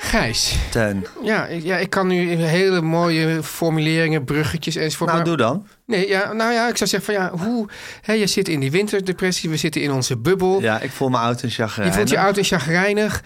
Gijs. 0.00 0.56
Teun. 0.70 1.06
Ja, 1.22 1.46
ik- 1.46 1.62
ja, 1.64 1.76
ik 1.76 1.90
kan 1.90 2.06
nu 2.06 2.34
hele 2.34 2.80
mooie 2.80 3.42
formuleringen, 3.42 4.24
bruggetjes 4.24 4.76
enzovoort. 4.76 5.10
Nou, 5.10 5.22
maar- 5.22 5.36
doe 5.36 5.46
dan. 5.46 5.66
Nee, 5.88 6.08
ja, 6.08 6.32
nou 6.32 6.52
ja, 6.52 6.68
ik 6.68 6.76
zou 6.76 6.90
zeggen 6.90 7.14
van 7.14 7.24
ja, 7.24 7.44
hoe... 7.44 7.68
Hè, 8.02 8.12
je 8.12 8.26
zit 8.26 8.48
in 8.48 8.60
die 8.60 8.70
winterdepressie, 8.70 9.50
we 9.50 9.56
zitten 9.56 9.82
in 9.82 9.90
onze 9.92 10.16
bubbel. 10.16 10.60
Ja, 10.60 10.80
ik 10.80 10.90
voel 10.90 11.08
me 11.08 11.16
oud 11.18 11.42
en 11.42 11.48
je 11.48 11.54
chagrijnig. 11.54 11.94
voelt 11.94 12.08
je 12.10 12.18
oud 12.18 12.36
en 12.36 12.44
chagrijnig. 12.44 13.22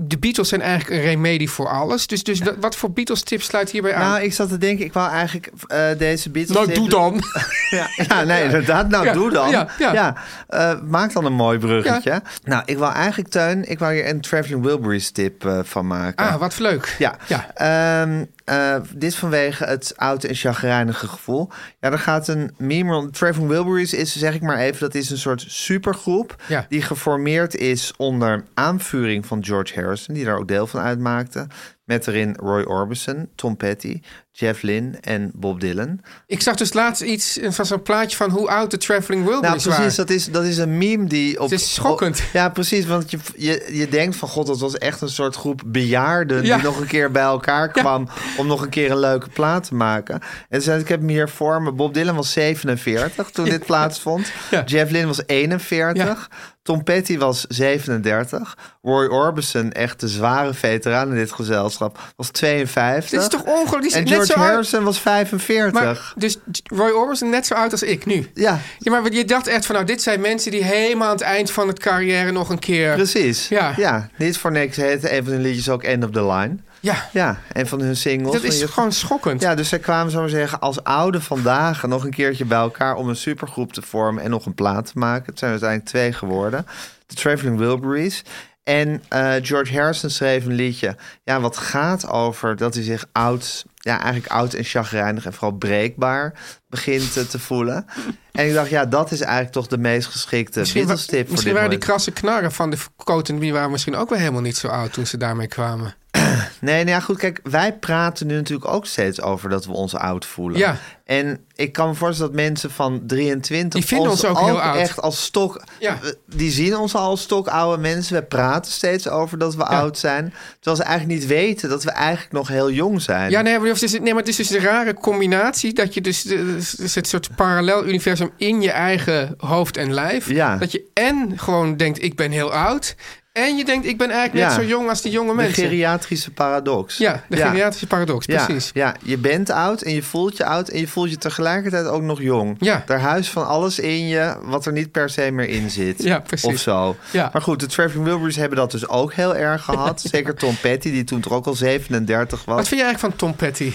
De 0.00 0.18
Beatles 0.18 0.48
zijn 0.48 0.60
eigenlijk 0.60 0.90
een 1.00 1.06
remedie 1.06 1.50
voor 1.50 1.68
alles. 1.68 2.06
Dus, 2.06 2.22
dus 2.22 2.40
wat- 2.40 2.54
wat 2.60 2.76
voor 2.76 2.92
Beatles 2.92 3.22
tips 3.22 3.44
sluit 3.44 3.70
hierbij 3.70 3.94
aan? 3.94 4.10
Nou, 4.10 4.22
ik 4.22 4.32
zat 4.32 4.48
te 4.48 4.58
denken, 4.58 4.84
ik 4.84 4.92
wou 4.92 5.10
eigenlijk 5.10 5.50
eh, 5.66 5.86
deze 5.98 6.30
Beatles... 6.30 6.56
Nou, 6.56 6.72
doe 6.74 6.88
dan. 6.88 7.22
Ja, 7.70 7.86
ja, 8.08 8.22
nee, 8.24 8.44
inderdaad. 8.44 8.88
Nou, 8.88 9.04
Ja, 9.04 9.12
doe 9.12 9.30
dan. 9.30 9.50
ja, 9.50 9.68
ja. 9.78 10.14
eh, 10.48 10.80
maak 10.82 11.12
dan 11.12 11.24
een 11.24 11.32
mooi 11.32 11.58
bruggetje. 11.58 12.22
Nou, 12.44 12.62
ik 12.66 12.78
wou 12.78 12.94
eigenlijk, 12.94 13.28
Teun, 13.28 13.64
ik 13.70 13.78
wou 13.78 13.94
hier 13.94 14.08
een 14.08 14.20
Traveling 14.20 14.62
Wilburys 14.62 15.10
tip 15.10 15.44
eh, 15.44 15.58
van 15.62 15.86
maken. 15.86 16.26
Ah, 16.26 16.34
wat 16.36 16.58
leuk. 16.58 16.94
Ja, 16.98 17.16
Ja. 17.26 17.50
Ehm, 17.54 18.24
eh, 18.48 18.76
dit 18.94 19.14
vanwege 19.14 19.64
het 19.64 19.92
oud 19.96 20.24
en 20.24 20.34
chagrijnige 20.34 21.08
gevoel. 21.08 21.48
Ja, 21.80 21.90
er 21.90 21.98
gaat 21.98 22.28
een 22.28 22.54
meme 22.56 22.92
rond. 22.92 23.14
Traveling 23.14 23.50
Wilburys 23.50 23.94
is, 23.94 24.16
zeg 24.16 24.34
ik 24.34 24.42
maar 24.42 24.58
even, 24.58 24.80
dat 24.80 24.94
is 24.94 25.10
een 25.10 25.18
soort 25.18 25.44
supergroep... 25.46 26.42
Ja. 26.48 26.66
die 26.68 26.82
geformeerd 26.82 27.56
is 27.56 27.92
onder 27.96 28.44
aanvuring 28.54 29.26
van 29.26 29.44
George 29.44 29.80
Harrison... 29.80 30.14
die 30.14 30.24
daar 30.24 30.36
ook 30.36 30.48
deel 30.48 30.66
van 30.66 30.80
uitmaakte. 30.80 31.46
Met 31.84 32.06
erin 32.06 32.36
Roy 32.40 32.62
Orbison, 32.62 33.28
Tom 33.34 33.56
Petty, 33.56 34.00
Jeff 34.38 34.62
Lynne 34.62 34.98
en 35.00 35.30
Bob 35.34 35.60
Dylan. 35.60 36.00
Ik 36.26 36.42
zag 36.42 36.54
dus 36.56 36.72
laatst 36.72 37.02
iets 37.02 37.38
van 37.42 37.66
zo'n 37.66 37.82
plaatje 37.82 38.16
van 38.16 38.30
hoe 38.30 38.48
oud 38.48 38.70
de 38.70 38.76
Traveling 38.76 39.24
Nou, 39.24 39.32
Wilburys 39.40 39.62
precies, 39.62 39.78
waren. 39.80 39.96
dat 39.96 40.10
is, 40.10 40.26
dat 40.30 40.44
is 40.44 40.56
een 40.58 40.78
meme 40.78 41.06
die... 41.06 41.40
Op, 41.40 41.50
Het 41.50 41.60
is 41.60 41.74
schokkend. 41.74 42.16
op- 42.18 42.24
ja, 42.32 42.48
precies, 42.48 42.86
want 42.86 43.10
je, 43.10 43.18
je, 43.36 43.68
je 43.72 43.88
denkt 43.88 44.16
van... 44.16 44.28
God, 44.28 44.46
dat 44.46 44.58
was 44.58 44.74
echt 44.78 45.00
een 45.00 45.08
soort 45.08 45.36
groep 45.36 45.62
bejaarden... 45.66 46.44
Ja. 46.44 46.54
die 46.56 46.64
nog 46.64 46.80
een 46.80 46.86
keer 46.86 47.10
bij 47.10 47.22
elkaar 47.22 47.68
kwam... 47.68 48.08
om 48.36 48.46
nog 48.46 48.62
een 48.62 48.68
keer 48.68 48.90
een 48.90 48.98
leuke 48.98 49.28
plaat 49.28 49.64
te 49.68 49.74
maken. 49.74 50.20
En 50.48 50.62
zei, 50.62 50.80
ik 50.80 50.88
heb 50.88 51.00
hem 51.00 51.08
hier 51.08 51.28
voor 51.28 51.62
me. 51.62 51.72
Bob 51.72 51.94
Dylan 51.94 52.16
was 52.16 52.32
47 52.32 53.30
toen 53.30 53.44
dit 53.54 53.66
plaatsvond. 53.66 54.32
Jeff 54.66 54.90
Lynne 54.90 55.06
was 55.06 55.22
41. 55.26 56.28
Tom 56.62 56.82
Petty 56.84 57.18
was 57.18 57.44
37. 57.48 58.56
Roy 58.82 59.06
Orbison, 59.06 59.72
echt 59.72 60.00
de 60.00 60.08
zware 60.08 60.54
veteraan 60.54 61.08
in 61.08 61.14
dit 61.14 61.32
gezelschap, 61.32 61.98
was 62.16 62.28
52. 62.30 63.10
Dit 63.10 63.20
is 63.20 63.28
toch 63.28 63.42
ongelooflijk? 63.44 63.94
En 63.94 64.04
George 64.34 64.50
Harrison 64.50 64.84
was 64.84 65.00
45. 65.00 65.72
Maar, 65.72 66.12
dus 66.16 66.36
Roy 66.64 66.90
Orbison 66.90 67.30
net 67.30 67.46
zo 67.46 67.54
oud 67.54 67.72
als 67.72 67.82
ik 67.82 68.06
nu. 68.06 68.30
Ja, 68.34 68.60
Ja, 68.78 68.90
maar 68.90 69.12
je 69.12 69.24
dacht 69.24 69.46
echt 69.46 69.66
van, 69.66 69.74
nou, 69.74 69.86
dit 69.86 70.02
zijn 70.02 70.20
mensen 70.20 70.50
die 70.50 70.64
helemaal 70.64 71.06
aan 71.06 71.12
het 71.12 71.22
eind 71.22 71.50
van 71.50 71.68
het 71.68 71.78
carrière 71.78 72.30
nog 72.32 72.48
een 72.48 72.58
keer... 72.58 72.94
Precies. 72.94 73.48
Ja. 73.48 73.72
ja. 73.76 74.08
Niet 74.16 74.38
voor 74.38 74.52
niks 74.52 74.76
heette 74.76 75.16
een 75.16 75.24
van 75.24 75.32
hun 75.32 75.42
liedjes 75.42 75.68
ook 75.68 75.82
End 75.82 76.04
of 76.04 76.10
the 76.10 76.26
Line. 76.26 76.56
Ja, 76.80 77.08
Ja, 77.12 77.38
een 77.52 77.66
van 77.66 77.80
hun 77.80 77.96
singles. 77.96 78.32
dat 78.32 78.42
is 78.42 78.62
gewoon 78.62 78.92
schokkend. 78.92 79.40
Ja, 79.40 79.54
dus 79.54 79.68
zij 79.68 79.78
kwamen, 79.78 80.12
zo 80.12 80.20
maar 80.20 80.28
zeggen, 80.28 80.60
als 80.60 80.84
oude 80.84 81.20
vandaag 81.20 81.82
nog 81.82 82.04
een 82.04 82.10
keertje 82.10 82.44
bij 82.44 82.58
elkaar 82.58 82.96
om 82.96 83.08
een 83.08 83.16
supergroep 83.16 83.72
te 83.72 83.82
vormen 83.82 84.22
en 84.22 84.30
nog 84.30 84.46
een 84.46 84.54
plaat 84.54 84.86
te 84.86 84.98
maken. 84.98 85.26
Het 85.26 85.38
zijn 85.38 85.50
uiteindelijk 85.50 85.90
twee 85.90 86.12
geworden. 86.12 86.66
De 87.06 87.14
Traveling 87.14 87.58
Wilburys. 87.58 88.22
En 88.68 89.02
eh, 89.08 89.34
George 89.42 89.72
Harrison 89.78 90.10
schreef 90.10 90.44
een 90.44 90.52
liedje. 90.54 90.96
Ja, 91.24 91.40
wat 91.40 91.56
gaat 91.56 92.08
over 92.08 92.56
dat 92.56 92.74
hij 92.74 92.82
zich 92.82 93.04
oud, 93.12 93.64
ja, 93.74 94.00
eigenlijk 94.00 94.32
oud 94.32 94.54
en 94.54 94.64
chagrijnig 94.64 95.24
en 95.26 95.32
vooral 95.32 95.52
breekbaar 95.52 96.32
begint 96.68 97.16
eh, 97.16 97.22
te 97.24 97.38
voelen. 97.38 97.86
En 98.32 98.46
ik 98.46 98.54
dacht, 98.54 98.70
ja, 98.70 98.84
dat 98.84 99.10
is 99.12 99.20
eigenlijk 99.20 99.52
toch 99.52 99.66
de 99.66 99.78
meest 99.78 100.06
geschikte 100.08 100.58
Misschien, 100.58 100.80
wa- 100.80 100.86
Beatles-tip 100.86 101.22
voor 101.24 101.32
misschien 101.32 101.54
waren 101.54 101.70
die 101.70 101.78
krasse 101.78 102.10
knarren 102.10 102.52
van 102.52 102.70
de 102.70 102.76
Cote 103.04 103.38
die 103.38 103.52
waren 103.52 103.70
misschien 103.70 103.96
ook 103.96 104.08
wel 104.08 104.18
helemaal 104.18 104.40
niet 104.40 104.56
zo 104.56 104.68
oud 104.68 104.92
toen 104.92 105.06
ze 105.06 105.16
daarmee 105.16 105.48
kwamen. 105.48 105.94
Nee, 106.60 106.84
nou 106.84 106.96
ja, 106.96 107.00
goed. 107.00 107.16
Kijk, 107.16 107.40
wij 107.42 107.72
praten 107.72 108.26
nu 108.26 108.34
natuurlijk 108.34 108.70
ook 108.70 108.86
steeds 108.86 109.20
over 109.20 109.48
dat 109.48 109.64
we 109.66 109.72
ons 109.72 109.94
oud 109.94 110.26
voelen. 110.26 110.58
Ja. 110.58 110.76
En 111.04 111.44
ik 111.54 111.72
kan 111.72 111.88
me 111.88 111.94
voorstellen 111.94 112.32
dat 112.32 112.40
mensen 112.40 112.70
van 112.70 113.02
23... 113.06 113.80
Die 113.80 113.88
vinden 113.88 114.10
ons 114.10 114.24
ook 114.24 114.40
heel 114.40 114.60
oud. 114.60 114.76
echt 114.76 115.00
als 115.00 115.24
stok... 115.24 115.64
Ja. 115.78 115.98
Die 116.26 116.50
zien 116.50 116.76
ons 116.76 116.94
al 116.94 117.08
als 117.08 117.22
stokoude 117.22 117.82
mensen. 117.82 118.14
We 118.14 118.22
praten 118.22 118.72
steeds 118.72 119.08
over 119.08 119.38
dat 119.38 119.54
we 119.54 119.64
oud 119.64 119.98
zijn. 119.98 120.34
Terwijl 120.54 120.76
ze 120.76 120.82
eigenlijk 120.82 121.20
niet 121.20 121.28
weten 121.28 121.68
dat 121.68 121.84
we 121.84 121.90
eigenlijk 121.90 122.32
nog 122.32 122.48
heel 122.48 122.70
jong 122.70 123.02
zijn. 123.02 123.30
Ja, 123.30 123.40
nee 123.40 123.58
maar, 123.58 123.68
het 123.68 123.82
is, 123.82 123.92
nee, 123.92 124.00
maar 124.00 124.16
het 124.16 124.28
is 124.28 124.36
dus 124.36 124.50
een 124.50 124.60
rare 124.60 124.94
combinatie 124.94 125.72
dat 125.72 125.94
je 125.94 126.00
dus, 126.00 126.26
eh, 126.26 126.40
dus 126.76 126.94
het 126.94 127.06
soort 127.08 127.34
parallel 127.36 127.86
universum 127.86 128.30
in 128.36 128.60
je 128.60 128.70
eigen 128.70 129.34
hoofd 129.38 129.76
en 129.76 129.92
lijf. 129.92 130.30
Ja. 130.30 130.56
Dat 130.56 130.72
je 130.72 130.84
en 130.94 131.38
gewoon 131.38 131.76
denkt, 131.76 132.02
ik 132.02 132.16
ben 132.16 132.30
heel 132.30 132.52
oud. 132.52 132.94
En 133.38 133.56
je 133.56 133.64
denkt, 133.64 133.86
ik 133.86 133.98
ben 133.98 134.10
eigenlijk 134.10 134.46
net 134.46 134.56
Ja. 134.56 134.62
zo 134.62 134.68
jong 134.68 134.88
als 134.88 135.02
die 135.02 135.12
jonge 135.12 135.28
de 135.30 135.34
mensen. 135.34 135.62
geriatrische 135.62 136.30
paradox. 136.30 136.96
Ja, 136.96 137.22
de 137.28 137.36
geriatrische 137.36 137.86
paradox, 137.86 138.26
precies. 138.26 138.70
ja, 138.74 138.94
je 139.02 139.18
bent 139.18 139.50
oud 139.50 139.82
en 139.82 139.94
je 139.94 140.02
voelt 140.02 140.36
je 140.36 140.44
oud 140.44 140.68
en 140.68 140.80
je 140.80 140.88
voelt 140.88 141.10
je 141.10 141.16
tegelijkertijd 141.18 141.86
ook 141.86 142.02
nog 142.02 142.20
jong. 142.22 142.56
Ja. 142.60 142.82
Daar 142.86 143.00
huist 143.00 143.30
van 143.30 143.46
alles 143.46 143.78
in 143.78 144.06
je 144.08 144.36
wat 144.42 144.66
er 144.66 144.72
niet 144.72 144.92
per 144.92 145.10
se 145.10 145.30
meer 145.30 145.48
in 145.48 145.70
zit. 145.70 146.02
Ja, 146.08 146.18
precies. 146.20 146.48
Of 146.52 146.58
zo. 146.58 146.96
Ja. 147.10 147.30
Maar 147.32 147.42
goed, 147.42 147.60
de 147.60 147.66
Traveling 147.66 148.04
Wilburys 148.04 148.36
hebben 148.36 148.58
dat 148.58 148.70
dus 148.70 148.88
ook 148.88 149.12
heel 149.12 149.36
erg 149.36 149.64
gehad. 149.64 150.00
Zeker 150.12 150.34
Tom 150.34 150.56
Petty, 150.60 150.90
die 150.90 151.04
toen 151.04 151.20
toch 151.20 151.32
ook 151.32 151.46
al 151.46 151.54
37 151.54 152.44
was. 152.44 152.56
Wat 152.56 152.68
vind 152.68 152.80
je 152.80 152.86
eigenlijk 152.86 153.14
van 153.14 153.28
Tom 153.28 153.36
Petty? 153.38 153.72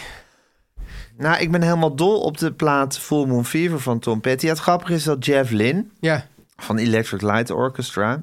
Nou, 1.18 1.38
ik 1.42 1.52
ben 1.52 1.62
helemaal 1.62 1.96
dol 1.96 2.20
op 2.20 2.38
de 2.38 2.52
plaat 2.52 2.98
Full 2.98 3.26
Moon 3.26 3.46
Fever 3.46 3.80
van 3.80 4.00
Tom 4.00 4.22
Petty. 4.22 4.48
Het 4.48 4.60
grappige 4.60 4.94
is 4.94 5.04
dat 5.04 5.26
Jeff 5.26 5.52
Lynne 5.52 5.86
Ja, 6.00 6.26
van 6.58 6.78
Electric 6.78 7.22
Light 7.22 7.52
Orchestra... 7.52 8.22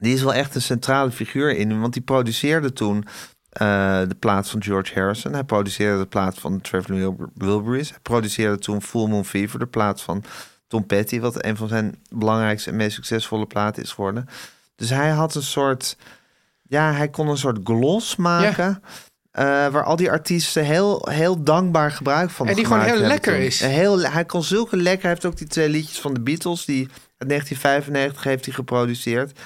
die 0.00 0.14
is 0.14 0.22
wel 0.22 0.34
echt 0.34 0.54
een 0.54 0.62
centrale 0.62 1.10
figuur 1.10 1.56
in. 1.56 1.80
Want 1.80 1.92
die 1.92 2.02
produceerde 2.02 2.72
toen 2.72 3.04
eh, 3.50 4.00
de 4.08 4.16
plaat 4.18 4.48
van 4.50 4.62
George 4.62 4.94
Harrison. 4.94 5.32
Hij 5.32 5.44
produceerde 5.44 5.98
de 5.98 6.06
plaat 6.06 6.38
van 6.38 6.60
Wilbur- 6.86 7.30
Wilburys. 7.34 7.90
Hij 7.90 7.98
produceerde 8.02 8.58
toen 8.58 8.82
Full 8.82 9.08
Moon 9.08 9.24
Fever, 9.24 9.58
de 9.58 9.66
plaat 9.66 10.00
van 10.02 10.24
Tom 10.66 10.86
Petty... 10.86 11.20
wat 11.20 11.44
een 11.44 11.56
van 11.56 11.68
zijn 11.68 11.94
belangrijkste 12.10 12.70
en 12.70 12.76
meest 12.76 12.94
succesvolle 12.94 13.46
platen 13.46 13.82
is 13.82 13.92
geworden. 13.92 14.28
Dus 14.76 14.90
hij 14.90 15.08
had 15.10 15.34
een 15.34 15.42
soort... 15.42 15.96
Ja, 16.62 16.92
hij 16.92 17.08
kon 17.08 17.28
een 17.28 17.36
soort 17.36 17.58
gloss 17.64 18.16
maken... 18.16 18.82
eh, 19.30 19.44
waar 19.44 19.84
al 19.84 19.96
die 19.96 20.10
artiesten 20.10 20.64
heel, 20.64 21.06
heel 21.10 21.42
dankbaar 21.42 21.90
gebruik 21.92 22.30
van 22.30 22.48
En 22.48 22.54
die 22.54 22.64
gewoon 22.64 22.82
heel 22.82 22.96
lekker 22.98 23.32
toen. 23.34 23.42
is. 23.42 23.60
Heel, 23.60 24.00
hij 24.00 24.24
kon 24.24 24.42
zulke 24.42 24.76
lekker. 24.76 25.02
Hij 25.02 25.10
heeft 25.10 25.24
ook 25.24 25.36
die 25.36 25.46
twee 25.46 25.68
liedjes 25.68 26.00
van 26.00 26.14
de 26.14 26.20
Beatles... 26.20 26.64
die 26.64 26.88
uit 27.18 27.28
1995 27.28 28.22
heeft 28.24 28.44
hij 28.44 28.54
geproduceerd. 28.54 29.38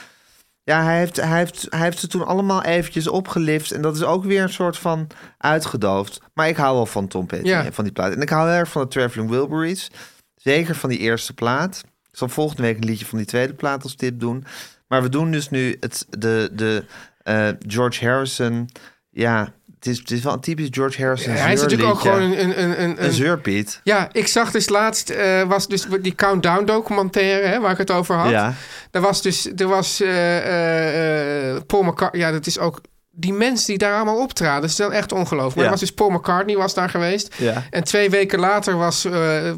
Ja, 0.64 0.82
hij 0.84 0.98
heeft, 0.98 1.16
hij, 1.16 1.38
heeft, 1.38 1.66
hij 1.70 1.80
heeft 1.80 1.98
ze 1.98 2.06
toen 2.06 2.26
allemaal 2.26 2.62
eventjes 2.62 3.08
opgelift. 3.08 3.70
En 3.70 3.82
dat 3.82 3.96
is 3.96 4.02
ook 4.02 4.24
weer 4.24 4.42
een 4.42 4.52
soort 4.52 4.78
van 4.78 5.06
uitgedoofd. 5.38 6.20
Maar 6.34 6.48
ik 6.48 6.56
hou 6.56 6.74
wel 6.74 6.86
van 6.86 7.08
Tom 7.08 7.26
Petty 7.26 7.48
Ja. 7.48 7.72
van 7.72 7.84
die 7.84 7.92
plaat. 7.92 8.12
En 8.14 8.20
ik 8.22 8.28
hou 8.28 8.48
heel 8.48 8.58
erg 8.58 8.70
van 8.70 8.82
de 8.82 8.88
Traveling 8.88 9.30
Wilburys. 9.30 9.90
Zeker 10.36 10.74
van 10.74 10.90
die 10.90 10.98
eerste 10.98 11.34
plaat. 11.34 11.84
Ik 12.10 12.18
zal 12.18 12.28
volgende 12.28 12.62
week 12.62 12.76
een 12.76 12.84
liedje 12.84 13.06
van 13.06 13.18
die 13.18 13.26
tweede 13.26 13.54
plaat 13.54 13.82
als 13.82 13.94
tip 13.94 14.20
doen. 14.20 14.44
Maar 14.88 15.02
we 15.02 15.08
doen 15.08 15.30
dus 15.30 15.50
nu 15.50 15.76
het, 15.80 16.06
de, 16.10 16.50
de 16.52 16.84
eh, 17.22 17.48
George 17.66 18.06
Harrison... 18.06 18.68
Ja, 19.10 19.52
het 19.84 19.92
is, 19.92 19.98
het 19.98 20.10
is 20.10 20.22
wel 20.22 20.32
een 20.32 20.40
typisch 20.40 20.68
George 20.70 21.02
Harrison 21.02 21.32
hij 21.32 21.52
is 21.52 21.60
natuurlijk 21.60 21.90
ook 21.90 22.00
gewoon 22.00 22.20
een... 22.22 22.40
een, 22.40 22.62
een, 22.62 22.82
Een 22.82 23.04
een 23.04 23.12
zeurpiet. 23.12 23.80
ja, 23.84 24.08
ik 24.12 24.26
zag 24.26 24.50
dus 24.50 24.68
laatst, 24.68 25.10
eh, 25.10 25.42
was 25.42 25.68
dus 25.68 25.86
die 26.00 26.14
Countdown 26.14 26.64
documentaire, 26.64 27.46
hè, 27.46 27.60
waar 27.60 27.70
ik 27.70 27.78
het 27.78 27.90
over 27.90 28.14
had. 28.14 28.30
Ja. 28.30 28.54
Er 28.90 29.00
was 29.00 29.22
dus, 29.22 29.48
er 29.56 29.66
was 29.66 30.00
eh, 30.00 31.50
eh, 31.50 31.62
Paul 31.66 31.82
McCartney, 31.82 32.22
ja, 32.22 32.30
dat 32.32 32.46
is 32.46 32.58
ook 32.58 32.80
die 33.16 33.32
mensen 33.32 33.66
die 33.66 33.78
daar 33.78 33.94
allemaal 33.94 34.20
optraden, 34.20 34.60
dat 34.60 34.70
is 34.70 34.76
wel 34.76 34.92
echt 34.92 35.12
ongelooflijk. 35.12 35.54
Maar 35.54 35.64
Ja. 35.64 35.70
was 35.70 35.80
dus 35.80 35.92
Paul 35.92 36.10
McCartney 36.10 36.56
was 36.56 36.74
daar 36.74 36.88
geweest. 36.90 37.34
Ja. 37.38 37.62
En 37.70 37.84
twee 37.84 38.10
weken 38.10 38.38
later 38.38 38.76
was, 38.76 39.06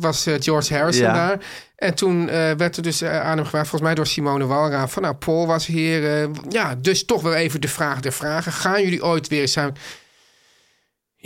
was 0.00 0.26
George 0.38 0.74
Harrison 0.74 1.04
Ja. 1.04 1.12
daar. 1.12 1.38
En 1.76 1.94
toen 1.94 2.28
eh, 2.28 2.50
werd 2.56 2.76
er 2.76 2.82
dus 2.82 3.02
aan 3.04 3.36
hem 3.36 3.44
gevraagd, 3.44 3.68
volgens 3.68 3.82
mij 3.82 3.94
door 3.94 4.06
Simone 4.06 4.46
Walraaf, 4.46 4.92
van 4.92 5.02
nou, 5.02 5.14
Paul 5.14 5.46
was 5.46 5.66
hier. 5.66 6.28
ja, 6.48 6.74
dus 6.78 7.04
toch 7.04 7.22
wel 7.22 7.34
even 7.34 7.60
de 7.60 7.68
vraag 7.68 8.00
der 8.00 8.12
vragen. 8.12 8.52
Gaan 8.52 8.82
jullie 8.82 9.04
ooit 9.04 9.28
weer 9.28 9.48
samen... 9.48 9.74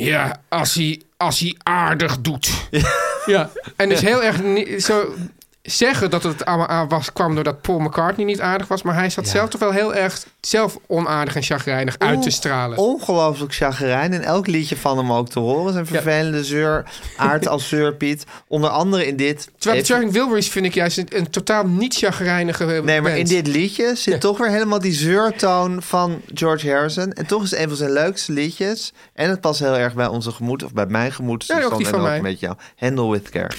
Ja, 0.05 0.41
als 0.49 0.75
hij, 0.75 1.03
als 1.17 1.41
hij 1.41 1.57
aardig 1.63 2.21
doet. 2.21 2.51
Ja. 3.27 3.51
En 3.77 3.89
dus 3.89 4.01
heel 4.01 4.23
erg 4.23 4.37
zo 4.83 5.15
zeggen 5.63 6.11
dat 6.11 6.23
het 6.23 6.45
allemaal 6.45 6.67
aan 6.67 6.89
was, 6.89 7.13
kwam 7.13 7.35
doordat 7.35 7.61
Paul 7.61 7.79
McCartney 7.79 8.27
niet 8.27 8.41
aardig 8.41 8.69
was. 8.69 8.83
Maar 8.83 8.95
hij 8.95 9.11
zat 9.11 9.29
zelf 9.29 9.49
toch 9.49 9.61
wel 9.61 9.73
heel 9.73 9.95
erg 9.95 10.25
zelf 10.41 10.79
onaardig 10.87 11.37
en 11.37 11.43
chagrijnig 11.43 11.99
uit 11.99 12.23
te 12.23 12.31
stralen. 12.31 12.79
Ongelooflijk 12.79 13.55
chagrijn. 13.55 14.13
In 14.13 14.23
elk 14.23 14.47
liedje 14.47 14.77
van 14.77 14.99
hem 14.99 15.13
ook 15.13 15.29
te 15.29 15.39
horen. 15.39 15.73
Zijn 15.73 15.87
vervelende 15.87 16.45
zeur, 16.45 16.85
aard 17.17 17.49
als 17.49 17.69
zeurpiet. 17.69 18.25
Onder 18.47 18.71
andere 18.71 19.07
in 19.07 19.17
dit... 19.17 19.51
Terwijl 19.59 19.83
de 19.83 19.95
even- 19.95 20.11
Wilburys 20.13 20.49
vind 20.49 20.67
ik 20.67 20.75
juist 20.75 20.99
een, 20.99 21.09
een 21.09 21.31
totaal 21.31 21.67
niet 21.67 21.97
chagrijnige 21.97 22.65
Nee, 22.85 23.01
maar 23.01 23.19
in 23.19 23.27
dit 23.27 23.47
liedje 23.47 23.95
zit 23.95 24.21
toch 24.21 24.39
weer 24.39 24.51
helemaal 24.51 24.79
die 24.79 24.93
zeurtoon 24.93 25.83
van 25.83 26.21
George 26.35 26.71
Harrison. 26.71 27.13
En 27.13 27.27
toch 27.27 27.43
is 27.43 27.51
het 27.51 27.61
een 27.61 27.69
van 27.69 27.77
zijn 27.77 27.91
leukste 27.93 28.33
liedjes. 28.33 28.93
En 29.15 29.31
het 29.31 29.41
past 29.41 29.61
heel 29.61 29.77
erg 29.77 29.95
bij 29.95 30.07
onze 30.07 30.31
gemoed, 30.31 30.63
of 30.63 30.73
bij 30.73 30.87
mijn 30.87 31.13
gemoed. 31.13 31.47
Ja, 31.47 31.63
ook 31.63 31.77
die 31.77 31.87
en 31.87 31.93
van 31.93 32.03
mij. 32.03 32.21
beetje 32.21 32.47
jou. 32.47 32.59
Handle 32.77 33.11
with 33.11 33.29
care. 33.29 33.51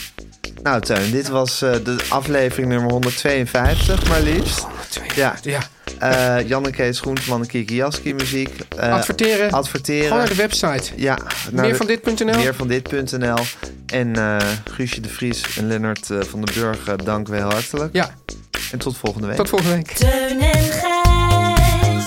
Nou, 0.64 0.82
Teun, 0.82 1.12
dit 1.12 1.28
was 1.30 1.62
eh, 1.62 1.72
de 1.84 1.96
aflevering 2.10 2.68
nummer 2.70 2.92
152, 2.92 4.08
maar 4.08 4.22
liefst. 4.22 4.66
Ja. 5.16 5.36
Ja. 5.42 5.60
Eh 6.00 6.48
Janneke 6.48 6.88
is 6.88 7.00
Groenteman 7.00 7.42
en 7.42 7.48
Kiki 7.48 7.76
Jaski 7.76 8.14
muziek. 8.14 8.50
Eh, 8.78 8.92
Adverteren. 8.94 9.52
Adverteren. 9.52 10.04
Gewoon 10.04 10.18
naar 10.18 10.28
de 10.30 10.36
website. 10.36 10.92
Ja, 10.96 11.18
naar 11.52 11.62
Meer 11.64 11.72
de- 11.72 11.76
van 11.78 11.86
dit.nl? 11.88 12.36
Meer 12.36 12.56
van 12.56 12.68
dit.nl. 12.68 13.38
En 13.86 14.16
eh 14.16 14.38
Guusje 14.72 15.02
de 15.02 15.10
Vries 15.10 15.58
en 15.58 15.68
Lennart 15.68 16.06
van 16.20 16.42
den 16.42 16.54
Burg, 16.56 16.96
dank 17.04 17.28
wel 17.28 17.40
heel 17.40 17.50
hartelijk. 17.52 17.94
Ja, 17.94 18.16
En 18.72 18.78
tot 18.80 18.98
volgende 18.98 19.28
week. 19.28 19.36
tot 19.38 19.50
volgende 19.50 19.76
week. 19.76 19.92
Teun 19.92 20.40
en 20.42 20.72
Gijs. 20.72 22.06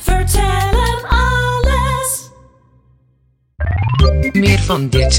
Vertel 0.00 0.70
hem 0.70 1.04
alles. 1.04 2.30
Meer 4.32 4.58
van 4.58 4.88
dit. 4.88 5.18